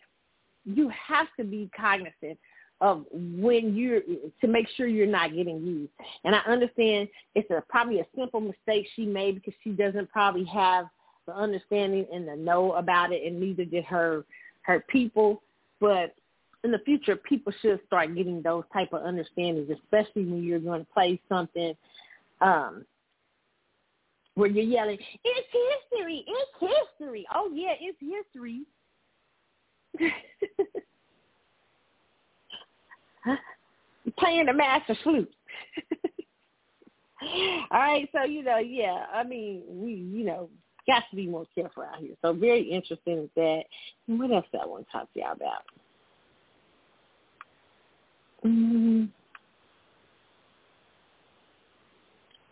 you 0.66 0.90
have 0.90 1.28
to 1.38 1.44
be 1.44 1.70
cognizant 1.76 2.38
of 2.80 3.06
when 3.12 3.76
you're 3.76 4.02
to 4.42 4.48
make 4.48 4.68
sure 4.76 4.88
you're 4.88 5.08
not 5.08 5.34
getting 5.34 5.62
used. 5.66 5.92
And 6.24 6.36
I 6.36 6.40
understand 6.40 7.10
it's 7.36 7.50
a 7.50 7.64
probably 7.70 8.00
a 8.00 8.06
simple 8.16 8.40
mistake 8.40 8.88
she 8.96 9.06
made 9.06 9.36
because 9.36 9.54
she 9.64 9.72
doesn't 9.72 10.12
probably 10.12 10.46
have 10.46 10.86
the 11.26 11.34
understanding 11.34 12.06
and 12.14 12.28
the 12.28 12.36
know 12.36 12.74
about 12.74 13.12
it, 13.12 13.24
and 13.26 13.40
neither 13.40 13.66
did 13.66 13.84
her 13.86 14.26
her 14.62 14.84
people. 14.88 15.42
But 15.80 16.16
in 16.64 16.72
the 16.72 16.80
future, 16.80 17.16
people 17.16 17.54
should 17.62 17.80
start 17.88 18.16
getting 18.16 18.42
those 18.42 18.64
type 18.74 18.94
of 18.94 19.04
understandings, 19.04 19.70
especially 19.70 20.26
when 20.26 20.44
you're 20.44 20.60
going 20.60 20.82
to 20.86 20.94
play 20.94 21.20
something 21.30 21.76
um, 22.42 22.86
where 24.36 24.50
you're 24.50 24.64
yelling, 24.64 25.00
"It's 25.24 25.48
history! 25.92 26.26
It's 26.28 26.74
history! 27.00 27.26
Oh 27.34 27.50
yeah, 27.54 27.74
it's 27.80 27.98
history!" 28.00 28.62
Playing 34.18 34.46
the 34.46 34.54
master 34.54 34.96
flute. 35.04 35.32
All 37.72 37.80
right, 37.80 38.08
so 38.14 38.24
you 38.24 38.44
know, 38.44 38.58
yeah, 38.58 39.06
I 39.14 39.24
mean, 39.24 39.64
we, 39.68 39.94
you 39.94 40.24
know, 40.26 40.50
got 40.88 41.04
to 41.10 41.16
be 41.16 41.28
more 41.28 41.46
careful 41.54 41.84
out 41.84 42.00
here. 42.00 42.16
So 42.22 42.34
very 42.34 42.62
interesting 42.62 43.22
with 43.22 43.34
that. 43.36 43.64
What 44.06 44.32
else 44.32 44.46
I 44.54 44.66
want 44.66 44.86
to 44.86 44.92
talk 44.92 45.14
to 45.14 45.20
y'all 45.20 45.34
about? 45.34 45.64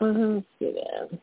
Uh-huh, 0.01 0.11
let's 0.11 0.45
see 0.59 0.73
that. 0.73 1.19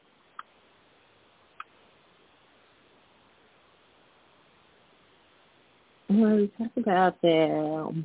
Well, 6.08 6.36
we 6.36 6.52
talk 6.58 6.70
about 6.76 7.20
the 7.22 8.04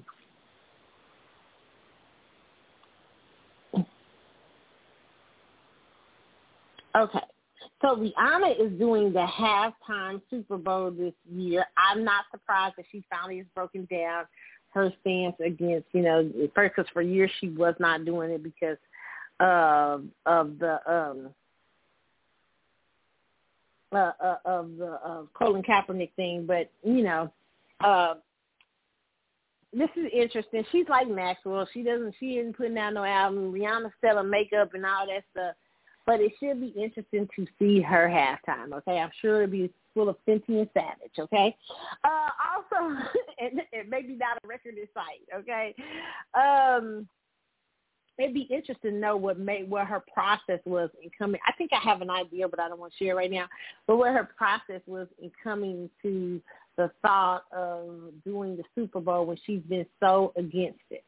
Okay. 6.96 7.20
So 7.82 7.96
Rihanna 7.96 8.60
is 8.60 8.78
doing 8.80 9.14
the 9.14 9.26
halftime 9.26 10.22
Super 10.30 10.58
Bowl 10.58 10.92
this 10.92 11.14
year. 11.32 11.66
I'm 11.78 12.04
not 12.04 12.26
surprised 12.32 12.76
that 12.78 12.86
she 12.92 13.04
finally 13.10 13.38
has 13.38 13.48
broken 13.54 13.88
down 13.92 14.26
her 14.74 14.92
stance 15.02 15.36
against, 15.44 15.88
you 15.92 16.02
know, 16.02 16.30
first 16.56 16.76
because 16.76 16.90
for 16.92 17.02
years 17.02 17.32
she 17.40 17.50
was 17.50 17.76
not 17.80 18.06
doing 18.06 18.32
it 18.32 18.44
because 18.44 18.78
of 19.40 20.06
of 20.26 20.58
the 20.60 20.80
um 20.92 21.30
uh, 23.92 24.12
uh 24.24 24.38
of 24.46 24.78
the 24.78 25.00
uh, 25.06 25.22
Colin 25.34 25.64
Kaepernick 25.64 26.14
thing, 26.16 26.46
but 26.46 26.72
you 26.84 27.04
know, 27.04 27.32
uh 27.84 28.16
this 29.74 29.90
is 29.96 30.10
interesting. 30.14 30.64
She's 30.72 30.88
like 30.90 31.10
Maxwell. 31.10 31.68
She 31.74 31.84
doesn't. 31.84 32.16
She 32.20 32.38
isn't 32.38 32.58
putting 32.58 32.78
out 32.78 32.94
no 32.94 33.04
album. 33.04 33.52
Rihanna's 33.52 33.94
selling 34.02 34.30
makeup 34.30 34.74
and 34.74 34.86
all 34.86 35.06
that 35.06 35.24
stuff. 35.32 35.56
But 36.08 36.22
it 36.22 36.32
should 36.40 36.60
be 36.60 36.70
interesting 36.70 37.28
to 37.36 37.46
see 37.60 37.82
her 37.82 38.08
halftime. 38.08 38.74
Okay, 38.74 38.98
I'm 38.98 39.12
sure 39.22 39.44
it'll 39.44 39.52
be 39.52 39.72
full 39.94 40.10
of 40.10 40.16
Fenty 40.28 40.60
and 40.60 40.70
Savage. 40.74 41.20
Okay. 41.20 41.56
Uh, 42.04 42.30
also, 42.56 42.98
and, 43.40 43.62
and 43.74 43.90
maybe 43.90 44.16
not 44.16 44.40
a 44.44 44.48
record 44.48 44.76
in 44.78 44.88
sight. 44.94 45.28
Okay. 45.36 45.76
Um, 46.34 47.08
it'd 48.18 48.34
be 48.34 48.48
interesting 48.50 48.92
to 48.92 48.98
know 48.98 49.18
what 49.18 49.38
made 49.38 49.70
what 49.70 49.86
her 49.86 50.04
process 50.14 50.60
was 50.66 50.90
in 51.04 51.10
coming. 51.18 51.42
I 51.46 51.52
think 51.54 51.72
I 51.74 51.80
have 51.88 52.02
an 52.02 52.10
idea, 52.10 52.48
but 52.48 52.60
I 52.60 52.70
don't 52.70 52.80
want 52.80 52.94
to 52.98 53.04
share 53.04 53.16
right 53.16 53.30
now. 53.30 53.48
But 53.86 53.98
what 53.98 54.14
her 54.14 54.30
process 54.38 54.82
was 54.88 55.08
in 55.22 55.32
coming 55.44 55.90
to 56.04 56.42
the 56.78 56.90
thought 57.02 57.44
of 57.52 57.90
doing 58.24 58.56
the 58.56 58.64
Super 58.76 59.02
Bowl 59.02 59.26
when 59.26 59.38
she's 59.46 59.62
been 59.64 59.86
so 60.00 60.32
against 60.38 60.80
it. 60.90 61.04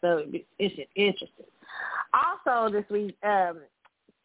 So 0.00 0.22
it's 0.58 0.90
interesting. 0.96 1.46
Also 2.12 2.70
this 2.70 2.84
week, 2.90 3.16
um, 3.22 3.60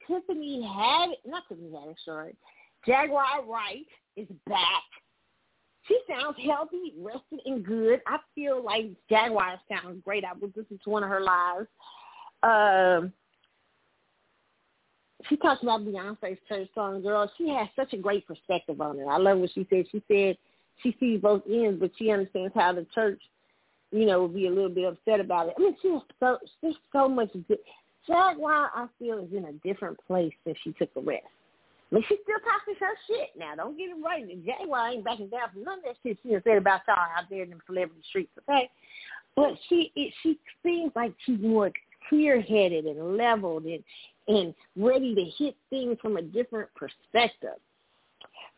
Tiffany 0.10 0.64
had 0.64 1.10
not 1.26 1.44
Tiffany 1.48 1.70
Haddish, 1.70 1.96
sorry, 2.04 2.36
Jaguar 2.86 3.46
Wright 3.46 3.86
is 4.18 4.28
back 4.48 4.84
she 5.90 6.00
sounds 6.08 6.38
healthy, 6.46 6.94
rested, 7.00 7.40
and 7.46 7.66
good. 7.66 8.00
I 8.06 8.20
feel 8.36 8.64
like 8.64 8.92
Jaguar 9.10 9.60
sounds 9.68 10.02
great. 10.06 10.24
I 10.24 10.34
was 10.34 10.52
listening 10.56 10.80
to 10.84 10.90
one 10.90 11.04
of 11.04 11.10
her 11.10 11.22
lives. 11.22 11.68
Um, 12.44 13.12
she 15.28 15.36
talks 15.36 15.64
about 15.64 15.82
Beyonce's 15.82 16.38
church 16.48 16.70
song, 16.76 17.02
girl. 17.02 17.30
She 17.38 17.50
has 17.50 17.68
such 17.76 17.94
a 17.94 17.98
great 17.98 18.26
perspective 18.28 18.80
on 18.80 19.00
it. 19.00 19.06
I 19.06 19.18
love 19.18 19.40
what 19.40 19.50
she 19.54 19.68
said. 19.70 19.86
She 19.92 20.02
said 20.08 20.38
she 20.84 20.96
sees 21.00 21.22
both 21.22 21.42
ends, 21.50 21.80
but 21.80 21.92
she 21.98 22.12
understands 22.12 22.54
how 22.56 22.72
the 22.72 22.86
church, 22.94 23.20
you 23.92 24.06
know, 24.06 24.22
will 24.22 24.28
be 24.28 24.46
a 24.46 24.52
little 24.52 24.70
bit 24.70 24.86
upset 24.86 25.20
about 25.20 25.48
it. 25.48 25.56
I 25.58 25.62
mean, 25.62 25.76
she 25.82 25.90
has 25.90 26.02
so 26.20 26.38
she's 26.62 26.76
so 26.94 27.10
much 27.10 27.32
good. 27.48 27.58
Jaguar, 28.10 28.72
I 28.74 28.88
feel, 28.98 29.20
is 29.20 29.32
in 29.32 29.46
a 29.46 29.54
different 29.66 29.98
place 30.08 30.34
since 30.44 30.58
she 30.64 30.72
took 30.74 30.90
a 30.98 31.02
rest. 31.02 31.24
I 31.92 31.96
mean, 31.96 32.04
she's 32.08 32.18
still 32.24 32.40
talking 32.40 32.76
her 32.80 32.96
shit 33.08 33.30
now. 33.38 33.56
Don't 33.56 33.78
get 33.78 33.90
it 33.90 34.04
right. 34.04 34.26
Jaguar 34.46 34.90
ain't 34.90 35.06
backing 35.06 35.30
down 35.30 35.50
from 35.54 35.64
none 35.64 35.80
of 35.80 35.86
that 35.86 35.96
shit 36.04 36.18
she 36.24 36.36
said 36.44 36.58
about 36.58 36.82
y'all 36.88 36.98
out 36.98 37.26
there 37.30 37.44
in 37.44 37.52
the 37.52 37.58
celebrity 37.66 38.02
streets, 38.10 38.32
okay? 38.50 38.70
But 39.36 39.54
she 39.68 39.92
it, 39.96 40.14
she 40.22 40.38
seems 40.64 40.92
like 40.96 41.14
she's 41.26 41.40
more 41.40 41.72
clear 42.10 42.42
headed 42.42 42.86
and 42.86 43.18
leveled 43.18 43.66
and 43.66 43.84
and 44.28 44.54
ready 44.76 45.16
to 45.16 45.24
hit 45.44 45.56
things 45.70 45.98
from 46.02 46.18
a 46.18 46.22
different 46.22 46.70
perspective. 46.76 47.58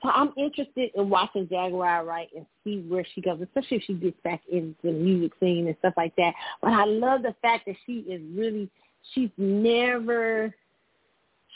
So 0.02 0.10
I'm 0.10 0.34
interested 0.36 0.90
in 0.96 1.10
watching 1.10 1.48
Jaguar 1.48 2.04
Wright 2.04 2.28
and 2.36 2.46
see 2.64 2.84
where 2.88 3.06
she 3.14 3.22
goes, 3.22 3.40
especially 3.42 3.78
if 3.78 3.84
she 3.84 3.94
gets 3.94 4.18
back 4.24 4.42
into 4.52 4.76
the 4.84 4.92
music 4.92 5.32
scene 5.40 5.68
and 5.68 5.76
stuff 5.80 5.94
like 5.96 6.16
that. 6.16 6.34
But 6.62 6.74
I 6.74 6.86
love 6.86 7.22
the 7.22 7.36
fact 7.42 7.68
that 7.68 7.76
she 7.86 8.00
is 8.00 8.22
really 8.36 8.70
she's 9.14 9.30
never 9.38 10.54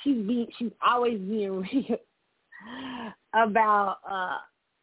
she's 0.03 0.17
being 0.25 0.47
she's 0.57 0.71
always 0.85 1.19
being 1.19 1.61
real 1.73 1.97
about 3.33 3.97
uh 4.09 4.37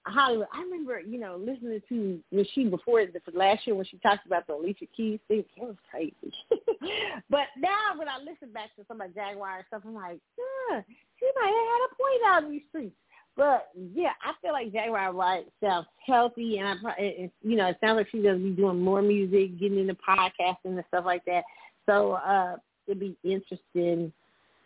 Hollywood. 0.05 0.49
I 0.53 0.63
remember, 0.63 1.01
you 1.01 1.19
know, 1.19 1.37
listening 1.37 1.81
to 1.89 2.21
when 2.31 2.45
she 2.55 2.65
before 2.65 3.05
the 3.07 3.39
last 3.39 3.67
year 3.67 3.77
when 3.77 3.87
she 3.87 3.99
talked 3.99 4.27
about 4.27 4.47
the 4.47 4.55
Alicia 4.55 4.87
Keys 4.97 5.21
thing. 5.29 5.45
It 5.57 5.63
was 5.63 5.77
crazy. 5.91 6.15
but 7.31 7.47
now 7.57 7.97
when 7.97 8.09
I 8.09 8.19
listen 8.19 8.53
back 8.53 8.75
to 8.77 8.85
some 8.89 9.01
of 9.01 9.15
Jaguar 9.15 9.65
stuff, 9.69 9.83
I'm 9.87 9.95
like, 9.95 10.19
yeah, 10.37 10.81
she 11.19 11.27
might 11.37 11.47
have 11.47 11.69
had 11.71 11.87
a 11.87 11.95
point 11.97 12.23
out 12.27 12.45
in 12.45 12.51
these 12.51 12.63
streets. 12.69 12.97
But 13.37 13.69
yeah, 13.95 14.13
I 14.23 14.33
feel 14.43 14.53
like 14.53 14.73
Jaguar 14.73 15.15
Wright 15.15 15.47
sounds 15.63 15.87
healthy, 16.05 16.59
and 16.59 16.79
I, 16.87 17.31
you 17.43 17.57
know, 17.57 17.69
it 17.69 17.79
sounds 17.81 17.97
like 17.97 18.09
she's 18.11 18.23
gonna 18.25 18.39
be 18.39 18.51
doing 18.51 18.79
more 18.79 19.01
music, 19.01 19.59
getting 19.59 19.79
into 19.79 19.95
podcasting 19.95 20.57
and 20.65 20.85
stuff 20.89 21.05
like 21.07 21.25
that. 21.25 21.43
So 21.87 22.13
uh 22.13 22.57
it'd 22.87 23.01
be 23.01 23.17
interesting 23.25 24.13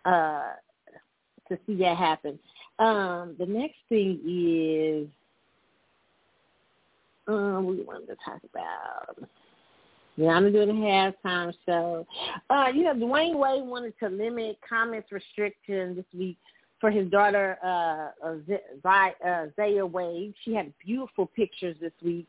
uh 0.05 0.53
to 1.49 1.59
see 1.67 1.77
that 1.77 1.97
happen. 1.97 2.39
Um, 2.79 3.37
the 3.39 3.47
next 3.47 3.77
thing 3.89 4.21
is 4.27 5.09
um, 7.29 7.67
we 7.67 7.83
wanted 7.83 8.07
to 8.07 8.17
talk 8.25 8.41
about. 8.53 9.29
Yeah, 10.17 10.29
I'm 10.29 10.51
doing 10.51 10.71
a 10.71 10.73
halftime 10.73 11.53
show. 11.67 12.07
Uh, 12.49 12.67
you 12.75 12.85
know, 12.85 12.95
Dwyane 12.95 13.37
Wade 13.37 13.67
wanted 13.67 13.95
to 14.01 14.09
limit 14.09 14.59
comments 14.67 15.13
restriction 15.13 15.95
this 15.95 16.07
week 16.15 16.39
for 16.81 16.91
his 16.91 17.11
daughter, 17.11 17.59
uh, 17.63 18.27
uh, 18.27 19.47
Zaya 19.57 19.87
Wade. 19.87 20.35
She 20.45 20.55
had 20.55 20.73
beautiful 20.85 21.27
pictures 21.27 21.77
this 21.81 21.93
week 22.03 22.27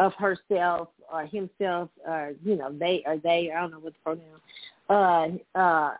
of 0.00 0.12
herself 0.14 0.88
or 1.12 1.26
himself, 1.26 1.90
or 2.06 2.32
you 2.42 2.56
know, 2.56 2.72
they 2.72 3.02
or 3.06 3.18
they. 3.18 3.52
I 3.54 3.60
don't 3.60 3.72
know 3.72 3.80
what 3.80 3.92
the 3.92 3.98
pronoun. 4.88 5.40
Uh, 5.54 5.58
uh, 5.58 5.94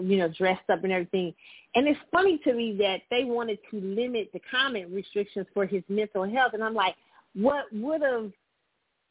you 0.00 0.16
know, 0.16 0.28
dressed 0.28 0.70
up 0.70 0.82
and 0.84 0.92
everything. 0.92 1.34
And 1.74 1.86
it's 1.86 2.00
funny 2.10 2.38
to 2.44 2.54
me 2.54 2.74
that 2.78 3.02
they 3.10 3.24
wanted 3.24 3.58
to 3.70 3.80
limit 3.80 4.30
the 4.32 4.40
comment 4.50 4.88
restrictions 4.90 5.46
for 5.52 5.66
his 5.66 5.82
mental 5.88 6.24
health, 6.24 6.52
and 6.54 6.64
I'm 6.64 6.74
like, 6.74 6.94
what 7.34 7.64
would 7.72 8.02
have 8.02 8.32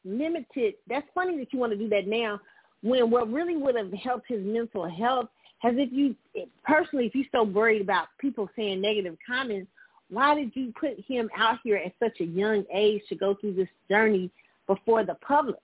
limited 0.04 0.74
that's 0.88 1.06
funny 1.14 1.36
that 1.36 1.52
you 1.52 1.58
want 1.58 1.72
to 1.72 1.78
do 1.78 1.88
that 1.88 2.06
now 2.06 2.40
when 2.82 3.10
what 3.10 3.30
really 3.30 3.56
would 3.56 3.76
have 3.76 3.92
helped 3.92 4.26
his 4.26 4.40
mental 4.42 4.88
health 4.88 5.28
has 5.58 5.74
if 5.76 5.92
you 5.92 6.16
personally 6.64 7.06
if 7.06 7.14
you're 7.14 7.24
so 7.32 7.42
worried 7.42 7.82
about 7.82 8.08
people 8.18 8.48
saying 8.56 8.80
negative 8.80 9.14
comments 9.26 9.70
why 10.10 10.34
did 10.34 10.50
you 10.54 10.72
put 10.78 10.98
him 11.06 11.30
out 11.36 11.58
here 11.62 11.76
at 11.76 11.92
such 12.02 12.20
a 12.20 12.24
young 12.24 12.64
age 12.74 13.02
to 13.08 13.14
go 13.14 13.34
through 13.34 13.54
this 13.54 13.68
journey 13.88 14.30
before 14.66 15.04
the 15.04 15.14
public 15.14 15.60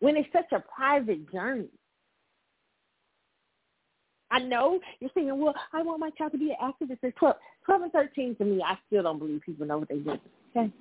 when 0.00 0.16
it's 0.16 0.28
such 0.32 0.50
a 0.52 0.62
private 0.74 1.30
journey 1.30 1.68
I 4.34 4.40
know 4.40 4.80
you're 4.98 5.10
saying, 5.14 5.38
well, 5.38 5.54
I 5.72 5.82
want 5.82 6.00
my 6.00 6.10
child 6.10 6.32
to 6.32 6.38
be 6.38 6.50
an 6.50 6.56
activist 6.60 7.04
at 7.04 7.14
12. 7.14 7.36
12 7.66 7.82
and 7.82 7.92
13 7.92 8.34
to 8.36 8.44
me, 8.44 8.60
I 8.66 8.76
still 8.88 9.04
don't 9.04 9.20
believe 9.20 9.42
people 9.46 9.64
know 9.64 9.78
what 9.78 9.88
they're 9.88 9.98
doing. 9.98 10.20
Okay? 10.56 10.72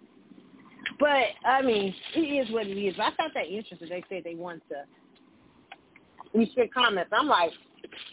But 0.99 1.27
I 1.45 1.61
mean, 1.61 1.93
it 2.15 2.19
is 2.19 2.51
what 2.51 2.65
it 2.65 2.77
is. 2.77 2.95
I 2.99 3.11
thought 3.11 3.31
that 3.35 3.47
interesting. 3.47 3.89
They 3.89 4.03
said 4.09 4.23
they 4.23 4.33
wanted 4.33 4.63
to 4.69 6.37
restrict 6.37 6.73
comments. 6.73 7.11
I'm 7.13 7.27
like, 7.27 7.51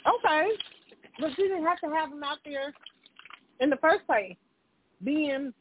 okay, 0.07 0.49
but 1.19 1.37
you 1.39 1.49
didn't 1.49 1.65
have 1.65 1.81
to 1.81 1.89
have 1.89 2.11
them 2.11 2.23
out 2.23 2.39
there 2.45 2.75
in 3.61 3.71
the 3.71 3.77
first 3.77 4.07
place, 4.07 4.37
being 5.05 5.53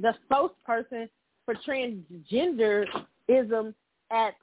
the 0.00 0.14
spokesperson 0.30 1.08
for 1.44 1.54
transgenderism 1.66 3.74
at 4.10 4.34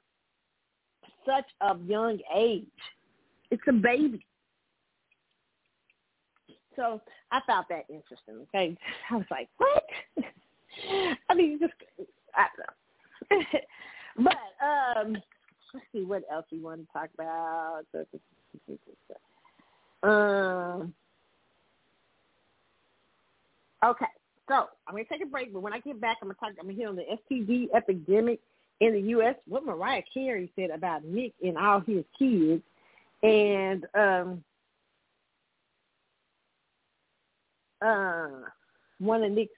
such 1.26 1.46
a 1.60 1.76
young 1.86 2.18
age. 2.34 2.64
It's 3.50 3.62
a 3.68 3.72
baby. 3.72 4.24
So 6.76 7.00
I 7.30 7.40
found 7.46 7.66
that 7.68 7.84
interesting. 7.88 8.46
Okay, 8.48 8.76
I 9.10 9.16
was 9.16 9.26
like, 9.30 9.48
what? 9.58 9.84
I 11.28 11.34
mean, 11.34 11.58
just 11.60 11.74
I 12.34 12.46
don't 12.56 12.66
know. 13.30 13.44
but 14.24 14.38
um, 14.64 15.12
let's 15.74 15.86
see 15.92 16.02
what 16.02 16.22
else 16.32 16.46
we 16.50 16.60
want 16.60 16.80
to 16.80 16.86
talk 16.92 17.10
about. 17.14 17.84
Um. 20.04 20.94
Okay, 23.84 24.06
so 24.48 24.66
I'm 24.86 24.94
gonna 24.94 25.04
take 25.10 25.22
a 25.22 25.26
break, 25.26 25.52
but 25.52 25.60
when 25.60 25.72
I 25.72 25.80
get 25.80 26.00
back, 26.00 26.18
I'm 26.22 26.28
gonna 26.28 26.38
talk. 26.38 26.50
I'm 26.60 26.66
gonna 26.66 26.78
hit 26.78 26.86
on 26.86 26.96
the 26.96 27.04
STD 27.30 27.68
epidemic 27.74 28.40
in 28.80 28.92
the 28.92 29.00
U.S. 29.10 29.34
What 29.46 29.64
Mariah 29.64 30.02
Carey 30.12 30.52
said 30.56 30.70
about 30.70 31.04
Nick 31.04 31.32
and 31.42 31.58
all 31.58 31.80
his 31.80 32.04
kids, 32.18 32.62
and 33.22 33.86
um, 33.94 34.44
uh, 37.84 38.28
one 38.98 39.24
of 39.24 39.32
Nick's 39.32 39.52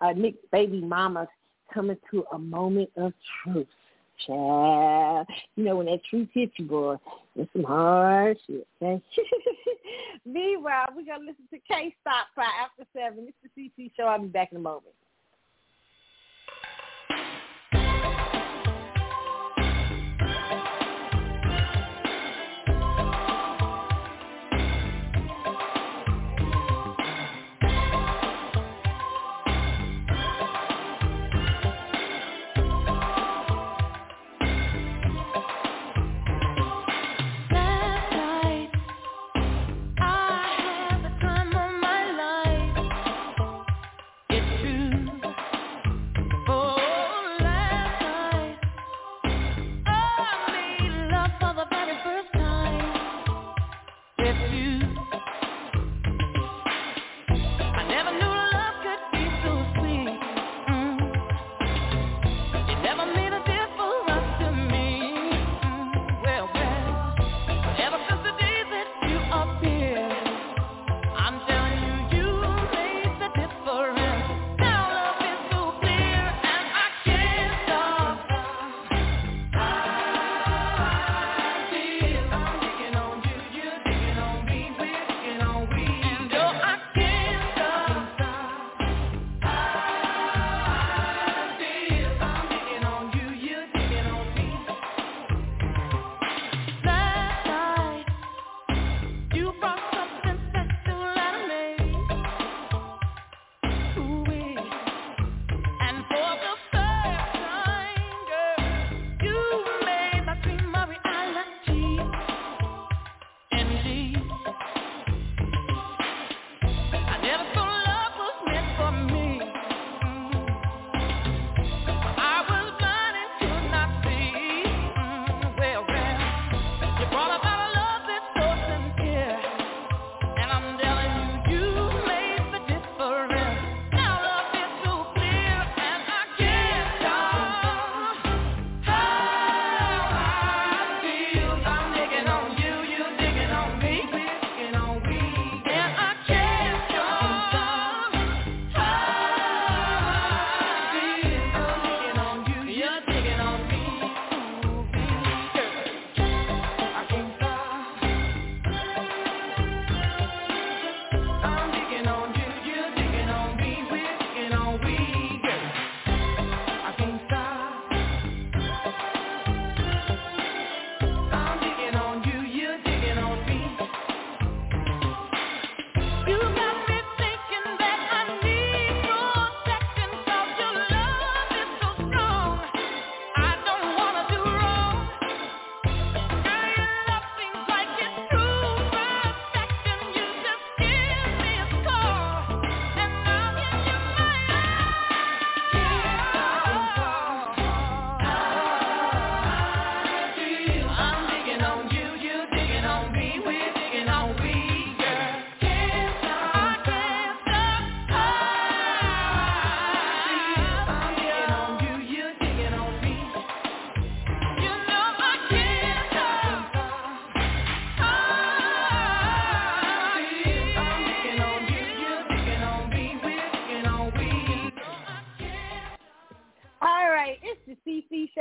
uh, 0.00 0.12
Nick's 0.12 0.38
baby 0.52 0.80
mamas 0.80 1.28
coming 1.72 1.98
to 2.12 2.24
a 2.32 2.38
moment 2.38 2.90
of 2.96 3.12
truth. 3.42 3.66
Child. 4.26 5.26
You 5.56 5.64
know, 5.64 5.76
when 5.76 5.86
that 5.86 6.00
truth 6.08 6.28
hits 6.32 6.52
you, 6.56 6.66
boy, 6.66 6.96
it's 7.36 7.52
some 7.52 7.64
hard 7.64 8.38
shit, 8.46 8.66
okay? 8.82 9.02
Meanwhile, 10.26 10.86
we're 10.94 11.04
going 11.04 11.20
to 11.20 11.26
listen 11.26 11.44
to 11.50 11.58
Can't 11.60 11.92
Stop 12.00 12.28
by 12.36 12.46
After 12.62 12.84
7. 12.92 13.26
It's 13.28 13.54
the 13.56 13.82
CC 13.84 13.90
Show. 13.96 14.04
I'll 14.04 14.20
be 14.20 14.28
back 14.28 14.52
in 14.52 14.58
a 14.58 14.60
moment. 14.60 14.94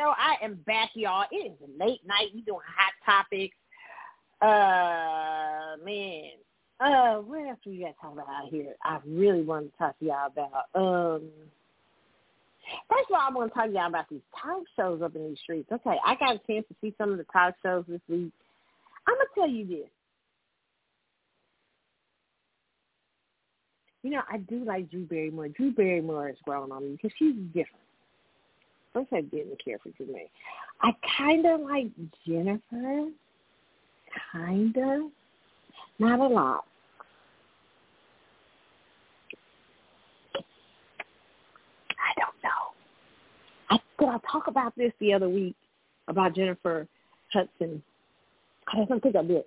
Show. 0.03 0.13
I 0.17 0.43
am 0.43 0.55
back, 0.65 0.91
y'all. 0.93 1.25
It 1.31 1.35
is 1.35 1.69
late 1.79 2.01
night. 2.05 2.29
We 2.33 2.41
doing 2.41 2.59
hot 2.65 2.93
topics. 3.05 3.55
Uh, 4.41 5.83
man. 5.85 6.31
Uh, 6.79 7.21
what 7.21 7.47
else 7.47 7.59
we 7.65 7.79
got 7.79 7.89
to 7.89 7.93
talk 8.01 8.13
about 8.13 8.27
out 8.27 8.49
here? 8.49 8.73
I 8.83 8.99
really 9.05 9.41
want 9.41 9.71
to 9.71 9.77
talk 9.77 9.97
to 9.99 10.05
y'all 10.05 10.27
about. 10.27 10.65
Um, 10.75 11.29
first 12.89 13.09
of 13.09 13.15
all, 13.15 13.27
I 13.29 13.33
want 13.33 13.51
to 13.51 13.55
talk 13.55 13.67
to 13.67 13.71
y'all 13.71 13.87
about 13.87 14.09
these 14.09 14.21
talk 14.41 14.63
shows 14.75 15.01
up 15.01 15.15
in 15.15 15.29
these 15.29 15.39
streets. 15.39 15.69
Okay, 15.71 15.95
I 16.05 16.15
got 16.15 16.35
a 16.35 16.41
chance 16.47 16.65
to 16.67 16.75
see 16.81 16.93
some 16.97 17.11
of 17.11 17.17
the 17.17 17.25
talk 17.31 17.55
shows 17.63 17.85
this 17.87 18.01
week. 18.09 18.33
I'm 19.07 19.15
gonna 19.15 19.29
tell 19.35 19.49
you 19.49 19.67
this. 19.67 19.89
You 24.01 24.11
know, 24.11 24.21
I 24.29 24.37
do 24.37 24.65
like 24.65 24.89
Drew 24.89 25.05
Barrymore. 25.05 25.49
Drew 25.49 25.71
Barrymore 25.71 26.29
is 26.29 26.37
growing 26.43 26.71
on 26.71 26.83
me 26.83 26.91
because 27.01 27.15
she's 27.17 27.35
different. 27.53 27.83
First, 28.93 29.07
I 29.11 29.21
didn't 29.21 29.63
care 29.63 29.77
for 29.79 29.89
Drew 29.89 30.15
I 30.81 30.91
kind 31.17 31.45
of 31.45 31.61
like 31.61 31.87
Jennifer. 32.27 33.09
Kind 34.31 34.77
of. 34.77 35.11
Not 35.99 36.19
a 36.19 36.27
lot. 36.27 36.65
I 41.89 42.13
don't 42.19 42.35
know. 42.43 42.73
I 43.69 43.79
did 43.99 44.09
I 44.09 44.19
talk 44.31 44.47
about 44.47 44.75
this 44.77 44.91
the 44.99 45.13
other 45.13 45.29
week 45.29 45.55
about 46.07 46.35
Jennifer 46.35 46.87
Hudson. 47.31 47.81
I 48.67 48.85
don't 48.85 49.01
think 49.01 49.15
I 49.15 49.23
did. 49.23 49.43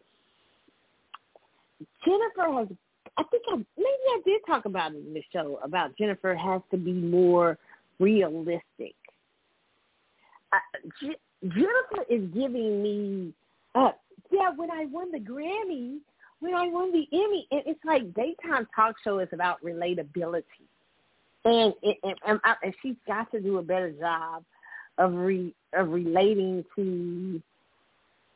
Jennifer 2.05 2.53
has 2.53 2.69
I 3.19 3.23
think 3.25 3.43
I 3.49 3.57
maybe 3.57 3.67
I 3.79 4.21
did 4.25 4.41
talk 4.47 4.65
about 4.65 4.93
it 4.93 4.99
in 5.07 5.15
the 5.15 5.23
show 5.33 5.59
about 5.63 5.97
Jennifer 5.97 6.35
has 6.35 6.61
to 6.71 6.77
be 6.77 6.93
more 6.93 7.59
realistic. 7.99 8.95
J- 11.01 11.17
Jennifer 11.49 12.05
is 12.09 12.23
giving 12.33 12.83
me, 12.83 13.33
uh, 13.75 13.93
yeah. 14.31 14.51
When 14.55 14.71
I 14.71 14.87
won 14.87 15.11
the 15.13 15.19
Grammy, 15.19 15.99
when 16.41 16.55
I 16.55 16.69
won 16.69 16.93
the 16.93 17.07
Emmy, 17.13 17.47
and 17.51 17.63
it's 17.67 17.85
like 17.85 18.13
daytime 18.15 18.67
talk 18.75 18.97
show 19.03 19.19
is 19.19 19.29
about 19.33 19.63
relatability, 19.63 20.45
and 21.45 21.75
and, 21.83 21.95
and, 22.03 22.15
and, 22.27 22.41
I, 22.45 22.55
and 22.63 22.75
she's 22.83 22.97
got 23.07 23.31
to 23.33 23.41
do 23.41 23.59
a 23.59 23.63
better 23.63 23.93
job 23.93 24.45
of 24.99 25.15
re 25.15 25.55
of 25.75 25.89
relating 25.91 26.65
to 26.77 27.43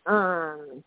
um 0.07 0.83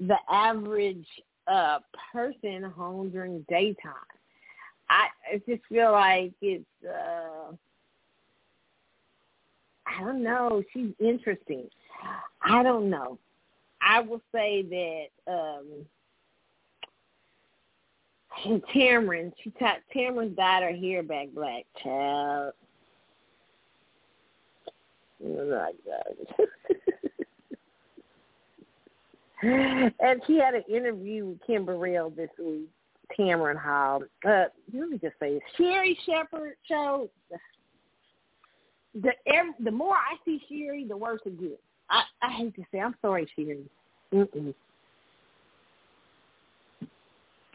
the 0.00 0.16
average 0.30 1.06
uh 1.48 1.78
person 2.12 2.62
home 2.62 3.10
during 3.10 3.44
daytime. 3.48 3.92
I, 4.88 5.08
I 5.32 5.42
just 5.48 5.62
feel 5.68 5.92
like 5.92 6.32
it's 6.40 6.64
uh 6.84 7.52
I 9.86 10.00
don't 10.00 10.22
know, 10.22 10.62
she's 10.72 10.92
interesting. 10.98 11.68
I 12.42 12.62
don't 12.62 12.90
know. 12.90 13.18
I 13.80 14.00
will 14.00 14.20
say 14.32 14.62
that 14.62 15.32
um 15.32 15.66
Tamron, 18.74 19.32
she 19.42 19.50
t- 19.50 19.66
Tamron 19.94 20.36
dyed 20.36 20.62
her 20.62 20.76
hair 20.76 21.02
back 21.02 21.28
black, 21.34 21.64
child. 21.82 22.52
And 29.42 30.22
she 30.26 30.38
had 30.38 30.54
an 30.54 30.64
interview 30.68 31.26
with 31.26 31.38
Kim 31.46 31.64
Burrell 31.64 32.10
this 32.10 32.30
week, 32.38 32.68
Tamron 33.18 33.56
Hall. 33.56 34.02
Uh, 34.26 34.44
let 34.72 34.88
me 34.88 34.98
just 34.98 35.14
say, 35.20 35.40
Sherri 35.56 35.98
Shepherd 36.06 36.56
show. 36.66 37.10
The 39.02 39.12
the 39.62 39.70
more 39.70 39.94
I 39.94 40.16
see 40.24 40.40
Sherri, 40.48 40.86
the 40.88 40.96
worse 40.96 41.20
it 41.26 41.40
gets. 41.40 41.60
I, 41.90 42.02
I 42.22 42.32
hate 42.32 42.54
to 42.56 42.62
say, 42.72 42.80
I'm 42.80 42.94
sorry, 43.02 43.28
Sherri. 43.36 43.64
Mm-mm. 44.12 44.54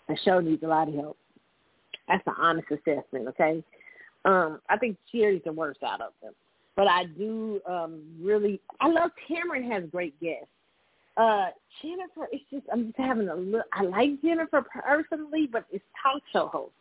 The 0.08 0.18
show 0.24 0.40
needs 0.40 0.64
a 0.64 0.68
lot 0.68 0.88
of 0.88 0.94
help. 0.94 1.18
That's 2.08 2.24
an 2.28 2.34
honest 2.38 2.68
assessment, 2.72 3.28
okay? 3.30 3.64
Um, 4.26 4.60
I 4.70 4.78
think 4.78 4.98
Sherri's 5.12 5.42
the 5.46 5.54
worst 5.54 5.82
out 5.84 6.02
of 6.02 6.12
them. 6.22 6.34
But 6.76 6.88
I 6.88 7.06
do 7.06 7.60
um 7.68 8.02
really 8.22 8.60
I 8.80 8.88
love 8.88 9.12
Tamron 9.30 9.70
has 9.72 9.84
great 9.92 10.20
guests. 10.22 10.48
Uh, 11.18 11.48
Jennifer, 11.82 12.30
it's 12.32 12.44
just 12.50 12.66
I'm 12.72 12.88
just 12.88 12.98
having 12.98 13.28
a 13.28 13.36
look. 13.36 13.66
I 13.74 13.84
like 13.84 14.22
Jennifer 14.22 14.64
personally, 14.84 15.50
but 15.52 15.66
it's 15.72 15.84
talk 16.02 16.22
show 16.32 16.48
host. 16.48 16.72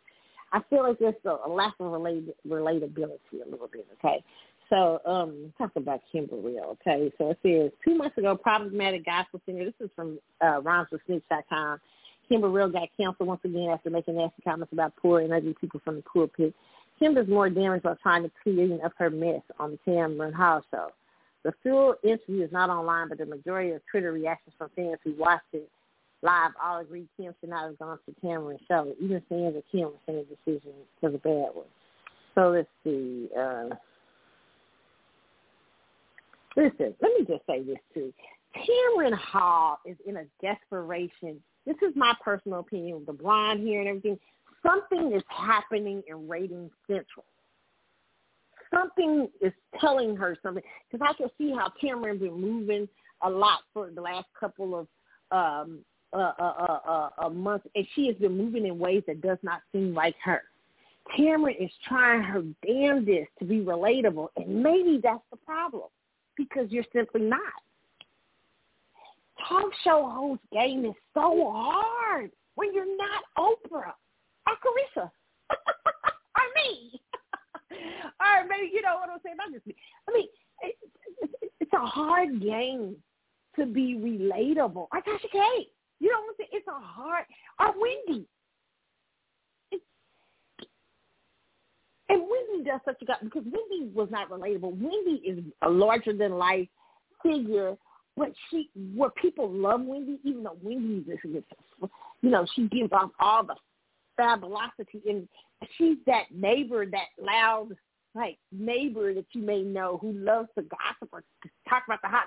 I 0.53 0.61
feel 0.69 0.83
like 0.83 0.99
there's 0.99 1.15
a, 1.25 1.37
a 1.45 1.49
lack 1.49 1.73
of 1.79 1.91
relate, 1.91 2.35
relatability 2.47 3.45
a 3.45 3.49
little 3.49 3.69
bit. 3.71 3.87
Okay, 3.99 4.23
so 4.71 5.01
um, 5.05 5.53
talk 5.57 5.71
about 5.75 6.01
Kimberly. 6.11 6.55
Okay, 6.59 7.11
so 7.17 7.31
it 7.31 7.39
says 7.43 7.71
two 7.83 7.95
months 7.95 8.17
ago, 8.17 8.35
problematic 8.35 9.05
gospel 9.05 9.41
singer. 9.45 9.65
This 9.65 9.73
is 9.81 9.89
from 9.95 10.17
uh, 10.39 10.61
rhymeswithsnitch.com. 10.61 11.79
Kim 12.29 12.41
Burrell 12.41 12.69
got 12.69 12.87
canceled 12.95 13.27
once 13.27 13.41
again 13.43 13.69
after 13.71 13.89
making 13.89 14.15
nasty 14.15 14.41
comments 14.43 14.71
about 14.71 14.95
poor 14.95 15.19
and 15.19 15.33
ugly 15.33 15.53
people 15.59 15.81
from 15.83 15.97
the 15.97 16.01
pulpit. 16.03 16.55
Kim 16.97 17.13
does 17.13 17.27
more 17.27 17.49
damage 17.49 17.83
by 17.83 17.95
trying 18.01 18.23
to 18.23 18.31
clean 18.41 18.79
up 18.85 18.93
her 18.97 19.09
mess 19.09 19.41
on 19.59 19.71
the 19.71 19.91
Tamron 19.91 20.33
Hall 20.33 20.63
show. 20.71 20.87
The 21.43 21.51
full 21.63 21.95
interview 22.03 22.45
is 22.45 22.51
not 22.51 22.69
online, 22.69 23.09
but 23.09 23.17
the 23.17 23.25
majority 23.25 23.71
of 23.71 23.81
Twitter 23.91 24.13
reactions 24.13 24.53
from 24.57 24.69
fans 24.75 24.99
who 25.03 25.13
watched 25.17 25.43
it 25.51 25.67
live 26.21 26.51
all 26.63 26.79
agree 26.79 27.07
Kim 27.17 27.33
should 27.41 27.49
not 27.49 27.65
have 27.65 27.79
gone 27.79 27.97
to 28.05 28.25
Tamron's 28.25 28.61
show. 28.67 28.93
Even 29.01 29.21
fans 29.27 29.55
of 29.57 29.63
Kim 29.71 29.85
were 29.85 29.91
saying 30.05 30.25
the 30.29 30.51
decision 30.51 30.71
was 31.01 31.15
a 31.15 31.17
bad 31.17 31.49
one. 31.53 31.65
So 32.35 32.51
let's 32.51 32.69
see. 32.83 33.27
Uh, 33.37 33.75
listen, 36.55 36.93
let 37.01 37.11
me 37.17 37.25
just 37.27 37.45
say 37.47 37.63
this 37.63 37.77
too. 37.93 38.13
Tamron 38.55 39.13
Hall 39.13 39.79
is 39.85 39.97
in 40.05 40.17
a 40.17 40.25
desperation. 40.41 41.41
This 41.65 41.77
is 41.81 41.95
my 41.95 42.13
personal 42.23 42.59
opinion 42.59 42.97
with 42.97 43.05
the 43.05 43.13
blonde 43.13 43.65
hair 43.65 43.79
and 43.79 43.89
everything. 43.89 44.19
Something 44.63 45.13
is 45.13 45.23
happening 45.29 46.03
in 46.07 46.27
Ratings 46.27 46.71
Central 46.87 47.25
something 48.73 49.27
is 49.41 49.53
telling 49.79 50.15
her 50.15 50.35
something 50.41 50.63
because 50.89 51.05
I 51.07 51.13
can 51.13 51.29
see 51.37 51.51
how 51.51 51.71
Tamron 51.81 52.19
been 52.19 52.39
moving 52.39 52.87
a 53.21 53.29
lot 53.29 53.59
for 53.73 53.89
the 53.91 54.01
last 54.01 54.27
couple 54.39 54.75
of 54.75 54.87
um 55.31 55.79
uh, 56.13 56.33
uh, 56.39 56.77
uh, 56.85 57.09
uh, 57.25 57.29
months, 57.29 57.65
and 57.73 57.87
she 57.95 58.07
has 58.07 58.17
been 58.17 58.37
moving 58.37 58.65
in 58.65 58.77
ways 58.77 59.01
that 59.07 59.21
does 59.21 59.37
not 59.43 59.61
seem 59.71 59.93
like 59.93 60.15
her. 60.21 60.41
Tamron 61.17 61.55
is 61.57 61.71
trying 61.87 62.21
her 62.21 62.43
damnedest 62.67 63.29
to 63.39 63.45
be 63.45 63.59
relatable, 63.61 64.27
and 64.35 64.61
maybe 64.61 64.99
that's 65.01 65.23
the 65.31 65.37
problem 65.37 65.83
because 66.49 66.71
you're 66.71 66.85
simply 66.93 67.21
not. 67.21 67.39
Talk 69.47 69.71
show 69.83 70.09
host 70.09 70.41
game 70.51 70.85
is 70.85 70.95
so 71.13 71.51
hard 71.53 72.31
when 72.55 72.73
you're 72.73 72.97
not 72.97 73.23
Oprah 73.37 73.93
or 74.47 74.53
Carissa 74.63 75.09
or 75.49 76.45
me. 76.55 77.01
or 77.71 78.47
maybe 78.47 78.71
you 78.73 78.81
know 78.81 78.95
what 78.95 79.09
I'm 79.09 79.19
saying. 79.23 79.37
Not 79.37 79.51
just 79.51 79.65
me. 79.65 79.75
I 80.07 80.13
mean, 80.13 80.27
it, 80.61 80.75
it, 81.21 81.51
it's 81.59 81.73
a 81.73 81.85
hard 81.85 82.41
game 82.41 82.95
to 83.55 83.65
be 83.65 83.95
relatable. 83.95 84.87
I 84.91 85.01
got 85.01 85.21
Kate. 85.21 85.71
You 85.99 86.09
know 86.09 86.19
what 86.21 86.29
I'm 86.29 86.35
saying? 86.37 86.49
It's 86.53 86.67
a 86.67 86.79
hard. 86.79 87.25
Or 87.59 87.73
Wendy. 87.79 88.27
And 92.11 92.21
Wendy 92.21 92.69
does 92.69 92.81
such 92.83 93.01
a 93.01 93.05
good 93.05 93.15
because 93.23 93.43
Wendy 93.45 93.89
was 93.93 94.09
not 94.11 94.29
relatable. 94.29 94.73
Wendy 94.77 95.21
is 95.25 95.39
a 95.61 95.69
larger 95.69 96.11
than 96.11 96.33
life 96.33 96.67
figure, 97.23 97.75
but 98.17 98.33
she 98.49 98.69
where 98.93 99.11
people 99.11 99.49
love 99.49 99.81
Wendy, 99.81 100.19
even 100.25 100.43
though 100.43 100.57
Wendy 100.61 101.09
is 101.09 101.19
you 102.21 102.29
know 102.29 102.45
she 102.53 102.67
gives 102.67 102.91
off 102.91 103.11
all 103.19 103.45
the 103.45 103.55
fabulosity 104.17 105.01
and 105.07 105.27
she's 105.77 105.97
that 106.05 106.25
neighbor, 106.31 106.85
that 106.85 107.07
loud 107.17 107.69
like 108.13 108.37
neighbor 108.51 109.13
that 109.13 109.25
you 109.31 109.41
may 109.41 109.61
know 109.61 109.97
who 110.01 110.11
loves 110.11 110.49
to 110.57 110.63
gossip 110.63 111.09
or 111.13 111.23
talk 111.69 111.83
about 111.87 112.01
the 112.01 112.09
hot. 112.09 112.25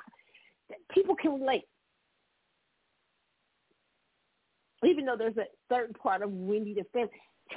People 0.90 1.14
can 1.14 1.38
relate, 1.38 1.68
even 4.82 5.04
though 5.04 5.16
there's 5.16 5.36
a 5.36 5.44
certain 5.70 5.92
part 5.92 6.22
of 6.22 6.32
Wendy 6.32 6.74
family. 6.90 7.10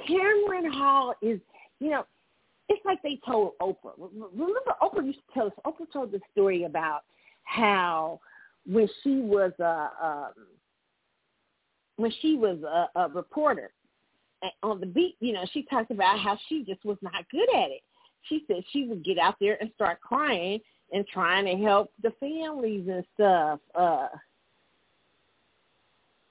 Tamron 0.06 0.70
Hall 0.70 1.14
is, 1.22 1.40
you 1.80 1.88
know, 1.88 2.04
it's 2.68 2.84
like 2.84 3.02
they 3.02 3.18
told 3.26 3.52
Oprah. 3.60 3.92
Remember, 3.96 4.74
Oprah 4.82 5.04
used 5.04 5.18
to 5.18 5.34
tell 5.34 5.46
us. 5.46 5.52
Oprah 5.66 5.90
told 5.92 6.12
the 6.12 6.20
story 6.32 6.64
about 6.64 7.02
how 7.44 8.20
when 8.66 8.88
she 9.02 9.20
was 9.20 9.52
a 9.60 9.90
um, 10.02 10.32
when 11.96 12.12
she 12.20 12.36
was 12.36 12.58
a, 12.62 13.00
a 13.00 13.08
reporter 13.08 13.70
on 14.62 14.78
the 14.80 14.86
beat, 14.86 15.16
you 15.20 15.32
know, 15.32 15.44
she 15.52 15.64
talked 15.64 15.90
about 15.90 16.20
how 16.20 16.38
she 16.48 16.62
just 16.62 16.84
was 16.84 16.98
not 17.02 17.28
good 17.30 17.48
at 17.54 17.70
it 17.70 17.82
she 18.28 18.44
said 18.46 18.62
she 18.72 18.86
would 18.86 19.04
get 19.04 19.18
out 19.18 19.36
there 19.40 19.58
and 19.60 19.70
start 19.74 20.00
crying 20.00 20.60
and 20.92 21.06
trying 21.06 21.44
to 21.44 21.62
help 21.62 21.92
the 22.02 22.12
families 22.20 22.88
and 22.88 23.04
stuff. 23.14 23.60
Uh 23.74 24.08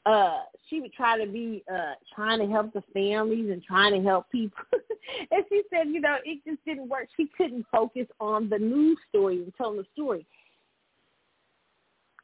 uh 0.06 0.40
she 0.70 0.80
would 0.80 0.94
try 0.94 1.24
to 1.24 1.30
be 1.30 1.64
uh 1.72 1.94
trying 2.14 2.40
to 2.40 2.48
help 2.48 2.74
the 2.74 2.84
families 2.94 3.50
and 3.52 3.64
trying 3.64 3.94
to 3.94 4.08
help 4.08 4.30
people 4.32 4.64
and 5.32 5.44
she 5.50 5.62
said, 5.70 5.88
you 5.88 6.02
know, 6.02 6.18
it 6.24 6.40
just 6.46 6.64
didn't 6.66 6.90
work. 6.90 7.08
She 7.16 7.28
couldn't 7.38 7.66
focus 7.72 8.08
on 8.20 8.50
the 8.50 8.60
news 8.60 8.98
story 9.10 9.38
and 9.38 9.54
telling 9.56 9.78
the 9.78 9.86
story. 9.94 10.26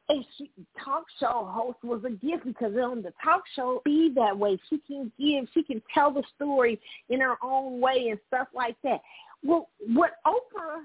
And 0.08 0.22
she 0.36 0.50
talk 0.84 1.04
show 1.18 1.48
host 1.50 1.78
was 1.82 2.02
a 2.04 2.10
gift 2.10 2.44
because 2.44 2.74
on 2.76 3.00
the 3.00 3.12
talk 3.24 3.42
show 3.56 3.80
be 3.86 4.12
that 4.16 4.36
way. 4.36 4.58
She 4.68 4.78
can 4.86 5.10
give, 5.18 5.46
she 5.54 5.62
can 5.62 5.80
tell 5.94 6.12
the 6.12 6.22
story 6.36 6.78
in 7.08 7.20
her 7.20 7.36
own 7.42 7.80
way 7.80 8.08
and 8.10 8.18
stuff 8.28 8.48
like 8.54 8.76
that. 8.84 9.00
Well, 9.42 9.68
what 9.94 10.12
Oprah 10.26 10.82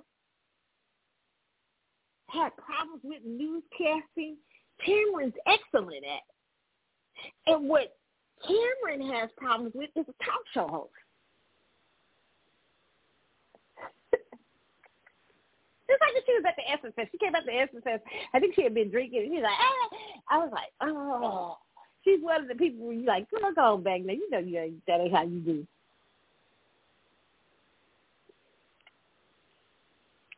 had 2.28 2.52
problems 2.56 3.02
with 3.04 3.22
newscasting, 3.28 4.36
Tamron's 4.88 5.34
excellent 5.46 6.06
at. 6.06 6.22
And 7.48 7.68
what 7.68 7.98
Tamron 8.48 9.20
has 9.20 9.30
problems 9.36 9.74
with 9.76 9.90
is 9.96 10.06
a 10.08 10.24
talk 10.24 10.44
show 10.54 10.68
host. 10.68 10.92
Just 15.90 16.02
like 16.02 16.24
she 16.26 16.34
was 16.34 16.44
at 16.48 16.56
the 16.56 16.70
Essence 16.70 16.94
Fest. 16.96 17.10
She 17.12 17.18
came 17.18 17.34
at 17.34 17.46
the 17.46 17.54
Essence 17.54 17.84
Fest. 17.84 18.04
I 18.34 18.40
think 18.40 18.54
she 18.56 18.64
had 18.64 18.76
been 18.76 18.92
drinking. 18.92 19.24
And 19.24 19.34
she's 19.34 19.44
like, 19.44 19.58
ah. 19.58 19.90
I 20.30 20.38
was 20.38 20.52
like, 20.54 20.72
oh. 20.82 21.58
She's 22.04 22.22
one 22.22 22.42
of 22.42 22.48
the 22.48 22.56
people 22.56 22.86
where 22.86 22.96
you 22.96 23.06
like, 23.06 23.30
girl, 23.30 23.52
go 23.54 23.78
back 23.78 24.02
now. 24.06 24.14
You 24.14 24.30
know 24.30 24.40
you 24.40 24.82
that 24.88 25.02
ain't 25.02 25.14
how 25.14 25.24
you 25.24 25.40
do. 25.40 25.68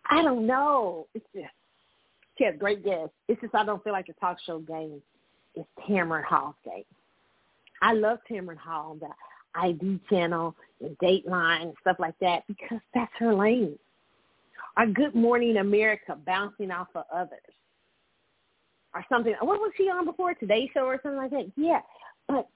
I 0.10 0.22
don't 0.24 0.48
know. 0.48 1.08
It's 1.14 1.26
just 1.34 1.48
she 2.38 2.46
has 2.46 2.56
great 2.58 2.84
guests. 2.84 3.14
It's 3.28 3.40
just 3.42 3.54
I 3.54 3.64
don't 3.64 3.84
feel 3.84 3.94
like 3.94 4.08
the 4.08 4.14
talk 4.14 4.38
show 4.46 4.60
game 4.60 5.02
is 5.56 5.66
Tamron 5.88 6.24
Hall's 6.24 6.56
game. 6.66 6.84
I 7.82 7.94
love 7.94 8.20
Tamron 8.30 8.58
Hall 8.58 8.92
on 8.92 9.00
the 9.00 9.10
ID 9.56 10.00
channel 10.10 10.56
and 10.82 10.98
Dateline 10.98 11.62
and 11.62 11.74
stuff 11.82 11.98
like 12.00 12.16
that 12.20 12.44
because 12.48 12.80
that's 12.94 13.12
her 13.20 13.34
lane. 13.34 13.78
Our 14.82 14.88
Good 14.88 15.14
Morning 15.14 15.58
America 15.58 16.18
bouncing 16.26 16.72
off 16.72 16.88
of 16.96 17.04
others. 17.14 17.38
Or 18.96 19.06
something. 19.10 19.36
What 19.40 19.60
was 19.60 19.72
she 19.78 19.84
on 19.84 20.06
before? 20.06 20.34
Today 20.34 20.72
Show 20.74 20.86
or 20.86 21.00
something 21.04 21.20
like 21.20 21.30
that? 21.30 21.52
Yeah. 21.56 21.82
But 22.28 22.48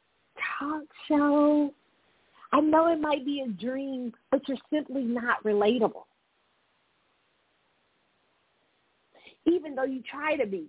talk 0.60 0.82
show, 1.08 1.72
I 2.52 2.62
know 2.62 2.92
it 2.92 3.00
might 3.00 3.28
be 3.28 3.42
a 3.42 3.48
dream, 3.48 4.12
but 4.32 4.42
you're 4.48 4.58
simply 4.74 5.04
not 5.04 5.44
relatable. 5.44 6.06
Even 9.46 9.76
though 9.76 9.84
you 9.84 10.02
try 10.02 10.36
to 10.36 10.48
be. 10.48 10.66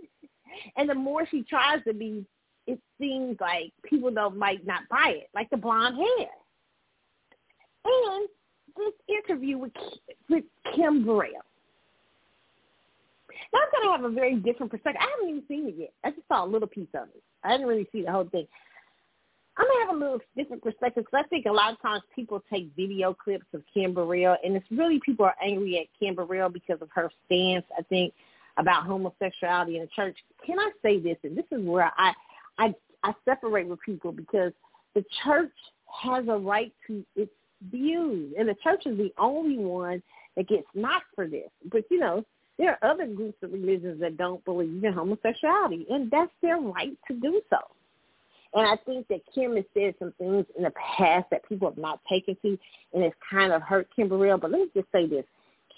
And 0.76 0.88
the 0.88 0.94
more 0.94 1.26
she 1.28 1.42
tries 1.42 1.82
to 1.88 1.92
be, 1.92 2.24
it 2.68 2.78
seems 3.00 3.36
like 3.40 3.72
people 3.82 4.12
don't 4.12 4.38
might 4.38 4.64
not 4.64 4.82
buy 4.88 5.14
it, 5.16 5.28
like 5.34 5.50
the 5.50 5.56
blonde 5.56 5.96
hair. 5.96 6.28
And 7.84 8.28
this 8.76 8.92
interview 9.08 9.58
with 9.58 9.72
with 10.28 10.44
Kim 10.74 11.04
Burrell. 11.04 11.44
Now 13.52 13.60
I'm 13.60 13.70
going 13.72 13.84
to 13.84 14.02
have 14.02 14.12
a 14.12 14.14
very 14.14 14.36
different 14.36 14.72
perspective. 14.72 15.00
I 15.00 15.10
haven't 15.10 15.28
even 15.28 15.42
seen 15.48 15.68
it 15.68 15.74
yet. 15.78 15.92
I 16.04 16.10
just 16.10 16.26
saw 16.28 16.44
a 16.44 16.46
little 16.46 16.68
piece 16.68 16.88
of 16.94 17.08
it. 17.08 17.22
I 17.42 17.52
didn't 17.52 17.66
really 17.66 17.88
see 17.92 18.02
the 18.02 18.10
whole 18.10 18.24
thing. 18.24 18.46
I'm 19.56 19.66
gonna 19.66 19.86
have 19.86 19.94
a 19.94 19.98
little 19.98 20.18
different 20.36 20.64
perspective 20.64 21.04
because 21.04 21.24
I 21.24 21.28
think 21.28 21.46
a 21.46 21.52
lot 21.52 21.72
of 21.72 21.80
times 21.80 22.02
people 22.14 22.42
take 22.52 22.70
video 22.74 23.14
clips 23.14 23.46
of 23.52 23.62
Kim 23.72 23.94
Burrell, 23.94 24.36
and 24.42 24.56
it's 24.56 24.66
really 24.70 25.00
people 25.04 25.24
are 25.26 25.36
angry 25.40 25.78
at 25.78 25.86
Kim 25.98 26.16
Burrell 26.16 26.48
because 26.48 26.82
of 26.82 26.88
her 26.92 27.08
stance. 27.26 27.64
I 27.78 27.82
think 27.82 28.12
about 28.56 28.84
homosexuality 28.84 29.76
in 29.76 29.82
the 29.82 29.88
church. 29.94 30.16
Can 30.44 30.58
I 30.58 30.70
say 30.82 30.98
this? 30.98 31.16
And 31.22 31.36
this 31.36 31.44
is 31.52 31.64
where 31.64 31.92
I 31.96 32.12
I 32.58 32.74
I 33.04 33.12
separate 33.24 33.68
with 33.68 33.80
people 33.80 34.10
because 34.10 34.52
the 34.94 35.04
church 35.22 35.52
has 36.02 36.26
a 36.28 36.36
right 36.36 36.72
to 36.88 37.04
its 37.14 37.30
views, 37.70 38.34
and 38.38 38.48
the 38.48 38.56
church 38.62 38.82
is 38.86 38.96
the 38.96 39.12
only 39.18 39.58
one 39.58 40.02
that 40.36 40.48
gets 40.48 40.66
knocked 40.74 41.06
for 41.14 41.26
this. 41.26 41.50
But 41.70 41.84
you 41.90 41.98
know, 41.98 42.24
there 42.58 42.78
are 42.80 42.90
other 42.90 43.06
groups 43.06 43.38
of 43.42 43.52
religions 43.52 44.00
that 44.00 44.16
don't 44.16 44.44
believe 44.44 44.84
in 44.84 44.92
homosexuality, 44.92 45.86
and 45.90 46.10
that's 46.10 46.32
their 46.42 46.58
right 46.58 46.96
to 47.08 47.14
do 47.14 47.40
so. 47.50 47.58
And 48.54 48.66
I 48.66 48.76
think 48.86 49.08
that 49.08 49.20
Kim 49.34 49.56
has 49.56 49.64
said 49.74 49.94
some 49.98 50.12
things 50.16 50.46
in 50.56 50.62
the 50.62 50.72
past 50.96 51.26
that 51.30 51.48
people 51.48 51.68
have 51.68 51.78
not 51.78 52.00
taken 52.08 52.36
to, 52.42 52.58
and 52.92 53.02
it's 53.02 53.16
kind 53.28 53.52
of 53.52 53.62
hurt 53.62 53.88
Kim 53.94 54.08
Burrell. 54.08 54.38
But 54.38 54.52
let 54.52 54.60
me 54.60 54.68
just 54.74 54.86
say 54.92 55.06
this. 55.06 55.24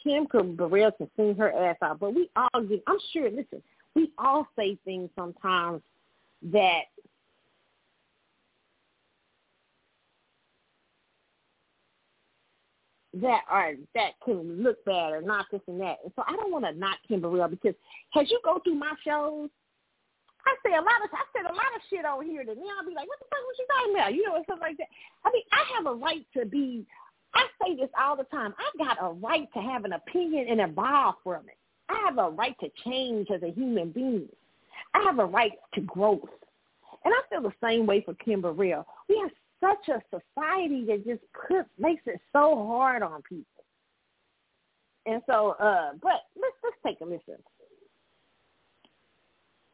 Kim 0.05 0.27
Burrell 0.27 0.93
can 0.93 1.11
sing 1.17 1.35
her 1.37 1.53
ass 1.53 1.77
off, 1.81 1.99
but 1.99 2.15
we 2.15 2.31
all 2.37 2.63
get, 2.63 2.83
I'm 2.87 2.99
sure, 3.13 3.31
listen, 3.31 3.63
we 3.95 4.13
all 4.19 4.47
say 4.57 4.79
things 4.85 5.09
sometimes 5.17 5.81
that 6.53 6.83
that 13.23 13.43
are 13.51 13.73
that 13.95 14.13
can 14.25 14.63
look 14.63 14.85
bad 14.85 15.13
or 15.13 15.23
not 15.23 15.47
this 15.51 15.61
and 15.67 15.81
that. 15.81 15.99
And 16.05 16.13
so 16.17 16.23
I 16.27 16.37
don't 16.37 16.53
want 16.53 16.65
to 16.65 16.73
knock 16.73 16.99
Kim 17.09 17.21
Burrell 17.21 17.49
because 17.49 17.75
as 18.19 18.31
you 18.31 18.41
go 18.45 18.61
through 18.63 18.75
my 18.77 18.93
shows, 19.05 19.49
I 20.47 20.55
say 20.65 20.75
a 20.75 20.81
lot 20.81 21.03
of 21.03 21.11
I 21.13 21.25
said 21.33 21.51
a 21.51 21.55
lot 21.55 21.75
of 21.75 21.83
shit 21.91 22.05
over 22.05 22.23
here 22.23 22.45
that 22.45 22.57
now 22.57 22.79
I'll 22.79 22.89
be 22.89 22.95
like, 22.95 23.09
what 23.09 23.19
the 23.19 23.27
fuck 23.31 23.41
was 23.47 23.57
she 23.57 23.67
talking 23.67 23.95
about? 23.95 24.15
You 24.15 24.25
know, 24.25 24.37
and 24.37 24.45
stuff 24.45 24.59
like 24.61 24.77
that. 24.79 24.89
I 25.25 25.31
mean, 25.33 25.43
I 25.53 25.63
have 25.77 25.87
a 25.87 25.95
right 25.95 26.27
to 26.37 26.47
be. 26.47 26.87
I 27.35 27.47
say 27.63 27.77
this 27.77 27.91
all 28.01 28.17
the 28.17 28.25
time. 28.25 28.55
I've 28.59 28.79
got 28.79 28.97
a 29.01 29.13
right 29.13 29.49
to 29.55 29.61
have 29.61 29.85
an 29.85 29.93
opinion 29.93 30.47
and 30.49 30.61
evolve 30.61 31.17
from 31.23 31.49
it. 31.49 31.59
I 31.89 32.01
have 32.07 32.19
a 32.19 32.31
right 32.31 32.57
to 32.61 32.71
change 32.85 33.29
as 33.35 33.43
a 33.43 33.53
human 33.53 33.91
being. 33.91 34.29
I 34.95 35.03
have 35.03 35.19
a 35.19 35.27
right 35.27 35.53
to 35.75 35.81
growth. 35.83 36.29
And 37.05 37.13
I 37.13 37.21
feel 37.29 37.43
the 37.43 37.53
same 37.63 37.87
way 37.87 38.03
for 38.03 38.15
Kim. 38.15 38.43
We 38.57 38.71
have 38.71 38.85
such 39.61 39.89
a 39.89 40.01
society 40.11 40.85
that 40.87 41.05
just 41.07 41.23
puts 41.33 41.69
makes 41.79 42.03
it 42.07 42.21
so 42.33 42.67
hard 42.67 43.03
on 43.03 43.23
people. 43.23 43.65
And 45.07 45.23
so, 45.27 45.57
uh, 45.61 45.93
but 46.03 46.27
let's 46.35 46.57
let's 46.63 46.77
take 46.85 47.01
a 47.01 47.05
listen. 47.05 47.43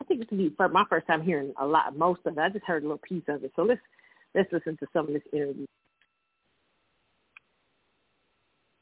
I 0.00 0.04
think 0.04 0.20
this 0.20 0.30
will 0.30 0.38
be 0.38 0.54
my 0.58 0.84
first 0.90 1.06
time 1.06 1.22
hearing 1.22 1.54
a 1.60 1.66
lot, 1.66 1.96
most 1.96 2.20
of 2.26 2.36
it. 2.36 2.40
I 2.40 2.48
just 2.48 2.64
heard 2.66 2.82
a 2.82 2.86
little 2.86 2.98
piece 2.98 3.22
of 3.28 3.44
it. 3.44 3.52
So 3.56 3.62
let's 3.62 3.80
let's 4.34 4.52
listen 4.52 4.76
to 4.78 4.86
some 4.92 5.06
of 5.06 5.12
this 5.12 5.22
interview. 5.32 5.66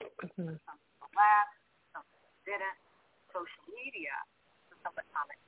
Mm-hmm. 0.02 0.48
Laughed, 0.48 1.56
some 1.94 2.02
didn't. 2.44 2.76
Social 3.30 3.70
media, 3.78 4.10
some 4.82 4.90
of 4.98 5.04
comments. 5.14 5.40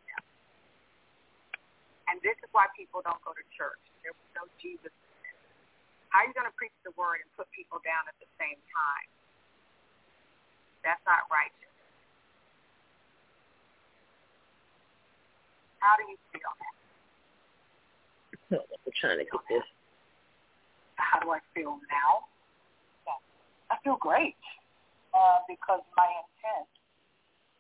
And 2.13 2.21
this 2.21 2.37
is 2.45 2.51
why 2.53 2.69
people 2.77 3.01
don't 3.01 3.19
go 3.25 3.33
to 3.33 3.45
church. 3.57 3.81
There 4.05 4.13
was 4.13 4.29
no 4.37 4.45
Jesus 4.61 4.93
are 6.13 6.29
you 6.29 6.33
going 6.37 6.49
to 6.49 6.57
preach 6.57 6.75
the 6.85 6.93
word 6.95 7.25
and 7.25 7.29
put 7.37 7.49
people 7.57 7.81
down 7.81 8.05
at 8.09 8.17
the 8.21 8.29
same 8.37 8.61
time? 8.73 9.09
That's 10.85 11.01
not 11.09 11.25
righteous. 11.33 11.73
How 15.81 15.97
do 15.99 16.05
you 16.07 16.19
feel? 16.31 16.53
I'm 18.53 18.95
trying 19.01 19.19
to 19.19 19.27
get 19.27 19.43
this. 19.49 19.67
How 21.01 21.19
do 21.19 21.33
I 21.33 21.41
feel 21.57 21.81
now? 21.89 22.29
I 23.73 23.81
feel 23.81 23.97
great 23.97 24.37
uh, 25.17 25.41
because 25.49 25.81
my 25.97 26.07
intent. 26.07 26.69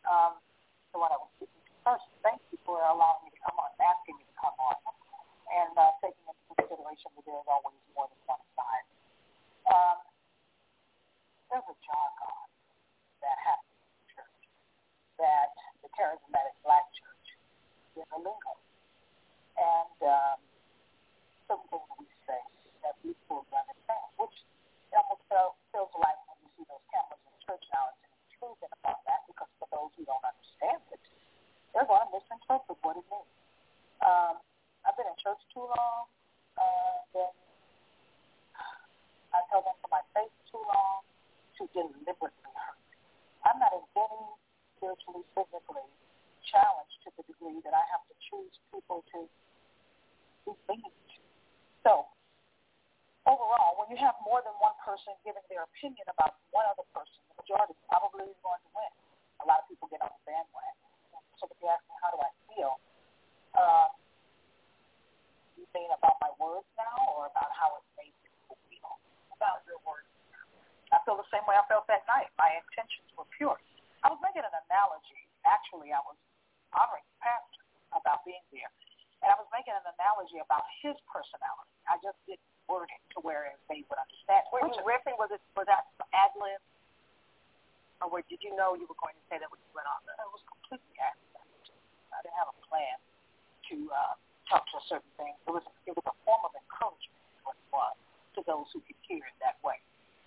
Um, 0.04 0.36
so 0.92 1.00
what 1.00 1.08
I 1.08 1.16
was 1.16 1.32
first, 1.82 2.04
thank 2.20 2.38
you 2.52 2.58
for 2.68 2.76
allowing 2.78 3.24
me 3.24 3.32
to 3.32 3.40
come 3.48 3.56
on, 3.56 3.72
asking 3.80 4.20
me 4.20 4.28
to 4.28 4.36
come 4.36 4.54
on, 4.60 4.76
and 5.56 5.72
uh, 5.72 5.88
taking 6.04 6.21
consideration 6.72 7.12
that 7.12 7.24
there 7.28 7.36
is 7.36 7.48
always 7.52 7.76
more 7.92 8.08
than 8.08 8.20
one 8.24 8.40
side. 8.56 8.86
Um, 9.68 10.00
there's 11.52 11.68
a 11.68 11.76
jargon 11.84 12.48
that 13.20 13.36
happens 13.44 13.76
in 13.76 13.92
the 13.92 14.04
church 14.16 14.40
that 15.20 15.52
the 15.84 15.92
charismatic 15.92 16.56
black 16.64 16.88
church 16.96 17.26
is 18.00 18.08
a 18.08 18.18
lingo. 18.24 18.56
And 19.60 19.98
um, 20.00 20.38
some 21.44 21.60
things 21.68 21.84
we 22.00 22.08
say 22.24 22.40
that 22.88 22.96
we 23.04 23.12
people 23.20 23.44
understand, 23.52 24.08
which 24.16 24.32
almost 24.96 25.28
feel, 25.28 25.52
feels 25.76 25.92
like 26.00 26.16
when 26.24 26.40
you 26.40 26.48
see 26.56 26.64
those 26.72 26.84
cameras 26.88 27.20
in 27.20 27.36
church 27.44 27.64
now, 27.68 27.92
it's 27.92 28.00
an 28.00 28.16
intrusion 28.32 28.72
about 28.80 29.04
that 29.04 29.28
because 29.28 29.52
for 29.60 29.68
those 29.68 29.92
who 30.00 30.08
don't 30.08 30.24
understand 30.24 30.80
it, 30.88 31.04
they're 31.76 31.84
going 31.84 32.00
to 32.00 32.16
misinterpret 32.16 32.80
what 32.80 32.96
it 32.96 33.04
means. 33.12 33.36
Um, 34.00 34.40
I've 34.88 34.96
been 34.96 35.04
in 35.04 35.20
church 35.20 35.40
too 35.52 35.68
long 35.68 36.08
then 37.16 37.32
I 39.32 39.40
tell 39.48 39.64
them 39.64 39.76
for 39.80 39.90
my 39.92 40.04
faith 40.12 40.32
too 40.48 40.60
long 40.60 41.04
to 41.60 41.62
deliberately 41.72 42.52
hurt. 42.52 42.80
I'm 43.44 43.58
not 43.58 43.72
in 43.72 43.84
any 43.96 44.22
spiritually, 44.76 45.24
physically 45.32 45.88
challenged 46.48 46.98
to 47.06 47.08
the 47.16 47.24
degree 47.30 47.60
that 47.64 47.72
I 47.72 47.84
have 47.94 48.04
to 48.10 48.14
choose 48.28 48.54
people 48.74 49.04
to 49.14 49.28
be 50.66 50.76
to. 50.78 51.20
So 51.86 52.06
overall, 53.24 53.78
when 53.78 53.88
you 53.94 53.98
have 54.02 54.18
more 54.26 54.42
than 54.42 54.52
one 54.58 54.74
person 54.82 55.14
giving 55.22 55.42
their 55.48 55.64
opinion 55.64 56.06
about 56.10 56.38
one 56.50 56.66
other 56.66 56.86
person, 56.90 57.18
the 57.32 57.36
majority 57.40 57.74
probably 57.86 58.26
is 58.28 58.38
going 58.42 58.60
to 58.62 58.70
win. 58.74 58.92
A 59.42 59.46
lot 59.46 59.62
of 59.62 59.66
people 59.70 59.86
get 59.90 60.02
on 60.02 60.10
the 60.10 60.22
bandwagon. 60.26 60.76
So 61.38 61.50
if 61.50 61.58
you 61.58 61.66
ask 61.70 61.82
me, 61.90 61.94
how 61.98 62.10
do 62.14 62.18
I 62.22 62.30
feel? 62.50 62.72
Um, 63.58 63.90
mean 65.72 65.90
about 65.92 66.20
my 66.20 66.32
words 66.38 66.68
now 66.76 66.96
or 67.16 67.28
about 67.28 67.50
how 67.56 67.76
it 67.80 67.84
makes 67.96 68.16
people 68.24 68.56
feel? 68.68 69.00
About 69.34 69.64
your 69.66 69.80
words 69.82 70.06
I 70.92 71.00
feel 71.08 71.16
the 71.16 71.26
same 71.32 71.42
way 71.48 71.56
I 71.56 71.64
felt 71.72 71.88
that 71.88 72.04
night. 72.04 72.28
My 72.36 72.52
intentions 72.52 73.08
were 73.16 73.24
pure. 73.32 73.56
I 74.04 74.12
was 74.12 74.20
making 74.20 74.44
an 74.44 74.52
analogy. 74.68 75.24
Actually, 75.48 75.90
I 75.90 76.04
was 76.04 76.20
honoring 76.76 77.02
the 77.08 77.18
pastor 77.24 77.64
about 77.96 78.20
being 78.28 78.44
there. 78.52 78.68
And 79.24 79.32
I 79.32 79.36
was 79.40 79.48
making 79.48 79.72
an 79.72 79.86
analogy 79.88 80.36
about 80.42 80.68
his 80.84 80.94
personality. 81.08 81.72
I 81.88 81.96
just 82.04 82.20
didn't 82.28 82.44
word 82.68 82.92
it 82.92 83.02
to 83.16 83.24
where 83.24 83.56
they 83.72 83.80
would 83.88 83.98
understand. 83.98 84.44
Were 84.52 84.68
you 84.68 84.76
riffing? 84.84 85.16
Was 85.16 85.32
it 85.32 85.40
was 85.56 85.64
that 85.70 85.88
ad 86.12 86.36
lib? 86.36 86.60
Or 88.02 88.10
were, 88.10 88.26
did 88.26 88.42
you 88.42 88.52
know 88.58 88.74
you 88.74 88.84
were 88.90 88.98
going 88.98 89.14
to 89.14 89.24
say 89.30 89.38
that 89.38 89.46
when 89.46 89.62
you 89.62 89.72
went 89.72 89.86
on? 89.86 90.02
It 90.02 90.30
was 90.34 90.42
completely 90.50 90.98
accidental. 90.98 91.78
I 92.10 92.18
didn't 92.26 92.34
have 92.34 92.50
a 92.50 92.58
plan 92.66 92.98
to 93.70 93.76
uh, 93.94 94.14
talk 94.52 94.68
to 94.68 94.76
certain 94.84 95.08
thing. 95.16 95.32
It 95.48 95.52
was 95.56 95.64
it 95.88 95.96
was 95.96 96.04
a 96.04 96.12
form 96.28 96.44
of 96.44 96.52
encouragement. 96.52 97.24
What 97.48 97.56
it 97.56 97.68
was 97.72 97.96
to 98.36 98.40
those 98.44 98.68
who 98.76 98.84
could 98.84 99.00
hear 99.08 99.24
it 99.24 99.36
that 99.40 99.56
way. 99.64 99.80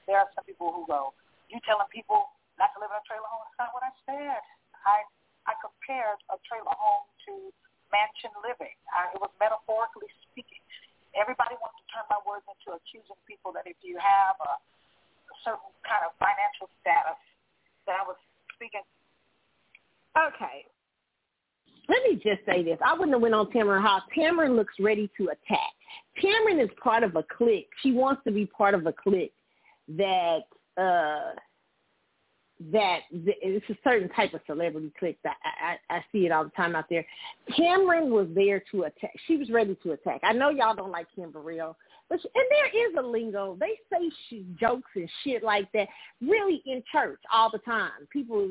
There 0.10 0.18
are 0.18 0.26
some 0.34 0.42
people 0.50 0.74
who 0.74 0.90
go, 0.90 1.14
"You 1.54 1.62
telling 1.62 1.86
people 1.94 2.34
not 2.58 2.74
to 2.74 2.82
live 2.82 2.90
in 2.90 2.98
a 2.98 3.06
trailer 3.06 3.30
home?" 3.30 3.46
That's 3.46 3.70
not 3.70 3.72
what 3.78 3.86
I 3.86 3.94
said. 4.10 4.42
I 4.82 5.06
I 5.46 5.54
compared 5.62 6.18
a 6.34 6.42
trailer 6.50 6.74
home 6.74 7.06
to 7.30 7.54
mansion 7.94 8.34
living. 8.42 8.74
I, 8.90 9.14
it 9.14 9.22
was 9.22 9.30
metaphorically 9.38 10.10
speaking. 10.26 10.62
Everybody 11.14 11.54
wants 11.62 11.78
to 11.80 11.86
turn 11.94 12.04
my 12.10 12.20
words 12.26 12.44
into 12.50 12.74
accusing 12.76 13.16
people 13.30 13.54
that 13.54 13.70
if 13.70 13.78
you 13.86 13.96
have 14.02 14.36
a, 14.42 14.54
a 14.58 15.36
certain 15.46 15.70
kind 15.86 16.04
of 16.04 16.12
financial 16.18 16.68
status, 16.82 17.22
that 17.86 18.02
I 18.02 18.04
was 18.04 18.18
speaking. 18.58 18.84
Okay. 20.18 20.66
Let 21.88 22.04
me 22.04 22.16
just 22.16 22.46
say 22.46 22.64
this. 22.64 22.80
I 22.86 22.94
wouldn't 22.94 23.14
have 23.14 23.22
went 23.22 23.36
on 23.36 23.52
Tamron 23.52 23.82
Hall. 23.82 24.02
Tamron 24.18 24.56
looks 24.56 24.74
ready 24.80 25.10
to 25.18 25.26
attack. 25.26 25.72
Tamron 26.24 26.64
is 26.64 26.70
part 26.82 27.04
of 27.04 27.16
a 27.16 27.24
clique. 27.38 27.70
She 27.82 27.92
wants 27.92 28.22
to 28.26 28.32
be 28.32 28.46
part 28.46 28.74
of 28.74 28.86
a 28.86 28.94
clique 28.94 29.34
that 29.90 30.40
uh 30.78 31.32
that 32.72 33.00
it's 33.12 33.70
a 33.70 33.78
certain 33.84 34.08
type 34.10 34.34
of 34.34 34.40
celebrity 34.48 34.92
clique 34.98 35.18
that 35.24 35.36
I, 35.44 35.76
I, 35.94 35.98
I 35.98 36.06
see 36.12 36.26
it 36.26 36.32
all 36.32 36.46
the 36.46 36.52
time 36.52 36.76
out 36.76 36.86
there. 36.90 37.06
Tamron 37.52 38.08
was 38.10 38.28
there 38.34 38.64
to 38.72 38.84
attack. 38.84 39.12
She 39.28 39.36
was 39.36 39.50
ready 39.50 39.78
to 39.84 39.92
attack. 39.92 40.22
I 40.24 40.32
know 40.32 40.50
y'all 40.50 40.76
don't 40.76 40.92
like 40.92 41.08
Kim 41.16 41.32
Burrell, 41.32 41.76
but 42.10 42.22
she, 42.22 42.30
and 42.36 42.46
there 42.50 42.88
is 42.88 42.96
a 42.98 43.02
lingo. 43.02 43.58
They 43.60 43.80
say 43.92 44.10
she, 44.30 44.46
jokes 44.60 44.90
and 44.96 45.10
shit 45.24 45.44
like 45.44 45.72
that 45.74 45.88
really 46.22 46.62
in 46.66 46.84
church 46.92 47.20
all 47.34 47.50
the 47.52 47.60
time. 47.60 48.08
People 48.12 48.48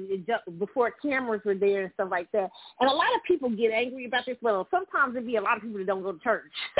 before 0.58 0.92
cameras 1.02 1.42
were 1.44 1.54
there 1.54 1.82
and 1.82 1.92
stuff 1.94 2.08
like 2.10 2.30
that. 2.32 2.50
And 2.80 2.90
a 2.90 2.92
lot 2.92 3.14
of 3.14 3.22
people 3.26 3.50
get 3.50 3.70
angry 3.72 4.06
about 4.06 4.26
this. 4.26 4.36
Well, 4.42 4.66
sometimes 4.70 5.16
it 5.16 5.26
be 5.26 5.36
a 5.36 5.42
lot 5.42 5.56
of 5.56 5.62
people 5.62 5.78
that 5.78 5.86
don't 5.86 6.02
go 6.02 6.12
to 6.12 6.18
church. 6.18 6.52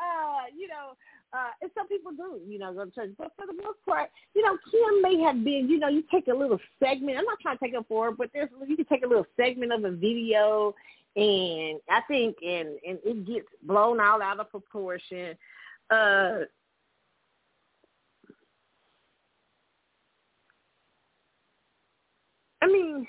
uh, 0.00 0.44
you 0.56 0.68
know, 0.68 0.96
uh, 1.32 1.50
and 1.60 1.70
some 1.76 1.88
people 1.88 2.12
do, 2.12 2.40
you 2.46 2.58
know, 2.58 2.72
go 2.72 2.84
to 2.84 2.90
church. 2.90 3.10
But 3.16 3.32
for 3.36 3.46
the 3.46 3.54
most 3.62 3.78
part, 3.86 4.10
you 4.34 4.42
know, 4.42 4.56
Kim 4.70 5.02
may 5.02 5.22
have 5.22 5.44
been, 5.44 5.68
you 5.68 5.78
know, 5.78 5.88
you 5.88 6.02
take 6.10 6.28
a 6.28 6.34
little 6.34 6.58
segment. 6.82 7.18
I'm 7.18 7.24
not 7.24 7.40
trying 7.40 7.58
to 7.58 7.64
take 7.64 7.74
up 7.74 7.86
for 7.88 8.06
her, 8.06 8.12
but 8.12 8.30
there's 8.32 8.48
you 8.66 8.76
can 8.76 8.86
take 8.86 9.04
a 9.04 9.08
little 9.08 9.26
segment 9.36 9.72
of 9.72 9.84
a 9.84 9.90
video, 9.90 10.74
and 11.16 11.80
I 11.90 12.00
think 12.06 12.36
and 12.42 12.68
and 12.86 12.98
it 13.04 13.26
gets 13.26 13.48
blown 13.62 14.00
out 14.00 14.22
out 14.22 14.40
of 14.40 14.50
proportion. 14.50 15.36
Uh, 15.90 16.44
I 22.60 22.66
mean, 22.66 23.06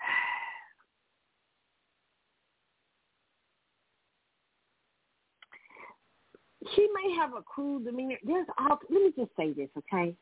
she 6.74 6.88
may 6.94 7.14
have 7.16 7.34
a 7.34 7.42
cruel 7.42 7.78
demeanor. 7.80 8.16
There's 8.24 8.46
all. 8.58 8.78
Let 8.90 9.02
me 9.02 9.12
just 9.16 9.30
say 9.36 9.52
this, 9.52 9.68
okay? 9.78 10.14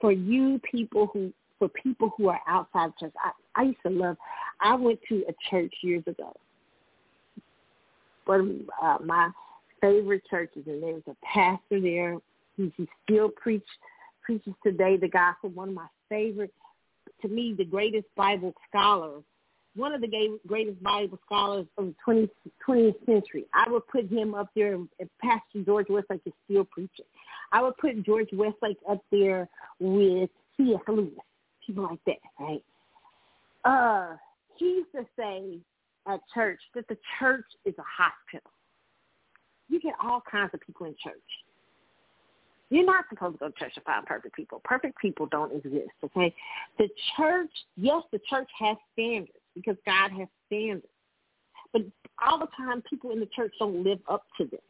For 0.00 0.12
you 0.12 0.58
people 0.70 1.08
who, 1.12 1.32
for 1.62 1.68
people 1.68 2.12
who 2.16 2.28
are 2.28 2.40
outside 2.48 2.90
church, 2.98 3.12
I, 3.24 3.30
I 3.54 3.62
used 3.66 3.78
to 3.86 3.90
love. 3.90 4.16
I 4.60 4.74
went 4.74 4.98
to 5.08 5.24
a 5.28 5.34
church 5.48 5.72
years 5.82 6.02
ago. 6.08 6.34
One 8.24 8.66
of 8.82 9.00
uh, 9.00 9.04
my 9.04 9.30
favorite 9.80 10.22
churches, 10.28 10.64
and 10.66 10.82
there 10.82 10.94
was 10.94 11.02
a 11.06 11.14
pastor 11.24 11.80
there. 11.80 12.16
He, 12.56 12.72
he 12.76 12.88
still 13.04 13.28
preach 13.28 13.62
preaches 14.22 14.54
today 14.64 14.96
the 14.96 15.06
gospel. 15.06 15.50
One 15.50 15.68
of 15.68 15.74
my 15.74 15.86
favorite, 16.08 16.52
to 17.20 17.28
me, 17.28 17.54
the 17.56 17.64
greatest 17.64 18.06
Bible 18.16 18.54
scholars 18.68 19.22
one 19.74 19.94
of 19.94 20.02
the 20.02 20.38
greatest 20.46 20.82
Bible 20.82 21.18
scholars 21.24 21.66
of 21.78 21.86
the 21.86 21.94
20th, 22.06 22.28
20th 22.68 23.06
century. 23.06 23.46
I 23.54 23.70
would 23.70 23.88
put 23.88 24.06
him 24.06 24.34
up 24.34 24.50
there, 24.54 24.74
and 24.74 24.88
Pastor 25.18 25.62
George 25.64 25.86
Westlake 25.88 26.20
is 26.26 26.32
still 26.44 26.64
preaching. 26.64 27.06
I 27.52 27.62
would 27.62 27.78
put 27.78 28.04
George 28.04 28.28
Westlake 28.34 28.76
up 28.86 29.02
there 29.10 29.48
with 29.80 30.28
C.S. 30.58 30.80
Lewis, 30.88 31.12
people 31.66 31.84
like 31.84 32.00
that, 32.06 32.16
right? 32.38 32.62
Uh, 33.64 34.16
he 34.56 34.66
used 34.66 34.92
to 34.92 35.06
say 35.16 35.58
at 36.06 36.20
church 36.34 36.60
that 36.74 36.88
the 36.88 36.96
church 37.18 37.44
is 37.64 37.74
a 37.78 37.84
hospital. 38.02 38.50
You 39.68 39.80
get 39.80 39.94
all 40.02 40.22
kinds 40.30 40.50
of 40.52 40.60
people 40.60 40.86
in 40.86 40.94
church. 41.02 41.14
You're 42.70 42.86
not 42.86 43.04
supposed 43.10 43.34
to 43.34 43.38
go 43.38 43.48
to 43.48 43.58
church 43.58 43.74
to 43.74 43.80
find 43.82 44.04
perfect 44.06 44.34
people. 44.34 44.60
Perfect 44.64 44.98
people 44.98 45.26
don't 45.26 45.54
exist, 45.54 45.90
okay? 46.04 46.34
The 46.78 46.88
church, 47.16 47.50
yes, 47.76 48.02
the 48.12 48.20
church 48.30 48.48
has 48.58 48.76
standards 48.94 49.32
because 49.54 49.76
God 49.84 50.10
has 50.12 50.28
standards. 50.46 50.86
But 51.72 51.82
all 52.26 52.38
the 52.38 52.48
time, 52.56 52.82
people 52.88 53.10
in 53.10 53.20
the 53.20 53.28
church 53.34 53.52
don't 53.58 53.84
live 53.84 53.98
up 54.08 54.24
to 54.38 54.44
them. 54.44 54.60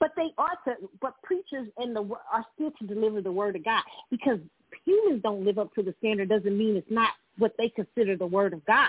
But 0.00 0.03
they 0.16 0.32
are 0.38 0.56
to, 0.66 0.88
but 1.00 1.14
preachers 1.22 1.68
and 1.78 1.94
the 1.94 2.02
are 2.32 2.44
still 2.54 2.70
to 2.78 2.86
deliver 2.86 3.20
the 3.20 3.32
word 3.32 3.56
of 3.56 3.64
God 3.64 3.82
because 4.10 4.38
humans 4.84 5.22
don't 5.22 5.44
live 5.44 5.58
up 5.58 5.74
to 5.74 5.82
the 5.82 5.94
standard 5.98 6.28
doesn't 6.28 6.56
mean 6.56 6.76
it's 6.76 6.90
not 6.90 7.10
what 7.38 7.54
they 7.58 7.68
consider 7.68 8.16
the 8.16 8.26
word 8.26 8.52
of 8.52 8.64
God. 8.64 8.88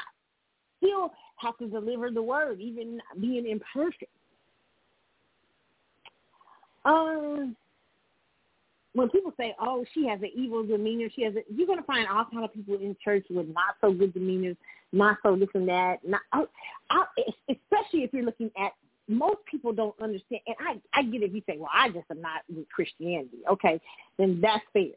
Still 0.78 1.12
have 1.38 1.58
to 1.58 1.68
deliver 1.68 2.12
the 2.12 2.22
word, 2.22 2.60
even 2.60 3.00
being 3.20 3.48
imperfect. 3.48 4.12
Um, 6.84 7.56
when 8.94 9.10
people 9.10 9.34
say, 9.38 9.56
"Oh, 9.60 9.84
she 9.94 10.08
has 10.08 10.22
an 10.22 10.32
evil 10.36 10.66
demeanor," 10.66 11.10
she 11.14 11.24
has, 11.24 11.36
a, 11.36 11.42
you're 11.54 11.68
going 11.68 11.80
to 11.80 11.86
find 11.86 12.08
all 12.08 12.26
kind 12.32 12.46
of 12.46 12.54
people 12.54 12.76
in 12.76 12.96
church 13.04 13.26
with 13.30 13.48
not 13.48 13.76
so 13.82 13.92
good 13.92 14.14
demeanors, 14.14 14.56
not 14.92 15.18
so 15.24 15.36
this 15.36 15.50
and 15.54 15.68
that. 15.68 15.98
Not, 16.08 16.22
I, 16.32 16.46
I, 16.90 17.04
especially 17.50 18.04
if 18.04 18.14
you're 18.14 18.24
looking 18.24 18.52
at 18.58 18.74
most 19.08 19.40
people 19.50 19.72
don't 19.72 19.96
understand, 20.02 20.42
and 20.48 20.56
I, 20.60 21.00
I 21.00 21.04
get 21.04 21.22
it. 21.22 21.26
If 21.26 21.36
you 21.36 21.42
say, 21.48 21.58
"Well, 21.58 21.70
I 21.74 21.90
just 21.90 22.06
am 22.10 22.22
not 22.22 22.42
with 22.50 22.68
Christianity," 22.70 23.38
okay, 23.50 23.80
then 24.18 24.40
that's 24.42 24.64
fair. 24.74 24.94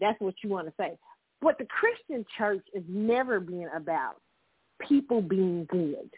That's 0.00 0.20
what 0.20 0.34
you 0.42 0.50
want 0.50 0.66
to 0.68 0.74
say. 0.78 0.98
But 1.42 1.58
the 1.58 1.66
Christian 1.66 2.24
church 2.36 2.64
is 2.74 2.82
never 2.88 3.40
been 3.40 3.68
about 3.74 4.16
people 4.88 5.20
being 5.20 5.66
good. 5.66 6.10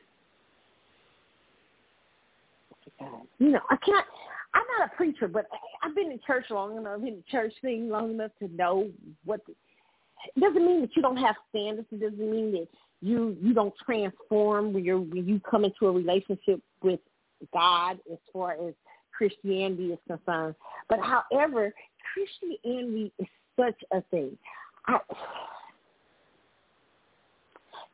You 3.39 3.51
know, 3.51 3.61
I 3.71 3.77
can't. 3.77 4.07
I'm 4.55 4.65
not 4.79 4.91
a 4.93 4.97
preacher, 4.97 5.29
but 5.29 5.47
I've 5.83 5.95
been 5.95 6.13
in 6.13 6.21
church 6.27 6.45
long 6.51 6.77
enough, 6.77 6.93
I've 6.97 7.01
been 7.01 7.15
in 7.15 7.25
church 7.31 7.55
thing 7.63 7.89
long 7.89 8.11
enough 8.13 8.33
to 8.41 8.49
know 8.55 8.91
what. 9.25 9.41
The, 9.47 9.55
it 10.37 10.41
doesn't 10.41 10.65
mean 10.65 10.83
that 10.83 10.95
you 10.95 11.03
don't 11.03 11.17
have 11.17 11.35
standards. 11.51 11.89
It 11.91 12.01
doesn't 12.01 12.31
mean 12.31 12.53
that 12.53 12.69
you 13.01 13.37
you 13.41 13.53
don't 13.53 13.75
transform 13.85 14.73
when 14.73 14.85
you 14.85 15.01
when 15.01 15.27
you 15.27 15.41
come 15.41 15.65
into 15.65 15.87
a 15.87 15.93
relationship 15.93 16.61
with 16.83 17.01
God 17.53 17.99
as 18.11 18.19
far 18.33 18.53
as 18.53 18.75
Christianity 19.17 19.93
is 19.93 19.99
concerned. 20.07 20.55
But 20.89 20.99
however, 21.01 21.73
Christianity 22.13 23.13
is 23.19 23.27
such 23.57 23.81
a 23.93 24.03
thing. 24.11 24.37
I, 24.87 24.99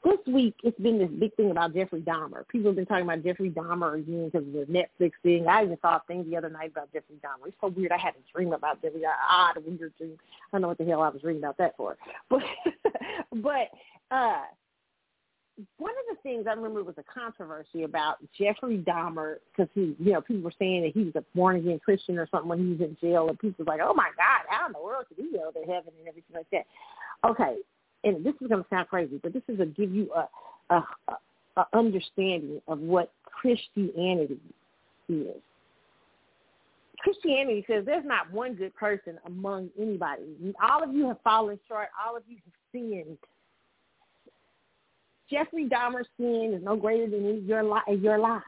this 0.04 0.18
week 0.26 0.54
it's 0.62 0.78
been 0.78 0.98
this 0.98 1.10
big 1.18 1.34
thing 1.34 1.50
about 1.50 1.74
Jeffrey 1.74 2.00
Dahmer. 2.00 2.46
People 2.48 2.70
have 2.70 2.76
been 2.76 2.86
talking 2.86 3.04
about 3.04 3.24
Jeffrey 3.24 3.50
Dahmer 3.50 3.98
again 3.98 4.30
because 4.30 4.46
of 4.46 4.52
the 4.52 4.66
Netflix 4.66 5.12
thing. 5.22 5.46
I 5.48 5.64
even 5.64 5.78
saw 5.82 5.96
a 5.96 6.02
thing 6.06 6.28
the 6.28 6.36
other 6.36 6.48
night 6.48 6.70
about 6.70 6.92
Jeffrey 6.92 7.16
Dahmer. 7.16 7.48
It's 7.48 7.56
so 7.60 7.68
weird. 7.68 7.92
I 7.92 7.98
had 7.98 8.14
a 8.14 8.32
dream 8.32 8.52
about 8.52 8.80
Jeffrey. 8.80 9.02
Odd, 9.04 9.56
weird 9.66 9.92
dream. 9.98 10.16
I 10.20 10.52
don't 10.52 10.62
know 10.62 10.68
what 10.68 10.78
the 10.78 10.84
hell 10.84 11.02
I 11.02 11.08
was 11.08 11.24
reading 11.24 11.42
about 11.42 11.58
that 11.58 11.76
for. 11.76 11.96
But, 12.30 12.42
but 13.42 13.68
uh, 14.10 14.42
one 15.78 15.90
of 15.90 16.16
the 16.16 16.22
things 16.22 16.46
I 16.48 16.52
remember 16.52 16.84
was 16.84 16.94
a 16.98 17.02
controversy 17.02 17.82
about 17.82 18.18
Jeffrey 18.38 18.78
Dahmer 18.78 19.36
because 19.50 19.68
he, 19.74 19.96
you 19.98 20.12
know, 20.12 20.20
people 20.20 20.42
were 20.42 20.52
saying 20.58 20.82
that 20.82 20.92
he 20.92 21.04
was 21.04 21.16
a 21.16 21.24
born 21.34 21.56
again 21.56 21.80
Christian 21.84 22.18
or 22.18 22.28
something 22.30 22.48
when 22.48 22.58
he 22.58 22.72
was 22.72 22.80
in 22.80 22.96
jail, 23.00 23.28
and 23.28 23.38
people 23.38 23.64
were 23.64 23.72
like, 23.72 23.80
"Oh 23.82 23.94
my 23.94 24.10
God, 24.16 24.46
how 24.48 24.66
in 24.66 24.72
the 24.72 24.80
world 24.80 25.06
could 25.08 25.16
he 25.16 25.32
go 25.32 25.50
to 25.50 25.60
heaven 25.60 25.92
and 25.98 26.08
everything 26.08 26.34
like 26.34 26.48
that?" 26.52 26.66
Okay, 27.28 27.56
and 28.04 28.24
this 28.24 28.34
is 28.40 28.48
going 28.48 28.62
to 28.62 28.68
sound 28.70 28.88
crazy, 28.88 29.18
but 29.22 29.32
this 29.32 29.42
is 29.48 29.58
to 29.58 29.66
give 29.66 29.92
you 29.92 30.10
a, 30.12 30.74
a, 30.74 30.84
a 31.56 31.66
understanding 31.74 32.60
of 32.68 32.78
what 32.78 33.12
Christianity 33.24 34.38
is. 35.08 35.34
Christianity 37.00 37.64
says 37.68 37.84
there's 37.84 38.04
not 38.04 38.30
one 38.32 38.54
good 38.54 38.74
person 38.74 39.18
among 39.26 39.70
anybody. 39.80 40.54
All 40.62 40.82
of 40.82 40.94
you 40.94 41.06
have 41.08 41.20
fallen 41.22 41.58
short. 41.68 41.88
All 42.04 42.16
of 42.16 42.22
you 42.28 42.36
have 42.36 42.54
sinned. 42.72 43.18
Jeffrey 45.30 45.68
Dahmer's 45.68 46.08
sin 46.16 46.54
is 46.56 46.62
no 46.64 46.76
greater 46.76 47.08
than 47.08 47.44
your 47.46 47.62
li- 47.62 47.96
your 47.96 48.18
lie. 48.18 48.40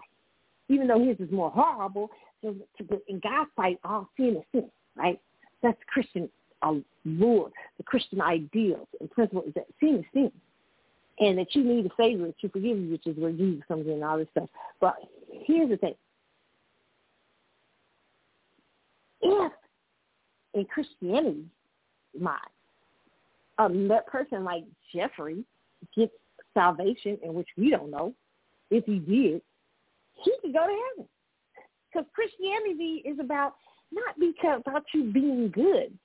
even 0.68 0.86
though 0.86 1.04
his 1.04 1.18
is 1.18 1.30
more 1.32 1.50
horrible. 1.50 2.10
So 2.42 2.54
to, 2.78 3.00
in 3.08 3.20
God's 3.20 3.50
sight, 3.56 3.78
all 3.84 4.08
sin 4.16 4.36
is 4.38 4.44
sin, 4.52 4.70
right? 4.96 5.20
That's 5.62 5.78
Christian 5.92 6.28
uh, 6.62 6.74
rule, 7.04 7.50
the 7.76 7.82
Christian 7.82 8.20
ideals 8.20 8.86
and 9.00 9.10
principles 9.10 9.46
is 9.48 9.54
that 9.54 9.66
sin 9.80 9.96
is 9.96 10.04
sin. 10.14 10.32
And 11.18 11.36
that 11.38 11.54
you 11.54 11.62
need 11.64 11.84
a 11.84 11.90
Savior 11.98 12.32
to 12.40 12.48
forgive 12.48 12.78
you, 12.78 12.90
which 12.92 13.06
is 13.06 13.16
where 13.18 13.32
Jesus 13.32 13.62
comes 13.68 13.86
in 13.86 13.94
and 13.94 14.04
all 14.04 14.16
this 14.16 14.28
stuff. 14.30 14.48
But 14.80 14.94
here's 15.44 15.68
the 15.68 15.76
thing. 15.76 15.94
If 19.20 19.52
in 20.54 20.64
Christianity 20.64 21.44
mind, 22.18 22.40
um, 23.58 23.86
that 23.88 24.06
person 24.06 24.44
like 24.44 24.64
Jeffrey 24.94 25.44
gets 25.94 26.12
salvation, 26.54 27.18
in 27.22 27.34
which 27.34 27.48
we 27.56 27.70
don't 27.70 27.90
know 27.90 28.14
if 28.70 28.84
he 28.84 28.98
did, 28.98 29.42
he 30.22 30.32
could 30.42 30.52
go 30.52 30.66
to 30.66 30.82
heaven. 30.96 31.08
Because 31.92 32.06
Christianity 32.14 33.02
is 33.04 33.18
about 33.18 33.54
not 33.92 34.18
because 34.18 34.62
about 34.66 34.84
you 34.94 35.04
being 35.12 35.50
good. 35.50 35.96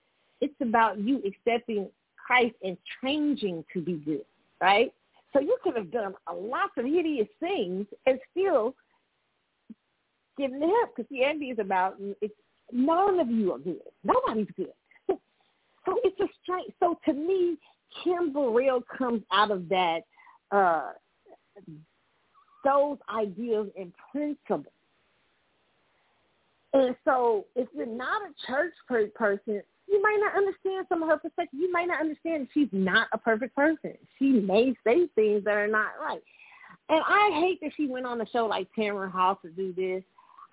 It's 0.42 0.56
about 0.62 1.00
you 1.00 1.22
accepting 1.26 1.88
Christ 2.18 2.56
and 2.64 2.78
changing 3.04 3.64
to 3.74 3.82
be 3.82 3.94
good, 3.94 4.26
right? 4.62 4.92
So 5.34 5.40
you 5.40 5.58
could 5.64 5.76
have 5.76 5.92
done 5.92 6.14
a 6.28 6.34
lot 6.34 6.72
of 6.78 6.86
hideous 6.86 7.28
things 7.40 7.86
and 8.06 8.20
still 8.32 8.74
given 10.38 10.60
to 10.60 10.66
him. 10.66 10.74
Christianity 10.96 11.48
is 11.52 11.60
about 11.60 11.96
it's 12.22 12.34
none 12.72 13.20
of 13.20 13.30
you 13.30 13.54
are 13.54 13.60
good. 13.60 13.82
Nobody's 14.04 14.48
good. 14.56 14.74
so 15.08 16.00
it's 16.04 16.20
a 16.20 16.28
strange. 16.42 16.72
So 16.80 16.98
to 17.06 17.14
me, 17.14 17.58
Kim 18.04 18.34
Burrell 18.34 18.82
comes 18.98 19.22
out 19.32 19.52
of 19.52 19.70
that 19.70 20.02
uh, 20.52 20.92
those 22.64 22.98
ideas 23.14 23.68
and 23.78 23.92
principles. 24.12 24.66
And 26.74 26.96
so 27.06 27.46
if 27.56 27.70
you're 27.74 27.86
not 27.86 28.22
a 28.24 28.48
church 28.48 28.74
person, 29.16 29.62
you 29.88 30.02
might 30.02 30.18
not 30.20 30.36
understand 30.36 30.86
some 30.90 31.04
of 31.04 31.10
her 31.10 31.18
perspective. 31.18 31.60
You 31.60 31.72
might 31.72 31.88
not 31.88 32.02
understand 32.02 32.48
she's 32.54 32.68
not 32.72 33.08
a 33.14 33.18
perfect 33.18 33.56
person. 33.56 33.94
She 34.20 34.32
may 34.32 34.74
say 34.84 35.08
things 35.16 35.44
that 35.46 35.56
are 35.56 35.68
not 35.68 35.92
right. 36.02 36.22
And 36.90 37.02
I 37.08 37.40
hate 37.40 37.60
that 37.62 37.72
she 37.78 37.88
went 37.88 38.06
on 38.06 38.20
a 38.22 38.30
show 38.30 38.46
like 38.46 38.68
Tamron 38.78 39.12
Hall 39.12 39.40
to 39.44 39.50
do 39.50 39.74
this. 39.74 40.04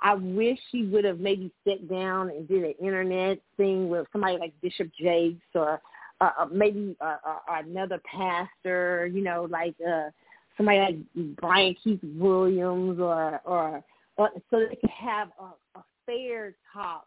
I 0.00 0.14
wish 0.14 0.58
she 0.70 0.84
would 0.84 1.04
have 1.04 1.20
maybe 1.20 1.52
sat 1.66 1.88
down 1.88 2.30
and 2.30 2.48
did 2.48 2.64
an 2.64 2.74
internet 2.80 3.38
thing 3.56 3.88
with 3.88 4.06
somebody 4.12 4.36
like 4.38 4.52
Bishop 4.60 4.90
Jakes 5.00 5.44
or 5.54 5.80
uh, 6.22 6.30
uh 6.42 6.46
maybe 6.52 6.96
uh, 7.00 7.16
uh, 7.26 7.38
another 7.48 8.00
pastor, 8.04 9.06
you 9.12 9.22
know, 9.22 9.46
like 9.50 9.74
uh, 9.86 10.10
somebody 10.56 10.78
like 10.78 11.36
Brian 11.36 11.74
Keith 11.82 12.00
Williams 12.02 13.00
or 13.00 13.40
or, 13.44 13.82
or 14.16 14.30
so 14.50 14.60
they 14.60 14.76
could 14.76 14.90
have 14.90 15.28
a, 15.40 15.78
a 15.78 15.84
fair 16.06 16.54
talk 16.72 17.06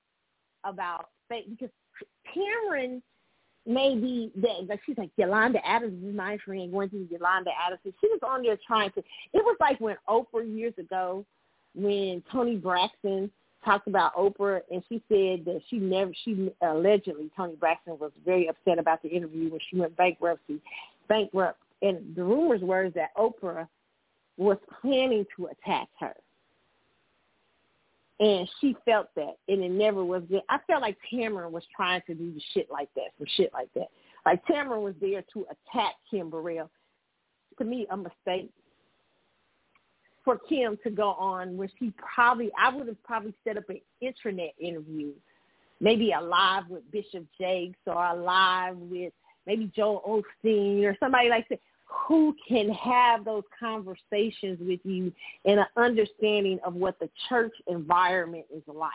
about 0.64 1.10
faith 1.30 1.46
because 1.50 1.70
Tamron 2.36 3.02
maybe 3.66 4.32
that 4.36 4.68
like 4.68 4.80
she's 4.86 4.98
like 4.98 5.12
Yolanda 5.18 5.60
Adams 5.66 6.04
is 6.04 6.16
my 6.16 6.38
friend 6.46 6.72
going 6.72 6.90
through 6.90 7.08
Yolanda 7.10 7.52
Adams. 7.66 7.82
She 7.84 8.08
was 8.08 8.20
on 8.24 8.44
there 8.44 8.58
trying 8.66 8.92
to. 8.92 9.00
It 9.00 9.44
was 9.44 9.58
like 9.60 9.80
when 9.80 9.96
Oprah 10.10 10.56
years 10.56 10.74
ago, 10.78 11.26
when 11.74 12.24
Toni 12.32 12.58
Braxton 12.58 13.32
talked 13.66 13.88
about 13.88 14.16
Oprah 14.16 14.62
and 14.72 14.84
she 14.88 15.02
said 15.10 15.44
that 15.46 15.62
she 15.70 15.78
never 15.78 16.12
she 16.24 16.52
allegedly 16.62 17.30
Toni 17.36 17.56
Braxton 17.56 17.98
was 18.00 18.12
very 18.24 18.48
upset 18.48 18.80
about 18.80 19.02
the 19.02 19.10
interview 19.10 19.50
when 19.50 19.60
she 19.70 19.78
went 19.78 19.98
bankruptcy 19.98 20.62
bankrupt 21.10 21.60
and 21.82 22.16
the 22.16 22.24
rumors 22.24 22.62
were 22.62 22.90
that 22.92 23.16
Oprah 23.18 23.68
was 24.38 24.58
planning 24.82 25.26
to 25.36 25.48
attack 25.48 25.88
her 26.00 26.14
and 28.20 28.50
she 28.62 28.76
felt 28.86 29.10
that, 29.16 29.36
and 29.50 29.62
it 29.62 29.72
never 29.72 30.06
was 30.06 30.24
good. 30.30 30.42
I 30.48 30.60
felt 30.68 30.82
like 30.82 30.98
Tamron 31.12 31.52
was 31.52 31.64
trying 31.76 32.02
to 32.08 32.14
do 32.14 32.34
shit 32.54 32.72
like 32.72 32.90
that, 32.96 33.10
some 33.18 33.28
shit 33.36 33.52
like 33.52 33.68
that. 33.76 33.88
Like 34.26 34.46
Tamron 34.46 34.84
was 34.84 34.96
there 35.02 35.24
to 35.34 35.46
attack 35.46 35.96
Kim 36.10 36.30
Burrell. 36.30 36.70
To 37.58 37.64
me, 37.66 37.88
a 37.90 37.98
mistake 37.98 38.52
for 40.26 40.40
Kim 40.50 40.78
to 40.84 40.90
go 40.90 41.10
on 41.12 41.56
where 41.56 41.70
she 41.80 41.94
probably, 42.14 42.52
I 42.60 42.76
would 42.76 42.88
have 42.88 43.02
probably 43.04 43.34
set 43.44 43.58
up 43.58 43.70
an 43.70 43.80
internet 44.02 44.54
interview, 44.60 45.12
maybe 45.80 46.12
a 46.12 46.20
live 46.20 46.68
with 46.68 46.90
Bishop 46.92 47.26
Jakes 47.40 47.80
or 47.86 48.04
a 48.04 48.16
live 48.16 48.76
with 48.78 49.14
maybe 49.46 49.72
Joel 49.76 50.24
Osteen 50.46 50.84
or 50.84 50.98
somebody 51.00 51.30
like 51.30 51.48
that 51.50 51.60
who 52.08 52.36
can 52.48 52.70
have 52.70 53.24
those 53.24 53.44
conversations 53.58 54.58
with 54.60 54.80
you 54.84 55.14
in 55.46 55.60
an 55.60 55.66
understanding 55.78 56.60
of 56.66 56.74
what 56.74 57.00
the 57.00 57.10
church 57.30 57.54
environment 57.68 58.46
is 58.54 58.64
like. 58.68 58.92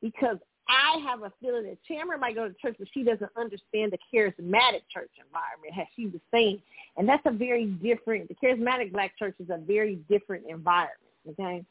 Because 0.00 0.38
I 0.68 0.98
have 1.06 1.22
a 1.22 1.32
feeling 1.40 1.64
that 1.64 1.78
Tamron 1.90 2.20
might 2.20 2.34
go 2.34 2.48
to 2.48 2.54
church, 2.54 2.76
but 2.78 2.88
she 2.94 3.02
doesn't 3.02 3.30
understand 3.36 3.92
the 3.92 3.98
charismatic 4.12 4.82
church 4.92 5.10
environment, 5.18 5.78
as 5.78 5.86
she 5.94 6.06
was 6.06 6.20
saying. 6.32 6.60
And 6.96 7.08
that's 7.08 7.22
a 7.26 7.32
very 7.32 7.66
different, 7.66 8.28
the 8.28 8.34
charismatic 8.34 8.92
black 8.92 9.18
church 9.18 9.34
is 9.38 9.50
a 9.50 9.58
very 9.58 9.96
different 10.08 10.44
environment, 10.48 10.98
okay? 11.28 11.64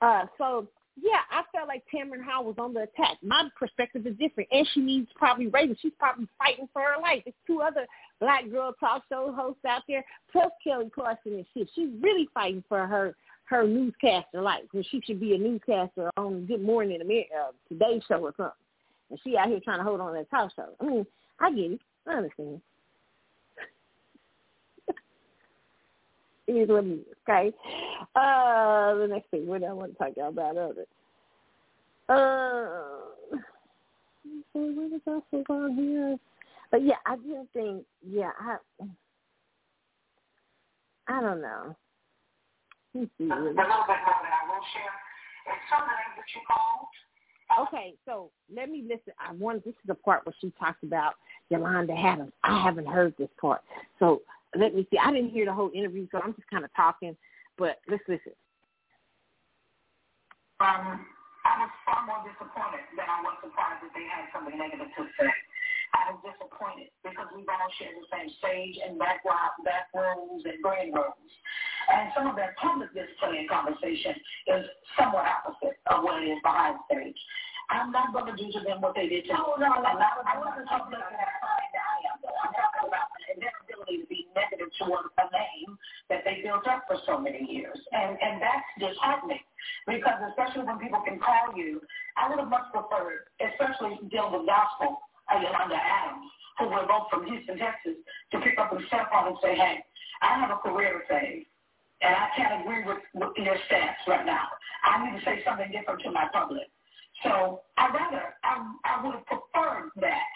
Uh, 0.00 0.26
so 0.38 0.68
yeah, 1.00 1.20
I 1.30 1.42
felt 1.52 1.66
like 1.66 1.82
Tamron 1.92 2.22
Hall 2.22 2.44
was 2.44 2.54
on 2.58 2.72
the 2.72 2.82
attack. 2.82 3.18
My 3.22 3.48
perspective 3.58 4.06
is 4.06 4.16
different, 4.16 4.48
and 4.52 4.66
she 4.72 4.80
needs 4.80 5.08
probably 5.16 5.48
raising. 5.48 5.76
She's 5.80 5.92
probably 5.98 6.28
fighting 6.38 6.68
for 6.72 6.82
her 6.82 7.00
life. 7.02 7.22
There's 7.24 7.34
two 7.46 7.62
other 7.62 7.86
black 8.20 8.48
girl 8.50 8.72
talk 8.78 9.02
show 9.08 9.32
hosts 9.36 9.64
out 9.66 9.82
there, 9.88 10.04
plus 10.30 10.50
Kelly 10.62 10.90
Clarkson 10.94 11.34
and 11.34 11.46
shit. 11.52 11.68
She's 11.74 11.90
really 12.00 12.28
fighting 12.32 12.62
for 12.68 12.86
her 12.86 13.16
her 13.44 13.66
newscaster 13.66 14.40
life, 14.40 14.62
when 14.72 14.84
she 14.90 15.00
should 15.04 15.20
be 15.20 15.34
a 15.34 15.38
newscaster 15.38 16.10
on 16.16 16.46
Good 16.46 16.62
Morning 16.62 17.00
America, 17.00 17.30
uh, 17.48 17.52
Today 17.68 18.00
Show 18.08 18.20
or 18.20 18.32
something. 18.36 18.52
And 19.10 19.20
she 19.22 19.36
out 19.36 19.48
here 19.48 19.60
trying 19.62 19.78
to 19.78 19.84
hold 19.84 20.00
on 20.00 20.14
to 20.14 20.18
that 20.20 20.30
talk 20.30 20.50
show. 20.56 20.70
I 20.80 20.84
mean, 20.84 21.06
I 21.38 21.50
get 21.50 21.72
it. 21.72 21.80
I 22.06 22.12
understand. 22.12 22.60
it 26.46 26.52
is 26.52 26.68
what 26.68 26.84
it 26.84 26.92
is. 26.92 27.00
Okay. 27.28 27.52
Uh, 28.16 28.94
the 28.94 29.08
next 29.10 29.30
thing, 29.30 29.46
what 29.46 29.60
do 29.60 29.66
I 29.66 29.72
want 29.72 29.92
to 29.92 29.98
talk 29.98 30.12
about 30.16 30.56
other? 30.56 30.86
Uh, 32.08 33.36
what 34.52 34.92
is 34.92 35.00
also 35.06 35.44
on 35.50 35.76
here? 35.76 36.16
But 36.70 36.82
yeah, 36.84 36.96
I 37.06 37.16
do 37.16 37.46
think, 37.52 37.84
yeah, 38.06 38.30
I, 38.40 38.56
I 41.08 41.20
don't 41.20 41.42
know. 41.42 41.76
Let's 42.94 43.10
see. 43.18 43.26
The, 43.26 43.34
the 43.34 43.42
little 43.50 43.86
bit 43.90 44.00
more 44.06 44.20
that 44.22 44.34
I 44.34 44.42
will 44.46 44.64
share 44.70 44.94
is 45.50 45.60
some 45.66 45.82
of 45.82 45.90
the 45.90 45.96
names 45.98 46.14
that 46.16 46.28
you 46.30 46.40
called. 46.46 46.94
Okay, 47.68 47.94
so 48.06 48.30
let 48.48 48.70
me 48.70 48.82
listen. 48.82 49.12
I 49.20 49.32
want 49.34 49.64
this 49.64 49.74
is 49.74 49.86
the 49.86 49.94
part 49.94 50.24
where 50.24 50.34
she 50.40 50.52
talks 50.58 50.78
about 50.82 51.14
Yolanda 51.50 51.92
Adams. 51.92 52.32
I 52.42 52.62
haven't 52.62 52.86
heard 52.86 53.14
this 53.18 53.28
part, 53.40 53.60
so 53.98 54.22
let 54.56 54.74
me 54.74 54.86
see. 54.90 54.98
I 54.98 55.12
didn't 55.12 55.30
hear 55.30 55.44
the 55.44 55.52
whole 55.52 55.70
interview, 55.74 56.06
so 56.10 56.18
I'm 56.22 56.34
just 56.34 56.48
kind 56.48 56.64
of 56.64 56.70
talking. 56.74 57.16
But 57.58 57.78
let's 57.86 58.02
listen. 58.08 58.32
Um, 60.60 61.04
I 61.44 61.60
was 61.60 61.70
far 61.84 62.06
more 62.06 62.24
disappointed 62.24 62.86
than 62.96 63.06
I 63.06 63.20
was 63.22 63.36
surprised 63.42 63.84
that 63.84 63.92
they 63.92 64.06
had 64.08 64.32
something 64.32 64.56
negative 64.56 64.88
to 64.96 65.02
say. 65.20 65.30
I 65.94 66.10
was 66.10 66.18
disappointed 66.26 66.90
because 67.06 67.30
we've 67.30 67.46
all 67.46 67.70
shared 67.78 67.94
the 67.94 68.08
same 68.10 68.30
stage 68.42 68.76
and 68.82 68.98
back, 68.98 69.22
back 69.22 69.86
rooms 69.94 70.42
and 70.42 70.58
green 70.58 70.90
rooms. 70.90 71.32
And 71.86 72.10
some 72.18 72.26
of 72.26 72.34
their 72.34 72.58
public 72.58 72.90
display 72.90 73.46
and 73.46 73.48
conversation 73.48 74.18
is 74.50 74.66
somewhat 74.98 75.22
opposite 75.22 75.78
of 75.86 76.02
what 76.02 76.18
it 76.18 76.34
is 76.34 76.42
behind 76.42 76.82
stage. 76.90 77.18
I'm 77.70 77.94
not 77.94 78.12
going 78.12 78.26
to 78.26 78.36
do 78.36 78.50
to 78.58 78.60
them 78.60 78.82
what 78.82 78.98
they 78.98 79.08
did 79.08 79.24
to 79.30 79.32
me. 79.32 79.38
No, 79.38 79.56
no, 79.56 79.70
no. 79.80 79.86
I'm 79.86 79.96
not, 79.96 80.18
talking 80.68 80.92
about 80.92 81.08
I'm 81.08 82.52
talking 82.52 82.88
about 82.90 83.08
their 83.38 83.54
ability 83.64 84.04
to 84.04 84.06
be 84.10 84.28
negative 84.34 84.68
towards 84.76 85.08
a 85.16 85.26
name 85.32 85.78
that 86.10 86.26
they 86.26 86.42
built 86.42 86.66
up 86.68 86.84
for 86.90 86.98
so 87.06 87.16
many 87.16 87.46
years. 87.46 87.78
And, 87.92 88.18
and 88.20 88.42
that's 88.42 88.68
disheartening 88.76 89.46
because 89.86 90.18
especially 90.34 90.66
when 90.66 90.78
people 90.78 91.00
can 91.06 91.18
call 91.18 91.56
you, 91.56 91.80
I 92.18 92.28
would 92.28 92.38
have 92.38 92.50
much 92.50 92.68
preferred, 92.72 93.32
especially 93.40 93.96
dealing 94.12 94.32
with 94.36 94.46
gospel, 94.46 95.00
Yolanda 95.32 95.76
Adams, 95.76 96.28
who 96.58 96.68
were 96.68 96.86
both 96.86 97.08
from 97.10 97.26
Houston, 97.26 97.58
Texas, 97.58 97.96
to 98.32 98.40
pick 98.40 98.58
up 98.58 98.70
the 98.70 98.80
cell 98.90 99.06
phone 99.10 99.28
and 99.28 99.36
say, 99.42 99.54
hey, 99.54 99.80
I 100.22 100.38
have 100.38 100.50
a 100.50 100.60
career 100.60 101.02
phase 101.08 101.46
and 102.04 102.14
I 102.14 102.28
can't 102.36 102.60
agree 102.60 102.84
with, 102.84 103.00
with 103.14 103.32
your 103.36 103.56
stance 103.66 103.96
right 104.06 104.26
now. 104.26 104.44
I 104.84 105.00
need 105.04 105.18
to 105.18 105.24
say 105.24 105.40
something 105.44 105.72
different 105.72 106.02
to 106.04 106.10
my 106.12 106.28
public. 106.32 106.68
So 107.22 107.62
I 107.78 107.88
rather, 107.88 108.36
I, 108.44 108.60
I 108.84 109.00
would 109.00 109.14
have 109.16 109.26
preferred 109.26 109.90
that 110.04 110.28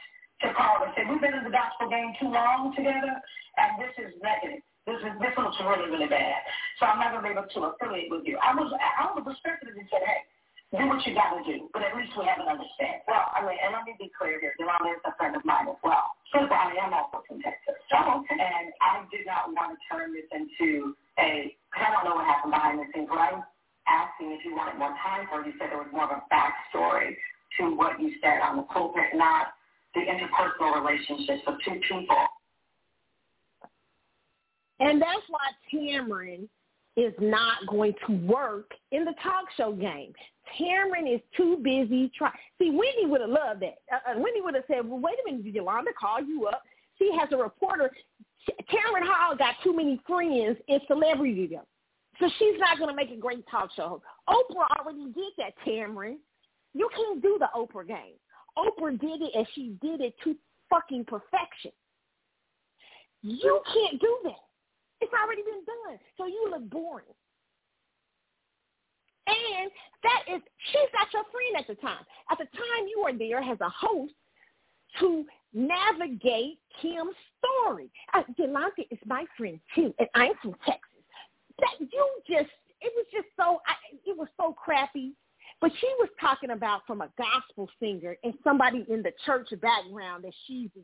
to 0.42 0.54
call 0.54 0.86
and 0.86 0.92
say, 0.96 1.02
we've 1.04 1.20
been 1.20 1.34
in 1.34 1.44
the 1.44 1.52
gospel 1.52 1.90
game 1.90 2.14
too 2.20 2.30
long 2.30 2.72
together, 2.72 3.20
and 3.58 3.70
this 3.76 3.92
is 3.98 4.14
negative. 4.22 4.62
This 4.86 5.04
is 5.04 5.12
this 5.20 5.36
looks 5.36 5.60
really, 5.60 5.90
really 5.92 6.08
bad. 6.08 6.40
So 6.80 6.88
I'm 6.88 6.96
not 6.96 7.12
going 7.12 7.20
to 7.20 7.28
be 7.28 7.34
able 7.36 7.44
to 7.44 7.60
affiliate 7.76 8.08
with 8.08 8.24
you. 8.24 8.40
I 8.40 8.56
was 8.56 8.72
I 8.72 9.12
was 9.12 9.20
respected 9.28 9.76
and 9.76 9.84
said, 9.92 10.00
hey, 10.00 10.24
do 10.74 10.84
what 10.84 11.00
you 11.08 11.16
got 11.16 11.32
to 11.32 11.42
do, 11.48 11.70
but 11.72 11.80
at 11.80 11.96
least 11.96 12.12
we 12.12 12.28
have 12.28 12.44
an 12.44 12.48
understanding. 12.48 13.00
Well, 13.08 13.32
I 13.32 13.40
mean, 13.40 13.56
and 13.56 13.72
let 13.72 13.88
me 13.88 13.96
be 13.96 14.12
clear 14.12 14.36
here. 14.36 14.52
Yolanda 14.60 15.00
is 15.00 15.04
a 15.08 15.16
friend 15.16 15.32
of 15.32 15.40
mine 15.44 15.64
as 15.64 15.80
well. 15.80 16.12
So 16.28 16.44
I 16.44 16.76
am 16.76 16.92
also 16.92 17.24
from 17.24 17.40
Texas. 17.40 17.80
So, 17.88 17.96
and 17.96 18.68
I 18.84 19.00
did 19.08 19.24
not 19.24 19.48
want 19.48 19.72
to 19.72 19.78
turn 19.88 20.12
this 20.12 20.28
into 20.28 20.92
a, 21.16 21.56
I 21.72 21.88
don't 21.88 22.04
know 22.04 22.20
what 22.20 22.28
happened 22.28 22.52
behind 22.52 22.84
the 22.84 22.86
scenes, 22.92 23.08
right? 23.08 23.40
asking 23.88 24.32
if 24.32 24.44
you 24.44 24.54
wanted 24.54 24.78
more 24.78 24.94
time 25.02 25.26
for 25.28 25.40
it. 25.40 25.46
You 25.48 25.54
said 25.58 25.72
there 25.72 25.78
was 25.78 25.88
more 25.90 26.04
of 26.04 26.12
a 26.12 26.22
backstory 26.28 27.16
to 27.58 27.74
what 27.74 28.00
you 28.00 28.12
said 28.22 28.40
on 28.44 28.56
the 28.56 28.62
pulpit, 28.62 29.16
not 29.16 29.56
the 29.94 30.00
interpersonal 30.00 30.76
relationships 30.76 31.42
of 31.46 31.54
two 31.64 31.80
people. 31.88 32.24
And 34.80 35.02
that's 35.02 35.24
why 35.28 35.48
Tamron 35.72 36.48
is 36.98 37.14
not 37.20 37.66
going 37.68 37.94
to 38.06 38.12
work 38.26 38.72
in 38.90 39.04
the 39.04 39.14
talk 39.22 39.44
show 39.56 39.72
game. 39.72 40.12
Tamron 40.58 41.14
is 41.14 41.20
too 41.36 41.58
busy 41.62 42.10
trying. 42.16 42.32
See, 42.58 42.70
Wendy 42.70 43.06
would 43.06 43.20
have 43.20 43.30
loved 43.30 43.62
that. 43.62 43.78
Uh, 43.92 44.10
uh, 44.10 44.14
Wendy 44.18 44.40
would 44.40 44.54
have 44.54 44.64
said, 44.66 44.88
well, 44.88 44.98
wait 44.98 45.14
a 45.22 45.30
minute, 45.30 45.54
Yolanda 45.54 45.92
call 45.98 46.20
you 46.20 46.46
up? 46.46 46.62
She 46.98 47.10
has 47.18 47.28
a 47.32 47.36
reporter. 47.36 47.90
Tamron 48.50 49.06
Hall 49.06 49.36
got 49.36 49.54
too 49.62 49.76
many 49.76 50.00
friends 50.06 50.58
in 50.66 50.80
celebrity. 50.88 51.56
So 52.18 52.28
she's 52.38 52.58
not 52.58 52.78
going 52.78 52.90
to 52.90 52.96
make 52.96 53.10
a 53.10 53.20
great 53.20 53.44
talk 53.48 53.70
show. 53.76 54.02
Oprah 54.28 54.66
already 54.80 55.04
did 55.12 55.32
that, 55.38 55.52
Tamron. 55.64 56.16
You 56.74 56.88
can't 56.96 57.22
do 57.22 57.38
the 57.38 57.48
Oprah 57.54 57.86
game. 57.86 58.16
Oprah 58.56 58.98
did 58.98 59.22
it 59.22 59.30
and 59.34 59.46
she 59.54 59.76
did 59.80 60.00
it 60.00 60.14
to 60.24 60.34
fucking 60.68 61.04
perfection. 61.04 61.70
You 63.22 63.60
can't 63.72 64.00
do 64.00 64.18
that. 64.24 64.47
It's 65.00 65.12
already 65.12 65.42
been 65.42 65.64
done. 65.64 65.98
So 66.16 66.26
you 66.26 66.48
look 66.50 66.68
boring. 66.70 67.06
And 69.28 69.70
that 70.02 70.34
is, 70.34 70.40
she's 70.72 70.90
not 70.94 71.12
your 71.12 71.24
friend 71.30 71.56
at 71.58 71.66
the 71.66 71.74
time. 71.80 72.04
At 72.30 72.38
the 72.38 72.46
time 72.46 72.88
you 72.88 73.04
are 73.06 73.16
there 73.16 73.38
as 73.38 73.60
a 73.60 73.68
host 73.68 74.14
to 75.00 75.24
navigate 75.52 76.58
Kim's 76.80 77.14
story. 77.38 77.90
Uh, 78.14 78.22
Yolanda 78.36 78.82
is 78.90 78.98
my 79.06 79.24
friend 79.36 79.60
too, 79.74 79.94
and 79.98 80.08
I'm 80.14 80.32
from 80.40 80.54
Texas. 80.64 81.04
That 81.58 81.74
you 81.78 82.08
just, 82.28 82.50
it 82.80 82.92
was 82.96 83.06
just 83.12 83.26
so, 83.36 83.60
I, 83.66 83.74
it 84.06 84.16
was 84.16 84.28
so 84.40 84.52
crappy. 84.52 85.12
But 85.60 85.72
she 85.80 85.88
was 85.98 86.08
talking 86.20 86.50
about 86.50 86.82
from 86.86 87.00
a 87.00 87.10
gospel 87.18 87.68
singer 87.80 88.16
and 88.22 88.32
somebody 88.44 88.86
in 88.88 89.02
the 89.02 89.12
church 89.26 89.48
background 89.60 90.22
that 90.24 90.32
she's 90.46 90.70
in. 90.76 90.82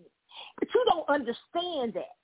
But 0.59 0.69
you 0.75 0.85
don't 0.89 1.09
understand 1.09 1.95
that. 1.95 2.17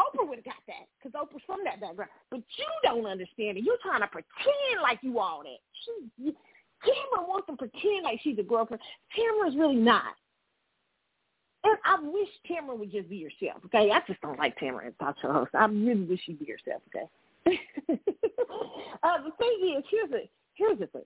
Oprah 0.00 0.28
would 0.28 0.38
have 0.38 0.44
got 0.44 0.62
that 0.66 0.86
because 0.98 1.12
Oprah's 1.18 1.42
from 1.46 1.60
that 1.64 1.80
background. 1.80 2.10
But 2.30 2.40
you 2.56 2.66
don't 2.82 3.06
understand 3.06 3.58
it. 3.58 3.64
You're 3.64 3.80
trying 3.82 4.00
to 4.00 4.06
pretend 4.08 4.82
like 4.82 4.98
you 5.02 5.18
all 5.18 5.42
that. 5.42 5.58
She, 5.84 6.32
Tamron 6.84 7.28
wants 7.28 7.46
to 7.48 7.56
pretend 7.56 8.04
like 8.04 8.20
she's 8.22 8.38
a 8.38 8.42
girlfriend. 8.42 8.82
Tamron's 9.16 9.56
really 9.56 9.76
not. 9.76 10.14
And 11.64 11.78
I 11.84 11.98
wish 12.00 12.28
Tamron 12.48 12.78
would 12.78 12.92
just 12.92 13.08
be 13.08 13.16
yourself, 13.16 13.62
okay? 13.64 13.90
I 13.90 14.00
just 14.06 14.20
don't 14.20 14.38
like 14.38 14.58
Tamron 14.58 14.86
as 14.86 14.92
talk 15.00 15.16
show 15.20 15.32
host. 15.32 15.50
I 15.54 15.64
really 15.64 16.04
wish 16.04 16.20
she'd 16.24 16.38
be 16.38 16.46
herself, 16.46 16.82
okay? 16.94 17.08
uh, 19.02 19.22
the 19.24 19.32
thing 19.38 19.76
is, 19.76 19.84
here's 19.90 20.10
the, 20.10 20.28
here's 20.54 20.78
the 20.78 20.86
thing. 20.88 21.02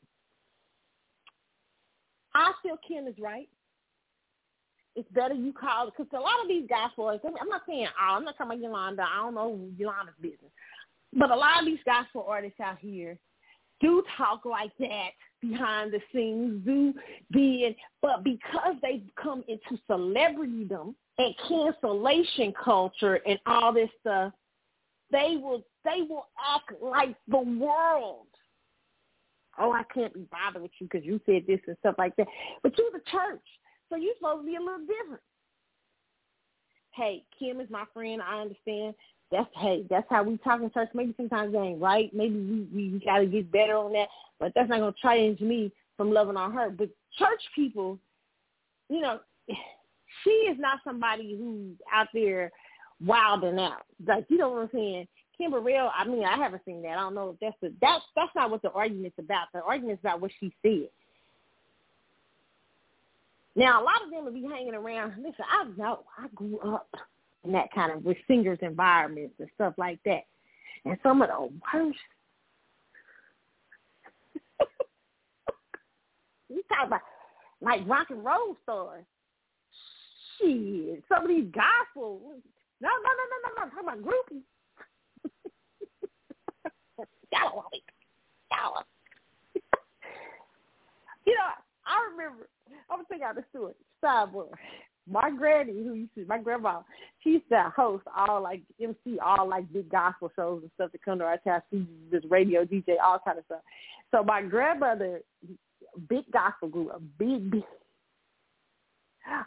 I 2.34 2.52
feel 2.62 2.76
Kim 2.86 3.06
is 3.06 3.14
right 3.18 3.48
it's 4.96 5.10
better 5.12 5.34
you 5.34 5.52
call 5.52 5.86
because 5.86 6.06
a 6.12 6.20
lot 6.20 6.42
of 6.42 6.48
these 6.48 6.68
gospel 6.68 7.06
artists. 7.06 7.26
I'm 7.40 7.48
not 7.48 7.62
saying 7.66 7.86
all. 8.00 8.16
I'm 8.16 8.24
not 8.24 8.36
talking 8.36 8.58
about 8.58 8.62
Yolanda. 8.62 9.02
I 9.02 9.22
don't 9.22 9.34
know 9.34 9.58
Yolanda's 9.78 10.14
business, 10.20 10.50
but 11.12 11.30
a 11.30 11.36
lot 11.36 11.60
of 11.60 11.66
these 11.66 11.78
gospel 11.84 12.26
artists 12.28 12.60
out 12.60 12.78
here 12.78 13.18
do 13.80 14.02
talk 14.16 14.44
like 14.44 14.72
that 14.78 15.10
behind 15.40 15.92
the 15.92 16.00
scenes. 16.12 16.64
Do 16.64 16.92
be, 17.32 17.76
but 18.02 18.24
because 18.24 18.74
they've 18.82 19.02
come 19.20 19.44
into 19.48 19.80
celebritydom 19.88 20.94
and 21.18 21.34
cancellation 21.48 22.52
culture 22.62 23.20
and 23.26 23.38
all 23.46 23.72
this 23.72 23.90
stuff, 24.00 24.32
they 25.10 25.38
will 25.40 25.64
they 25.84 26.02
will 26.08 26.26
act 26.54 26.82
like 26.82 27.16
the 27.28 27.38
world. 27.38 28.26
Oh, 29.58 29.72
I 29.72 29.82
can't 29.92 30.14
be 30.14 30.26
bothered 30.30 30.62
with 30.62 30.70
you 30.78 30.88
because 30.90 31.04
you 31.04 31.20
said 31.26 31.42
this 31.46 31.60
and 31.66 31.76
stuff 31.80 31.96
like 31.98 32.16
that. 32.16 32.28
But 32.62 32.76
you're 32.78 32.92
the 32.92 33.00
church. 33.10 33.40
So 33.90 33.96
you're 33.96 34.14
supposed 34.16 34.42
to 34.42 34.46
be 34.46 34.56
a 34.56 34.60
little 34.60 34.86
different. 34.86 35.22
Hey, 36.92 37.24
Kim 37.38 37.60
is 37.60 37.70
my 37.70 37.84
friend. 37.92 38.22
I 38.22 38.40
understand. 38.40 38.94
That's 39.30 39.48
hey, 39.56 39.84
that's 39.88 40.06
how 40.10 40.24
we 40.24 40.38
talk 40.38 40.60
in 40.60 40.70
church. 40.70 40.88
Maybe 40.94 41.14
sometimes 41.16 41.54
it 41.54 41.58
ain't 41.58 41.80
right. 41.80 42.12
Maybe 42.12 42.34
we 42.34 42.90
we 42.92 43.02
got 43.04 43.18
to 43.18 43.26
get 43.26 43.52
better 43.52 43.76
on 43.76 43.92
that. 43.92 44.08
But 44.40 44.52
that's 44.54 44.68
not 44.68 44.80
gonna 44.80 44.94
change 45.02 45.40
me 45.40 45.72
from 45.96 46.12
loving 46.12 46.36
on 46.36 46.52
her. 46.52 46.70
But 46.70 46.88
church 47.16 47.42
people, 47.54 47.98
you 48.88 49.00
know, 49.00 49.20
she 50.24 50.30
is 50.30 50.58
not 50.58 50.80
somebody 50.82 51.36
who's 51.38 51.76
out 51.92 52.08
there 52.12 52.50
wilding 53.04 53.58
out. 53.58 53.82
Like 54.06 54.26
you 54.28 54.38
know 54.38 54.50
what 54.50 54.62
I'm 54.62 54.70
saying? 54.72 55.08
Kim 55.38 55.52
Burrell, 55.52 55.90
I 55.96 56.04
mean, 56.04 56.24
I 56.24 56.36
haven't 56.36 56.62
seen 56.66 56.82
that. 56.82 56.98
I 56.98 57.00
don't 57.00 57.14
know 57.14 57.30
if 57.30 57.36
that's 57.40 57.56
the 57.62 57.72
that's 57.80 58.04
that's 58.16 58.34
not 58.34 58.50
what 58.50 58.62
the 58.62 58.72
argument's 58.72 59.18
about. 59.18 59.46
The 59.54 59.62
argument's 59.62 60.02
about 60.02 60.20
what 60.20 60.32
she 60.40 60.52
said. 60.60 60.88
Now, 63.60 63.82
a 63.82 63.84
lot 63.84 64.02
of 64.02 64.10
them 64.10 64.24
will 64.24 64.32
be 64.32 64.48
hanging 64.48 64.74
around. 64.74 65.16
Listen, 65.18 65.44
I 65.46 65.64
know. 65.76 66.04
I 66.16 66.28
grew 66.34 66.58
up 66.60 66.88
in 67.44 67.52
that 67.52 67.70
kind 67.74 67.92
of 67.92 68.02
with 68.02 68.16
singers 68.26 68.58
environments 68.62 69.34
and 69.38 69.50
stuff 69.54 69.74
like 69.76 69.98
that. 70.06 70.22
And 70.86 70.96
some 71.02 71.20
of 71.20 71.28
the 71.28 71.50
worst. 71.74 71.98
you 76.48 76.62
talk 76.70 76.86
about 76.86 77.02
like 77.60 77.86
rock 77.86 78.06
and 78.08 78.24
roll 78.24 78.56
stars. 78.62 79.04
Shit, 80.40 81.04
some 81.06 81.24
of 81.24 81.28
these 81.28 81.52
gospel. 81.52 82.32
No, 82.80 82.88
no, 82.88 83.10
no, 83.12 83.24
no, 83.28 83.36
no, 83.44 83.50
no. 83.58 83.62
I'm 83.64 83.70
talking 83.72 83.88
about 83.88 84.00
groupies. 84.02 84.40
Y'all 87.30 87.56
want 87.56 87.68
me. 87.72 87.82
Y'all. 88.50 88.84
you 91.26 91.34
know, 91.34 91.52
I 91.84 92.08
remember 92.10 92.48
I'm 92.90 92.98
gonna 92.98 93.08
take 93.10 93.22
out 93.22 93.36
the 93.36 93.44
story. 93.50 93.74
Sidebar. 94.02 94.48
My 95.08 95.30
granny, 95.30 95.72
who 95.72 95.94
used 95.94 96.14
to, 96.14 96.24
my 96.26 96.38
grandma, 96.38 96.82
she 97.22 97.30
used 97.30 97.48
to 97.50 97.72
host 97.74 98.04
all 98.16 98.42
like 98.42 98.62
MC 98.80 99.18
all 99.24 99.48
like 99.48 99.72
big 99.72 99.90
gospel 99.90 100.30
shows 100.36 100.62
and 100.62 100.70
stuff 100.74 100.92
to 100.92 100.98
come 100.98 101.18
to 101.18 101.24
our 101.24 101.38
town. 101.38 101.62
She 101.70 101.86
was 102.12 102.22
radio 102.28 102.64
DJ, 102.64 102.94
all 103.02 103.18
kind 103.24 103.38
of 103.38 103.44
stuff. 103.46 103.60
So 104.10 104.22
my 104.22 104.42
grandmother, 104.42 105.20
big 106.08 106.30
gospel 106.32 106.68
group, 106.68 106.90
a 106.94 107.00
big, 107.00 107.50
big. 107.50 107.62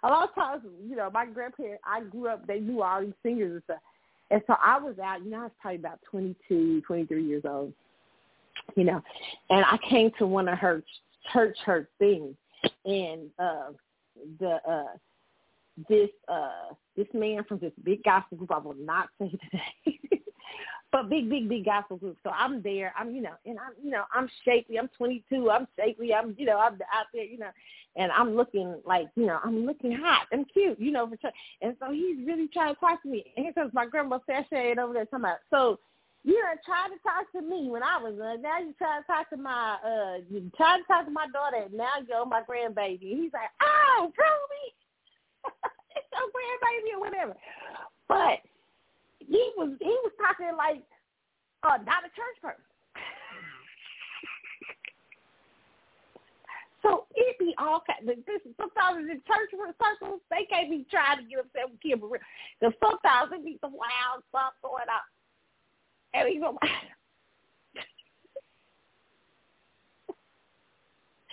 A 0.03 0.07
lot 0.07 0.29
of 0.29 0.35
times, 0.35 0.63
you 0.87 0.95
know, 0.95 1.09
my 1.13 1.25
grandparents, 1.25 1.83
I 1.85 2.01
grew 2.01 2.27
up, 2.27 2.45
they 2.45 2.59
knew 2.59 2.81
all 2.81 3.01
these 3.01 3.13
singers 3.23 3.53
and 3.53 3.63
stuff. 3.63 3.79
And 4.31 4.41
so 4.47 4.55
I 4.61 4.79
was 4.79 4.97
out, 4.99 5.23
you 5.23 5.31
know, 5.31 5.39
I 5.39 5.43
was 5.43 5.51
probably 5.61 5.79
about 5.79 5.99
twenty 6.09 6.35
two, 6.47 6.81
twenty 6.81 7.05
three 7.05 7.25
years 7.25 7.43
old, 7.45 7.73
you 8.75 8.83
know, 8.83 9.01
and 9.49 9.65
I 9.65 9.77
came 9.89 10.11
to 10.17 10.27
one 10.27 10.47
of 10.47 10.57
her 10.57 10.83
church, 11.31 11.55
church 11.63 11.87
things 11.99 12.35
and 12.85 13.29
uh, 13.39 13.71
the 14.39 14.59
uh, 14.69 14.97
this 15.89 16.09
uh, 16.27 16.73
this 16.95 17.07
man 17.13 17.43
from 17.43 17.59
this 17.59 17.73
big 17.83 18.03
gospel 18.03 18.37
group. 18.37 18.51
I 18.51 18.57
will 18.59 18.75
not 18.75 19.09
say 19.19 19.29
today. 19.29 19.99
but 20.93 21.09
big, 21.09 21.27
big, 21.27 21.49
big 21.49 21.65
gospel 21.65 21.97
group. 21.97 22.17
So 22.23 22.29
I'm 22.29 22.61
there. 22.61 22.93
I'm, 22.97 23.13
you 23.13 23.21
know, 23.21 23.33
and 23.47 23.57
I'm, 23.57 23.73
you 23.83 23.89
know, 23.89 24.03
I'm 24.13 24.29
shapely. 24.45 24.77
I'm 24.77 24.89
22. 24.95 25.49
I'm 25.49 25.67
shapely. 25.77 26.13
I'm, 26.13 26.35
you 26.37 26.45
know, 26.45 26.59
I'm 26.59 26.73
out 26.93 27.07
there, 27.11 27.23
you 27.23 27.39
know, 27.39 27.49
and 27.95 28.11
I'm 28.11 28.35
looking 28.35 28.75
like, 28.85 29.07
you 29.15 29.25
know, 29.25 29.39
I'm 29.43 29.65
looking 29.65 29.91
hot. 29.91 30.27
I'm 30.31 30.45
cute, 30.45 30.79
you 30.79 30.91
know, 30.91 31.07
for. 31.07 31.31
And 31.63 31.75
so 31.79 31.91
he's 31.91 32.25
really 32.25 32.47
trying 32.47 32.75
to 32.75 32.79
talk 32.79 33.01
to 33.01 33.09
me. 33.09 33.25
And 33.35 33.45
here 33.45 33.53
comes 33.53 33.73
my 33.73 33.87
grandma 33.87 34.19
sashaying 34.29 34.77
over 34.77 34.93
there 34.93 35.05
talking 35.05 35.25
about, 35.25 35.37
so 35.49 35.79
you 36.23 36.39
done 36.39 36.59
tried 36.63 36.95
to 36.95 36.99
talk 37.03 37.27
to 37.35 37.41
me 37.43 37.69
when 37.69 37.83
I 37.83 37.99
was 37.99 38.15
uh, 38.15 38.39
now 38.39 38.59
you 38.59 38.73
try 38.79 38.99
to 38.99 39.05
talk 39.05 39.29
to 39.31 39.37
my 39.37 39.75
uh 39.83 40.23
you 40.31 40.49
tried 40.55 40.79
to 40.79 40.87
talk 40.87 41.05
to 41.05 41.11
my 41.11 41.27
daughter 41.35 41.67
and 41.67 41.73
now 41.75 41.99
you're 42.07 42.25
my 42.25 42.41
grandbaby. 42.47 43.27
He's 43.27 43.33
like, 43.35 43.51
Oh, 43.61 44.11
Toby 44.15 44.65
it's 45.95 46.07
your 46.15 46.31
grandbaby 46.31 46.95
or 46.95 47.01
whatever. 47.03 47.35
But 48.07 48.39
he 49.19 49.51
was 49.57 49.75
he 49.79 49.95
was 50.07 50.11
talking 50.15 50.55
like 50.55 50.83
uh 51.63 51.83
not 51.83 52.07
a 52.07 52.11
church 52.15 52.39
person. 52.41 52.63
So 56.83 57.07
it 57.15 57.39
be 57.39 57.55
all 57.57 57.79
kind. 57.87 58.03
This 58.03 58.43
sometimes 58.59 59.07
in 59.07 59.23
church 59.23 59.55
circles 59.55 60.19
they 60.27 60.43
can't 60.51 60.67
be 60.67 60.83
trying 60.91 61.19
to 61.19 61.23
get 61.23 61.39
upset 61.39 61.71
with 61.71 61.79
Kim 61.79 62.03
because 62.03 62.75
sometimes 62.83 63.31
it 63.31 63.39
be 63.39 63.55
some 63.63 63.71
wild 63.71 64.19
stuff 64.27 64.51
going 64.59 64.91
on 64.91 64.99
and 66.13 66.25
we 66.25 66.39
go, 66.39 66.57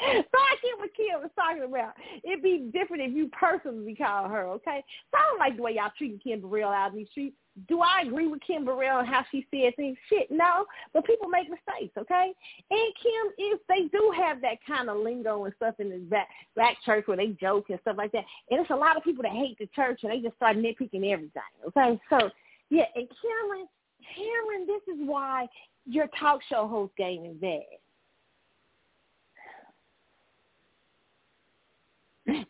So 0.00 0.38
I 0.38 0.56
get 0.62 0.78
what 0.78 0.94
Kim 0.96 1.20
was 1.20 1.30
talking 1.36 1.64
about. 1.64 1.92
It'd 2.24 2.42
be 2.42 2.70
different 2.72 3.02
if 3.02 3.12
you 3.12 3.28
personally 3.28 3.94
call 3.94 4.28
her, 4.28 4.46
okay? 4.48 4.82
So 5.10 5.18
I 5.18 5.22
don't 5.28 5.38
like 5.38 5.56
the 5.56 5.62
way 5.62 5.74
y'all 5.74 5.92
treat 5.96 6.22
Kim 6.22 6.40
Burrell 6.40 6.70
out 6.70 6.92
in 6.92 6.98
these 6.98 7.08
streets. 7.10 7.36
Do 7.68 7.80
I 7.80 8.02
agree 8.06 8.26
with 8.26 8.40
Kim 8.46 8.64
Burrell 8.64 9.00
and 9.00 9.08
how 9.08 9.24
she 9.30 9.46
said 9.50 9.76
things? 9.76 9.98
Shit, 10.08 10.30
no. 10.30 10.64
But 10.94 11.04
people 11.04 11.28
make 11.28 11.50
mistakes, 11.50 11.92
okay? 11.98 12.32
And 12.70 12.94
Kim 13.02 13.46
is 13.52 13.60
they 13.68 13.88
do 13.92 14.12
have 14.16 14.40
that 14.40 14.58
kind 14.66 14.88
of 14.88 14.98
lingo 14.98 15.44
and 15.44 15.54
stuff 15.56 15.74
in 15.78 15.90
the 15.90 15.98
black 15.98 16.28
black 16.54 16.76
church 16.84 17.06
where 17.06 17.16
they 17.16 17.36
joke 17.40 17.66
and 17.68 17.78
stuff 17.82 17.96
like 17.98 18.12
that. 18.12 18.24
And 18.50 18.60
it's 18.60 18.70
a 18.70 18.76
lot 18.76 18.96
of 18.96 19.04
people 19.04 19.22
that 19.22 19.32
hate 19.32 19.58
the 19.58 19.68
church 19.74 20.00
and 20.02 20.12
they 20.12 20.20
just 20.20 20.36
start 20.36 20.56
nitpicking 20.56 21.12
everything, 21.12 21.42
okay? 21.66 22.00
So 22.08 22.30
yeah, 22.70 22.84
and 22.94 23.08
Tamron 23.08 23.64
Tamron, 24.16 24.66
this 24.66 24.82
is 24.94 25.00
why 25.06 25.46
your 25.86 26.08
talk 26.18 26.40
show 26.48 26.66
host 26.66 26.92
game 26.96 27.24
is 27.24 27.36
bad. 27.36 27.62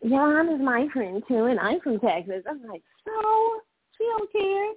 Jan 0.08 0.48
is 0.48 0.60
my 0.60 0.88
friend 0.92 1.22
too, 1.26 1.44
and 1.46 1.58
I'm 1.58 1.80
from 1.80 1.98
Texas. 2.00 2.42
I'm 2.48 2.62
like, 2.66 2.82
so 3.04 3.60
she 3.96 4.04
don't 4.04 4.32
care. 4.32 4.72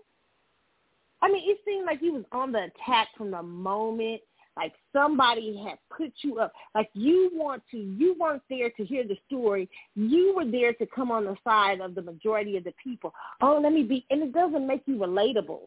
I 1.22 1.32
mean, 1.32 1.50
it 1.50 1.58
seemed 1.66 1.86
like 1.86 2.00
he 2.00 2.10
was 2.10 2.24
on 2.32 2.52
the 2.52 2.66
attack 2.66 3.08
from 3.18 3.32
the 3.32 3.42
moment. 3.42 4.22
Like 4.56 4.74
somebody 4.92 5.58
had 5.58 5.80
put 5.96 6.12
you 6.22 6.40
up. 6.40 6.54
Like 6.76 6.90
you 6.94 7.32
want 7.34 7.64
to, 7.72 7.78
you 7.78 8.16
weren't 8.20 8.44
there 8.50 8.70
to 8.70 8.86
hear 8.86 9.04
the 9.04 9.18
story. 9.26 9.68
You 9.96 10.34
were 10.36 10.46
there 10.46 10.74
to 10.74 10.86
come 10.86 11.10
on 11.12 11.26
the 11.26 11.36
side 11.44 11.82
of 11.82 11.96
the 11.96 12.04
majority 12.04 12.58
of 12.58 12.64
the 12.64 12.74
people. 12.82 13.14
Oh, 13.42 13.60
let 13.62 13.74
me 13.74 13.84
be, 13.84 14.06
and 14.12 14.22
it 14.22 14.32
doesn't 14.32 14.68
make 14.68 14.84
you 14.86 14.98
relatable. 14.98 15.62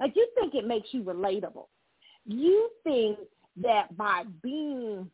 Like 0.00 0.16
you 0.16 0.26
think 0.34 0.54
it 0.54 0.66
makes 0.66 0.88
you 0.92 1.02
relatable. 1.02 1.66
You 2.24 2.70
think 2.82 3.18
that 3.62 3.96
by 3.96 4.24
being 4.42 5.10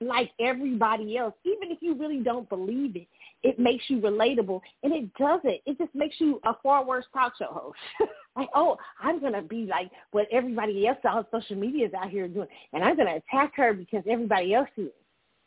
like 0.00 0.30
everybody 0.38 1.16
else, 1.16 1.34
even 1.44 1.72
if 1.72 1.78
you 1.80 1.94
really 1.94 2.20
don't 2.20 2.48
believe 2.48 2.94
it, 2.94 3.08
it 3.42 3.58
makes 3.58 3.84
you 3.88 3.98
relatable. 4.00 4.60
And 4.82 4.92
it 4.92 5.12
doesn't. 5.14 5.60
It 5.66 5.78
just 5.78 5.94
makes 5.94 6.16
you 6.18 6.40
a 6.44 6.52
far 6.62 6.84
worse 6.84 7.06
talk 7.12 7.32
show 7.38 7.46
host. 7.46 8.10
like, 8.36 8.48
oh, 8.54 8.76
I'm 9.00 9.20
going 9.20 9.32
to 9.32 9.42
be 9.42 9.66
like 9.66 9.90
what 10.12 10.26
everybody 10.30 10.86
else 10.86 10.98
on 11.04 11.26
social 11.32 11.56
media 11.56 11.86
is 11.86 11.94
out 11.94 12.10
here 12.10 12.28
doing. 12.28 12.48
And 12.72 12.84
I'm 12.84 12.96
going 12.96 13.08
to 13.08 13.16
attack 13.16 13.54
her 13.56 13.72
because 13.72 14.04
everybody 14.08 14.54
else 14.54 14.68
is. 14.76 14.90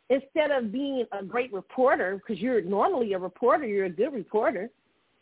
Instead 0.10 0.52
of 0.52 0.74
being 0.74 1.06
a 1.18 1.24
great 1.24 1.54
reporter, 1.54 2.18
because 2.18 2.42
you're 2.42 2.62
normally 2.62 3.14
a 3.14 3.20
reporter, 3.20 3.66
you're 3.66 3.86
a 3.86 3.90
good 3.90 4.12
reporter, 4.12 4.70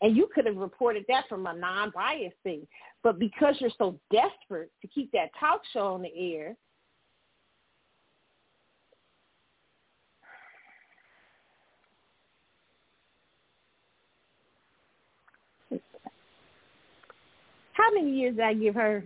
and 0.02 0.16
you 0.16 0.28
could 0.34 0.46
have 0.46 0.56
reported 0.56 1.04
that 1.08 1.28
from 1.28 1.46
a 1.46 1.54
non-biased 1.54 2.36
thing. 2.42 2.66
But 3.02 3.18
because 3.18 3.56
you're 3.58 3.70
so 3.78 3.98
desperate 4.12 4.70
to 4.82 4.88
keep 4.88 5.12
that 5.12 5.30
talk 5.38 5.62
show 5.72 5.94
on 5.94 6.02
the 6.02 6.34
air, 6.34 6.56
How 17.80 17.94
many 17.94 18.10
years 18.10 18.36
did 18.36 18.44
I 18.44 18.52
give 18.52 18.74
her? 18.74 19.04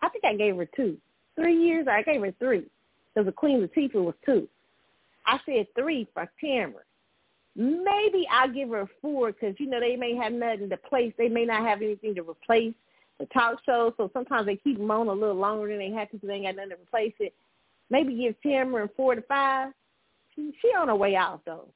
I 0.00 0.08
think 0.10 0.24
I 0.24 0.36
gave 0.36 0.56
her 0.56 0.68
two. 0.76 0.96
Three 1.34 1.56
years? 1.56 1.86
I 1.90 2.02
gave 2.02 2.20
her 2.20 2.32
three. 2.38 2.66
Because 3.14 3.26
the 3.26 3.32
Queen 3.32 3.60
Latifah 3.60 4.04
was 4.04 4.14
two. 4.24 4.48
I 5.26 5.38
said 5.44 5.66
three 5.76 6.06
for 6.14 6.30
Tamron. 6.42 6.74
Maybe 7.56 8.26
I'll 8.30 8.52
give 8.52 8.70
her 8.70 8.88
four 9.02 9.32
because, 9.32 9.54
you 9.58 9.68
know, 9.68 9.80
they 9.80 9.96
may 9.96 10.14
have 10.14 10.32
nothing 10.32 10.70
to 10.70 10.76
place. 10.76 11.12
They 11.18 11.28
may 11.28 11.44
not 11.44 11.66
have 11.66 11.82
anything 11.82 12.14
to 12.14 12.22
replace 12.22 12.74
the 13.18 13.26
talk 13.26 13.58
show. 13.66 13.92
So 13.96 14.10
sometimes 14.12 14.46
they 14.46 14.56
keep 14.56 14.78
them 14.78 14.90
on 14.90 15.08
a 15.08 15.12
little 15.12 15.34
longer 15.34 15.68
than 15.68 15.78
they 15.78 15.90
have 15.90 16.10
to 16.10 16.16
because 16.16 16.28
they 16.28 16.34
ain't 16.34 16.46
got 16.46 16.56
nothing 16.56 16.70
to 16.70 16.82
replace 16.82 17.14
it. 17.18 17.34
Maybe 17.90 18.14
give 18.14 18.36
Tamron 18.44 18.88
four 18.96 19.14
to 19.14 19.22
five. 19.22 19.72
She, 20.34 20.52
she 20.62 20.68
on 20.68 20.88
her 20.88 20.96
way 20.96 21.16
out, 21.16 21.42
though 21.44 21.66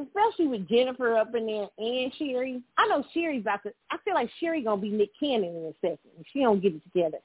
especially 0.00 0.46
with 0.46 0.68
Jennifer 0.68 1.16
up 1.16 1.34
in 1.34 1.46
there 1.46 1.68
and 1.78 2.12
Sherri. 2.16 2.62
I 2.78 2.88
know 2.88 3.04
Sherri's 3.12 3.42
about 3.42 3.62
to. 3.64 3.72
I 3.90 3.96
feel 4.04 4.14
like 4.14 4.30
Sherri 4.40 4.62
gonna 4.62 4.80
be 4.80 4.90
Nick 4.90 5.10
Cannon 5.18 5.54
in 5.54 5.64
a 5.64 5.74
second. 5.80 6.24
She 6.32 6.40
don't 6.40 6.62
get 6.62 6.74
it 6.74 6.82
together. 6.84 7.18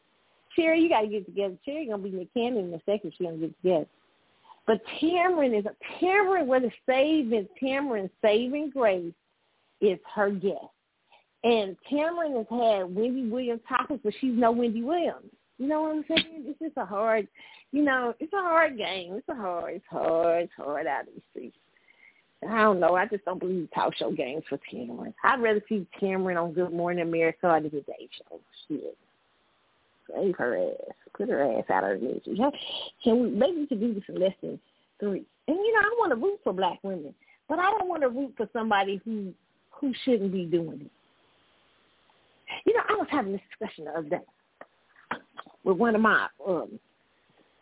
Sherri, 0.55 0.81
you 0.81 0.89
gotta 0.89 1.07
get 1.07 1.21
it 1.21 1.25
together. 1.25 1.55
Sherri 1.65 1.87
gonna 1.87 2.03
be 2.03 2.11
Nick 2.11 2.33
Cannon 2.33 2.67
in 2.67 2.73
a 2.73 2.81
second. 2.85 3.13
She 3.17 3.23
don't 3.23 3.39
get 3.39 3.49
it 3.51 3.61
together. 3.61 3.87
But 4.67 4.81
Tamron 5.01 5.57
is 5.57 5.65
a 5.65 5.75
Tamron. 5.99 6.45
Where 6.45 6.59
the 6.59 6.71
saving 6.85 7.47
Tamron's 7.61 8.11
saving 8.21 8.71
grace 8.71 9.13
is 9.81 9.97
her 10.13 10.29
guest, 10.29 10.57
and 11.43 11.75
Tamron 11.91 12.35
has 12.37 12.45
had 12.49 12.95
Wendy 12.95 13.29
Williams 13.29 13.61
topics, 13.67 14.01
but 14.03 14.13
she's 14.19 14.37
no 14.37 14.51
Wendy 14.51 14.83
Williams. 14.83 15.31
You 15.57 15.67
know 15.67 15.83
what 15.83 15.95
I'm 15.95 16.05
saying? 16.07 16.43
It's 16.45 16.59
just 16.59 16.77
a 16.77 16.85
hard, 16.85 17.27
you 17.71 17.83
know, 17.83 18.13
it's 18.19 18.33
a 18.33 18.37
hard 18.41 18.77
game. 18.77 19.13
It's 19.13 19.29
a 19.29 19.35
hard, 19.35 19.75
it's 19.75 19.85
hard, 19.89 20.43
it's 20.43 20.53
hard 20.55 20.85
out 20.85 21.07
in 21.07 21.15
the 21.15 21.21
streets. 21.31 21.57
I 22.47 22.61
don't 22.61 22.79
know. 22.79 22.95
I 22.95 23.07
just 23.07 23.25
don't 23.25 23.39
believe 23.39 23.67
talk 23.73 23.95
show 23.95 24.11
games 24.11 24.43
for 24.47 24.59
Tamron. 24.71 25.13
I'd 25.23 25.41
rather 25.41 25.63
see 25.67 25.87
Tamron 25.99 26.41
on 26.41 26.53
Good 26.53 26.71
Morning 26.71 27.01
America 27.01 27.59
than 27.61 27.63
the 27.63 27.69
Dave 27.69 28.09
Show. 28.11 28.39
Shit. 28.67 28.97
Save 30.13 30.35
her 30.37 30.57
ass. 30.57 30.95
Put 31.15 31.29
her 31.29 31.57
ass 31.57 31.65
out 31.69 31.83
of 31.83 31.99
the 31.99 32.05
misery. 32.07 32.51
Can 33.03 33.23
we, 33.23 33.29
maybe 33.29 33.57
we 33.57 33.67
could 33.67 33.79
do 33.79 33.93
this 33.93 34.03
in 34.07 34.19
less 34.19 34.33
than 34.41 34.59
three. 34.99 35.25
And, 35.47 35.57
you 35.57 35.73
know, 35.73 35.79
I 35.79 35.95
want 35.97 36.11
to 36.11 36.15
root 36.15 36.39
for 36.43 36.53
black 36.53 36.79
women, 36.83 37.13
but 37.47 37.59
I 37.59 37.71
don't 37.71 37.87
want 37.87 38.01
to 38.03 38.09
root 38.09 38.33
for 38.37 38.47
somebody 38.53 39.01
who 39.05 39.33
who 39.71 39.93
shouldn't 40.03 40.31
be 40.31 40.45
doing 40.45 40.81
it. 40.81 40.91
You 42.65 42.73
know, 42.73 42.81
I 42.89 42.93
was 42.93 43.07
having 43.11 43.33
this 43.33 43.41
discussion 43.51 43.85
the 43.85 43.91
other 43.91 44.09
day 44.09 45.17
with 45.63 45.77
one 45.77 45.95
of 45.95 46.01
my 46.01 46.27
um 46.47 46.79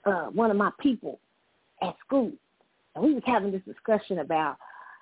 uh 0.06 0.26
one 0.28 0.52
of 0.52 0.58
my 0.58 0.72
people 0.80 1.20
at 1.82 1.96
school 2.06 2.32
and 2.96 3.04
we 3.04 3.14
was 3.14 3.24
having 3.26 3.52
this 3.52 3.62
discussion 3.66 4.20
about 4.20 4.58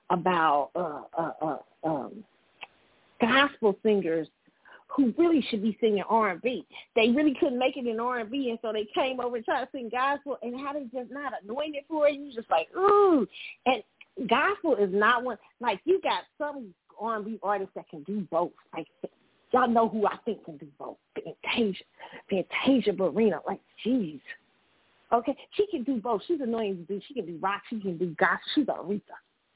about 0.10 0.72
uh, 0.76 1.02
uh, 1.18 1.32
uh, 1.42 1.58
um, 1.88 2.24
gospel 3.22 3.78
singers 3.84 4.28
who 4.96 5.14
really 5.18 5.46
should 5.50 5.62
be 5.62 5.78
singing 5.82 6.04
R 6.10 6.30
and 6.30 6.42
B. 6.42 6.66
They 6.96 7.10
really 7.10 7.36
couldn't 7.40 7.60
make 7.60 7.78
it 7.78 7.88
in 7.88 8.00
R 8.00 8.20
and 8.20 8.60
so 8.62 8.72
they 8.72 8.88
came 8.94 9.20
over 9.20 9.38
and 9.38 9.46
tried 9.46 9.66
to 9.66 9.70
sing 9.72 9.90
gospel, 9.90 10.38
and 10.42 10.60
how 10.60 10.74
they 10.74 10.84
just 10.84 11.12
not 11.12 11.34
anointed 11.44 11.84
for 11.88 12.08
it. 12.08 12.16
You 12.16 12.32
just 12.34 12.50
like 12.50 12.68
ooh, 12.78 13.28
and 13.66 13.84
gospel 14.30 14.76
is 14.76 14.90
not 14.94 15.24
one 15.24 15.38
like 15.60 15.80
you 15.86 16.00
got 16.02 16.24
some 16.38 16.74
R 17.00 17.18
and 17.18 17.26
B 17.26 17.40
artists 17.42 17.74
that 17.76 17.90
can 17.90 18.04
do 18.04 18.28
both. 18.30 18.52
Like 18.74 18.88
y'all 19.54 19.68
know 19.68 19.88
who 19.88 20.06
I 20.06 20.18
think 20.26 20.44
can 20.44 20.58
do 20.58 20.68
both. 20.78 20.98
Fantasia, 21.16 21.84
Fantasia 22.30 22.92
Barrino. 22.92 23.40
Like, 23.48 23.62
jeez. 23.86 24.20
Okay, 25.14 25.38
she 25.52 25.68
can 25.68 25.84
do 25.84 26.02
both. 26.02 26.22
She's 26.28 26.42
anointed 26.42 26.88
to 26.88 26.96
do. 26.96 27.02
She 27.08 27.14
can 27.14 27.26
do 27.26 27.38
rock. 27.40 27.62
She 27.70 27.80
can 27.80 27.98
do 27.98 28.16
gospel. 28.18 28.40
She's 28.56 28.66
Aretha. 28.66 29.02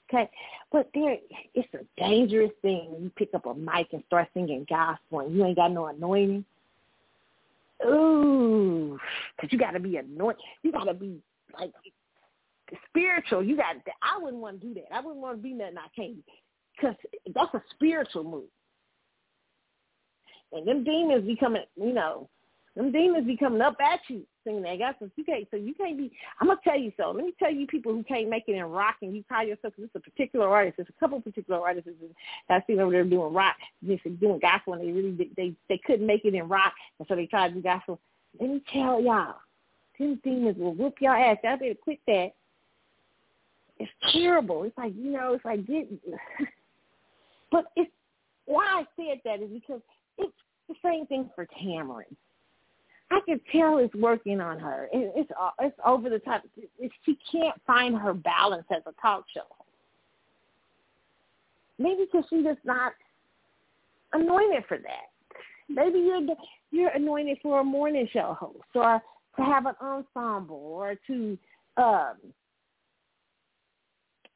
Okay, 0.09 0.29
but 0.71 0.89
there, 0.93 1.17
it's 1.53 1.67
a 1.73 1.79
dangerous 1.99 2.51
thing 2.61 2.87
when 2.89 3.03
you 3.03 3.11
pick 3.17 3.33
up 3.33 3.45
a 3.45 3.53
mic 3.53 3.87
and 3.91 4.03
start 4.07 4.29
singing 4.33 4.65
gospel 4.69 5.19
and 5.19 5.35
you 5.35 5.43
ain't 5.43 5.57
got 5.57 5.71
no 5.71 5.87
anointing. 5.87 6.45
Ooh, 7.85 8.97
because 9.35 9.51
you 9.51 9.59
got 9.59 9.71
to 9.71 9.79
be 9.79 9.97
anointed. 9.97 10.41
You 10.63 10.71
got 10.71 10.85
to 10.85 10.93
be 10.93 11.19
like 11.59 11.71
spiritual. 12.87 13.43
You 13.43 13.57
got. 13.57 13.75
I 14.01 14.21
wouldn't 14.21 14.41
want 14.41 14.61
to 14.61 14.67
do 14.67 14.73
that. 14.75 14.93
I 14.93 15.01
wouldn't 15.01 15.21
want 15.21 15.37
to 15.37 15.43
be 15.43 15.53
nothing 15.53 15.77
I 15.77 15.87
can't. 15.95 16.17
Because 16.75 16.95
that's 17.33 17.53
a 17.53 17.61
spiritual 17.73 18.23
move. 18.23 18.43
And 20.53 20.67
them 20.67 20.83
demons 20.83 21.25
becoming, 21.25 21.63
you 21.75 21.93
know, 21.93 22.29
them 22.77 22.91
demons 22.91 23.25
be 23.25 23.35
coming 23.35 23.59
up 23.59 23.75
at 23.81 23.99
you 24.07 24.21
singing 24.43 24.61
that 24.61 24.77
gospel. 24.77 25.09
You 25.15 25.23
can't, 25.23 25.47
so 25.49 25.57
you 25.57 25.73
can't 25.73 25.97
be. 25.97 26.11
I'm 26.39 26.47
gonna 26.47 26.59
tell 26.63 26.79
you 26.79 26.91
so. 26.95 27.09
Let 27.09 27.25
me 27.25 27.33
tell 27.39 27.51
you, 27.51 27.65
people 27.65 27.91
who 27.91 28.03
can't 28.03 28.29
make 28.29 28.43
it 28.47 28.55
in 28.55 28.63
rock, 28.65 28.97
and 29.01 29.15
you 29.15 29.23
call 29.27 29.43
yourself. 29.43 29.73
This 29.77 29.85
is 29.85 29.91
a 29.95 29.99
particular 29.99 30.47
artist. 30.47 30.77
There's 30.77 30.89
a 30.89 30.99
couple 30.99 31.19
particular 31.19 31.59
artists 31.59 31.89
that 32.47 32.55
I've 32.55 32.61
seen 32.67 32.79
over 32.79 32.91
there 32.91 33.03
doing 33.03 33.33
rock, 33.33 33.55
doing 33.83 34.39
gospel, 34.39 34.73
and 34.73 34.83
they 34.83 34.91
really 34.91 35.31
they 35.35 35.53
they 35.67 35.79
couldn't 35.85 36.05
make 36.05 36.23
it 36.23 36.35
in 36.35 36.47
rock, 36.47 36.73
and 36.99 37.07
so 37.07 37.15
they 37.15 37.25
tried 37.25 37.49
to 37.49 37.55
do 37.55 37.61
gospel. 37.61 37.99
Let 38.39 38.49
me 38.51 38.61
tell 38.71 39.01
y'all, 39.01 39.37
them 39.97 40.21
demons 40.23 40.57
will 40.59 40.75
whoop 40.75 40.97
your 41.01 41.17
ass. 41.17 41.37
Y'all 41.43 41.57
better 41.57 41.73
quit 41.73 41.99
that. 42.05 42.35
It's 43.79 43.91
terrible. 44.13 44.63
It's 44.65 44.77
like 44.77 44.93
you 44.95 45.11
know, 45.11 45.33
it's 45.33 45.45
like 45.45 45.65
get. 45.65 45.89
but 47.51 47.65
it's 47.75 47.91
why 48.45 48.65
I 48.65 48.85
said 48.95 49.21
that 49.25 49.41
is 49.41 49.49
because 49.49 49.81
it's 50.19 50.31
the 50.69 50.75
same 50.83 51.07
thing 51.07 51.31
for 51.35 51.47
Tamron 51.59 52.03
I 53.09 53.19
can 53.25 53.39
tell 53.51 53.77
it's 53.77 53.93
working 53.95 54.41
on 54.41 54.59
her. 54.59 54.89
It, 54.91 55.13
it's 55.15 55.31
uh, 55.39 55.51
it's 55.61 55.77
over 55.85 56.09
the 56.09 56.19
top. 56.19 56.43
She 57.05 57.17
can't 57.31 57.59
find 57.65 57.97
her 57.97 58.13
balance 58.13 58.65
as 58.69 58.81
a 58.85 58.93
talk 59.01 59.25
show. 59.33 59.41
Maybe 61.79 62.05
because 62.05 62.25
she's 62.29 62.43
just 62.43 62.59
not 62.65 62.93
anointed 64.13 64.63
for 64.67 64.77
that. 64.77 65.09
Maybe 65.69 65.99
you're 65.99 66.21
you're 66.71 66.89
anointed 66.89 67.37
for 67.41 67.61
a 67.61 67.63
morning 67.63 68.07
show 68.11 68.35
host 68.37 68.57
or 68.75 69.01
to 69.37 69.43
have 69.43 69.65
an 69.67 69.75
ensemble 69.81 70.55
or 70.57 70.95
to 71.07 71.37
um, 71.77 72.15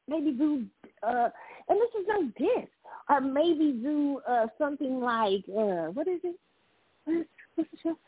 maybe 0.08 0.32
do 0.32 0.64
uh, 1.02 1.28
and 1.68 1.78
this 1.78 2.00
is 2.00 2.06
no 2.08 2.22
diss 2.38 2.68
or 3.08 3.20
maybe 3.20 3.72
do 3.82 4.20
uh, 4.28 4.46
something 4.56 5.00
like 5.00 5.44
uh, 5.48 5.90
what 5.90 6.08
is 6.08 6.20
it? 6.24 6.36
What's 7.04 7.70
the 7.70 7.78
show? 7.82 7.98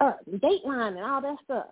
Uh, 0.00 0.12
Dateline 0.30 0.96
and 0.96 1.00
all 1.00 1.20
that 1.20 1.36
stuff. 1.44 1.66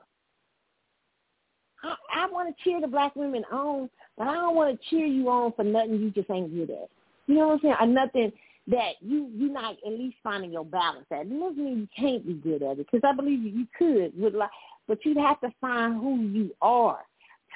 I, 1.82 1.94
I 2.14 2.26
want 2.30 2.48
to 2.48 2.64
cheer 2.64 2.80
the 2.80 2.86
black 2.86 3.16
women 3.16 3.44
on, 3.50 3.90
but 4.16 4.28
I 4.28 4.34
don't 4.34 4.54
want 4.54 4.78
to 4.78 4.88
cheer 4.88 5.06
you 5.06 5.28
on 5.28 5.52
for 5.52 5.64
nothing 5.64 6.00
you 6.00 6.10
just 6.10 6.30
ain't 6.30 6.54
good 6.54 6.70
at. 6.70 6.88
You 7.26 7.36
know 7.36 7.48
what 7.48 7.54
I'm 7.54 7.60
saying? 7.62 7.76
Or 7.80 7.86
nothing 7.86 8.32
that 8.68 8.92
you 9.00 9.28
you're 9.34 9.52
not 9.52 9.76
at 9.84 9.92
least 9.92 10.16
finding 10.22 10.52
your 10.52 10.64
balance 10.64 11.06
at. 11.10 11.26
It 11.26 11.40
doesn't 11.40 11.56
mean 11.56 11.78
you 11.78 11.88
can't 11.98 12.26
be 12.26 12.34
good 12.34 12.62
at 12.62 12.78
it 12.78 12.86
because 12.90 13.00
I 13.04 13.14
believe 13.14 13.42
you 13.42 13.66
could 13.76 14.12
with 14.18 14.34
like, 14.34 14.50
but 14.86 15.04
you'd 15.04 15.16
have 15.16 15.40
to 15.40 15.52
find 15.60 16.00
who 16.00 16.20
you 16.20 16.54
are. 16.62 17.00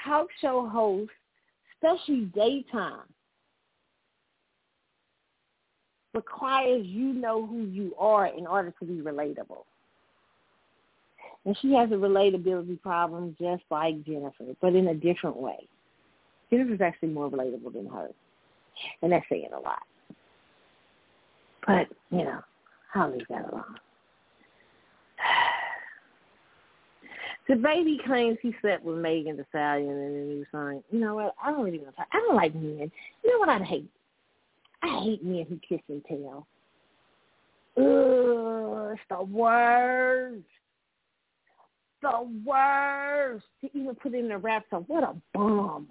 Talk 0.05 0.29
show 0.41 0.69
hosts, 0.69 1.13
especially 1.75 2.25
daytime, 2.35 3.07
requires 6.15 6.85
you 6.87 7.13
know 7.13 7.47
who 7.47 7.65
you 7.65 7.95
are 7.99 8.27
in 8.27 8.47
order 8.47 8.75
to 8.81 8.85
be 8.85 8.95
relatable. 8.95 9.65
And 11.47 11.57
she 11.63 11.73
has 11.75 11.91
a 11.93 11.95
relatability 11.95 12.83
problem 12.83 13.37
just 13.41 13.63
like 13.71 14.05
Jennifer, 14.05 14.45
but 14.61 14.75
in 14.75 14.89
a 14.89 14.95
different 14.95 15.37
way. 15.37 15.69
Jennifer's 16.51 16.81
actually 16.81 17.11
more 17.11 17.31
relatable 17.31 17.73
than 17.73 17.87
her. 17.87 18.09
And 19.01 19.13
that's 19.13 19.25
saying 19.31 19.51
a 19.57 19.61
lot. 19.61 19.83
But, 21.67 21.87
you 22.11 22.25
know, 22.25 22.41
I'll 22.95 23.11
leave 23.11 23.27
that 23.29 23.51
alone. 23.51 23.65
DaBaby 27.49 28.05
claims 28.05 28.39
he 28.43 28.53
slept 28.61 28.85
with 28.85 28.99
Megan 28.99 29.37
Thee 29.37 29.45
Stallion 29.51 29.89
in 29.89 30.13
the 30.13 30.35
new 30.35 30.45
song. 30.51 30.83
You 30.91 30.99
know 30.99 31.15
what? 31.15 31.37
I 31.43 31.53
don't 31.53 31.65
really 31.65 31.79
want 31.79 31.91
to 31.91 31.97
talk. 31.97 32.09
I 32.13 32.19
don't 32.19 32.35
like 32.35 32.57
men. 32.57 32.91
You 33.23 33.33
know 33.33 33.39
what 33.39 33.49
I'd 33.49 33.63
hate? 33.63 33.89
I 34.83 35.01
hate 35.05 35.25
men 35.25 35.47
who 35.49 35.61
kiss 35.69 35.81
and 35.89 36.05
tell. 36.07 36.45
Ugh, 37.77 38.95
it's 38.95 39.03
the 39.09 39.23
worst. 39.23 40.43
The 42.07 42.29
worst. 42.45 43.45
To 43.63 43.71
even 43.75 43.95
put 43.97 44.15
it 44.15 44.25
in 44.25 44.31
a 44.31 44.39
rap 44.39 44.65
song. 44.71 44.85
What 44.87 45.03
a 45.03 45.17
bum. 45.35 45.89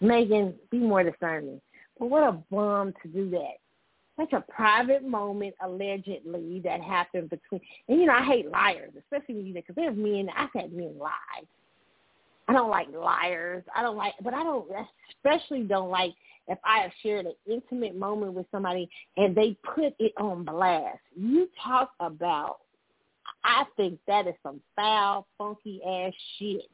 Megan, 0.00 0.54
be 0.70 0.78
more 0.78 1.04
discerning. 1.04 1.60
But 1.98 2.10
what 2.10 2.24
a 2.24 2.32
bum 2.50 2.92
to 3.02 3.08
do 3.08 3.30
that. 3.30 3.58
That's 4.18 4.32
a 4.32 4.44
private 4.50 5.04
moment, 5.06 5.54
allegedly, 5.62 6.60
that 6.64 6.80
happened 6.80 7.30
between. 7.30 7.60
And 7.88 8.00
you 8.00 8.06
know, 8.06 8.14
I 8.14 8.24
hate 8.24 8.50
liars, 8.50 8.92
especially 8.98 9.36
when 9.36 9.46
you 9.46 9.54
because 9.54 9.76
there's 9.76 9.96
men. 9.96 10.28
I've 10.36 10.48
had 10.52 10.72
men 10.72 10.98
lie. 10.98 11.44
I 12.48 12.52
don't 12.52 12.70
like 12.70 12.88
liars. 12.92 13.62
I 13.74 13.82
don't 13.82 13.96
like, 13.96 14.14
but 14.22 14.34
I 14.34 14.42
don't 14.42 14.66
especially 15.16 15.62
don't 15.62 15.90
like 15.90 16.14
if 16.48 16.58
I 16.64 16.80
have 16.80 16.92
shared 17.02 17.26
an 17.26 17.34
intimate 17.48 17.96
moment 17.96 18.32
with 18.32 18.46
somebody 18.50 18.88
and 19.16 19.36
they 19.36 19.56
put 19.74 19.94
it 19.98 20.12
on 20.16 20.44
blast. 20.44 20.98
You 21.14 21.48
talk 21.62 21.92
about. 22.00 22.58
I 23.46 23.64
think 23.76 23.98
that 24.08 24.26
is 24.26 24.34
some 24.42 24.60
foul, 24.74 25.26
funky 25.38 25.80
ass 25.86 26.12
shit. 26.38 26.68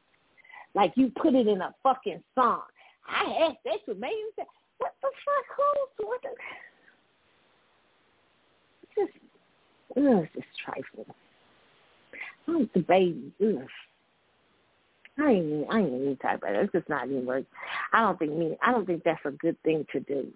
Like 0.73 0.93
you 0.95 1.11
put 1.15 1.35
it 1.35 1.47
in 1.47 1.61
a 1.61 1.73
fucking 1.83 2.23
song. 2.33 2.63
I 3.07 3.25
had 3.25 3.57
sex 3.63 3.83
with 3.87 3.99
Megan. 3.99 4.17
What 4.79 4.93
the 5.01 5.09
fuck? 5.23 5.57
Who? 5.97 6.07
What 6.07 6.21
the? 6.23 6.29
just, 8.95 9.11
ugh, 9.97 10.27
just 10.35 10.47
trifling. 10.65 11.05
I'm 12.47 12.67
DaBaby. 12.75 13.31
Ugh. 13.41 13.67
I 15.19 15.29
ain't 15.29 15.67
I 15.69 15.79
ain't 15.79 15.93
even 15.93 16.17
talk 16.17 16.37
about 16.37 16.55
it. 16.55 16.63
It's 16.63 16.73
just 16.73 16.89
not 16.89 17.07
even 17.07 17.25
worth. 17.25 17.45
I 17.93 17.99
don't 17.99 18.17
think 18.17 18.33
me. 18.33 18.57
I 18.65 18.71
don't 18.71 18.85
think 18.85 19.03
that's 19.03 19.23
a 19.25 19.31
good 19.31 19.61
thing 19.63 19.85
to 19.91 19.99
do. 19.99 20.27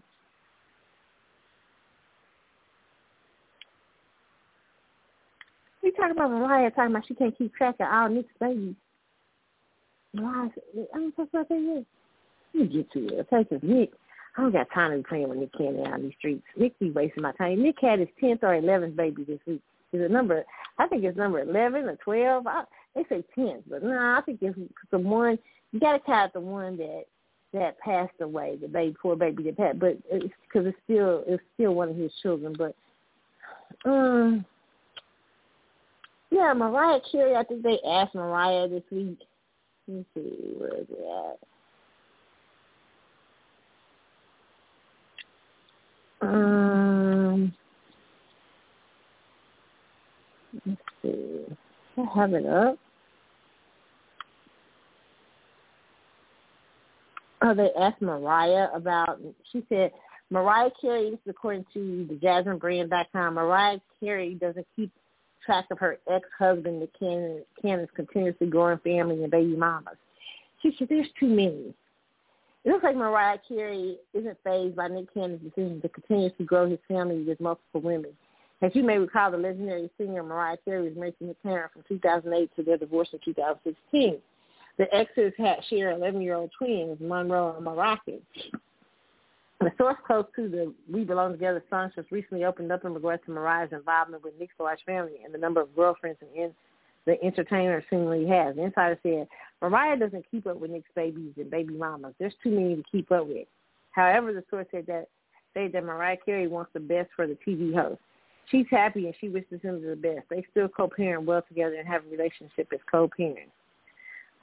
We 6.08 6.14
talk 6.14 6.26
about 6.26 6.40
Mariah 6.40 6.72
talking 6.72 6.92
about 6.92 7.06
she 7.06 7.16
can't 7.16 7.38
keep 7.38 7.54
track 7.54 7.76
of 7.82 7.88
all 7.92 8.08
Nick's 8.08 8.32
babies. 8.40 8.76
Mariah, 10.14 10.50
I 10.94 10.98
don't 10.98 11.16
talk 11.16 11.28
about 11.34 11.50
that 11.50 11.60
yet. 11.60 11.86
Me 12.54 12.68
get 12.68 12.92
to 12.94 13.08
it. 13.08 13.28
Okay, 13.32 13.44
because 13.44 13.60
Nick, 13.62 13.92
I 14.38 14.42
don't 14.42 14.54
got 14.54 14.68
time 14.74 14.92
to 14.92 14.98
be 14.98 15.04
playing 15.04 15.28
with 15.28 15.40
Nick 15.40 15.52
Cannon 15.58 15.86
out 15.86 16.02
these 16.02 16.14
streets. 16.18 16.44
Nick 16.56 16.80
be 16.80 16.92
wasting 16.92 17.24
my 17.24 17.34
time. 17.34 17.62
Nick 17.62 17.76
had 17.82 18.00
his 18.00 18.08
tenth 18.22 18.44
or 18.44 18.56
eleventh 18.56 18.96
baby 18.96 19.26
this 19.26 19.40
week. 19.46 19.62
Is 19.92 20.02
it 20.02 20.10
number? 20.10 20.46
I 20.78 20.88
think 20.88 21.04
it's 21.04 21.18
number 21.18 21.42
eleven 21.42 21.84
or 21.86 21.98
twelve. 21.98 22.48
I, 22.48 22.64
they 22.96 23.04
say 23.10 23.24
tenth, 23.36 23.64
but 23.70 23.84
no, 23.84 23.90
nah, 23.90 24.18
I 24.18 24.22
think 24.22 24.40
it's 24.42 24.58
the 24.92 25.00
one. 25.00 25.38
You 25.74 25.80
got 25.82 25.94
to 25.94 26.00
count 26.00 26.32
the 26.32 26.40
one 26.40 26.78
that 26.78 27.04
that 27.54 27.80
passed 27.80 28.22
away, 28.22 28.58
the 28.62 28.70
baby, 28.70 28.96
poor 29.02 29.18
baby 29.18 29.44
that 29.44 29.58
passed. 29.58 29.80
But 29.80 29.98
it's 30.10 30.34
because 30.48 30.68
it's 30.68 30.78
still 30.86 31.24
it's 31.28 31.44
still 31.56 31.74
one 31.74 31.90
of 31.90 31.98
his 31.98 32.12
children. 32.22 32.56
But 32.58 32.76
um, 33.90 34.46
yeah, 36.30 36.54
Mariah 36.54 37.00
Carey. 37.12 37.36
I 37.36 37.44
think 37.44 37.64
they 37.64 37.80
asked 37.88 38.16
Mariah 38.16 38.68
this 38.68 38.84
week. 38.92 39.20
Let 39.88 39.98
me 39.98 40.06
see 40.14 40.54
where 40.58 40.76
is 40.76 40.88
it 40.90 41.38
at. 46.22 46.28
Um, 46.28 47.54
let's 50.66 50.82
see. 51.02 51.46
I 51.98 52.20
have 52.20 52.34
it 52.34 52.46
up. 52.46 52.78
Oh, 57.44 57.54
they 57.54 57.70
asked 57.80 58.02
Mariah 58.02 58.68
about. 58.74 59.22
She 59.52 59.64
said 59.70 59.92
Mariah 60.30 60.72
Carey. 60.82 61.12
This 61.12 61.20
is 61.20 61.30
according 61.30 61.66
to 61.74 62.06
the 62.10 62.16
JasmineBrand.com. 62.16 63.36
Mariah 63.36 63.80
Carey 64.02 64.34
doesn't 64.34 64.68
keep 64.76 64.92
track 65.46 65.66
of 65.72 65.80
her 65.80 65.98
ex-husband, 66.12 66.82
the 66.82 66.90
Cannon, 67.00 67.44
Cannon's 67.62 67.90
continuously 67.96 68.48
growing 68.48 68.80
family 68.80 69.24
and 69.24 69.32
baby 69.32 69.56
mamas. 69.56 69.98
She 70.62 70.76
said 70.78 70.90
there's 70.90 71.08
too 71.20 71.28
many. 71.28 71.74
It 72.64 72.72
looks 72.72 72.84
like 72.84 72.96
Mariah 72.96 73.38
Carey 73.48 73.98
isn't 74.14 74.38
fazed 74.44 74.76
by 74.76 74.88
Nick 74.90 75.14
Cannon's 75.14 75.42
decision 75.42 75.80
to 75.82 75.90
continuously 75.90 76.46
grow 76.46 76.70
his 76.70 76.80
family 76.88 77.24
with 77.24 77.40
multiple 77.40 77.82
women. 77.82 78.12
As 78.62 78.72
you 78.74 78.84
may 78.84 78.98
recall, 78.98 79.32
the 79.32 79.38
legendary 79.38 79.90
singer 79.98 80.24
Mariah 80.24 80.58
Carey 80.66 80.84
was 80.84 80.98
married 80.98 81.16
to 81.20 81.28
Nick 81.28 81.42
Cannon 81.44 81.70
from 81.72 81.84
2008 81.88 82.52
to 82.56 82.64
their 82.64 82.78
divorce 82.78 83.10
in 83.14 83.20
2016. 83.24 84.18
The 84.78 84.94
exes 84.94 85.34
had 85.38 85.64
share 85.70 85.94
11-year-old 85.94 86.52
twins, 86.58 86.98
Monroe 87.00 87.56
and 87.56 87.64
Moroccan. 87.64 88.20
The 89.68 89.74
source 89.78 89.98
close 90.08 90.24
to 90.38 90.48
the 90.48 90.74
We 90.90 91.04
Belong 91.04 91.34
Together 91.34 91.62
song 91.70 91.92
just 91.94 92.10
recently 92.10 92.46
opened 92.46 92.72
up 92.72 92.86
in 92.86 92.94
regards 92.94 93.22
to 93.26 93.32
Mariah's 93.32 93.74
involvement 93.74 94.24
with 94.24 94.34
Nick's 94.40 94.54
large 94.62 94.80
family 94.86 95.18
and 95.26 95.34
the 95.34 95.38
number 95.38 95.60
of 95.60 95.76
girlfriends 95.76 96.20
and 96.22 96.54
the 97.06 97.22
entertainer 97.22 97.84
seemingly 97.90 98.26
has. 98.28 98.56
The 98.56 98.64
insider 98.64 98.98
said, 99.04 99.28
Mariah 99.62 99.98
doesn't 99.98 100.24
keep 100.32 100.48
up 100.48 100.58
with 100.58 100.72
Nick's 100.72 100.90
babies 100.96 101.34
and 101.36 101.52
baby 101.52 101.74
mamas. 101.74 102.14
There's 102.18 102.34
too 102.42 102.52
many 102.52 102.78
to 102.78 102.84
keep 102.90 103.12
up 103.12 103.28
with. 103.28 103.46
However, 103.92 104.32
the 104.32 104.42
source 104.50 104.68
said 104.72 104.86
that 104.88 105.10
said 105.54 105.74
that 105.74 105.84
Mariah 105.84 106.16
Carey 106.24 106.48
wants 106.48 106.72
the 106.74 106.80
best 106.80 107.10
for 107.14 107.28
the 107.28 107.38
TV 107.46 107.76
host. 107.76 108.00
She's 108.50 108.68
happy 108.72 109.08
and 109.08 109.16
she 109.20 109.28
wishes 109.28 109.62
him 109.62 109.86
the 109.86 109.98
best. 109.98 110.30
They 110.30 110.46
still 110.50 110.70
co-parent 110.70 111.26
well 111.26 111.42
together 111.46 111.76
and 111.76 111.86
have 111.90 112.06
a 112.06 112.10
relationship 112.10 112.70
as 112.74 112.80
co-parents. 112.90 113.52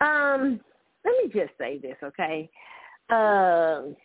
Um, 0.02 0.60
let 1.02 1.14
me 1.24 1.32
just 1.32 1.56
say 1.56 1.78
this, 1.78 1.96
okay? 2.02 2.50
Um, 3.08 3.96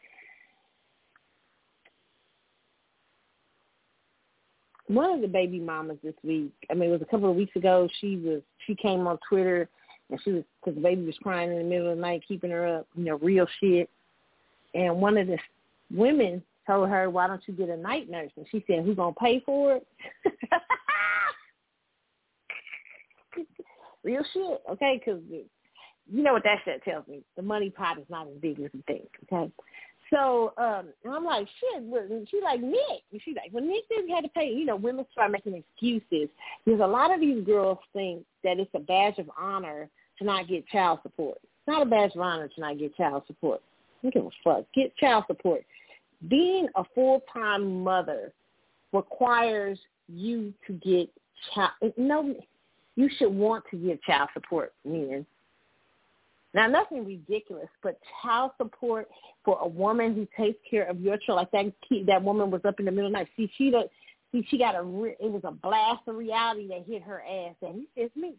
one 4.89 5.11
of 5.11 5.21
the 5.21 5.27
baby 5.27 5.59
mamas 5.59 5.97
this 6.03 6.15
week. 6.23 6.51
I 6.69 6.73
mean, 6.73 6.89
it 6.89 6.93
was 6.93 7.01
a 7.01 7.05
couple 7.05 7.29
of 7.29 7.35
weeks 7.35 7.55
ago. 7.55 7.87
She 8.01 8.17
was 8.17 8.41
she 8.65 8.75
came 8.75 9.05
on 9.05 9.19
Twitter 9.29 9.69
and 10.09 10.19
she 10.23 10.31
was 10.31 10.43
because 10.59 10.75
the 10.75 10.81
baby 10.81 11.05
was 11.05 11.15
crying 11.21 11.51
in 11.51 11.59
the 11.59 11.63
middle 11.63 11.91
of 11.91 11.97
the 11.97 12.01
night, 12.01 12.23
keeping 12.27 12.49
her 12.49 12.79
up, 12.79 12.87
you 12.95 13.05
know, 13.05 13.19
real 13.19 13.45
shit. 13.59 13.89
And 14.73 14.99
one 14.99 15.17
of 15.17 15.27
the 15.27 15.37
women 15.93 16.41
told 16.65 16.89
her, 16.89 17.09
"Why 17.09 17.27
don't 17.27 17.41
you 17.47 17.53
get 17.53 17.69
a 17.69 17.77
night 17.77 18.09
nurse?" 18.09 18.31
And 18.35 18.47
she 18.49 18.63
said, 18.65 18.83
"Who's 18.83 18.95
gonna 18.95 19.13
pay 19.13 19.41
for 19.41 19.75
it?" 19.75 19.87
real 24.03 24.23
shit, 24.33 24.61
okay? 24.71 24.99
Because 25.03 25.21
you 25.29 26.23
know 26.23 26.33
what 26.33 26.43
that 26.43 26.61
shit 26.65 26.83
tells 26.83 27.07
me. 27.07 27.21
The 27.35 27.43
money 27.43 27.69
pot 27.69 27.99
is 27.99 28.09
not 28.09 28.27
as 28.27 28.33
big 28.41 28.59
as 28.59 28.71
you 28.73 28.83
think, 28.87 29.07
okay? 29.31 29.51
So 30.11 30.53
um, 30.57 30.87
and 31.03 31.13
I'm 31.13 31.23
like, 31.23 31.47
shit. 31.59 31.83
She's 32.29 32.43
like 32.43 32.61
Nick. 32.61 33.03
And 33.11 33.21
she's 33.23 33.35
like, 33.35 33.51
well, 33.51 33.63
Nick 33.63 33.87
didn't 33.89 34.09
have 34.09 34.23
to 34.23 34.29
pay. 34.29 34.49
You 34.49 34.65
know, 34.65 34.75
women 34.75 35.05
start 35.11 35.31
making 35.31 35.53
excuses 35.53 36.29
because 36.65 36.79
a 36.81 36.87
lot 36.87 37.13
of 37.13 37.19
these 37.19 37.43
girls 37.45 37.77
think 37.93 38.23
that 38.43 38.59
it's 38.59 38.71
a 38.73 38.79
badge 38.79 39.19
of 39.19 39.29
honor 39.37 39.89
to 40.17 40.23
not 40.23 40.47
get 40.47 40.67
child 40.67 40.99
support. 41.03 41.37
It's 41.43 41.67
not 41.67 41.81
a 41.81 41.85
badge 41.85 42.15
of 42.15 42.21
honor 42.21 42.47
to 42.47 42.61
not 42.61 42.79
get 42.79 42.95
child 42.95 43.23
support. 43.27 43.61
I 44.03 44.09
don't 44.09 44.33
fuck. 44.43 44.65
Get 44.73 44.95
child 44.97 45.25
support. 45.27 45.63
Being 46.27 46.67
a 46.75 46.83
full 46.95 47.21
time 47.31 47.83
mother 47.83 48.33
requires 48.93 49.79
you 50.07 50.53
to 50.67 50.73
get 50.73 51.09
child. 51.53 51.93
No, 51.97 52.35
you 52.95 53.09
should 53.17 53.33
want 53.33 53.63
to 53.71 53.77
give 53.77 54.01
child 54.03 54.29
support, 54.33 54.73
men. 54.83 55.25
Now, 56.53 56.67
nothing 56.67 57.05
ridiculous, 57.05 57.67
but 57.83 57.99
child 58.21 58.51
support 58.57 59.07
for 59.45 59.59
a 59.61 59.67
woman 59.67 60.15
who 60.15 60.27
takes 60.41 60.57
care 60.69 60.85
of 60.85 60.99
your 60.99 61.17
child, 61.17 61.37
like 61.37 61.51
that 61.51 61.71
key, 61.87 62.03
that 62.07 62.23
woman 62.23 62.49
was 62.49 62.61
up 62.65 62.79
in 62.79 62.85
the 62.85 62.91
middle 62.91 63.07
of 63.07 63.13
the 63.13 63.19
night. 63.19 63.27
See, 63.37 63.51
she 63.57 63.69
don't, 63.69 63.89
see, 64.31 64.45
she 64.49 64.57
got 64.57 64.73
a, 64.73 64.79
it 64.79 65.31
was 65.31 65.41
a 65.43 65.51
blast 65.51 66.07
of 66.07 66.15
reality 66.15 66.67
that 66.69 66.85
hit 66.87 67.03
her 67.03 67.21
ass, 67.21 67.55
and 67.61 67.85
it's 67.95 68.15
me. 68.15 68.33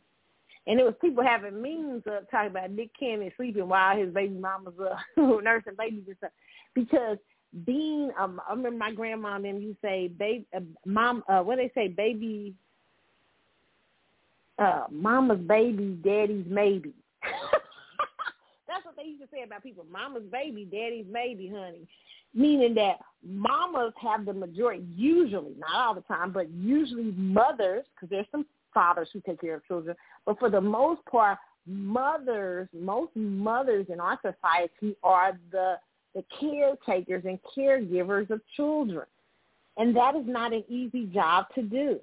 And 0.66 0.78
it 0.78 0.84
was 0.84 0.94
people 1.00 1.24
having 1.24 1.62
memes 1.62 2.02
up 2.06 2.30
talking 2.30 2.50
about 2.50 2.70
Nick 2.70 2.90
Cannon 2.98 3.32
sleeping 3.36 3.68
while 3.68 3.96
his 3.96 4.12
baby 4.12 4.34
mama's 4.34 4.74
uh, 4.78 4.96
nursing 5.42 5.74
babies 5.78 6.04
and 6.06 6.16
stuff. 6.18 6.30
Because 6.74 7.16
being, 7.64 8.10
um, 8.18 8.40
I 8.46 8.52
remember 8.52 8.76
my 8.76 8.92
grandma 8.92 9.36
and 9.36 9.44
them, 9.44 9.60
you 9.60 9.76
say, 9.82 10.08
baby, 10.08 10.46
uh, 10.54 10.60
mom, 10.84 11.24
uh, 11.28 11.40
what 11.40 11.56
they 11.56 11.70
say, 11.74 11.88
baby, 11.88 12.54
uh, 14.58 14.84
mama's 14.90 15.40
baby, 15.40 15.98
daddy's 16.04 16.44
maybe. 16.48 16.92
They 19.00 19.08
used 19.08 19.22
to 19.22 19.28
say 19.32 19.42
about 19.42 19.62
people. 19.62 19.86
Mama's 19.90 20.24
baby, 20.30 20.64
daddy's 20.64 21.06
maybe, 21.10 21.48
honey. 21.48 21.86
meaning 22.34 22.74
that 22.74 22.96
mamas 23.26 23.92
have 24.00 24.24
the 24.26 24.32
majority, 24.32 24.84
usually, 24.94 25.54
not 25.58 25.74
all 25.74 25.94
the 25.94 26.02
time, 26.02 26.32
but 26.32 26.50
usually 26.50 27.12
mothers, 27.16 27.84
because 27.94 28.10
there's 28.10 28.26
some 28.30 28.46
fathers 28.74 29.08
who 29.12 29.20
take 29.20 29.40
care 29.40 29.56
of 29.56 29.66
children, 29.66 29.96
but 30.26 30.38
for 30.38 30.50
the 30.50 30.60
most 30.60 31.04
part, 31.06 31.38
mothers, 31.66 32.68
most 32.72 33.10
mothers 33.14 33.86
in 33.88 34.00
our 34.00 34.18
society 34.22 34.96
are 35.02 35.38
the 35.50 35.76
the 36.14 36.24
caretakers 36.40 37.22
and 37.24 37.38
caregivers 37.56 38.28
of 38.30 38.40
children. 38.56 39.06
And 39.76 39.96
that 39.96 40.16
is 40.16 40.24
not 40.26 40.52
an 40.52 40.64
easy 40.68 41.06
job 41.06 41.46
to 41.54 41.62
do. 41.62 42.00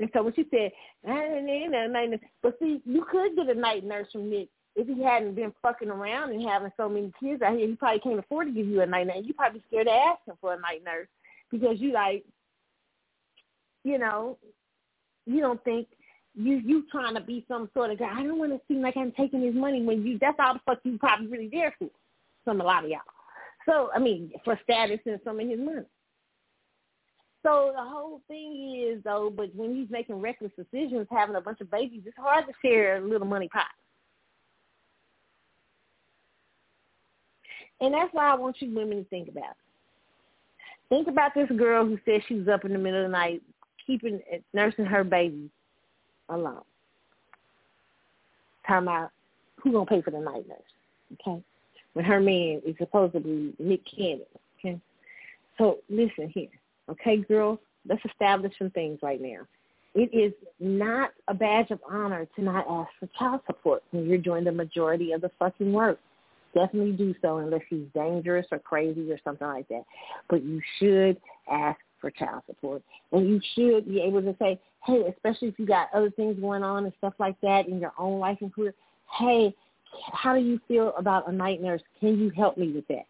And 0.00 0.08
so 0.14 0.22
what 0.22 0.36
you 0.38 0.46
said, 0.50 0.72
but 1.04 2.58
see, 2.58 2.80
you 2.86 3.06
could 3.10 3.36
get 3.36 3.54
a 3.54 3.58
night 3.58 3.84
nurse 3.84 4.08
from 4.10 4.30
Nick 4.30 4.48
if 4.74 4.88
he 4.88 5.02
hadn't 5.02 5.34
been 5.34 5.52
fucking 5.60 5.90
around 5.90 6.32
and 6.32 6.42
having 6.42 6.72
so 6.76 6.88
many 6.88 7.12
kids 7.20 7.42
out 7.42 7.56
here. 7.56 7.68
He 7.68 7.74
probably 7.74 8.00
can't 8.00 8.18
afford 8.18 8.46
to 8.46 8.52
give 8.52 8.66
you 8.66 8.80
a 8.80 8.86
night 8.86 9.08
nurse. 9.08 9.24
You 9.24 9.34
probably 9.34 9.62
scared 9.68 9.88
to 9.88 9.92
ask 9.92 10.20
him 10.26 10.36
for 10.40 10.54
a 10.54 10.60
night 10.60 10.82
nurse 10.84 11.08
because 11.50 11.80
you 11.80 11.92
like, 11.92 12.24
you 13.84 13.98
know, 13.98 14.38
you 15.26 15.40
don't 15.40 15.62
think 15.64 15.86
you 16.34 16.62
you 16.64 16.84
trying 16.90 17.14
to 17.14 17.20
be 17.20 17.44
some 17.46 17.68
sort 17.74 17.90
of 17.90 17.98
guy. 17.98 18.10
I 18.10 18.22
don't 18.22 18.38
want 18.38 18.52
to 18.52 18.60
seem 18.68 18.80
like 18.80 18.96
I'm 18.96 19.12
taking 19.12 19.42
his 19.42 19.54
money 19.54 19.82
when 19.82 20.06
you. 20.06 20.18
That's 20.18 20.38
all 20.38 20.54
the 20.54 20.60
fuck 20.64 20.78
you 20.84 20.96
probably 20.98 21.26
really 21.26 21.48
there 21.52 21.74
for. 21.78 21.90
Some 22.44 22.60
a 22.60 22.64
lot 22.64 22.84
of 22.84 22.90
y'all. 22.90 23.00
So 23.66 23.90
I 23.94 23.98
mean, 23.98 24.32
for 24.44 24.58
status 24.62 25.00
and 25.04 25.20
some 25.24 25.40
of 25.40 25.48
his 25.48 25.58
money. 25.58 25.82
So 27.42 27.72
the 27.74 27.82
whole 27.82 28.20
thing 28.28 28.86
is 28.86 29.02
though, 29.02 29.32
but 29.34 29.54
when 29.54 29.74
he's 29.74 29.90
making 29.90 30.20
reckless 30.20 30.52
decisions, 30.56 31.06
having 31.10 31.36
a 31.36 31.40
bunch 31.40 31.60
of 31.60 31.70
babies, 31.70 32.02
it's 32.04 32.16
hard 32.18 32.46
to 32.46 32.52
share 32.62 32.96
a 32.96 33.00
little 33.00 33.26
money 33.26 33.48
pot. 33.48 33.66
And 37.80 37.94
that's 37.94 38.12
why 38.12 38.30
I 38.30 38.34
want 38.34 38.56
you 38.60 38.74
women 38.74 38.98
to 38.98 39.04
think 39.04 39.28
about 39.28 39.50
it. 39.50 39.56
Think 40.90 41.08
about 41.08 41.32
this 41.34 41.48
girl 41.56 41.86
who 41.86 41.98
said 42.04 42.20
she 42.28 42.34
was 42.34 42.48
up 42.48 42.64
in 42.64 42.72
the 42.72 42.78
middle 42.78 43.04
of 43.04 43.10
the 43.10 43.12
night 43.12 43.42
keeping 43.86 44.20
nursing 44.52 44.84
her 44.84 45.02
baby 45.02 45.48
alone. 46.28 46.62
Time 48.66 48.88
out 48.88 49.10
who 49.62 49.72
gonna 49.72 49.86
pay 49.86 50.02
for 50.02 50.10
the 50.10 50.20
night 50.20 50.46
nurse, 50.46 50.58
okay? 51.14 51.42
When 51.94 52.04
her 52.04 52.20
man 52.20 52.60
is 52.66 52.76
supposedly 52.78 53.54
Nick 53.58 53.80
Cannon, 53.86 54.26
okay? 54.58 54.80
So 55.58 55.78
listen 55.88 56.28
here. 56.28 56.48
Okay, 56.90 57.18
girls, 57.18 57.58
let's 57.88 58.04
establish 58.04 58.52
some 58.58 58.70
things 58.70 58.98
right 59.02 59.20
now. 59.20 59.46
It 59.94 60.10
is 60.14 60.32
not 60.60 61.10
a 61.28 61.34
badge 61.34 61.70
of 61.70 61.80
honor 61.88 62.26
to 62.36 62.42
not 62.42 62.66
ask 62.68 62.90
for 62.98 63.08
child 63.18 63.40
support 63.46 63.82
when 63.90 64.06
you're 64.06 64.18
doing 64.18 64.44
the 64.44 64.52
majority 64.52 65.12
of 65.12 65.20
the 65.20 65.30
fucking 65.38 65.72
work. 65.72 65.98
Definitely 66.54 66.92
do 66.92 67.14
so 67.22 67.38
unless 67.38 67.62
he's 67.68 67.86
dangerous 67.94 68.46
or 68.50 68.58
crazy 68.58 69.10
or 69.10 69.18
something 69.24 69.46
like 69.46 69.68
that. 69.68 69.84
But 70.28 70.44
you 70.44 70.60
should 70.78 71.16
ask 71.50 71.78
for 72.00 72.10
child 72.10 72.42
support. 72.46 72.82
And 73.12 73.28
you 73.28 73.40
should 73.54 73.86
be 73.86 74.00
able 74.00 74.22
to 74.22 74.34
say, 74.38 74.60
hey, 74.84 75.04
especially 75.14 75.48
if 75.48 75.58
you 75.58 75.66
got 75.66 75.88
other 75.94 76.10
things 76.10 76.40
going 76.40 76.62
on 76.62 76.84
and 76.84 76.92
stuff 76.98 77.14
like 77.18 77.40
that 77.42 77.68
in 77.68 77.78
your 77.78 77.92
own 77.98 78.18
life 78.18 78.38
and 78.40 78.52
career, 78.52 78.74
hey, 79.18 79.54
how 80.12 80.34
do 80.34 80.40
you 80.40 80.60
feel 80.68 80.94
about 80.96 81.28
a 81.28 81.32
night 81.32 81.60
nurse? 81.60 81.82
Can 81.98 82.18
you 82.18 82.30
help 82.30 82.56
me 82.56 82.72
with 82.72 82.86
that? 82.88 83.04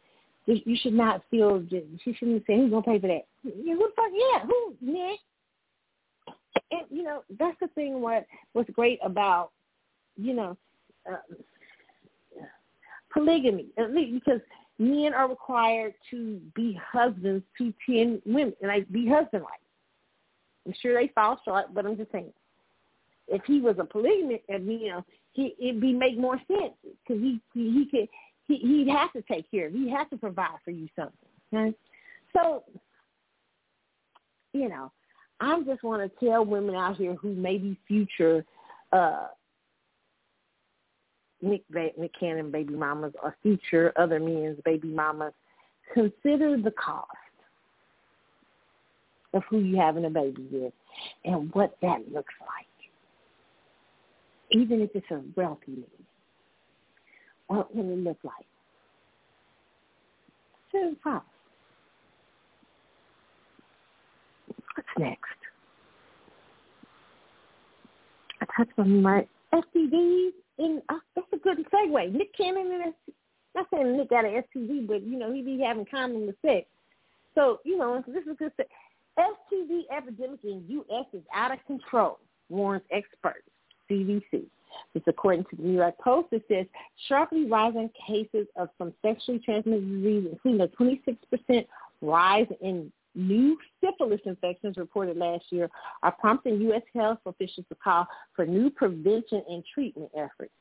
You 0.47 0.77
should 0.81 0.95
not 0.95 1.23
feel. 1.31 1.62
She 1.71 2.12
shouldn't 2.15 2.47
say, 2.47 2.57
"Who's 2.57 2.71
gonna 2.71 2.83
pay 2.83 2.99
for 2.99 3.09
that?" 3.09 3.27
Yeah, 3.43 3.75
who 3.75 3.89
the 3.89 3.93
fuck? 3.95 4.11
Yeah, 4.12 4.47
who? 4.47 4.77
Nick. 4.81 5.21
And 6.73 6.83
you 6.91 7.03
know 7.03 7.23
that's 7.39 7.59
the 7.61 7.69
thing. 7.69 8.01
What 8.01 8.27
what's 8.53 8.71
great 8.71 8.99
about 9.03 9.51
you 10.17 10.35
know 10.35 10.57
uh, 11.11 11.17
polygamy, 13.12 13.67
at 13.79 13.95
least 13.95 14.25
because 14.25 14.41
men 14.79 15.12
are 15.15 15.29
required 15.29 15.95
to 16.11 16.41
be 16.55 16.79
husbands 16.83 17.45
to 17.59 17.73
ten 17.87 18.21
women, 18.25 18.55
like 18.62 18.91
be 18.91 19.07
husband 19.07 19.45
like. 19.45 19.61
I'm 20.67 20.75
sure 20.81 20.95
they 20.95 21.09
fall 21.15 21.41
short, 21.45 21.75
but 21.75 21.87
I'm 21.87 21.97
just 21.97 22.12
saying. 22.12 22.33
If 23.29 23.43
he 23.45 23.61
was 23.61 23.77
a 23.79 23.85
polygamist, 23.85 24.43
you 24.49 24.89
know, 24.89 25.05
he 25.33 25.55
it'd 25.61 25.81
be 25.81 25.93
make 25.93 26.19
more 26.19 26.39
sense 26.49 26.73
because 26.83 27.23
he, 27.23 27.41
he 27.55 27.71
he 27.71 27.87
could 27.89 28.09
he 28.51 28.85
he'd 28.85 28.89
have 28.89 29.13
to 29.13 29.23
take 29.23 29.51
care 29.51 29.67
of. 29.67 29.73
He 29.73 29.91
has 29.91 30.07
to 30.11 30.17
provide 30.17 30.59
for 30.65 30.71
you 30.71 30.89
something. 30.97 31.15
Okay? 31.55 31.77
So, 32.37 32.65
you 34.53 34.69
know, 34.69 34.91
I 35.41 35.61
just 35.63 35.83
want 35.83 36.03
to 36.03 36.27
tell 36.27 36.45
women 36.45 36.75
out 36.75 36.97
here 36.97 37.15
who 37.15 37.35
may 37.35 37.59
be 37.59 37.79
future 37.87 38.45
uh 38.93 39.29
Nick, 41.43 41.63
Nick 41.71 42.13
Cannon 42.19 42.51
baby 42.51 42.75
mamas 42.75 43.15
or 43.23 43.35
future 43.43 43.95
other 43.97 44.21
men's 44.21 44.59
baby 44.65 44.89
mamas, 44.89 45.33
consider 45.95 46.61
the 46.61 46.73
cost 46.73 47.07
of 49.33 49.43
who 49.49 49.61
you 49.61 49.77
having 49.79 50.05
a 50.05 50.11
baby 50.11 50.47
with 50.53 50.75
and 51.25 51.51
what 51.55 51.77
that 51.81 52.01
looks 52.13 52.35
like. 52.41 52.67
Even 54.51 54.83
if 54.83 54.91
it's 54.95 55.11
a 55.11 55.23
wealthy 55.37 55.71
man. 55.73 55.85
What 57.51 57.75
will 57.75 57.93
it 57.93 57.99
look 57.99 58.19
like? 58.23 58.47
The 60.73 60.95
cost. 61.03 61.27
What's 64.77 64.89
next? 64.97 65.19
I 68.41 68.47
touched 68.57 68.79
on 68.79 69.03
my 69.03 69.27
STDs, 69.53 70.31
and 70.59 70.81
uh, 70.91 70.99
that's 71.17 71.27
a 71.33 71.39
good 71.39 71.67
segue. 71.75 72.13
Nick 72.13 72.37
Cannon 72.37 72.71
and 72.85 72.95
not 73.57 73.67
saying 73.75 73.97
Nick 73.97 74.11
got 74.11 74.25
an 74.25 74.45
STD, 74.55 74.87
but 74.87 75.03
you 75.03 75.19
know 75.19 75.33
he 75.33 75.43
be 75.43 75.61
having 75.61 75.87
condom 75.91 76.29
with 76.29 76.37
sex. 76.47 76.69
So 77.35 77.59
you 77.65 77.77
know 77.77 78.01
this 78.07 78.23
is 78.31 78.37
good. 78.39 78.53
STD 79.19 79.81
epidemic 79.91 80.39
in 80.45 80.65
U.S. 80.69 81.07
is 81.13 81.23
out 81.35 81.51
of 81.51 81.59
control, 81.67 82.21
warns 82.49 82.85
experts, 82.93 83.43
CDC. 83.91 84.45
This 84.95 85.03
according 85.07 85.45
to 85.45 85.57
the 85.57 85.63
New 85.63 85.77
York 85.77 85.97
Post. 85.99 86.29
It 86.33 86.45
says 86.49 86.67
sharply 87.09 87.47
rising 87.47 87.91
cases 88.07 88.47
of 88.57 88.69
some 88.79 88.93
sexually 89.03 89.39
transmitted 89.39 89.89
disease, 89.89 90.27
including 90.31 90.61
a 90.61 90.69
26% 90.69 91.67
rise 92.01 92.47
in 92.61 92.93
new 93.15 93.57
syphilis 93.83 94.21
infections 94.25 94.77
reported 94.77 95.17
last 95.17 95.45
year, 95.51 95.71
are 96.03 96.13
prompting 96.13 96.61
U.S. 96.63 96.83
health 96.95 97.19
officials 97.27 97.67
to 97.69 97.75
call 97.75 98.07
for 98.35 98.47
new 98.47 98.71
prevention 98.71 99.43
and 99.49 99.65
treatment 99.75 100.11
efforts. 100.17 100.53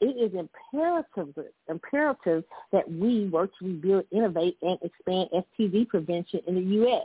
It 0.00 0.16
is 0.16 0.32
imperative, 0.38 1.34
imperative 1.68 2.44
that 2.72 2.90
we 2.90 3.28
work 3.28 3.50
to 3.58 3.66
rebuild, 3.66 4.06
innovate, 4.12 4.56
and 4.62 4.78
expand 4.82 5.28
STD 5.32 5.88
prevention 5.88 6.40
in 6.46 6.54
the 6.54 6.62
U.S. 6.76 7.04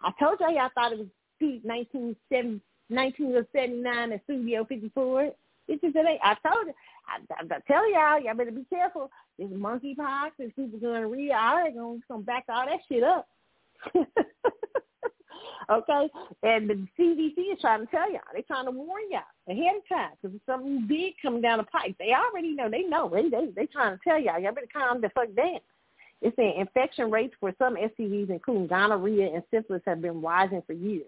I 0.00 0.10
told 0.18 0.40
y'all 0.40 0.70
thought 0.74 0.92
it 0.92 0.98
was 0.98 1.06
1979 1.38 4.12
at 4.12 4.24
Studio 4.24 4.64
54. 4.64 5.32
It's 5.68 5.80
just, 5.80 5.96
ain't. 5.96 6.20
I 6.22 6.36
told 6.46 6.66
you. 6.66 6.74
I, 7.06 7.18
I, 7.34 7.42
I 7.42 7.60
tell 7.66 7.90
y'all, 7.90 8.20
y'all 8.20 8.34
better 8.34 8.50
be 8.50 8.66
careful. 8.68 9.10
This 9.38 9.48
monkeypox 9.48 10.30
and 10.38 10.54
people 10.54 10.78
gonna 10.78 11.08
read. 11.08 11.32
I 11.32 11.66
ain't 11.66 11.76
gonna, 11.76 12.22
back 12.22 12.44
all 12.48 12.66
that 12.66 12.80
shit 12.88 13.02
up. 13.02 13.28
okay, 15.70 16.10
and 16.42 16.70
the 16.70 16.86
CDC 16.98 17.52
is 17.52 17.60
trying 17.60 17.80
to 17.80 17.90
tell 17.90 18.10
y'all. 18.10 18.20
They're 18.32 18.42
trying 18.42 18.66
to 18.66 18.70
warn 18.70 19.02
y'all 19.10 19.22
ahead 19.48 19.76
of 19.76 19.88
time 19.88 20.10
because 20.20 20.34
it's 20.36 20.46
something 20.46 20.86
big 20.86 21.14
coming 21.20 21.42
down 21.42 21.58
the 21.58 21.64
pipe. 21.64 21.94
They 21.98 22.12
already 22.12 22.54
know. 22.54 22.70
They 22.70 22.82
know. 22.82 23.10
They 23.12 23.28
they 23.28 23.50
they 23.54 23.66
trying 23.66 23.96
to 23.96 24.00
tell 24.04 24.20
y'all. 24.20 24.40
Y'all 24.40 24.54
better 24.54 24.66
calm 24.72 25.00
the 25.00 25.10
fuck 25.10 25.34
down. 25.34 25.60
It's 26.22 26.36
saying 26.36 26.54
infection 26.58 27.10
rates 27.10 27.34
for 27.38 27.52
some 27.58 27.76
STDs, 27.76 28.30
including 28.30 28.66
gonorrhea 28.66 29.34
and 29.34 29.42
syphilis, 29.50 29.82
have 29.86 30.00
been 30.00 30.22
rising 30.22 30.62
for 30.66 30.72
years. 30.72 31.04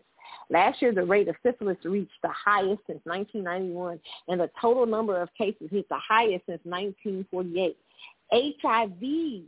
Last 0.48 0.80
year, 0.80 0.92
the 0.92 1.04
rate 1.04 1.28
of 1.28 1.36
syphilis 1.42 1.78
reached 1.84 2.22
the 2.22 2.30
highest 2.30 2.80
since 2.86 3.00
1991, 3.04 3.98
and 4.28 4.40
the 4.40 4.50
total 4.60 4.86
number 4.86 5.20
of 5.20 5.28
cases 5.34 5.68
hit 5.70 5.88
the 5.88 5.98
highest 5.98 6.46
since 6.46 6.60
1948. 6.64 7.76
HIV 8.32 9.44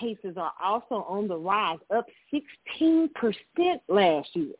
cases 0.00 0.36
are 0.36 0.52
also 0.62 1.06
on 1.08 1.28
the 1.28 1.36
rise, 1.36 1.78
up 1.94 2.06
16% 2.32 3.08
last 3.88 4.28
year. 4.34 4.54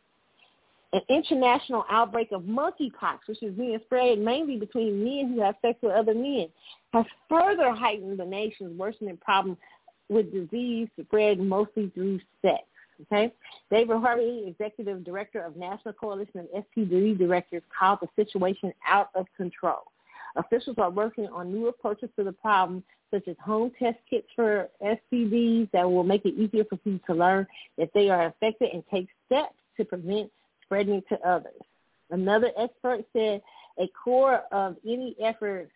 An 0.93 1.03
international 1.11 1.85
outbreak 1.91 2.33
of 2.33 2.43
monkeypox, 2.43 3.19
which 3.27 3.43
is 3.43 3.55
being 3.55 3.79
spread 3.85 4.19
mainly 4.19 4.57
between 4.57 5.05
men 5.05 5.35
who 5.35 5.41
have 5.43 5.57
sex 5.61 5.79
with 5.83 5.93
other 5.93 6.15
men, 6.15 6.49
has 6.95 7.05
further 7.29 7.73
heightened 7.73 8.19
the 8.19 8.25
nation's 8.25 8.79
worsening 8.79 9.19
problem 9.19 9.57
with 10.09 10.33
disease 10.33 10.89
spread 10.99 11.39
mostly 11.39 11.91
through 11.95 12.21
sex. 12.41 12.63
Okay, 13.03 13.33
David 13.71 13.99
Harvey, 13.99 14.45
executive 14.49 15.05
director 15.05 15.41
of 15.41 15.57
National 15.57 15.95
Coalition 15.95 16.41
of 16.41 16.65
STD 16.65 17.17
Directors, 17.17 17.63
called 17.79 18.01
the 18.03 18.09
situation 18.23 18.73
out 18.87 19.11
of 19.15 19.27
control. 19.37 19.85
Officials 20.37 20.77
are 20.79 20.91
working 20.91 21.27
on 21.29 21.53
new 21.53 21.69
approaches 21.69 22.11
to 22.17 22.25
the 22.25 22.33
problem, 22.33 22.83
such 23.13 23.27
as 23.29 23.37
home 23.45 23.71
test 23.79 23.99
kits 24.11 24.27
for 24.35 24.69
STDs 24.83 25.71
that 25.73 25.89
will 25.89 26.05
make 26.05 26.25
it 26.25 26.35
easier 26.35 26.65
for 26.65 26.77
people 26.77 27.01
to 27.07 27.15
learn 27.15 27.47
if 27.77 27.93
they 27.93 28.11
are 28.11 28.27
affected 28.27 28.71
and 28.73 28.83
take 28.91 29.09
steps 29.27 29.55
to 29.77 29.85
prevent 29.85 30.31
spreading 30.65 31.03
to 31.09 31.19
others. 31.27 31.61
Another 32.11 32.51
expert 32.59 33.05
said 33.13 33.41
a 33.79 33.89
core 33.89 34.43
of 34.53 34.77
any 34.85 35.17
effort 35.23 35.71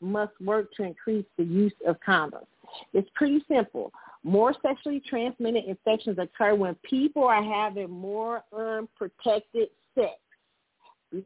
must 0.00 0.32
work 0.40 0.72
to 0.74 0.82
increase 0.82 1.24
the 1.36 1.44
use 1.44 1.72
of 1.86 1.96
condoms. 2.06 2.46
It's 2.92 3.08
pretty 3.14 3.44
simple. 3.48 3.92
More 4.28 4.52
sexually 4.60 5.00
transmitted 5.08 5.64
infections 5.64 6.18
occur 6.18 6.54
when 6.54 6.74
people 6.82 7.24
are 7.24 7.42
having 7.42 7.88
more 7.88 8.44
unprotected 8.54 9.68
sex. 9.94 10.12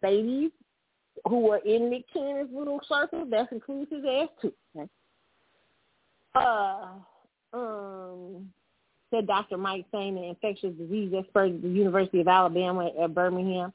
Ladies 0.04 0.52
who 1.28 1.50
are 1.50 1.58
in 1.58 1.90
Nick 1.90 2.04
Cannon's 2.12 2.50
little 2.54 2.80
circle, 2.88 3.26
that 3.26 3.50
includes 3.50 3.90
his 3.90 4.04
ass 4.08 4.28
too. 4.40 4.52
Okay? 4.76 4.88
Uh, 6.36 6.90
um, 7.52 8.52
said 9.10 9.26
Dr. 9.26 9.56
Mike 9.56 9.84
Sain, 9.90 10.16
an 10.16 10.22
infectious 10.22 10.72
disease 10.78 11.12
expert 11.18 11.46
at 11.46 11.60
the 11.60 11.68
University 11.68 12.20
of 12.20 12.28
Alabama 12.28 12.88
at 13.02 13.12
Birmingham. 13.12 13.72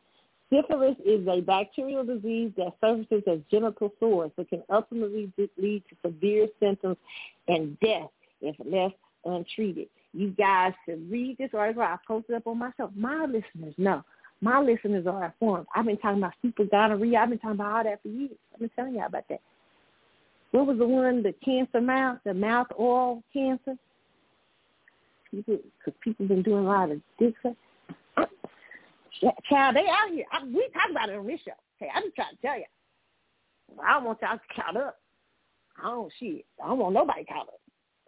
Syphilis 0.50 0.96
is 1.06 1.28
a 1.28 1.42
bacterial 1.42 2.06
disease 2.06 2.54
that 2.56 2.78
surfaces 2.80 3.24
as 3.30 3.40
genital 3.52 3.92
sores 4.00 4.32
that 4.38 4.48
can 4.48 4.64
ultimately 4.70 5.30
lead 5.58 5.84
to 5.90 5.96
severe 6.02 6.48
symptoms 6.62 6.96
and 7.50 7.78
death 7.82 8.10
if 8.40 8.56
left 8.64 8.96
untreated. 9.28 9.88
You 10.14 10.30
guys 10.32 10.74
should 10.86 11.12
read 11.12 11.38
this 11.38 11.52
article. 11.54 11.84
I 11.84 11.98
posted 12.08 12.36
up 12.36 12.48
on 12.48 12.58
myself. 12.58 12.92
My 12.96 13.26
listeners 13.26 13.76
know. 13.78 14.04
My 14.42 14.60
listeners 14.62 15.08
are 15.08 15.26
informed. 15.26 15.68
I've 15.76 15.86
been 15.86 15.98
talking 15.98 16.20
about 16.20 16.34
super 16.42 16.66
gonorrhea. 16.66 17.20
I've 17.20 17.30
been 17.30 17.40
talking 17.40 17.56
about 17.56 17.78
all 17.78 17.84
that 17.84 18.02
for 18.02 18.08
years. 18.08 18.38
I've 18.54 18.60
been 18.60 18.70
telling 18.76 18.96
y'all 18.96 19.08
about 19.08 19.28
that. 19.30 19.42
What 20.52 20.68
was 20.68 20.78
the 20.78 20.88
one, 20.88 21.24
the 21.24 21.34
cancer 21.44 21.82
mouth, 21.82 22.20
the 22.24 22.34
mouth 22.34 22.68
oil 22.80 23.24
cancer? 23.34 23.76
Because 25.34 25.60
people 26.02 26.28
been 26.28 26.44
doing 26.44 26.66
a 26.66 26.70
lot 26.70 26.92
of 26.92 27.02
dick 27.20 27.34
sex. 27.44 27.56
Child, 29.50 29.76
they 29.76 29.82
out 29.82 30.14
here. 30.14 30.26
I, 30.32 30.44
we 30.46 30.70
talk 30.74 30.92
about 30.92 31.10
it 31.10 31.18
on 31.18 31.28
this 31.28 31.40
show. 31.44 31.52
Hey, 31.80 31.90
I'm 31.94 32.04
just 32.04 32.16
trying 32.16 32.36
to 32.36 32.42
tell 32.42 32.58
you. 32.58 32.66
I 33.84 33.94
don't 33.94 34.06
want 34.06 34.20
y'all 34.22 34.40
count 34.56 34.78
up. 34.78 35.00
I 35.82 35.90
don't 35.90 36.12
shit. 36.20 36.46
I 36.64 36.68
don't 36.68 36.80
want 36.80 36.94
nobody 36.94 37.26
count 37.26 37.50
up. 37.50 37.60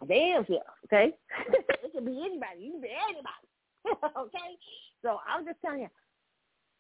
Damn 0.08 0.46
self, 0.46 0.62
okay? 0.86 1.14
it 1.50 1.92
can 1.94 2.06
be 2.06 2.22
anybody. 2.24 2.60
You 2.62 2.72
can 2.74 2.82
be 2.82 2.90
anybody. 3.10 4.08
okay? 4.18 4.56
So 5.02 5.20
I'm 5.28 5.46
just 5.46 5.58
telling 5.64 5.82
you, 5.82 5.90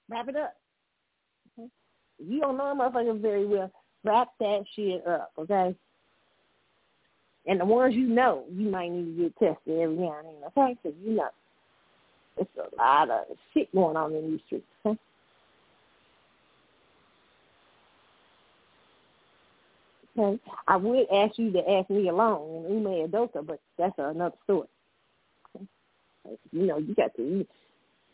wrap 0.09 0.27
it 0.29 0.35
up. 0.35 0.55
Okay? 1.57 1.69
You 2.19 2.39
don't 2.39 2.57
know 2.57 2.71
a 2.71 2.75
motherfucker 2.75 3.21
very 3.21 3.45
well, 3.45 3.71
wrap 4.03 4.29
that 4.39 4.63
shit 4.75 5.05
up, 5.05 5.31
okay? 5.37 5.75
And 7.45 7.59
the 7.59 7.65
ones 7.65 7.95
you 7.95 8.07
know, 8.07 8.45
you 8.51 8.69
might 8.69 8.91
need 8.91 9.17
to 9.17 9.23
get 9.23 9.37
tested 9.37 9.79
every 9.79 9.95
now 9.95 10.19
and 10.19 10.27
then, 10.27 10.43
okay? 10.47 10.77
Because 10.81 10.97
you 11.03 11.15
know, 11.15 11.29
it's 12.37 12.49
a 12.57 12.75
lot 12.77 13.09
of 13.09 13.25
shit 13.53 13.73
going 13.73 13.97
on 13.97 14.13
in 14.13 14.31
these 14.31 14.39
streets, 14.45 14.65
okay? 14.85 14.97
Okay. 20.19 20.39
I 20.67 20.75
would 20.75 21.07
ask 21.13 21.37
you 21.37 21.51
to 21.51 21.71
ask 21.71 21.89
Nia 21.89 22.13
Long 22.13 22.65
and 22.65 22.87
Ime 22.87 23.09
Udoka, 23.09 23.45
but 23.45 23.59
that's 23.77 23.93
another 23.97 24.35
story. 24.43 24.67
You 26.51 26.67
know, 26.67 26.77
you 26.77 26.93
got 26.93 27.15
to 27.15 27.45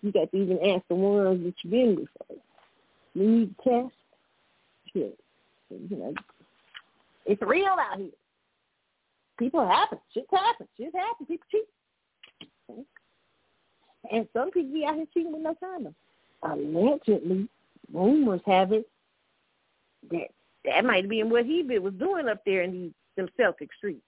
you 0.02 0.12
got 0.12 0.32
to 0.32 0.38
even 0.38 0.60
ask 0.70 0.84
the 0.88 0.96
ones 0.96 1.44
that 1.44 1.54
you've 1.64 1.72
been 1.72 1.96
before. 1.96 2.38
You 3.16 3.30
need 3.30 3.56
to 3.64 3.70
test. 3.70 3.96
Shit. 4.94 5.20
You 5.70 5.98
know, 5.98 6.14
it's 7.26 7.42
real 7.42 7.66
out 7.66 7.98
here. 7.98 8.10
People 9.38 9.68
happen. 9.68 9.98
Shit 10.14 10.28
happens. 10.32 10.70
Shit 10.78 10.94
happens. 10.96 11.28
People 11.28 11.48
cheat. 11.52 11.66
Okay. 12.70 12.82
And 14.12 14.28
some 14.32 14.52
people 14.52 14.74
be 14.74 14.86
out 14.86 14.96
here 14.96 15.06
cheating 15.14 15.34
with 15.34 15.42
no 15.42 15.56
condom. 15.56 15.96
Allegedly, 16.44 17.50
rumors 17.92 18.42
have 18.46 18.72
it 18.72 18.88
that 20.12 20.28
that 20.66 20.86
might 20.86 21.04
have 21.04 21.10
been 21.10 21.30
what 21.30 21.46
he 21.46 21.64
was 21.80 21.94
doing 21.94 22.28
up 22.28 22.42
there 22.46 22.62
in 22.62 22.72
these 22.72 22.92
them 23.16 23.30
Celtic 23.38 23.70
streets. 23.78 24.02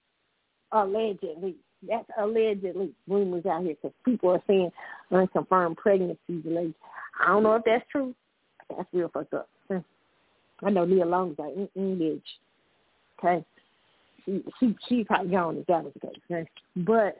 Allegedly. 0.72 1.56
That's 1.88 2.08
allegedly 2.18 2.92
rumors 3.06 3.46
out 3.46 3.62
here 3.62 3.74
because 3.80 3.94
people 4.04 4.30
are 4.30 4.42
saying 4.46 4.70
unconfirmed 5.12 5.76
pregnancies. 5.76 6.18
And 6.28 6.74
I 7.20 7.28
don't 7.28 7.42
know 7.42 7.54
if 7.54 7.62
that's 7.64 7.84
true. 7.90 8.14
That's 8.68 8.88
real 8.92 9.08
fucked 9.08 9.34
up. 9.34 9.48
Hmm. 9.68 9.78
I 10.62 10.70
know 10.70 10.84
Nia 10.84 11.06
Long's 11.06 11.38
like, 11.38 11.54
mm-mm, 11.54 11.70
bitch. 11.76 12.20
Okay. 13.18 13.44
She, 14.26 14.44
she, 14.58 14.76
she 14.88 15.04
probably 15.04 15.30
gone 15.30 15.56
if 15.56 15.66
that 15.66 15.84
was 15.84 15.92
the 15.94 16.00
case. 16.00 16.18
Okay? 16.30 16.50
But, 16.76 17.18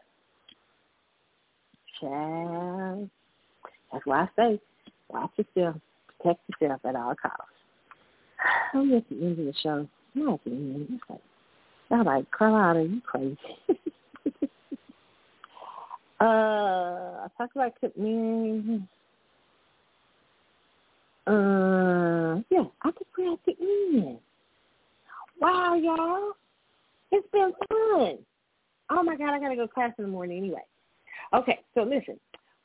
child, 2.00 3.08
that's 3.92 4.04
why 4.04 4.22
I 4.22 4.28
say, 4.36 4.60
watch 5.08 5.30
yourself, 5.36 5.76
protect 6.20 6.40
yourself 6.60 6.80
at 6.84 6.96
all 6.96 7.14
costs. 7.14 7.57
I'm 8.74 8.94
at 8.94 9.08
the 9.08 9.16
end 9.16 9.38
of 9.38 9.44
the 9.46 9.54
show. 9.62 9.86
I'm 10.16 10.28
at 10.28 10.44
the 10.44 10.50
end. 10.50 10.88
It's 10.90 11.02
like, 11.08 11.20
y'all 11.90 12.04
like, 12.04 12.30
Carlotta, 12.30 12.82
you 12.82 13.00
crazy. 13.04 13.38
uh, 16.20 16.24
I 16.24 17.26
talked 17.36 17.56
about 17.56 17.72
man. 17.96 18.88
Uh, 21.26 22.40
yeah, 22.48 22.64
I 22.82 22.90
think 22.90 23.06
we're 23.18 23.32
at 23.34 23.38
the 23.44 23.54
end. 23.60 24.18
Wow, 25.40 25.74
y'all. 25.74 26.32
It's 27.12 27.28
been 27.32 27.52
fun. 27.68 28.18
Oh 28.90 29.02
my 29.02 29.16
God, 29.16 29.34
I 29.34 29.38
gotta 29.38 29.56
go 29.56 29.66
to 29.66 29.72
class 29.72 29.92
in 29.98 30.04
the 30.04 30.10
morning 30.10 30.38
anyway. 30.38 30.62
Okay, 31.34 31.60
so 31.74 31.82
listen, 31.82 32.18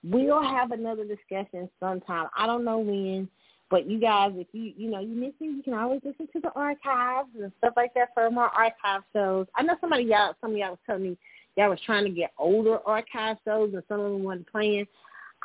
we'll 0.04 0.42
have 0.42 0.72
another 0.72 1.04
discussion 1.04 1.70
sometime. 1.80 2.28
I 2.38 2.46
don't 2.46 2.64
know 2.64 2.80
when. 2.80 3.28
But 3.70 3.90
you 3.90 4.00
guys, 4.00 4.32
if 4.36 4.48
you 4.52 4.74
you 4.78 4.90
know 4.90 5.00
you 5.00 5.16
miss 5.16 5.34
me, 5.40 5.48
you 5.48 5.64
can 5.64 5.74
always 5.74 6.02
listen 6.04 6.28
to 6.34 6.40
the 6.40 6.52
archives 6.52 7.30
and 7.42 7.52
stuff 7.58 7.74
like 7.76 7.94
that 7.96 8.10
for 8.14 8.30
more 8.30 8.50
archive 8.50 9.02
shows. 9.14 9.48
I 9.56 9.64
know 9.64 9.76
somebody 9.82 10.04
y'all 10.04 10.36
some 10.42 10.52
of 10.52 10.58
y'all 10.58 10.72
was 10.72 10.80
telling 10.86 11.04
me 11.04 11.18
y'all 11.56 11.70
was 11.70 11.80
trying 11.86 12.06
to 12.06 12.12
get 12.12 12.34
older 12.38 12.80
archive 12.86 13.38
shows 13.46 13.74
and 13.74 13.84
some 13.88 14.00
of 14.00 14.12
them 14.12 14.24
weren't 14.24 14.52
playing. 14.52 14.86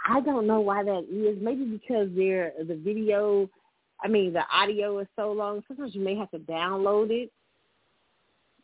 I 0.06 0.20
don't 0.20 0.46
know 0.46 0.60
why 0.60 0.84
that 0.84 1.06
is. 1.10 1.38
Maybe 1.40 1.64
because 1.64 2.08
they're 2.14 2.52
the 2.58 2.76
video 2.76 3.48
I 4.02 4.08
mean 4.08 4.32
the 4.32 4.42
audio 4.52 4.98
is 4.98 5.08
so 5.16 5.32
long. 5.32 5.62
Sometimes 5.66 5.94
you 5.94 6.02
may 6.02 6.16
have 6.16 6.30
to 6.32 6.38
download 6.38 7.10
it. 7.10 7.32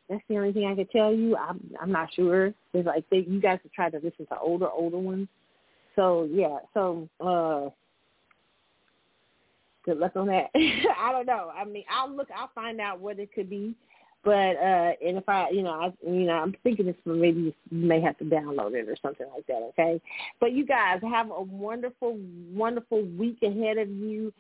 That's 0.08 0.22
the 0.28 0.36
only 0.36 0.52
thing 0.52 0.66
I 0.66 0.74
can 0.74 0.86
tell 0.88 1.14
you. 1.14 1.36
I'm 1.36 1.60
I'm 1.80 1.90
not 1.90 2.12
sure. 2.14 2.52
It's 2.74 2.86
like 2.86 3.04
they, 3.10 3.24
you 3.26 3.40
guys 3.40 3.60
have 3.62 3.72
tried 3.72 3.92
to 3.92 4.00
listen 4.04 4.26
to 4.26 4.38
older 4.38 4.68
older 4.68 4.98
ones. 4.98 5.28
So 5.96 6.28
yeah, 6.30 6.58
so 6.74 7.08
uh 7.20 7.70
good 9.84 9.98
luck 9.98 10.12
on 10.16 10.26
that. 10.28 10.50
I 10.54 11.12
don't 11.12 11.26
know. 11.26 11.52
I 11.56 11.64
mean, 11.64 11.84
I'll 11.90 12.10
look. 12.10 12.28
I'll 12.36 12.50
find 12.54 12.80
out 12.80 13.00
what 13.00 13.18
it 13.18 13.32
could 13.34 13.50
be. 13.50 13.74
But 14.24 14.56
uh 14.56 14.92
and 15.04 15.18
if 15.18 15.28
I, 15.28 15.50
you 15.50 15.62
know, 15.62 15.70
I, 15.70 15.92
you 16.02 16.24
know, 16.24 16.32
I'm 16.32 16.54
thinking 16.62 16.86
this 16.86 16.96
maybe 17.04 17.40
you 17.40 17.54
may 17.70 18.00
have 18.00 18.16
to 18.18 18.24
download 18.24 18.72
it 18.72 18.88
or 18.88 18.96
something 19.02 19.26
like 19.34 19.46
that. 19.46 19.62
Okay. 19.70 20.00
But 20.40 20.52
you 20.52 20.64
guys 20.64 21.00
have 21.02 21.30
a 21.30 21.42
wonderful, 21.42 22.18
wonderful 22.52 23.02
week 23.18 23.38
ahead 23.42 23.76
of 23.76 23.90
you. 23.90 24.32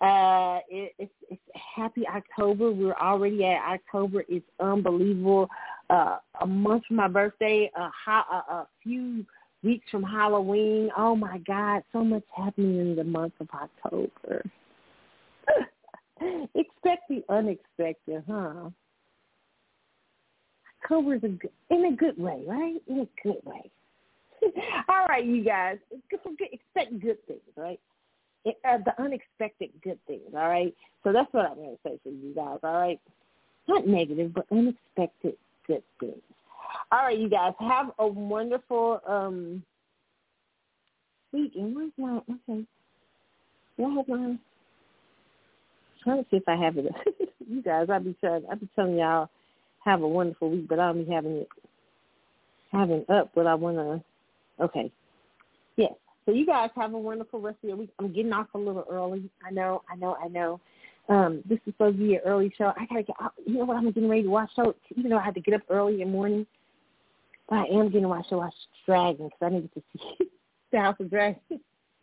Uh, 0.00 0.58
it, 0.68 0.92
it's, 0.98 1.12
it's 1.30 1.40
happy 1.76 2.02
October. 2.08 2.72
We're 2.72 2.94
already 2.94 3.44
at 3.44 3.62
October. 3.74 4.24
It's 4.28 4.44
unbelievable. 4.58 5.48
Uh, 5.88 6.16
a 6.40 6.46
month 6.46 6.82
from 6.88 6.96
my 6.96 7.06
birthday, 7.06 7.70
a, 7.76 7.88
ho- 8.04 8.24
a, 8.32 8.52
a 8.52 8.68
few 8.82 9.24
weeks 9.62 9.88
from 9.92 10.02
Halloween. 10.02 10.90
Oh 10.96 11.14
my 11.14 11.38
God, 11.38 11.84
so 11.92 12.02
much 12.02 12.24
happening 12.36 12.80
in 12.80 12.96
the 12.96 13.04
month 13.04 13.34
of 13.38 13.48
October. 13.54 14.42
Expect 16.54 17.08
the 17.08 17.24
unexpected, 17.28 18.24
huh? 18.28 18.70
Good, 20.88 21.50
in 21.70 21.84
a 21.86 21.96
good 21.96 22.18
way, 22.18 22.42
right? 22.46 22.82
In 22.88 23.00
a 23.00 23.08
good 23.22 23.40
way. 23.44 23.70
all 24.88 25.06
right, 25.06 25.24
you 25.24 25.44
guys. 25.44 25.78
Expect 26.10 27.00
good 27.00 27.26
things, 27.26 27.40
right? 27.56 27.80
It, 28.44 28.58
uh, 28.68 28.78
the 28.84 29.00
unexpected 29.00 29.70
good 29.84 29.98
things, 30.06 30.22
all 30.34 30.48
right? 30.48 30.74
So 31.04 31.12
that's 31.12 31.32
what 31.32 31.46
I'm 31.46 31.56
going 31.56 31.76
to 31.76 31.78
say 31.88 31.98
for 32.02 32.08
you 32.08 32.34
guys, 32.34 32.58
all 32.64 32.72
right? 32.72 33.00
Not 33.68 33.86
negative, 33.86 34.34
but 34.34 34.46
unexpected 34.50 35.36
good 35.66 35.82
things. 36.00 36.22
All 36.90 37.04
right, 37.04 37.18
you 37.18 37.28
guys. 37.28 37.52
Have 37.60 37.92
a 37.98 38.06
wonderful 38.06 39.00
um, 39.06 39.62
week. 41.32 41.52
And 41.56 41.74
where's 41.74 41.92
my, 41.96 42.16
okay. 42.18 42.64
Do 43.78 43.96
have 43.96 44.08
my 44.08 44.36
trying 46.02 46.22
to 46.22 46.30
see 46.30 46.36
if 46.38 46.48
I 46.48 46.56
have 46.56 46.76
it. 46.76 46.86
you 47.48 47.62
guys, 47.62 47.88
I'll 47.90 48.00
be 48.00 48.16
trying. 48.20 48.44
I'll 48.50 48.56
be 48.56 48.68
telling 48.74 48.96
y'all 48.96 49.28
have 49.84 50.02
a 50.02 50.08
wonderful 50.08 50.50
week, 50.50 50.68
but 50.68 50.78
I'll 50.78 50.94
be 50.94 51.10
having 51.10 51.32
it 51.32 51.48
having 52.72 53.04
up 53.08 53.30
what 53.34 53.46
I 53.46 53.54
want 53.54 53.76
to. 53.76 54.64
Okay, 54.64 54.90
yes. 55.76 55.92
So 56.24 56.32
you 56.32 56.46
guys 56.46 56.70
have 56.76 56.94
a 56.94 56.98
wonderful 56.98 57.40
rest 57.40 57.58
of 57.62 57.68
your 57.68 57.76
week. 57.76 57.90
I'm 57.98 58.12
getting 58.12 58.32
off 58.32 58.46
a 58.54 58.58
little 58.58 58.86
early. 58.90 59.28
I 59.46 59.50
know, 59.50 59.82
I 59.90 59.96
know, 59.96 60.16
I 60.22 60.28
know. 60.28 60.60
Um, 61.08 61.42
this 61.48 61.58
is 61.66 61.72
supposed 61.74 61.98
to 61.98 62.04
be 62.04 62.14
an 62.14 62.20
early 62.24 62.52
show. 62.56 62.72
I 62.76 62.86
gotta 62.86 63.02
get. 63.02 63.16
Out. 63.20 63.32
You 63.44 63.58
know 63.58 63.64
what? 63.64 63.76
I'm 63.76 63.90
getting 63.90 64.08
ready 64.08 64.22
to 64.22 64.30
watch. 64.30 64.50
So 64.54 64.74
even 64.96 65.10
though 65.10 65.18
I 65.18 65.24
had 65.24 65.34
to 65.34 65.40
get 65.40 65.54
up 65.54 65.62
early 65.68 65.94
in 65.94 66.00
the 66.00 66.06
morning, 66.06 66.46
but 67.48 67.56
I 67.56 67.64
am 67.66 67.86
getting 67.86 68.02
to 68.02 68.08
watch. 68.08 68.28
To 68.28 68.36
watch 68.36 68.54
Dragon 68.86 69.26
because 69.26 69.38
I 69.42 69.48
need 69.48 69.70
to 69.74 69.82
see 69.92 70.26
the 70.70 70.78
House 70.78 70.96
of 71.00 71.10
Dragon. 71.10 71.40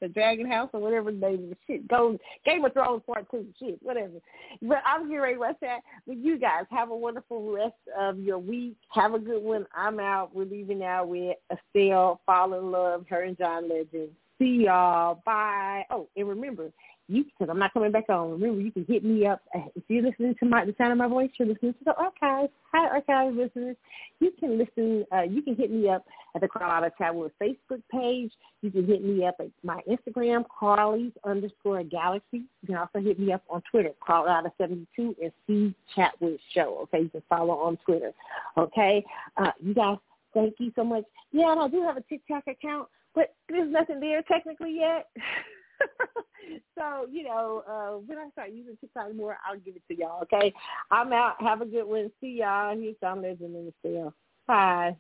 The 0.02 0.08
Dragon 0.08 0.50
House 0.50 0.70
or 0.74 0.80
whatever 0.80 1.12
the 1.12 1.18
name 1.18 1.44
of 1.44 1.50
the 1.50 1.58
shit. 1.68 1.88
Go 1.88 2.18
Game 2.46 2.64
of 2.66 2.74
Thrones 2.74 3.04
Part 3.06 3.30
Two, 3.32 3.46
shit, 3.60 3.80
whatever. 3.82 4.20
But 4.62 4.80
I'm 4.86 5.04
getting 5.04 5.20
ready 5.20 5.38
to. 5.38 5.78
But 6.08 6.18
you 6.18 6.38
guys 6.38 6.66
have 6.72 6.92
a 6.92 6.96
wonderful 6.96 7.52
rest 7.52 7.76
of 7.98 8.20
your 8.20 8.40
week. 8.40 8.78
Have 8.90 9.14
a 9.14 9.20
good 9.20 9.44
one. 9.44 9.66
I'm 9.76 10.00
out. 10.00 10.34
We're 10.34 10.46
leaving 10.46 10.80
now 10.80 11.06
with 11.06 11.38
Estelle, 11.52 12.22
Fall 12.26 12.54
in 12.54 12.72
Love, 12.72 13.06
her 13.10 13.24
and 13.24 13.38
John 13.38 13.70
Legend. 13.70 14.10
See 14.38 14.64
y'all. 14.66 15.22
Bye. 15.26 15.84
Oh, 15.90 16.08
and 16.16 16.28
remember, 16.28 16.72
you 17.10 17.24
because 17.24 17.50
I'm 17.50 17.60
not 17.60 17.74
coming 17.74 17.92
back 17.92 18.10
on. 18.10 18.32
Remember, 18.32 18.62
you 18.62 18.72
can 18.72 18.86
hit 18.86 19.04
me 19.04 19.26
up 19.26 19.42
if 19.76 19.84
you're 19.88 20.04
listening 20.04 20.36
to 20.40 20.46
my 20.46 20.64
the 20.66 20.76
sound 20.78 20.92
of 20.92 20.98
my 20.98 21.08
voice. 21.08 21.30
You're 21.38 21.48
listening 21.48 21.74
to 21.74 21.86
the 21.86 21.96
archives. 21.96 22.52
Hi, 22.72 22.88
archive 22.88 23.34
listeners. 23.34 23.76
You 24.20 24.32
can 24.40 24.58
listen. 24.58 25.06
Uh, 25.12 25.24
you 25.24 25.42
can 25.42 25.56
hit 25.56 25.72
me 25.72 25.90
up 25.90 26.06
at 26.36 26.42
the 26.42 26.48
Carlotta 26.48 26.92
Chatwood 27.00 27.32
Facebook 27.42 27.82
page. 27.92 28.32
You 28.62 28.72
can 28.72 28.86
hit 28.86 29.04
me 29.04 29.26
up 29.26 29.36
at 29.40 29.50
my 29.64 29.82
Instagram, 29.90 30.46
Carly's 30.58 31.14
underscore 31.24 31.84
Galaxy. 31.84 32.44
You 32.62 32.68
can 32.68 32.76
also 32.76 33.00
hit 33.00 33.20
me 33.20 33.34
up 33.34 33.44
on 33.50 33.64
Twitter, 33.70 33.92
Carlotta72 34.08 34.88
and 34.98 35.32
C 35.48 35.74
Chatwood 35.98 36.40
Show. 36.54 36.80
Okay, 36.84 37.04
you 37.04 37.10
can 37.10 37.24
follow 37.28 37.56
on 37.56 37.78
Twitter. 37.86 38.12
Okay, 38.58 39.04
uh, 39.38 39.52
you 39.60 39.74
guys. 39.74 39.98
Thank 40.34 40.56
you 40.60 40.72
so 40.76 40.84
much. 40.84 41.06
Yeah, 41.32 41.56
I 41.60 41.68
do 41.70 41.82
have 41.82 41.98
a 41.98 42.02
TikTok 42.02 42.46
account, 42.48 42.88
but 43.16 43.34
there's 43.50 43.72
nothing 43.72 44.00
there 44.00 44.22
technically 44.22 44.78
yet. 44.78 45.10
so, 46.78 47.08
you 47.12 47.24
know, 47.24 47.64
uh, 47.68 48.00
when 48.06 48.18
I 48.18 48.30
start 48.32 48.52
using 48.52 48.78
TikTok 48.80 49.16
more, 49.16 49.38
I'll 49.48 49.60
give 49.60 49.76
it 49.76 49.84
to 49.90 49.98
y'all, 49.98 50.22
okay? 50.24 50.54
I'm 50.92 51.14
out. 51.14 51.42
Have 51.42 51.62
a 51.62 51.66
good 51.66 51.86
one. 51.86 52.12
See 52.22 52.40
y'all. 52.40 52.78
Here's 52.78 52.96
John 53.02 53.22
Legend 53.22 53.56
in 53.56 53.66
the 53.66 53.74
field. 53.82 54.14
Bye. 54.48 54.96